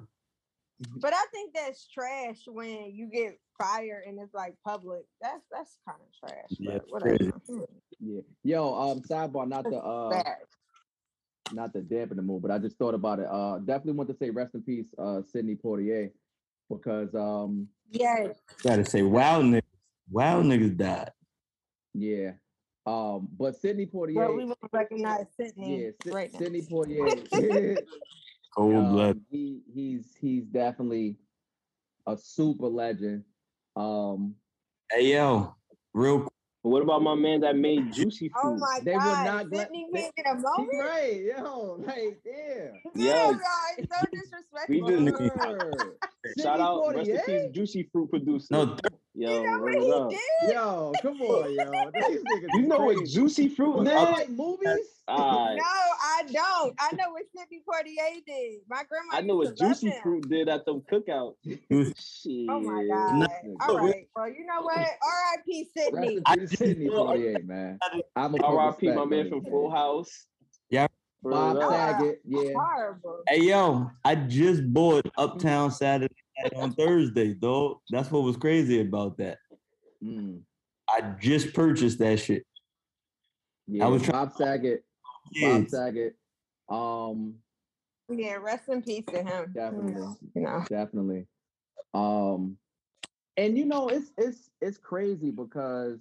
But 1.00 1.12
I 1.14 1.24
think 1.32 1.54
that's 1.54 1.88
trash 1.88 2.38
when 2.46 2.92
you 2.94 3.06
get 3.12 3.38
fired 3.60 4.04
and 4.06 4.18
it's 4.20 4.34
like 4.34 4.54
public. 4.64 5.02
That's 5.20 5.44
that's 5.50 5.78
kind 5.88 5.98
of 6.00 6.28
trash. 6.28 6.44
Yeah, 6.58 6.72
but 6.72 6.82
it's 6.82 6.92
whatever. 6.92 7.16
crazy. 7.16 7.32
Hmm, 7.48 7.60
Yeah. 8.00 8.20
Yo, 8.44 8.74
um, 8.74 9.00
sidebar, 9.00 9.48
not 9.48 9.64
the 9.64 9.76
uh 9.78 10.10
Bad. 10.10 10.36
not 11.52 11.72
to 11.72 11.80
dampen 11.82 12.16
the 12.16 12.22
mood, 12.22 12.42
but 12.42 12.50
I 12.50 12.58
just 12.58 12.76
thought 12.78 12.94
about 12.94 13.18
it. 13.20 13.26
Uh 13.30 13.58
definitely 13.58 13.92
want 13.94 14.10
to 14.10 14.16
say 14.16 14.30
rest 14.30 14.54
in 14.54 14.62
peace, 14.62 14.92
uh 14.98 15.22
Sidney 15.22 15.56
Portier, 15.56 16.12
because 16.70 17.14
um 17.14 17.68
Yeah. 17.90 18.28
gotta 18.62 18.84
say, 18.84 19.02
wow, 19.02 19.42
niggas, 19.42 19.62
wow, 20.10 20.42
niggas 20.42 20.76
died. 20.76 21.10
yeah. 21.94 22.32
Um, 22.86 23.28
but 23.36 23.54
Sidney 23.60 23.84
Portier, 23.84 24.14
Well, 24.14 24.34
we 24.36 24.44
won't 24.46 24.58
recognize 24.72 25.26
Sidney 25.36 25.92
yeah, 26.06 26.12
right 26.12 26.32
now. 26.32 26.38
Sidney 26.38 26.62
Portier. 26.62 27.04
Cold 28.56 28.74
um, 28.74 28.92
blood. 28.92 29.20
he 29.30 29.60
he's 29.72 30.14
he's 30.20 30.44
definitely 30.44 31.16
a 32.06 32.16
super 32.16 32.66
legend. 32.66 33.24
Um 33.76 34.34
Hey 34.90 35.12
yo, 35.12 35.54
real 35.94 36.20
quick. 36.20 36.32
What 36.62 36.82
about 36.82 37.02
my 37.02 37.14
man 37.14 37.40
that 37.42 37.56
made 37.56 37.92
juicy 37.92 38.30
Oh 38.36 38.40
fruit? 38.42 38.58
my 38.58 38.80
They 38.84 38.92
would 38.92 39.00
God. 39.00 39.24
not 39.24 39.50
gla- 39.50 39.62
Sidney 39.62 39.86
they- 39.92 40.00
being 40.00 40.10
in 40.16 40.26
a 40.26 40.34
he 40.34 40.42
moment? 40.42 40.68
right, 40.80 41.22
yo, 41.24 41.80
like 41.86 42.20
yeah. 42.26 42.70
Yo, 42.94 43.04
Damn, 43.04 43.38
guys, 43.38 43.86
so 43.90 44.06
We 44.68 44.80
disrespectful. 44.80 45.86
just- 46.26 46.42
shout 46.42 46.60
out, 46.60 46.94
rest 46.96 47.08
in 47.10 47.20
peace, 47.26 47.54
juicy 47.54 47.88
fruit 47.92 48.10
producer. 48.10 48.46
No, 48.50 48.76
yo, 49.18 49.34
You 49.42 49.42
know 49.50 49.58
word 49.60 49.74
what 49.82 50.10
he 50.12 50.16
did? 50.46 50.54
Yo, 50.54 50.92
come 51.02 51.20
on, 51.20 51.52
yo. 51.52 51.90
These 52.08 52.22
niggas 52.22 52.48
You 52.54 52.60
is 52.62 52.66
know 52.68 52.78
what 52.78 53.06
juicy 53.06 53.48
fruit 53.48 53.78
You 53.78 53.84
did? 53.84 53.94
like 53.94 54.30
movies? 54.30 54.86
Ah, 55.08 55.54
No, 55.54 55.62
I 55.64 56.22
don't. 56.30 56.74
I 56.78 56.94
know 56.96 57.10
what 57.12 57.22
Sidney 57.34 57.62
Portier 57.64 58.20
did. 58.26 58.60
My 58.68 58.82
grandma. 58.88 59.14
I 59.16 59.20
know 59.22 59.36
what 59.36 59.56
juicy 59.56 59.88
him. 59.88 60.02
fruit 60.02 60.28
did 60.28 60.48
at 60.48 60.64
them 60.66 60.82
cookouts. 60.90 61.34
was- 61.70 61.88
Shit. 62.22 62.46
Oh 62.50 62.60
my 62.60 62.86
god! 62.86 63.28
nigga. 63.28 63.54
All 63.68 63.78
right. 63.78 64.06
Well, 64.14 64.28
you 64.28 64.44
know 64.46 64.62
what? 64.62 64.76
R.I.P. 64.76 65.66
Rest 65.76 65.92
Sidney. 65.94 66.16
in 66.16 66.22
I 66.26 66.36
peace, 66.36 66.50
just 66.50 66.58
Sidney 66.62 66.84
know- 66.86 67.06
Portier, 67.06 67.38
man. 67.44 67.78
I'm 68.14 68.34
a 68.34 68.42
R.I.P. 68.42 68.92
my 68.92 69.04
man 69.06 69.28
from 69.30 69.44
Full 69.44 69.70
House. 69.70 70.26
Yeah. 70.70 70.86
Word 71.22 71.32
Bob 71.32 71.56
up. 71.56 71.70
Saget, 71.72 72.20
yeah. 72.24 72.52
Horrible. 72.54 73.22
Hey 73.28 73.42
yo, 73.44 73.90
I 74.04 74.14
just 74.14 74.72
bought 74.72 75.04
Uptown 75.16 75.72
Saturday 75.72 76.14
Night 76.42 76.52
on 76.56 76.72
Thursday, 76.72 77.34
though. 77.40 77.80
That's 77.90 78.10
what 78.10 78.22
was 78.22 78.36
crazy 78.36 78.80
about 78.80 79.16
that. 79.18 79.38
Mm, 80.02 80.42
I 80.88 81.00
just 81.20 81.52
purchased 81.54 81.98
that 81.98 82.18
shit. 82.20 82.44
yeah. 83.66 83.86
was 83.86 84.02
try- 84.02 84.12
Bob 84.12 84.32
Saget, 84.36 84.84
Bob 85.42 85.68
Saget. 85.68 86.14
Um, 86.68 87.34
Yeah. 88.08 88.34
Rest 88.36 88.68
in 88.68 88.82
peace 88.82 89.04
to 89.06 89.22
him. 89.22 89.52
definitely, 89.54 90.14
You 90.34 90.42
know. 90.42 90.64
definitely. 90.68 91.26
Um, 91.94 92.56
and 93.36 93.56
you 93.56 93.64
know, 93.64 93.88
it's 93.88 94.12
it's 94.18 94.50
it's 94.60 94.78
crazy 94.78 95.30
because 95.30 95.98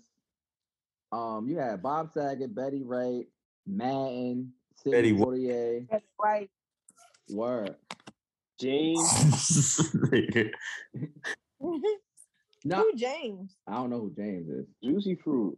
um 1.12 1.48
you 1.48 1.58
had 1.58 1.82
Bob 1.82 2.12
Saget, 2.12 2.54
Betty 2.54 2.84
Wright, 2.84 3.28
Madden, 3.66 4.52
Sidney 4.76 4.92
Betty 4.98 5.14
Wh- 5.14 5.22
Portier. 5.24 5.86
That's 5.90 6.06
right. 6.22 6.50
Word. 7.30 7.76
James. 8.60 9.80
No, 12.66 12.78
Who 12.82 12.96
James? 12.96 13.56
I 13.68 13.74
don't 13.76 13.90
know 13.90 14.00
who 14.02 14.14
James 14.16 14.50
is. 14.50 14.66
Juicy 14.84 15.16
fruit. 15.16 15.58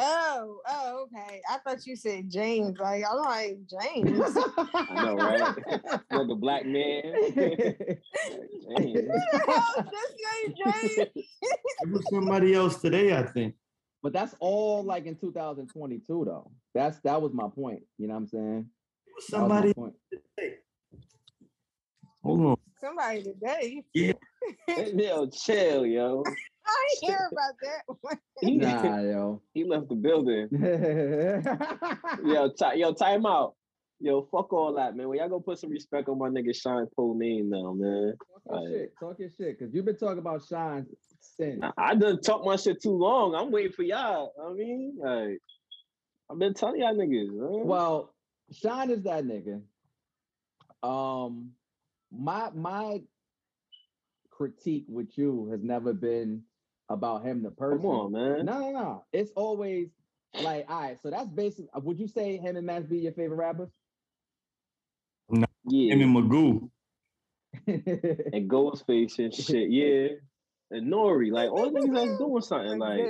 Oh, 0.00 0.60
oh, 0.68 1.06
okay. 1.12 1.42
I 1.50 1.58
thought 1.58 1.84
you 1.84 1.96
said 1.96 2.30
James. 2.30 2.78
Like 2.78 3.02
I'm 3.10 3.18
like 3.18 3.58
James. 3.68 4.20
I 4.74 5.04
know, 5.04 5.16
right? 5.16 5.40
like 6.10 6.28
a 6.30 6.34
black 6.36 6.64
man. 6.64 7.02
James. 7.34 7.98
Who 8.68 9.02
the 9.02 9.42
hell 9.46 9.86
is 10.46 10.54
James? 10.56 11.08
It 11.80 11.90
was 11.90 12.04
somebody 12.10 12.54
else 12.54 12.80
today, 12.80 13.16
I 13.16 13.24
think. 13.24 13.56
But 14.02 14.12
that's 14.12 14.34
all 14.38 14.84
like 14.84 15.06
in 15.06 15.16
2022 15.16 16.24
though. 16.24 16.52
That's 16.74 17.00
that 17.00 17.20
was 17.20 17.32
my 17.34 17.48
point. 17.52 17.82
You 17.98 18.06
know 18.06 18.14
what 18.14 18.20
I'm 18.20 18.26
saying? 18.28 18.66
It 19.06 19.12
was 19.16 19.26
That 19.26 19.40
was 19.40 19.48
my 19.48 19.54
somebody. 19.56 19.74
point. 19.74 19.94
Hold 22.28 22.40
on. 22.42 22.56
Somebody 22.78 23.22
today. 23.22 23.82
yo, 24.94 25.26
chill, 25.28 25.86
yo. 25.86 26.24
I 26.66 26.88
ain't 26.92 27.00
hear 27.00 27.30
about 27.32 27.54
that. 27.62 28.18
He, 28.42 28.56
Nah, 28.58 29.00
yo. 29.00 29.42
he 29.54 29.64
left 29.64 29.88
the 29.88 29.94
building. 29.96 30.48
Yo, 32.24 32.50
ti- 32.50 32.78
yo, 32.78 32.92
time 32.92 33.24
out. 33.24 33.54
Yo, 33.98 34.28
fuck 34.30 34.52
all 34.52 34.74
that, 34.74 34.94
man. 34.94 35.08
When 35.08 35.18
y'all 35.18 35.28
go 35.30 35.40
put 35.40 35.58
some 35.58 35.70
respect 35.70 36.08
on 36.10 36.18
my 36.18 36.28
nigga 36.28 36.54
Shyne 36.54 36.86
Po 36.94 37.14
name 37.14 37.48
now, 37.50 37.72
man. 37.72 38.12
Talk 38.18 38.28
your 38.46 38.56
Alright. 38.58 38.72
shit. 38.74 38.92
Talk 39.00 39.18
your 39.18 39.30
shit. 39.40 39.58
Cause 39.58 39.68
you've 39.72 39.86
been 39.86 39.96
talking 39.96 40.18
about 40.18 40.42
Shyne 40.46 40.86
Since. 41.20 41.62
I, 41.62 41.70
I 41.78 41.94
done 41.94 42.20
talk 42.20 42.44
my 42.44 42.56
shit 42.56 42.80
too 42.82 42.92
long. 42.96 43.34
I'm 43.34 43.50
waiting 43.50 43.72
for 43.72 43.82
y'all. 43.84 44.32
I 44.40 44.52
mean, 44.52 44.98
like, 45.02 45.38
I've 46.30 46.38
been 46.38 46.52
telling 46.54 46.80
y'all 46.82 46.94
niggas. 46.94 47.32
Man. 47.32 47.66
Well, 47.66 48.14
Shyne 48.52 48.90
is 48.90 49.02
that 49.04 49.24
nigga. 49.24 49.62
Um, 50.84 51.52
my 52.12 52.50
my 52.54 53.02
critique 54.30 54.84
with 54.88 55.16
you 55.18 55.48
has 55.50 55.62
never 55.62 55.92
been 55.92 56.42
about 56.88 57.24
him 57.24 57.42
the 57.42 57.50
person. 57.50 57.78
come 57.82 57.90
on, 57.90 58.12
man. 58.12 58.46
No, 58.46 58.58
no, 58.60 58.70
no. 58.70 59.04
It's 59.12 59.30
always 59.36 59.88
like, 60.42 60.66
all 60.68 60.80
right. 60.80 60.98
So 61.02 61.10
that's 61.10 61.28
basically. 61.28 61.68
Would 61.74 61.98
you 61.98 62.08
say 62.08 62.36
him 62.38 62.56
and 62.56 62.66
Max 62.66 62.86
be 62.86 62.98
your 62.98 63.12
favorite 63.12 63.36
rappers? 63.36 63.70
Yeah, 65.30 65.94
Him 65.94 66.02
and 66.02 66.16
Magoo. 66.16 66.70
and 67.66 68.48
Ghostface 68.50 69.18
and 69.18 69.34
shit. 69.34 69.70
Yeah, 69.70 70.08
and 70.70 70.90
Nori. 70.92 71.30
Like 71.30 71.50
all 71.50 71.70
niggas 71.70 71.92
that's 71.94 72.18
doing 72.18 72.42
something. 72.42 72.78
Like, 72.78 73.00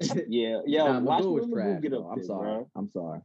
yeah, 0.28 0.60
yeah. 0.66 0.84
nah, 0.84 1.00
Magoo 1.00 1.32
when 1.32 1.42
is 1.42 1.48
Magoo 1.48 1.54
trash. 1.54 1.82
get 1.82 1.92
up 1.94 2.06
I'm 2.10 2.16
there, 2.18 2.26
sorry. 2.26 2.46
bro. 2.46 2.70
I'm 2.76 2.90
sorry. 2.92 3.20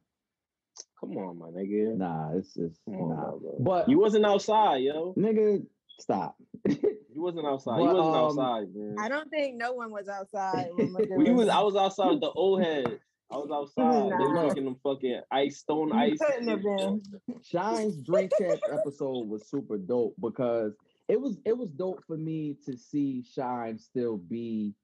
Come 1.00 1.18
on, 1.18 1.38
my 1.38 1.48
nigga. 1.48 1.96
Nah, 1.98 2.32
it's 2.38 2.56
it's 2.58 2.80
Come 2.86 2.96
on, 2.96 3.10
nah. 3.42 3.50
But 3.60 3.88
You 3.90 4.00
wasn't 4.00 4.26
outside, 4.26 4.78
yo. 4.78 5.14
nigga, 5.18 5.66
stop. 6.00 6.36
You 7.18 7.24
wasn't 7.24 7.48
outside. 7.48 7.80
you 7.80 7.86
wasn't 7.86 8.16
um, 8.16 8.16
outside, 8.16 8.68
man. 8.76 8.96
I 9.00 9.10
don't 9.10 9.28
think 9.32 9.56
no 9.56 9.74
one 9.74 9.90
was 9.90 10.08
outside. 10.08 10.68
When 10.76 10.94
We 11.18 11.32
was. 11.32 11.50
I 11.50 11.62
was 11.62 11.76
outside 11.76 12.12
with 12.12 12.22
the 12.22 12.30
old 12.30 12.62
head. 12.62 13.00
I 13.32 13.38
was 13.38 13.50
outside. 13.52 14.04
They 14.12 14.24
was 14.26 14.34
Nah. 14.36 14.42
drinking 14.44 14.66
them 14.66 14.76
fucking 14.84 15.22
ice, 15.32 15.58
stone 15.58 15.92
ice. 15.94 16.20
couldn't 16.20 16.48
have 16.48 16.60
and 16.64 17.02
been. 17.04 17.22
shit. 17.36 17.44
Shyne's 17.46 17.98
drink 18.04 18.32
champ 18.38 18.62
episode 18.72 19.28
was 19.28 19.50
super 19.50 19.80
dope 19.80 20.14
because 20.22 20.74
it 21.08 21.20
was 21.20 21.38
it 21.44 21.58
was 21.58 21.72
dope 21.72 22.04
for 22.06 22.18
me 22.18 22.56
to 22.68 22.78
see 22.78 23.24
Shyne 23.24 23.80
still 23.80 24.18
be 24.18 24.76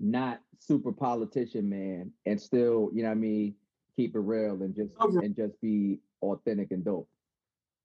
not 0.00 0.40
super 0.58 0.90
politician 0.90 1.68
man 1.68 2.10
and 2.26 2.40
still, 2.40 2.90
you 2.92 3.02
know 3.04 3.08
what 3.10 3.16
I 3.18 3.20
mean, 3.20 3.54
keep 3.98 4.14
it 4.14 4.20
real 4.20 4.62
and 4.62 4.76
just 4.76 4.92
and 5.00 5.34
just 5.34 5.60
be 5.60 5.98
authentic 6.22 6.70
and 6.70 6.84
dope. 6.84 7.08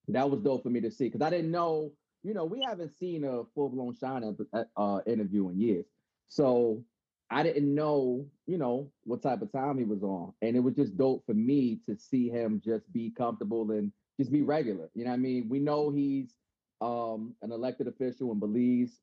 That 0.07 0.29
was 0.29 0.41
dope 0.41 0.61
for 0.63 0.69
me 0.69 0.79
to 0.81 0.91
see 0.91 1.05
because 1.05 1.25
I 1.25 1.31
didn't 1.31 1.49
know, 1.49 1.91
you 2.23 2.35
know, 2.35 2.45
we 2.45 2.61
haven't 2.67 2.95
seen 2.99 3.23
a 3.23 3.43
full 3.55 3.69
blown 3.69 3.95
Shyne 3.95 4.37
uh, 4.77 4.99
interview 5.07 5.49
in 5.49 5.59
years, 5.59 5.85
so 6.27 6.83
I 7.31 7.41
didn't 7.41 7.73
know, 7.73 8.27
you 8.45 8.59
know, 8.59 8.91
what 9.05 9.23
type 9.23 9.41
of 9.41 9.51
time 9.51 9.79
he 9.79 9.85
was 9.85 10.03
on, 10.03 10.33
and 10.43 10.55
it 10.55 10.59
was 10.59 10.75
just 10.75 10.97
dope 10.97 11.25
for 11.25 11.33
me 11.33 11.79
to 11.87 11.97
see 11.97 12.29
him 12.29 12.61
just 12.63 12.91
be 12.93 13.09
comfortable 13.09 13.71
and 13.71 13.91
just 14.19 14.31
be 14.31 14.43
regular. 14.43 14.89
You 14.93 15.05
know 15.05 15.11
what 15.11 15.17
I 15.17 15.19
mean? 15.19 15.49
We 15.49 15.59
know 15.59 15.89
he's 15.89 16.35
um 16.79 17.33
an 17.41 17.51
elected 17.51 17.87
official 17.87 18.31
in 18.33 18.39
Belize, 18.39 18.99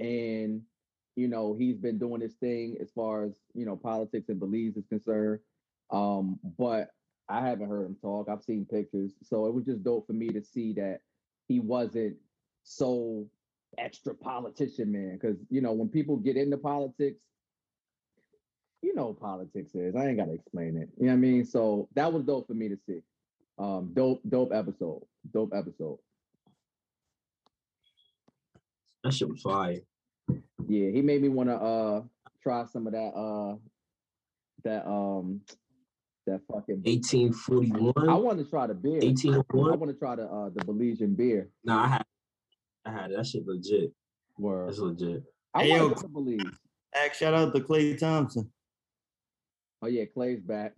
and 0.00 0.62
you 1.14 1.28
know 1.28 1.54
he's 1.56 1.76
been 1.76 1.98
doing 1.98 2.20
his 2.20 2.34
thing 2.34 2.78
as 2.80 2.90
far 2.90 3.26
as 3.26 3.32
you 3.54 3.64
know 3.64 3.76
politics 3.76 4.28
in 4.28 4.40
Belize 4.40 4.76
is 4.76 4.86
concerned. 4.88 5.38
Um, 5.90 6.38
but 6.58 6.90
I 7.28 7.46
haven't 7.46 7.68
heard 7.68 7.86
him 7.86 7.96
talk. 8.00 8.28
I've 8.28 8.42
seen 8.42 8.66
pictures, 8.66 9.12
so 9.22 9.46
it 9.46 9.54
was 9.54 9.64
just 9.64 9.82
dope 9.82 10.06
for 10.06 10.12
me 10.12 10.28
to 10.28 10.42
see 10.42 10.72
that 10.74 11.00
he 11.48 11.60
wasn't 11.60 12.16
so 12.62 13.26
extra 13.78 14.14
politician 14.14 14.92
man. 14.92 15.18
Because 15.20 15.36
you 15.50 15.60
know 15.60 15.72
when 15.72 15.88
people 15.88 16.16
get 16.16 16.36
into 16.36 16.56
politics, 16.56 17.20
you 18.82 18.94
know 18.94 19.12
politics 19.12 19.74
is. 19.74 19.96
I 19.96 20.06
ain't 20.06 20.18
gotta 20.18 20.32
explain 20.32 20.76
it. 20.76 20.88
You 20.98 21.06
know 21.06 21.12
what 21.12 21.18
I 21.18 21.20
mean? 21.20 21.44
So 21.44 21.88
that 21.94 22.12
was 22.12 22.24
dope 22.24 22.46
for 22.46 22.54
me 22.54 22.68
to 22.68 22.78
see. 22.86 23.00
Um, 23.58 23.92
dope, 23.94 24.20
dope 24.28 24.52
episode. 24.52 25.02
Dope 25.32 25.52
episode. 25.54 25.98
That 29.02 29.14
shit 29.14 29.28
was 29.28 29.40
fire. 29.40 29.80
Yeah, 30.68 30.90
he 30.90 31.02
made 31.02 31.22
me 31.22 31.28
want 31.28 31.48
to 31.48 31.56
uh 31.56 32.02
try 32.42 32.64
some 32.66 32.86
of 32.86 32.92
that 32.92 33.12
uh 33.14 33.56
that 34.64 34.86
um 34.86 35.40
that 36.26 36.40
fucking. 36.52 36.82
1841. 36.82 38.08
I 38.08 38.14
want 38.14 38.38
to 38.38 38.44
try 38.44 38.66
the 38.66 38.74
beer. 38.74 39.00
1841. 39.00 39.72
I 39.72 39.76
want 39.76 39.92
to 39.92 39.98
try 39.98 40.16
the 40.16 40.24
uh 40.24 40.50
the 40.54 40.64
Belizean 40.64 41.16
beer. 41.16 41.50
Nah, 41.64 41.84
I 41.84 41.88
had, 41.88 42.04
I 42.84 42.90
had 42.90 43.12
that 43.12 43.26
shit 43.26 43.46
legit. 43.46 43.92
Word. 44.38 44.68
That's 44.68 44.78
legit. 44.78 45.22
I 45.54 45.64
Hey, 45.64 45.70
want 45.70 45.82
yo. 45.82 45.88
to 45.88 45.94
go 45.94 46.00
to 46.02 46.08
Belize. 46.08 46.58
Act 46.94 47.16
shout 47.16 47.34
out 47.34 47.54
to 47.54 47.60
Klay 47.60 47.98
Thompson. 47.98 48.50
Oh 49.82 49.86
yeah, 49.88 50.04
Klay's 50.04 50.40
back. 50.40 50.72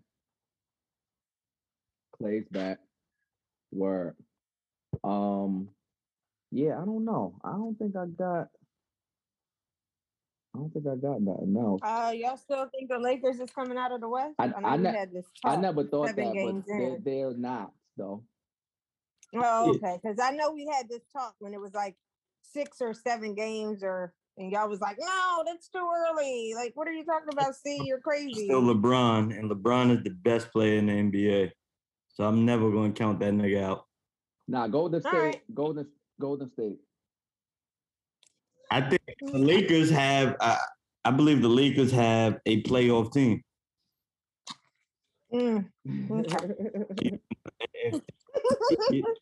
Klay's 2.20 2.46
back. 2.50 2.78
Word. 3.72 4.16
Um, 5.04 5.68
yeah, 6.50 6.80
I 6.80 6.84
don't 6.84 7.04
know. 7.04 7.38
I 7.44 7.52
don't 7.52 7.78
think 7.78 7.94
I 7.96 8.06
got. 8.06 8.48
I 10.58 10.60
don't 10.60 10.72
think 10.72 10.86
I 10.88 10.96
got 10.96 11.22
nothing. 11.22 11.52
No, 11.52 11.78
Uh, 11.82 12.12
y'all 12.16 12.36
still 12.36 12.68
think 12.68 12.90
the 12.90 12.98
Lakers 12.98 13.38
is 13.38 13.50
coming 13.50 13.78
out 13.78 13.92
of 13.92 14.00
the 14.00 14.08
West? 14.08 14.34
I- 14.40 14.48
know 14.48 14.56
I 14.64 14.76
ne- 14.76 14.90
had 14.90 15.12
this 15.12 15.26
I 15.44 15.54
never 15.54 15.84
thought 15.84 16.16
that, 16.16 16.16
but 16.16 16.66
they're, 16.66 16.98
they're 16.98 17.34
not 17.34 17.72
though. 17.96 18.24
Oh, 19.34 19.70
okay. 19.76 20.00
Because 20.02 20.18
I 20.18 20.32
know 20.32 20.50
we 20.52 20.66
had 20.66 20.88
this 20.88 21.02
talk 21.12 21.36
when 21.38 21.54
it 21.54 21.60
was 21.60 21.74
like 21.74 21.96
six 22.42 22.80
or 22.80 22.92
seven 22.92 23.34
games, 23.34 23.84
or 23.84 24.12
and 24.36 24.50
y'all 24.50 24.68
was 24.68 24.80
like, 24.80 24.96
"No, 24.98 25.44
that's 25.46 25.68
too 25.68 25.88
early." 26.10 26.54
Like, 26.56 26.72
what 26.74 26.88
are 26.88 26.92
you 26.92 27.04
talking 27.04 27.28
about? 27.30 27.54
See, 27.54 27.84
you're 27.84 28.00
crazy. 28.00 28.46
Still 28.46 28.62
LeBron, 28.62 29.38
and 29.38 29.50
LeBron 29.50 29.96
is 29.96 30.02
the 30.02 30.10
best 30.10 30.50
player 30.50 30.78
in 30.78 30.86
the 30.86 30.92
NBA. 30.94 31.52
So 32.08 32.24
I'm 32.24 32.44
never 32.44 32.70
going 32.70 32.94
to 32.94 32.98
count 32.98 33.20
that 33.20 33.32
nigga 33.32 33.62
out. 33.62 33.86
Nah, 34.48 34.66
Golden 34.66 35.00
State, 35.00 35.12
right. 35.12 35.54
Golden, 35.54 35.86
Golden 36.18 36.48
State. 36.48 36.78
I 38.70 38.80
think 38.82 39.02
the 39.20 39.38
Lakers 39.38 39.90
have. 39.90 40.36
Uh, 40.40 40.56
I 41.04 41.10
believe 41.10 41.40
the 41.42 41.48
Lakers 41.48 41.90
have 41.92 42.38
a 42.44 42.62
playoff 42.62 43.12
team. 43.12 43.42
Mm, 45.32 45.66
okay. 46.10 47.18
If, 47.74 48.02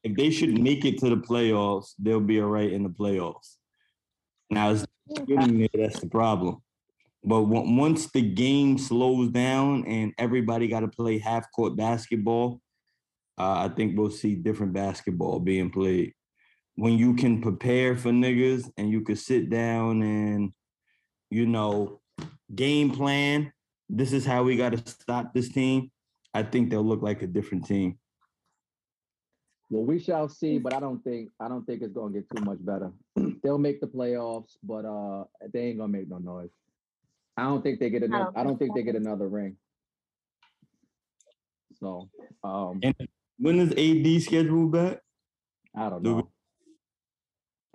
if 0.02 0.16
they 0.16 0.30
should 0.30 0.58
make 0.58 0.84
it 0.84 0.98
to 0.98 1.10
the 1.10 1.16
playoffs, 1.16 1.94
they'll 1.98 2.20
be 2.20 2.40
all 2.40 2.48
right 2.48 2.72
in 2.72 2.82
the 2.82 2.88
playoffs. 2.88 3.56
Now, 4.50 4.70
it's 4.70 4.86
getting 5.26 5.58
there, 5.58 5.68
that's 5.74 6.00
the 6.00 6.08
problem. 6.08 6.62
But 7.24 7.42
once 7.42 8.10
the 8.12 8.22
game 8.22 8.78
slows 8.78 9.30
down 9.30 9.84
and 9.86 10.12
everybody 10.16 10.68
got 10.68 10.80
to 10.80 10.88
play 10.88 11.18
half 11.18 11.50
court 11.50 11.76
basketball, 11.76 12.60
uh, 13.38 13.68
I 13.68 13.74
think 13.74 13.98
we'll 13.98 14.10
see 14.10 14.36
different 14.36 14.72
basketball 14.72 15.40
being 15.40 15.70
played. 15.70 16.14
When 16.76 16.98
you 16.98 17.14
can 17.14 17.40
prepare 17.40 17.96
for 17.96 18.10
niggas 18.10 18.70
and 18.76 18.90
you 18.90 19.00
can 19.00 19.16
sit 19.16 19.48
down 19.48 20.02
and, 20.02 20.52
you 21.30 21.46
know, 21.46 22.00
game 22.54 22.90
plan, 22.90 23.52
this 23.88 24.12
is 24.12 24.26
how 24.26 24.42
we 24.42 24.56
got 24.56 24.72
to 24.72 24.90
stop 24.90 25.32
this 25.32 25.48
team. 25.48 25.90
I 26.34 26.42
think 26.42 26.68
they'll 26.68 26.84
look 26.84 27.00
like 27.02 27.22
a 27.22 27.26
different 27.26 27.66
team. 27.66 27.98
Well, 29.70 29.84
we 29.84 29.98
shall 29.98 30.28
see, 30.28 30.58
but 30.58 30.74
I 30.74 30.80
don't 30.80 31.02
think 31.02 31.30
I 31.40 31.48
don't 31.48 31.64
think 31.64 31.82
it's 31.82 31.92
gonna 31.94 32.12
get 32.12 32.28
too 32.30 32.44
much 32.44 32.58
better. 32.64 32.92
They'll 33.42 33.58
make 33.58 33.80
the 33.80 33.88
playoffs, 33.88 34.52
but 34.62 34.84
uh 34.84 35.24
they 35.52 35.62
ain't 35.62 35.78
gonna 35.78 35.90
make 35.90 36.08
no 36.08 36.18
noise. 36.18 36.50
I 37.36 37.44
don't 37.44 37.62
think 37.62 37.80
they 37.80 37.90
get 37.90 38.04
another. 38.04 38.30
I 38.36 38.44
don't 38.44 38.58
think 38.58 38.74
they 38.76 38.84
get 38.84 38.94
another 38.94 39.26
ring. 39.26 39.56
So, 41.80 42.08
um, 42.44 42.78
And 42.84 42.94
when 43.38 43.58
is 43.58 43.72
AD 43.72 44.22
scheduled 44.22 44.70
back? 44.70 45.00
I 45.74 45.90
don't 45.90 46.02
Do 46.04 46.14
we- 46.14 46.22
know. 46.22 46.30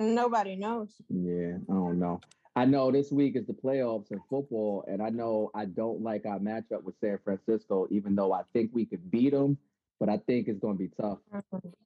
Nobody 0.02 0.56
knows. 0.56 0.90
Yeah, 1.10 1.57
I 1.69 1.73
don't 1.73 1.99
know. 1.99 2.19
I 2.56 2.65
know 2.65 2.91
this 2.91 3.11
week 3.11 3.36
is 3.36 3.45
the 3.45 3.53
playoffs 3.53 4.11
in 4.11 4.19
football, 4.30 4.84
and 4.88 5.02
I 5.02 5.10
know 5.10 5.52
I 5.53 5.65
don't 5.65 6.02
like 6.02 6.26
our 6.26 6.40
matchup 6.40 6.84
with 6.84 6.95
San 6.99 7.19
Francisco, 7.23 7.88
even 7.91 8.15
though 8.15 8.34
I 8.34 8.41
think 8.52 8.72
we 8.73 8.86
could 8.86 9.10
beat 9.11 9.32
them. 9.32 9.57
But 9.99 10.10
I 10.10 10.18
think 10.18 10.48
it's 10.48 10.60
gonna 10.60 10.73
be 10.73 10.90
tough. 10.99 11.19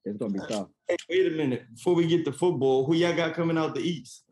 It's 0.04 0.16
gonna 0.16 0.32
be 0.32 0.40
tough. 0.48 0.68
Hey, 0.88 0.96
wait 1.10 1.26
a 1.26 1.36
minute. 1.36 1.66
Before 1.74 1.94
we 1.94 2.06
get 2.06 2.24
to 2.24 2.32
football, 2.32 2.86
who 2.86 2.94
y'all 2.94 3.14
got 3.14 3.34
coming 3.34 3.58
out 3.58 3.74
the 3.74 3.82
East? 3.82 4.24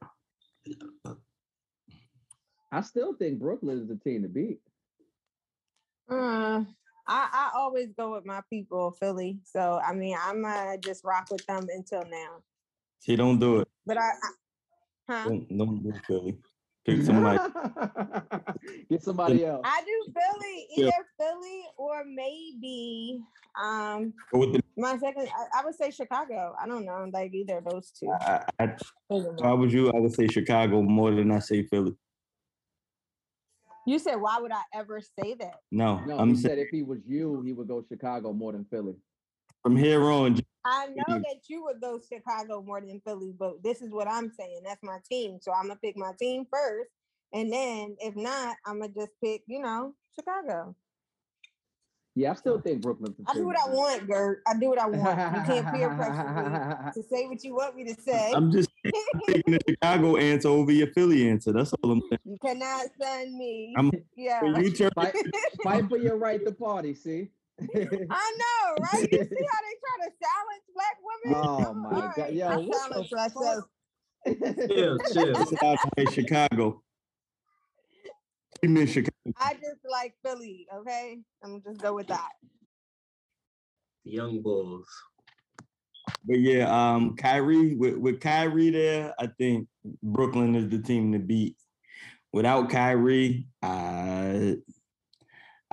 I 2.73 2.81
still 2.81 3.15
think 3.15 3.39
Brooklyn 3.39 3.79
is 3.83 3.89
the 3.89 3.97
team 3.97 4.23
to 4.23 4.29
beat. 4.29 4.61
Uh, 6.09 6.65
I 7.07 7.29
I 7.33 7.51
always 7.55 7.93
go 7.93 8.13
with 8.13 8.25
my 8.25 8.41
people, 8.49 8.93
Philly. 8.93 9.39
So 9.45 9.79
I 9.87 9.93
mean, 9.93 10.17
I'm 10.19 10.41
gonna 10.41 10.79
just 10.79 11.05
rock 11.05 11.29
with 11.31 11.45
them 11.45 11.67
until 11.69 12.03
now. 12.11 12.43
See, 13.05 13.17
don't 13.17 13.39
do 13.39 13.59
it. 13.61 13.69
But 13.85 13.99
I, 13.99 14.01
I 14.01 14.31
huh? 15.11 15.29
Don't, 15.29 15.59
don't 15.59 15.83
do 15.83 15.93
Philly. 16.07 16.39
Pick 16.87 17.03
somebody. 17.03 17.39
Get 18.91 19.03
somebody 19.03 19.45
else. 19.45 19.61
I 19.63 19.83
do 19.85 20.13
Philly, 20.13 20.67
Yeah. 20.71 20.85
either 20.87 21.07
Philly 21.19 21.63
or 21.77 22.05
maybe 22.07 23.21
um 23.63 24.15
with 24.33 24.55
the, 24.55 24.61
my 24.79 24.97
second. 24.99 25.29
I, 25.29 25.61
I 25.61 25.65
would 25.65 25.75
say 25.75 25.91
Chicago. 25.91 26.55
I 26.61 26.67
don't 26.67 26.87
know, 26.87 27.09
like 27.13 27.35
either 27.35 27.59
of 27.59 27.65
those 27.67 27.91
two. 27.91 28.11
I, 28.11 28.43
I, 28.59 28.67
Doesn't 29.11 29.35
if 29.35 29.41
I 29.41 29.45
matter. 29.49 29.57
was 29.57 29.73
you, 29.73 29.91
I 29.91 29.99
would 29.99 30.15
say 30.15 30.27
Chicago 30.27 30.81
more 30.83 31.11
than 31.15 31.31
I 31.31 31.41
say 31.41 31.63
Philly. 31.63 31.93
You 33.87 33.99
said, 33.99 34.15
why 34.17 34.39
would 34.41 34.51
I 34.53 34.63
ever 34.75 35.03
say 35.03 35.35
that? 35.41 35.57
No, 35.71 35.99
No, 36.07 36.19
I'm 36.19 36.31
he 36.31 36.37
saying 36.37 36.57
said 36.57 36.59
if 36.59 36.69
he 36.71 36.83
was 36.83 37.01
you, 37.07 37.43
he 37.43 37.53
would 37.53 37.69
go 37.69 37.85
Chicago 37.87 38.33
more 38.33 38.53
than 38.53 38.65
Philly. 38.65 38.95
From 39.63 39.77
here 39.77 40.03
on, 40.05 40.41
I 40.65 40.87
know 40.87 41.19
that 41.19 41.41
you 41.49 41.63
would 41.65 41.81
go 41.81 42.01
Chicago 42.01 42.63
more 42.63 42.81
than 42.81 43.01
Philly, 43.07 43.35
but 43.39 43.63
this 43.63 43.83
is 43.83 43.91
what 43.91 44.09
I'm 44.09 44.33
saying. 44.39 44.63
That's 44.65 44.83
my 44.83 44.99
team. 45.11 45.39
So 45.41 45.53
I'm 45.53 45.69
gonna 45.69 45.79
pick 45.83 45.97
my 45.97 46.13
team 46.19 46.47
first. 46.51 46.91
And 47.33 47.53
then 47.53 47.97
if 48.01 48.17
not, 48.17 48.57
I'm 48.65 48.81
gonna 48.81 48.93
just 48.93 49.11
pick, 49.23 49.43
you 49.47 49.61
know, 49.61 49.95
Chicago. 50.15 50.75
Yeah, 52.17 52.31
I 52.31 52.35
still 52.35 52.61
think 52.61 52.81
Brooklyn's 52.81 53.17
the 53.17 53.25
I 53.27 53.35
do 53.35 53.45
what 53.45 53.57
I 53.59 53.69
want, 53.69 54.07
Gert. 54.07 54.43
I 54.47 54.57
do 54.57 54.69
what 54.69 54.79
I 54.79 54.87
want. 54.87 55.37
You 55.37 55.43
can't 55.43 55.75
peer 55.75 55.91
pressure 55.97 56.85
me 56.95 57.03
to 57.03 57.09
say 57.09 57.27
what 57.27 57.43
you 57.43 57.55
want 57.57 57.75
me 57.75 57.93
to 57.93 58.01
say. 58.01 58.33
I'm 58.33 58.53
just 58.53 58.71
taking 59.27 59.53
the 59.55 59.61
Chicago 59.69 60.17
answer 60.17 60.49
over 60.49 60.71
your 60.71 60.87
Philly 60.93 61.29
answer. 61.29 61.53
That's 61.53 61.73
all 61.83 61.91
I'm 61.91 62.01
saying. 62.03 62.21
you 62.25 62.37
cannot 62.41 62.87
send 63.03 63.37
me. 63.37 63.75
I'm- 63.77 63.91
yeah. 64.17 64.57
You 64.61 64.71
turn, 64.71 64.91
Fight, 64.95 65.17
fight 65.65 65.89
for 65.89 65.99
your 65.99 66.17
right 66.17 66.45
to 66.47 66.53
party. 66.53 66.95
See. 66.95 67.31
I 67.61 68.39
know, 68.39 68.75
right? 68.83 69.09
You 69.13 69.19
see 69.19 69.47
how 69.51 69.61
they 69.63 69.77
try 69.81 69.97
to 70.01 70.13
silence 70.23 70.65
black 70.75 70.97
women? 71.03 71.39
Oh 71.41 71.75
my 71.75 71.89
All 71.89 72.01
God. 72.01 72.19
right, 72.19 72.33
Yo, 72.33 72.47
I 72.49 72.57
what 72.57 72.67
the 72.67 72.79
silence 72.79 73.13
myself. 73.13 73.65
Chill, 74.27 74.99
chill. 75.13 75.35
This 75.35 75.53
is 75.53 75.59
how 75.61 75.73
I 75.73 75.77
play 75.95 76.07
Chicago. 76.07 76.83
You 78.63 78.69
miss 78.71 78.91
Chicago. 78.91 79.13
I 79.39 79.55
just 79.55 79.81
like 79.89 80.15
Philly, 80.25 80.67
okay? 80.75 81.19
I'm 81.45 81.63
just 81.63 81.81
go 81.81 81.95
with 81.95 82.09
that. 82.09 82.31
Young 84.05 84.43
Bulls. 84.43 84.89
But 86.25 86.41
yeah, 86.41 86.69
um, 86.69 87.17
Kyrie 87.17 87.75
with, 87.75 87.97
with 87.97 88.21
Kyrie 88.21 88.71
there, 88.71 89.15
I 89.19 89.29
think 89.39 89.69
Brooklyn 90.03 90.55
is 90.55 90.69
the 90.69 90.81
team 90.81 91.13
to 91.13 91.19
beat. 91.19 91.57
Without 92.33 92.69
Kyrie, 92.69 93.47
I 93.63 94.57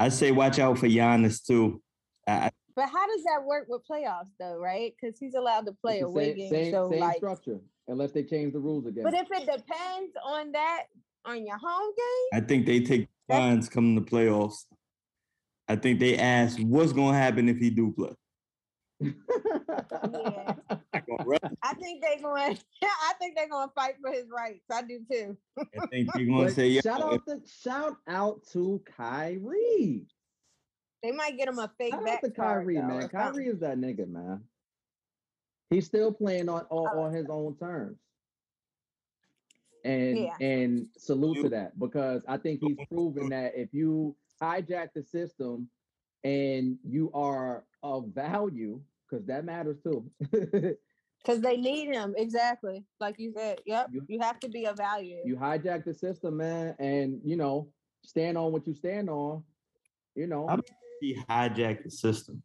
I 0.02 0.10
say 0.10 0.32
watch 0.32 0.58
out 0.58 0.80
for 0.80 0.88
Giannis 0.88 1.46
too. 1.46 1.80
I, 2.28 2.32
I- 2.32 2.52
But 2.76 2.90
how 2.90 3.06
does 3.06 3.24
that 3.26 3.44
work 3.46 3.68
with 3.70 3.84
playoffs 3.90 4.32
though, 4.40 4.58
right? 4.58 4.94
Because 5.00 5.20
he's 5.20 5.36
allowed 5.36 5.68
to 5.68 5.74
play 5.74 6.00
It's 6.00 6.02
the 6.02 6.08
away 6.08 6.26
same, 6.30 6.38
games. 6.38 6.50
same, 6.50 6.72
so 6.74 6.90
same 6.90 7.00
like 7.00 7.18
structure, 7.18 7.60
unless 7.88 8.12
they 8.12 8.24
change 8.24 8.54
the 8.54 8.60
rules 8.60 8.88
again. 8.88 9.04
but 9.04 9.14
if 9.14 9.28
it 9.32 9.46
depends 9.46 10.14
on 10.26 10.54
that 10.54 10.86
on 11.26 11.46
your 11.46 11.60
home 11.60 11.92
game, 11.96 12.30
I 12.34 12.42
think 12.44 12.66
they 12.66 12.80
take 12.80 13.08
fines 13.30 13.70
coming 13.70 13.94
to 13.96 14.02
playoffs. 14.02 14.66
I 15.68 15.76
think 15.76 16.00
they 16.00 16.18
ask 16.18 16.58
what's 16.60 16.94
gonna 16.94 17.16
happen 17.16 17.48
if 17.48 17.58
he 17.58 17.70
do 17.70 17.92
play. 17.94 18.16
yeah. 20.14 20.56
I 21.64 21.74
think 21.76 22.02
they're 22.02 22.22
going 22.22 22.58
I 22.84 23.14
think 23.20 23.36
they're 23.36 23.50
gonna 23.50 23.72
fight 23.76 23.96
for 24.02 24.12
his 24.12 24.26
rights. 24.30 24.66
I 24.72 24.82
do 24.82 25.00
too. 25.12 25.38
I 25.58 25.86
think 25.88 26.10
they're 26.16 26.26
gonna 26.26 26.52
say, 26.52 26.68
yeah, 26.68 26.82
shout 26.82 27.02
out 27.02 27.26
to 27.28 27.42
shout 27.46 27.98
out 28.08 28.42
to 28.54 28.82
Kyrie. 28.98 30.06
They 31.04 31.12
might 31.12 31.38
get 31.38 31.48
him 31.48 31.58
a 31.60 31.72
fake 31.78 31.94
Shout 31.94 32.02
out 32.02 32.06
back 32.06 32.22
to 32.22 32.32
Kyrie, 32.32 32.76
card, 32.76 32.88
man. 32.88 33.10
Kyrie 33.10 33.48
is 33.48 33.60
that 33.60 33.78
nigga, 33.78 34.08
man. 34.08 34.42
He's 35.70 35.86
still 35.86 36.12
playing 36.12 36.50
on 36.50 36.66
on, 36.70 36.88
oh, 36.94 37.02
on 37.02 37.14
his 37.14 37.28
own 37.30 37.56
terms. 37.56 37.98
And 39.84 40.18
Yeah. 40.18 40.36
and 40.40 40.88
salute 40.98 41.42
to 41.42 41.50
that 41.50 41.80
because 41.80 42.24
I 42.28 42.38
think 42.38 42.62
he's 42.62 42.78
proven 42.92 43.30
that 43.30 43.54
if 43.56 43.74
you 43.74 44.16
hijack 44.42 44.90
the 44.94 45.04
system 45.04 45.70
and 46.24 46.78
you 46.84 47.12
are 47.14 47.66
of 47.84 48.10
value, 48.10 48.80
because 49.10 49.26
that 49.26 49.46
matters 49.46 49.78
too. 49.82 50.10
Because 51.24 51.42
they 51.42 51.58
need 51.58 51.94
him, 51.94 52.14
exactly. 52.18 52.84
Like 53.00 53.16
you 53.20 53.32
said. 53.36 53.60
Yep. 53.66 53.88
You- 53.92 54.06
You, 54.08 54.20
have 54.22 54.40
to 54.40 54.50
be 54.50 54.66
a 54.66 54.74
value. 54.74 55.18
you 55.26 55.36
hijack 55.36 55.86
the 55.86 55.94
system, 55.94 56.38
man, 56.38 56.76
and 56.80 57.20
you 57.24 57.36
know, 57.36 57.70
stand 58.04 58.38
on 58.38 58.52
what 58.52 58.66
you 58.66 58.74
stand 58.74 59.10
on. 59.10 59.44
You 60.16 60.28
know, 60.28 60.48
I 60.50 60.58
he 61.00 61.16
hijacked 61.30 61.84
the 61.84 61.92
system. 61.92 62.42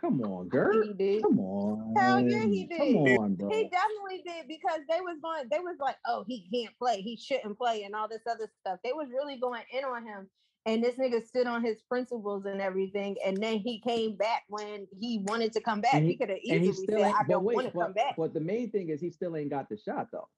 come 0.00 0.20
on, 0.22 0.44
he 0.44 0.50
girl. 0.50 0.92
did. 0.94 1.22
Come 1.22 1.38
on. 1.40 1.94
Hell 1.96 2.20
yeah, 2.20 2.46
he 2.46 2.66
did. 2.66 2.78
Come 2.78 2.96
on, 3.18 3.34
bro. 3.34 3.50
He 3.50 3.68
definitely 3.68 4.22
did 4.24 4.48
because 4.48 4.80
they 4.88 5.00
was 5.00 5.18
going, 5.22 5.44
they 5.50 5.58
was 5.58 5.76
like, 5.80 5.96
oh, 6.06 6.24
he 6.26 6.48
can't 6.52 6.76
play, 6.78 7.00
he 7.02 7.16
shouldn't 7.16 7.58
play, 7.58 7.82
and 7.84 7.94
all 7.94 8.08
this 8.08 8.22
other 8.30 8.48
stuff. 8.60 8.78
They 8.82 8.92
was 8.92 9.08
really 9.12 9.38
going 9.38 9.62
in 9.72 9.84
on 9.84 10.06
him. 10.06 10.28
And 10.66 10.84
this 10.84 10.96
nigga 10.96 11.26
stood 11.26 11.46
on 11.46 11.64
his 11.64 11.80
principles 11.88 12.44
and 12.44 12.60
everything. 12.60 13.16
And 13.24 13.36
then 13.38 13.58
he 13.58 13.80
came 13.80 14.14
back 14.16 14.44
when 14.48 14.86
he 15.00 15.18
wanted 15.26 15.52
to 15.54 15.60
come 15.60 15.80
back. 15.80 15.94
And 15.94 16.04
he, 16.04 16.10
he- 16.12 16.16
could 16.18 16.28
have 16.28 16.38
easily 16.42 16.72
still 16.72 16.98
said, 17.02 17.14
I 17.14 17.22
but 17.22 17.28
don't 17.28 17.44
wait, 17.44 17.54
want 17.54 17.66
to 17.68 17.72
but, 17.72 17.82
come 17.84 17.92
back. 17.94 18.14
but 18.16 18.34
the 18.34 18.40
main 18.40 18.70
thing 18.70 18.90
is 18.90 19.00
he 19.00 19.10
still 19.10 19.36
ain't 19.36 19.50
got 19.50 19.68
the 19.68 19.76
shot 19.78 20.08
though. 20.12 20.28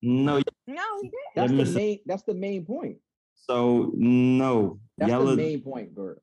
No, 0.00 0.40
No, 0.66 0.82
he 1.02 1.08
did. 1.08 1.12
That's 1.34 1.52
the 1.52 1.64
main. 1.64 1.98
That's 2.06 2.22
the 2.22 2.34
main 2.34 2.64
point. 2.64 2.98
so 3.34 3.90
no. 3.94 4.78
That's 4.96 5.10
Y'all 5.10 5.26
the 5.26 5.36
main 5.36 5.60
point, 5.60 5.94
Gert. 5.94 6.22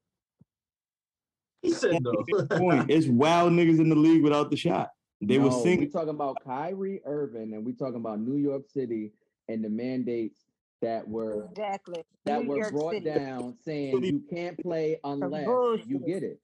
He 1.61 1.71
said 1.73 2.01
no. 2.01 2.23
point. 2.51 2.89
It's 2.89 3.07
wild 3.07 3.51
niggas 3.53 3.79
in 3.79 3.89
the 3.89 3.95
league 3.95 4.23
without 4.23 4.49
the 4.49 4.55
shot. 4.57 4.89
They 5.21 5.39
were 5.39 5.49
No, 5.49 5.57
We 5.57 5.63
singing. 5.63 5.91
talking 5.91 6.09
about 6.09 6.37
Kyrie 6.43 7.01
Irving, 7.05 7.53
and 7.53 7.65
we 7.65 7.73
talking 7.73 7.95
about 7.95 8.19
New 8.19 8.37
York 8.37 8.63
City 8.69 9.11
and 9.49 9.63
the 9.63 9.69
mandates 9.69 10.44
that 10.81 11.07
were 11.07 11.45
Exactly. 11.51 12.03
that 12.25 12.43
New 12.43 12.49
were 12.49 12.57
York 12.57 12.71
brought 12.73 12.93
City. 12.93 13.05
down, 13.05 13.55
saying 13.63 14.03
you 14.03 14.23
can't 14.29 14.57
play 14.59 14.99
unless 15.03 15.47
you 15.87 15.99
get 15.99 16.23
it. 16.23 16.39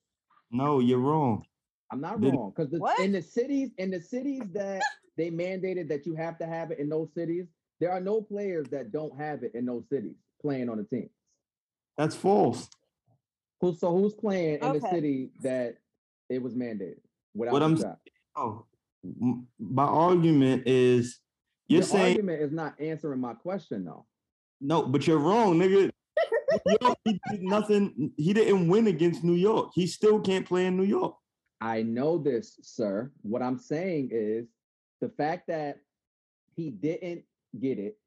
No, 0.52 0.80
you're 0.80 1.00
wrong. 1.00 1.46
I'm 1.92 2.02
not 2.02 2.22
Did- 2.22 2.34
wrong 2.34 2.54
because 2.56 2.74
in 3.00 3.12
the 3.12 3.22
cities 3.22 3.72
in 3.78 3.92
the 3.92 4.00
cities 4.02 4.44
that 4.54 4.82
they 5.18 5.30
mandated 5.30 5.90
that 5.90 6.06
you 6.06 6.16
have 6.16 6.38
to 6.40 6.46
have 6.46 6.72
it 6.72 6.80
in 6.80 6.88
those 6.90 7.14
cities, 7.14 7.48
there 7.80 7.92
are 7.92 8.00
no 8.00 8.22
players 8.22 8.68
that 8.70 8.92
don't 8.92 9.16
have 9.18 9.44
it 9.44 9.54
in 9.56 9.66
those 9.66 9.84
cities 9.90 10.16
playing 10.42 10.70
on 10.70 10.78
the 10.78 10.84
team. 10.86 11.10
That's 11.98 12.16
false. 12.16 12.70
Who 13.60 13.76
so 13.76 13.92
who's 13.96 14.14
playing 14.14 14.60
in 14.62 14.74
the 14.74 14.80
city 14.90 15.32
that 15.42 15.78
it 16.30 16.42
was 16.42 16.54
mandated 16.56 17.00
without 17.36 17.52
What 17.54 17.64
I'm 17.64 17.78
shot? 17.78 18.00
Oh, 18.36 18.66
my 19.60 19.84
argument 19.84 20.64
is 20.66 21.20
you're 21.68 21.80
Your 21.80 21.84
saying 21.88 22.08
argument 22.18 22.42
is 22.42 22.52
not 22.52 22.80
answering 22.80 23.20
my 23.20 23.34
question 23.34 23.84
though. 23.86 24.06
No, 24.62 24.84
but 24.84 25.08
you're 25.08 25.18
wrong, 25.18 25.60
nigga. 25.60 25.90
York, 26.82 26.98
he 27.06 27.20
did 27.30 27.42
nothing. 27.42 28.12
He 28.18 28.34
didn't 28.34 28.68
win 28.68 28.88
against 28.88 29.24
New 29.24 29.36
York. 29.36 29.72
He 29.74 29.88
still 29.88 30.20
can't 30.20 30.46
play 30.46 30.68
in 30.68 30.78
New 30.78 30.84
York. 30.84 31.16
I 31.60 31.82
know 31.84 32.18
this, 32.18 32.60
sir. 32.62 33.12
What 33.22 33.42
I'm 33.42 33.58
saying 33.58 34.10
is 34.12 34.48
the 35.00 35.10
fact 35.10 35.48
that 35.48 35.80
he 36.56 36.70
didn't 36.70 37.24
get 37.60 37.80
it, 37.80 37.98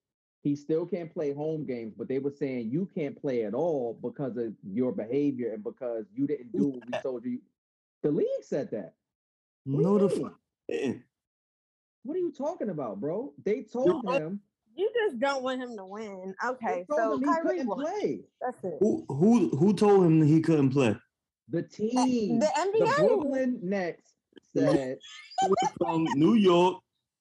he 0.42 0.54
still 0.56 0.84
can't 0.84 1.12
play 1.12 1.32
home 1.32 1.64
games, 1.64 1.94
but 1.96 2.08
they 2.08 2.18
were 2.18 2.30
saying 2.30 2.70
you 2.70 2.88
can't 2.94 3.20
play 3.20 3.44
at 3.44 3.54
all 3.54 3.98
because 4.02 4.36
of 4.36 4.52
your 4.62 4.92
behavior 4.92 5.54
and 5.54 5.64
because 5.64 6.04
you 6.14 6.26
didn't 6.26 6.52
do 6.52 6.68
what 6.68 6.82
we 6.86 6.98
told 7.02 7.24
you. 7.24 7.38
The 8.02 8.10
league 8.10 8.28
said 8.42 8.70
that. 8.72 8.94
What 9.64 9.82
No, 9.82 9.98
the 9.98 10.08
fuck. 10.08 10.34
What 12.02 12.16
are 12.16 12.20
you 12.20 12.32
talking 12.36 12.68
about, 12.68 13.00
bro? 13.00 13.32
They 13.42 13.62
told 13.62 14.04
right. 14.04 14.20
him, 14.20 14.40
You 14.76 14.90
just 14.94 15.18
don't 15.20 15.42
want 15.42 15.60
him 15.60 15.76
to 15.76 15.84
win. 15.84 16.34
they 16.42 16.48
Okay, 16.48 16.86
told 16.88 17.00
so 17.00 17.12
him 17.14 17.20
he 17.20 17.26
Kyrie 17.26 17.42
couldn't 17.50 17.66
won. 17.68 17.78
play. 17.84 18.20
That's 18.40 18.64
it. 18.64 18.76
Who 18.80 19.04
who 19.08 19.48
who 19.56 19.74
told 19.74 20.04
him 20.04 20.22
he 20.22 20.40
couldn't 20.40 20.70
play? 20.70 20.96
The 21.50 21.62
team, 21.62 22.40
The 22.40 22.46
the 22.78 22.84
NBA. 22.86 22.96
Brooklyn 22.96 23.60
Nets 23.62 24.14
said, 24.56 24.98
from 25.78 26.06
New 26.14 26.34
York 26.34 26.80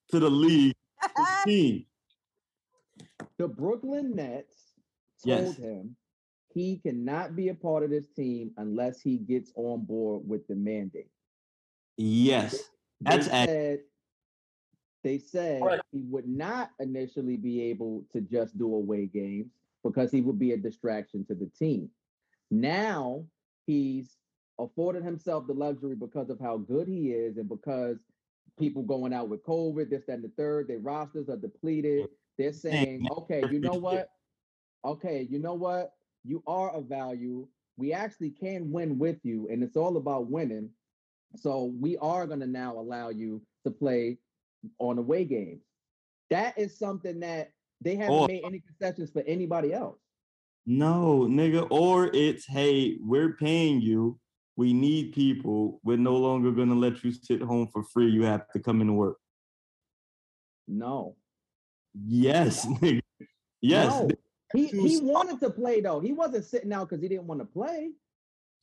to 0.10 0.20
the 0.20 0.30
league 0.30 0.74
the 1.18 1.26
team. 1.46 1.86
the 3.38 3.48
Brooklyn 3.48 4.16
Nets 4.16 4.74
Yes. 5.24 5.44
told 5.44 5.58
him 5.58 5.96
he 6.54 6.78
cannot 6.78 7.36
be 7.36 7.50
a 7.50 7.56
part 7.56 7.84
of 7.84 7.90
this 7.90 8.08
team 8.16 8.52
unless 8.58 9.02
he 9.02 9.18
gets 9.18 9.52
on 9.56 9.86
board 9.86 10.28
with 10.28 10.46
the 10.48 10.56
mandate. 10.56 11.10
Yes, 11.98 12.70
that's 13.02 13.28
they 13.28 13.34
ac- 13.34 13.46
said, 13.48 13.80
they 15.04 15.18
said 15.18 15.62
Right. 15.62 15.82
he 15.92 16.04
would 16.04 16.28
not 16.28 16.72
initially 16.80 17.38
be 17.38 17.62
able 17.64 18.06
to 18.14 18.22
just 18.22 18.58
do 18.58 18.74
away 18.74 19.06
games 19.08 19.52
because 19.84 20.12
he 20.12 20.22
would 20.22 20.40
be 20.40 20.54
a 20.54 20.58
distraction 20.58 21.26
to 21.26 21.36
the 21.36 21.48
team. 21.48 21.90
Now 22.52 23.26
he's 23.66 24.18
afforded 24.60 25.04
himself 25.04 25.48
the 25.48 25.54
luxury 25.54 25.96
because 25.96 26.30
of 26.30 26.40
how 26.40 26.58
good 26.58 26.88
he 26.88 27.12
is 27.12 27.38
and 27.38 27.50
because 27.50 27.98
people 28.58 28.84
going 28.84 29.14
out 29.14 29.30
with 29.30 29.44
COVID, 29.44 29.90
this, 29.90 30.06
that, 30.06 30.14
and 30.14 30.24
the 30.24 30.32
third, 30.38 30.68
their 30.68 30.80
rosters 30.80 31.30
are 31.30 31.38
depleted. 31.38 32.08
They're 32.38 32.54
saying, 32.54 33.08
okay, 33.12 33.44
you 33.52 33.60
know 33.60 33.74
what? 33.80 34.10
Okay, 34.86 35.28
you 35.30 35.40
know 35.40 35.54
what? 35.56 35.94
You 36.24 36.44
are 36.48 36.76
a 36.76 36.82
value. 36.82 37.48
We 37.78 37.94
actually 37.94 38.30
can 38.30 38.72
win 38.72 39.00
with 39.00 39.18
you, 39.24 39.48
and 39.50 39.64
it's 39.64 39.76
all 39.76 39.98
about 39.98 40.30
winning. 40.30 40.70
So 41.36 41.74
we 41.80 41.98
are 41.98 42.28
going 42.28 42.42
to 42.42 42.48
now 42.48 42.78
allow 42.78 43.10
you 43.10 43.42
to 43.64 43.72
play 43.72 44.20
on 44.80 44.98
away 44.98 45.26
games. 45.26 45.62
That 46.30 46.58
is 46.58 46.78
something 46.78 47.20
that 47.22 47.52
they 47.82 47.96
haven't 47.96 48.16
Or- 48.16 48.28
made 48.28 48.44
any 48.46 48.60
concessions 48.62 49.12
for 49.12 49.22
anybody 49.24 49.74
else. 49.74 50.00
no 50.66 51.28
nigga. 51.30 51.68
Or 51.70 52.08
it's 52.14 52.46
hey, 52.48 52.98
we're 53.02 53.34
paying 53.34 53.82
you. 53.82 54.20
We 54.56 54.72
need 54.74 55.14
people. 55.14 55.80
We're 55.84 55.98
no 55.98 56.16
longer 56.16 56.52
gonna 56.52 56.76
let 56.76 57.04
you 57.04 57.12
sit 57.12 57.42
home 57.42 57.68
for 57.74 57.84
free. 57.84 58.10
You 58.10 58.24
have 58.24 58.48
to 58.52 58.60
come 58.60 58.80
into 58.82 58.94
work. 58.94 59.18
No. 60.68 61.16
Yes, 61.94 62.66
nigga. 62.82 63.02
Yes. 63.62 63.88
No. 63.92 64.10
He 64.54 64.68
he 64.68 65.00
wanted 65.02 65.40
to 65.40 65.50
play 65.50 65.82
though. 65.82 66.00
He 66.00 66.14
wasn't 66.14 66.46
sitting 66.46 66.72
out 66.72 66.90
because 66.90 67.02
he 67.02 67.08
didn't 67.10 67.26
want 67.28 67.42
to 67.42 67.46
play. 67.46 67.92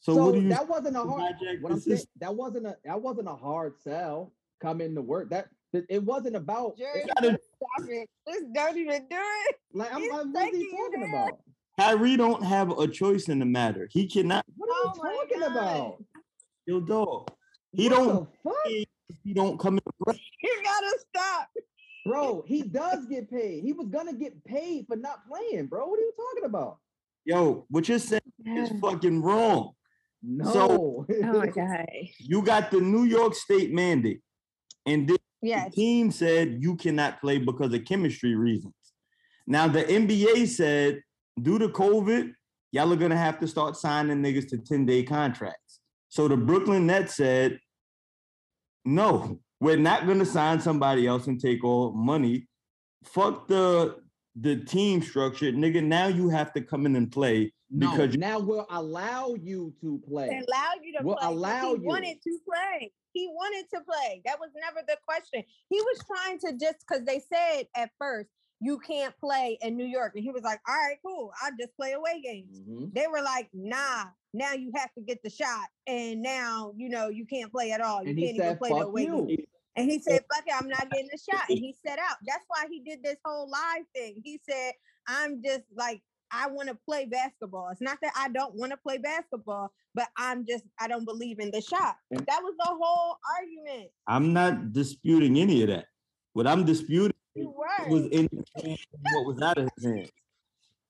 So, 0.03 0.15
So, 0.15 0.41
that 0.41 0.67
wasn't 0.69 0.97
a 0.97 1.03
hard. 1.03 1.35
What 1.61 1.73
I'm 1.73 1.81
saying, 1.81 2.01
that 2.21 2.35
wasn't 2.35 2.67
a 2.67 2.77
that 2.85 3.03
wasn't 3.03 3.29
a 3.29 3.35
hard 3.35 3.79
sell. 3.81 4.33
Come 4.61 4.81
into 4.81 5.03
work. 5.03 5.31
That- 5.31 5.49
it 5.73 6.03
wasn't 6.03 6.37
about. 6.37 6.77
Jerry, 6.77 7.05
gotta- 7.15 7.39
stop 7.57 7.89
it. 7.89 8.09
Just 8.29 8.53
don't 8.53 8.77
even 8.77 9.07
do 9.09 9.17
it. 9.19 9.57
Like 9.73 9.93
I'm, 9.95 10.01
He's 10.03 10.13
I'm 10.13 10.33
what 10.33 10.43
are 10.53 10.57
you 10.57 10.59
you 10.59 10.91
talking 10.93 11.09
about? 11.09 11.39
Kyrie 11.79 12.17
don't 12.17 12.43
have 12.45 12.77
a 12.79 12.87
choice 12.89 13.29
in 13.29 13.39
the 13.39 13.47
matter. 13.47 13.89
He 13.91 14.07
cannot. 14.07 14.45
What 14.57 14.69
are 14.69 14.73
Oh 14.73 14.93
you 14.97 15.03
my 15.03 15.13
talking 15.15 15.41
God. 15.41 15.51
about? 15.57 16.05
Yo, 16.67 16.81
dog. 16.81 17.31
He 17.73 17.89
What 17.89 17.97
don't. 17.97 18.29
the 18.45 18.51
fuck? 18.51 18.87
He 19.25 19.35
don't 19.35 19.59
come 19.59 19.75
in. 19.75 19.81
play. 20.05 20.21
You 20.43 20.61
gotta 20.65 20.99
stop. 21.09 21.49
Bro, 22.07 22.45
he 22.47 22.63
does 22.63 23.05
get 23.07 23.31
paid. 23.31 23.63
He 23.63 23.73
was 23.73 23.89
gonna 23.89 24.15
get 24.15 24.43
paid 24.45 24.87
for 24.89 24.97
not 24.97 25.21
playing, 25.29 25.67
bro. 25.67 25.87
What 25.87 25.99
are 25.99 26.03
you 26.03 26.13
talking 26.17 26.45
about? 26.47 26.79
Yo, 27.25 27.67
what 27.71 27.89
you're 27.89 27.99
saying 27.99 28.21
is 28.47 28.71
fucking 28.81 29.21
wrong. 29.23 29.73
No. 30.23 31.07
Oh 31.09 31.33
my 31.39 31.47
god. 31.55 31.87
You 32.19 32.43
got 32.43 32.71
the 32.71 32.81
New 32.81 33.05
York 33.05 33.35
State 33.35 33.73
mandate, 33.73 34.23
and 34.87 35.07
then 35.43 35.65
the 35.65 35.71
team 35.71 36.11
said 36.11 36.59
you 36.61 36.77
cannot 36.77 37.21
play 37.21 37.39
because 37.39 37.73
of 37.75 37.85
chemistry 37.85 38.35
reasons. 38.35 38.75
Now 39.47 39.67
the 39.69 39.83
NBA 39.85 40.47
said 40.49 41.01
due 41.41 41.59
to 41.59 41.69
COVID, 41.69 42.33
y'all 42.73 42.93
are 42.93 42.97
gonna 42.97 43.17
have 43.17 43.39
to 43.41 43.49
start 43.49 43.77
signing 43.77 44.23
niggas 44.23 44.49
to 44.51 44.59
10-day 44.59 45.03
contracts. 45.05 45.81
So 46.09 46.29
the 46.29 46.37
Brooklyn 46.37 46.87
Nets 46.87 47.17
said, 47.17 47.59
no, 48.85 49.39
we're 49.61 49.77
not 49.77 50.07
gonna 50.07 50.25
sign 50.25 50.61
somebody 50.61 51.07
else 51.07 51.27
and 51.27 51.41
take 51.41 51.65
all 51.65 51.93
money. 51.93 52.49
Fuck 53.05 53.49
the 53.49 53.97
the 54.37 54.57
team 54.65 55.03
structure, 55.03 55.51
nigga. 55.53 55.83
Now 55.83 56.07
you 56.07 56.29
have 56.29 56.53
to 56.53 56.61
come 56.63 56.87
in 56.87 56.95
and 56.97 57.11
play 57.11 57.53
No, 57.69 57.91
because 57.91 58.15
you- 58.15 58.21
now 58.21 58.39
we'll 58.39 58.67
allow 58.71 59.35
you 59.35 59.75
to 59.81 60.01
play. 60.09 60.29
They 60.29 60.37
allowed 60.37 60.85
you 60.85 60.93
to 60.99 61.05
We'll 61.05 61.17
play. 61.17 61.27
'cause 61.27 61.35
allow 61.35 61.75
he 61.75 61.81
you. 61.83 61.89
wanted 61.89 62.23
to 62.23 62.39
play. 62.47 62.93
He 63.13 63.29
wanted 63.29 63.69
to 63.71 63.81
play. 63.83 64.23
That 64.25 64.39
was 64.41 64.51
never 64.55 64.85
the 64.87 64.97
question. 65.07 65.45
He 65.69 65.81
was 65.81 66.05
trying 66.07 66.39
to 66.41 66.53
just 66.59 66.85
because 66.87 67.05
they 67.05 67.21
said 67.33 67.65
at 67.77 67.91
first 67.99 68.31
you 68.61 68.79
can't 68.79 69.17
play 69.19 69.59
in 69.63 69.77
New 69.77 69.87
York, 69.87 70.13
and 70.15 70.23
he 70.23 70.31
was 70.31 70.43
like, 70.43 70.61
"All 70.69 70.75
right, 70.75 70.99
cool. 71.05 71.33
I'll 71.43 71.57
just 71.59 71.75
play 71.77 71.93
away 71.93 72.21
games." 72.21 72.61
Mhm. 72.61 72.93
They 72.93 73.07
were 73.07 73.23
like, 73.23 73.49
"Nah, 73.55 74.07
now 74.35 74.53
you 74.53 74.71
have 74.77 74.93
to 74.95 75.01
get 75.01 75.23
the 75.23 75.31
shot, 75.31 75.69
and 75.87 76.21
now 76.23 76.73
you 76.77 76.89
know 76.89 77.09
you 77.09 77.27
can't 77.27 77.51
play 77.51 77.73
at 77.73 77.81
all. 77.81 78.03
You 78.03 78.11
And 78.11 78.19
can't 78.19 78.33
he 78.33 78.37
even 78.37 78.59
play 78.59 78.69
the 78.69 78.75
"Fuck 78.77 78.87
away 78.89 79.05
you." 79.05 79.27
games." 79.27 79.47
And 79.77 79.91
he 79.91 80.01
said, 80.01 80.25
fuck 80.35 80.45
it, 80.47 80.53
I'm 80.53 80.69
not 80.69 80.91
getting 80.91 81.09
the 81.11 81.19
shot. 81.19 81.49
And 81.49 81.59
he 81.59 81.75
set 81.87 81.99
out. 81.99 82.17
That's 82.27 82.45
why 82.49 82.67
he 82.69 82.81
did 82.81 83.03
this 83.05 83.17
whole 83.25 83.49
live 83.49 83.85
thing. 83.95 84.21
He 84.25 84.41
said, 84.47 84.73
I'm 85.07 85.43
just 85.43 85.63
like, 85.75 86.03
I 86.33 86.49
want 86.49 86.69
to 86.69 86.75
play 86.87 87.07
basketball. 87.07 87.69
It's 87.71 87.81
not 87.81 87.99
that 88.03 88.13
I 88.17 88.29
don't 88.29 88.55
want 88.55 88.73
to 88.73 88.77
play 88.79 88.99
basketball, 88.99 89.73
but 89.95 90.09
I'm 90.17 90.47
just, 90.47 90.65
I 90.79 90.89
don't 90.89 91.05
believe 91.05 91.41
in 91.41 91.51
the 91.51 91.61
shot. 91.61 91.97
Mm. 92.15 92.27
That 92.27 92.41
was 92.43 92.55
the 92.59 92.69
whole 92.69 93.19
argument. 93.39 93.91
I'm 94.07 94.33
not 94.33 94.73
disputing 94.73 95.39
any 95.39 95.63
of 95.63 95.69
that. 95.69 95.87
What 96.33 96.47
I'm 96.47 96.65
disputing 96.65 97.17
was 97.35 98.07
in 98.07 98.29
his 98.33 98.65
hands 98.65 98.87
what 99.13 99.27
was 99.27 99.43
out 99.43 99.59
of 99.59 99.69
his 99.77 99.85
hands. 99.85 100.11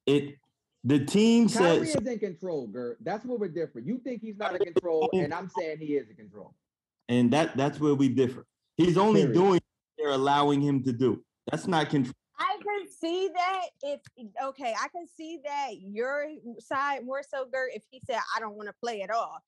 It 0.07 0.37
the 0.85 1.05
team 1.05 1.49
Kyrie 1.49 1.87
said 1.87 2.03
is 2.03 2.09
in 2.09 2.19
control, 2.19 2.67
Gert. 2.67 2.99
That's 3.03 3.25
where 3.27 3.37
we're 3.39 3.49
different. 3.49 3.87
You 3.87 3.99
think 3.99 4.23
he's 4.23 4.39
not 4.39 4.55
in 4.57 4.73
control, 4.73 5.11
and 5.13 5.33
I'm 5.33 5.51
saying 5.59 5.79
he 5.79 5.97
is 5.97 6.09
in 6.09 6.17
control. 6.17 6.55
and 7.11 7.31
that 7.33 7.57
that's 7.57 7.79
where 7.79 7.95
we 7.95 8.09
differ. 8.09 8.47
He's 8.77 8.97
only 8.97 9.23
Period. 9.23 9.35
doing 9.35 9.53
what 9.53 9.63
they're 9.99 10.11
allowing 10.13 10.63
him 10.63 10.83
to 10.85 10.93
do. 10.93 11.23
That's 11.51 11.67
not 11.67 11.91
control. 11.91 12.15
I 12.39 12.57
can 12.63 12.80
see 13.01 13.29
that 13.35 13.67
if 13.83 14.01
okay, 14.43 14.75
I 14.79 14.89
can 14.89 15.07
see 15.07 15.41
that 15.45 15.71
your 15.81 16.27
side 16.59 17.05
more 17.05 17.23
so, 17.23 17.47
Gert, 17.51 17.71
if 17.75 17.83
he 17.91 18.01
said 18.05 18.19
I 18.37 18.41
don't 18.41 18.57
want 18.57 18.69
to 18.69 18.75
play 18.81 19.03
at 19.03 19.11
all. 19.11 19.39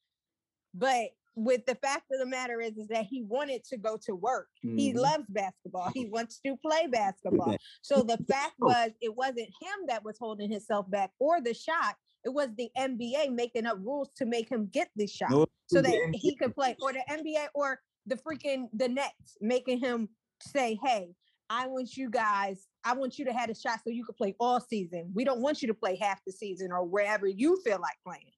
But 0.74 1.10
with 1.34 1.64
the 1.66 1.74
fact 1.76 2.04
of 2.12 2.18
the 2.18 2.26
matter 2.26 2.60
is, 2.60 2.76
is 2.76 2.88
that 2.88 3.04
he 3.06 3.22
wanted 3.22 3.64
to 3.64 3.78
go 3.78 3.96
to 4.04 4.14
work. 4.14 4.48
He 4.60 4.92
Mhm. 4.92 4.96
loves 4.96 5.24
basketball. 5.30 5.90
He 5.90 6.06
wants 6.06 6.40
to 6.40 6.56
play 6.56 6.86
basketball. 6.86 7.56
So 7.82 8.02
the 8.02 8.18
fact 8.28 8.54
was, 8.58 8.92
it 9.00 9.14
wasn't 9.14 9.48
him 9.60 9.86
that 9.88 10.04
was 10.04 10.18
holding 10.18 10.50
himself 10.50 10.90
back 10.90 11.12
or 11.18 11.40
the 11.40 11.54
shot. 11.54 11.96
It 12.24 12.30
was 12.30 12.48
the 12.56 12.70
NBA 12.76 13.30
making 13.30 13.66
up 13.66 13.78
rules 13.80 14.10
to 14.16 14.26
make 14.26 14.48
him 14.48 14.66
get 14.66 14.90
the 14.94 15.06
shot 15.06 15.30
No, 15.30 15.46
so 15.66 15.82
that 15.82 16.14
he 16.14 16.36
could 16.36 16.54
play, 16.54 16.76
or 16.80 16.92
the 16.92 17.02
NBA 17.10 17.48
or 17.54 17.80
the 18.06 18.16
freaking 18.16 18.68
the 18.72 18.88
Nets 18.88 19.36
making 19.40 19.80
him 19.80 20.08
say, 20.40 20.78
"Hey, 20.84 21.14
I 21.52 21.66
want 21.66 21.98
you 21.98 22.08
guys, 22.08 22.66
I 22.82 22.94
want 22.94 23.18
you 23.18 23.26
to 23.26 23.32
have 23.32 23.50
a 23.50 23.54
shot 23.54 23.80
so 23.84 23.90
you 23.90 24.06
can 24.06 24.14
play 24.14 24.34
all 24.40 24.58
season. 24.58 25.10
We 25.14 25.22
don't 25.24 25.42
want 25.42 25.60
you 25.60 25.68
to 25.68 25.74
play 25.74 25.96
half 26.00 26.18
the 26.26 26.32
season 26.32 26.72
or 26.72 26.82
wherever 26.82 27.26
you 27.26 27.60
feel 27.62 27.78
like 27.78 27.96
playing." 28.06 28.32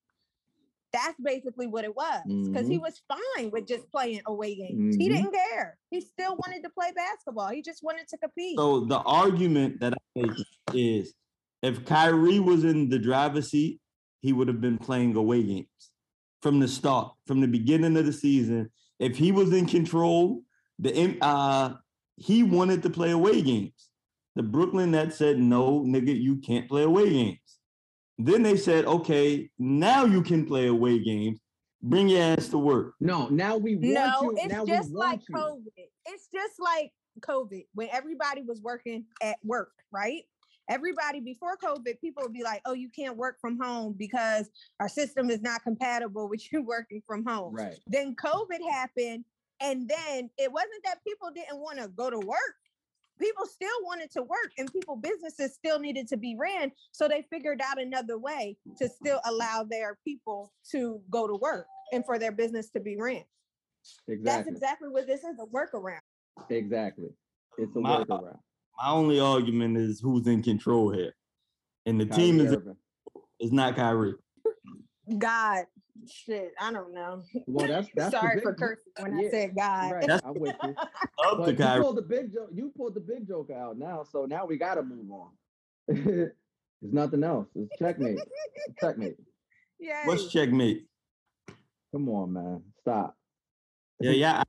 That's 0.92 1.18
basically 1.20 1.68
what 1.68 1.84
it 1.84 1.94
was 1.94 2.22
because 2.46 2.68
he 2.68 2.78
was 2.78 3.00
fine 3.08 3.50
with 3.50 3.66
just 3.66 3.90
playing 3.90 4.20
away 4.26 4.54
games. 4.56 4.96
He 4.96 5.08
Mhm. 5.08 5.12
didn't 5.12 5.32
care. 5.32 5.78
He 5.90 6.00
still 6.00 6.36
wanted 6.36 6.62
to 6.64 6.70
play 6.70 6.90
basketball. 6.92 7.50
He 7.50 7.62
just 7.62 7.82
wanted 7.82 8.08
to 8.08 8.18
compete. 8.18 8.58
So 8.58 8.80
the 8.80 8.98
argument 9.00 9.80
that 9.80 9.94
I 9.94 9.98
make 10.14 10.32
is 10.72 11.14
if 11.62 11.84
Kyrie 11.84 12.40
was 12.40 12.64
in 12.64 12.88
the 12.88 12.98
driver's 12.98 13.50
seat, 13.50 13.80
he 14.20 14.32
would 14.32 14.48
have 14.48 14.60
been 14.60 14.78
playing 14.78 15.16
away 15.16 15.42
games 15.42 15.92
from 16.42 16.60
the 16.60 16.68
start, 16.68 17.14
from 17.26 17.40
the 17.40 17.48
beginning 17.48 17.96
of 17.96 18.06
the 18.06 18.12
season. 18.12 18.70
If 18.98 19.16
he 19.16 19.32
was 19.32 19.52
in 19.52 19.66
control, 19.66 20.42
the 20.78 21.18
uh 21.20 21.74
he 22.16 22.42
wanted 22.42 22.82
to 22.82 22.90
play 22.90 23.10
away 23.10 23.42
games. 23.42 23.88
The 24.36 24.42
Brooklyn 24.42 24.90
Nets 24.92 25.16
said, 25.16 25.38
no, 25.38 25.80
nigga, 25.82 26.20
you 26.20 26.36
can't 26.36 26.68
play 26.68 26.82
away 26.82 27.10
games. 27.10 27.38
Then 28.18 28.42
they 28.42 28.56
said, 28.56 28.84
okay, 28.84 29.50
now 29.58 30.04
you 30.04 30.22
can 30.22 30.46
play 30.46 30.66
away 30.66 30.98
games. 30.98 31.40
Bring 31.82 32.08
your 32.08 32.22
ass 32.22 32.48
to 32.48 32.58
work. 32.58 32.94
No, 33.00 33.28
now 33.28 33.56
we 33.56 33.76
want 33.76 33.86
No, 33.86 34.22
you. 34.22 34.36
it's 34.38 34.52
now 34.52 34.64
just 34.64 34.92
like 34.92 35.20
you. 35.28 35.34
COVID. 35.34 35.86
It's 36.06 36.28
just 36.32 36.54
like 36.58 36.92
COVID 37.20 37.66
when 37.74 37.88
everybody 37.92 38.42
was 38.42 38.60
working 38.62 39.04
at 39.22 39.36
work, 39.44 39.72
right? 39.92 40.22
Everybody 40.70 41.20
before 41.20 41.58
COVID, 41.62 42.00
people 42.00 42.22
would 42.22 42.32
be 42.32 42.42
like, 42.42 42.62
"Oh, 42.64 42.72
you 42.72 42.88
can't 42.88 43.18
work 43.18 43.36
from 43.38 43.58
home 43.60 43.94
because 43.98 44.48
our 44.80 44.88
system 44.88 45.28
is 45.28 45.42
not 45.42 45.62
compatible 45.62 46.26
with 46.26 46.50
you 46.50 46.62
working 46.62 47.02
from 47.06 47.22
home." 47.26 47.54
Right. 47.54 47.78
Then 47.86 48.16
COVID 48.16 48.60
happened, 48.70 49.26
and 49.60 49.88
then 49.88 50.30
it 50.38 50.52
wasn't 50.52 50.82
that 50.84 50.98
people 51.06 51.30
didn't 51.34 51.58
want 51.60 51.78
to 51.78 51.88
go 51.88 52.10
to 52.10 52.18
work. 52.18 52.38
People 53.20 53.46
still 53.46 53.68
wanted 53.84 54.10
to 54.12 54.22
work, 54.22 54.50
and 54.58 54.72
people 54.72 54.96
businesses 54.96 55.54
still 55.54 55.78
needed 55.78 56.08
to 56.08 56.16
be 56.16 56.36
ran. 56.38 56.72
So 56.90 57.06
they 57.06 57.22
figured 57.30 57.60
out 57.64 57.80
another 57.80 58.18
way 58.18 58.56
to 58.78 58.88
still 58.88 59.20
allow 59.24 59.64
their 59.68 59.98
people 60.04 60.52
to 60.72 61.00
go 61.10 61.28
to 61.28 61.34
work 61.36 61.66
and 61.92 62.04
for 62.04 62.18
their 62.18 62.32
business 62.32 62.70
to 62.70 62.80
be 62.80 62.96
ran. 62.96 63.22
That's 64.08 64.18
Exactly. 64.18 64.52
exactly 64.52 64.88
what 64.88 65.06
this 65.06 65.20
is 65.22 65.36
a 65.40 65.46
workaround. 65.46 66.00
Exactly. 66.50 67.10
It's 67.58 67.76
a 67.76 67.80
My- 67.80 68.02
workaround. 68.02 68.38
My 68.82 68.90
only 68.90 69.20
argument 69.20 69.76
is 69.76 70.00
who's 70.00 70.26
in 70.26 70.42
control 70.42 70.90
here. 70.90 71.14
And 71.86 72.00
the 72.00 72.06
Kyrie 72.06 72.20
team 72.22 72.40
is, 72.40 72.52
Irving. 72.52 72.76
is 73.38 73.52
not 73.52 73.76
Kyrie. 73.76 74.14
God, 75.18 75.64
shit, 76.10 76.52
I 76.60 76.72
don't 76.72 76.94
know. 76.94 77.22
Well, 77.46 77.68
that's 77.68 77.88
that's 77.94 78.12
Sorry 78.12 78.40
for 78.40 78.54
cursing 78.54 78.92
when 78.98 79.14
I 79.14 79.28
said 79.30 79.54
God. 79.54 79.92
Right, 79.92 80.06
That's- 80.06 80.22
I'm 80.24 80.34
with 80.34 80.56
you. 80.62 80.74
Up 81.24 81.38
But 81.38 81.56
to 81.56 81.74
you 81.76 81.82
pulled 81.82 81.96
the 81.96 82.02
big 82.02 82.32
joke. 82.32 82.48
You 82.52 82.72
pulled 82.76 82.94
the 82.94 83.00
big 83.00 83.26
joker 83.28 83.54
out 83.54 83.78
now, 83.78 84.04
so 84.10 84.24
now 84.24 84.46
we 84.46 84.56
got 84.56 84.74
to 84.76 84.82
move 84.82 85.10
on. 85.10 85.30
There's 85.88 86.32
nothing 86.82 87.22
else. 87.24 87.46
It's 87.54 87.70
checkmate. 87.78 88.18
checkmate. 88.80 89.16
Yeah. 89.78 90.06
What's 90.06 90.28
checkmate? 90.32 90.86
Come 91.92 92.08
on, 92.08 92.32
man. 92.32 92.62
Stop. 92.80 93.16
Yeah, 94.00 94.10
yeah. 94.12 94.42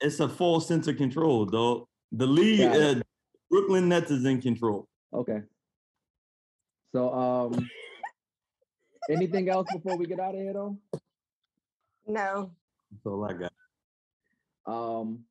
It's 0.00 0.20
a 0.20 0.28
false 0.28 0.66
sense 0.68 0.86
of 0.88 0.96
control, 0.96 1.46
though. 1.46 1.88
The 2.12 2.26
league, 2.26 2.60
Got 2.60 2.76
it. 2.76 2.98
uh, 2.98 3.02
Brooklyn 3.50 3.88
Nets 3.88 4.10
is 4.10 4.24
in 4.24 4.40
control. 4.40 4.88
Okay. 5.12 5.40
So, 6.94 7.12
um, 7.12 7.70
anything 9.10 9.48
else 9.48 9.66
before 9.72 9.96
we 9.96 10.06
get 10.06 10.20
out 10.20 10.34
of 10.34 10.40
here, 10.40 10.52
though? 10.52 10.76
No. 12.06 12.50
That's 12.90 13.06
all 13.06 13.24
I 13.24 13.32
got. 13.32 13.52
Um, 14.66 15.24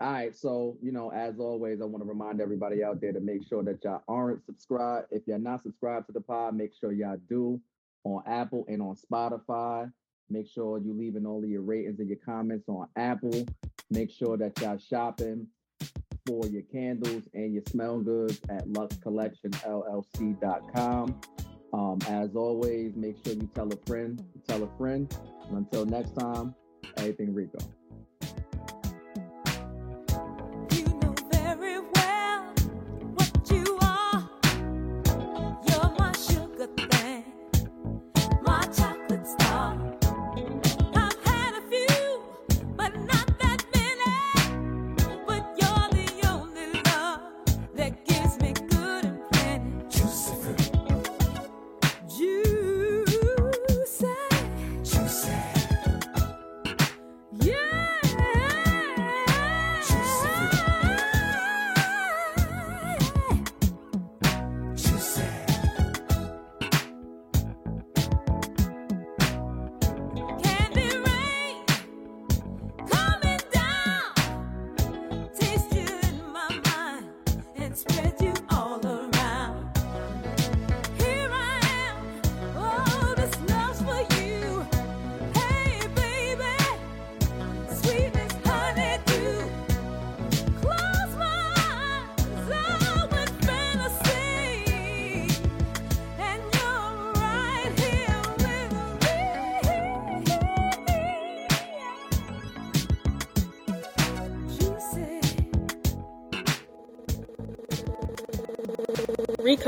all 0.00 0.12
right, 0.12 0.36
so 0.36 0.76
you 0.80 0.92
know, 0.92 1.10
as 1.10 1.40
always, 1.40 1.80
I 1.80 1.84
want 1.84 2.04
to 2.04 2.08
remind 2.08 2.40
everybody 2.40 2.84
out 2.84 3.00
there 3.00 3.12
to 3.12 3.18
make 3.20 3.48
sure 3.48 3.64
that 3.64 3.82
y'all 3.82 4.02
aren't 4.06 4.46
subscribed. 4.46 5.08
If 5.10 5.26
you're 5.26 5.38
not 5.38 5.62
subscribed 5.62 6.06
to 6.06 6.12
the 6.12 6.20
pod, 6.20 6.54
make 6.54 6.72
sure 6.72 6.92
y'all 6.92 7.18
do 7.28 7.60
on 8.04 8.22
Apple 8.26 8.64
and 8.68 8.80
on 8.80 8.96
Spotify. 8.96 9.90
Make 10.30 10.48
sure 10.48 10.78
you 10.78 10.94
leaving 10.94 11.26
all 11.26 11.42
of 11.42 11.50
your 11.50 11.62
ratings 11.62 11.98
and 11.98 12.08
your 12.08 12.20
comments 12.24 12.68
on 12.68 12.86
Apple. 12.96 13.44
Make 13.90 14.10
sure 14.10 14.36
that 14.36 14.60
y'all 14.60 14.78
shopping 14.78 15.48
for 16.26 16.46
your 16.46 16.62
candles 16.70 17.24
and 17.34 17.52
your 17.54 17.64
smell 17.68 17.98
goods 17.98 18.40
at 18.50 18.68
luxcollectionllc.com. 18.68 21.20
Um, 21.72 21.98
as 22.08 22.34
always, 22.34 22.96
make 22.96 23.16
sure 23.24 23.34
you 23.34 23.48
tell 23.54 23.72
a 23.72 23.76
friend, 23.86 24.22
tell 24.46 24.62
a 24.62 24.68
friend. 24.78 25.12
And 25.48 25.58
until 25.58 25.84
next 25.84 26.12
time, 26.18 26.54
everything 26.96 27.34
Rico. 27.34 27.58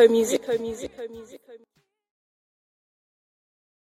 Rico 0.01 0.13
music. 0.13 0.47
Rico 0.49 0.63
music. 0.63 0.91
Rico 0.97 1.13
music. 1.13 1.40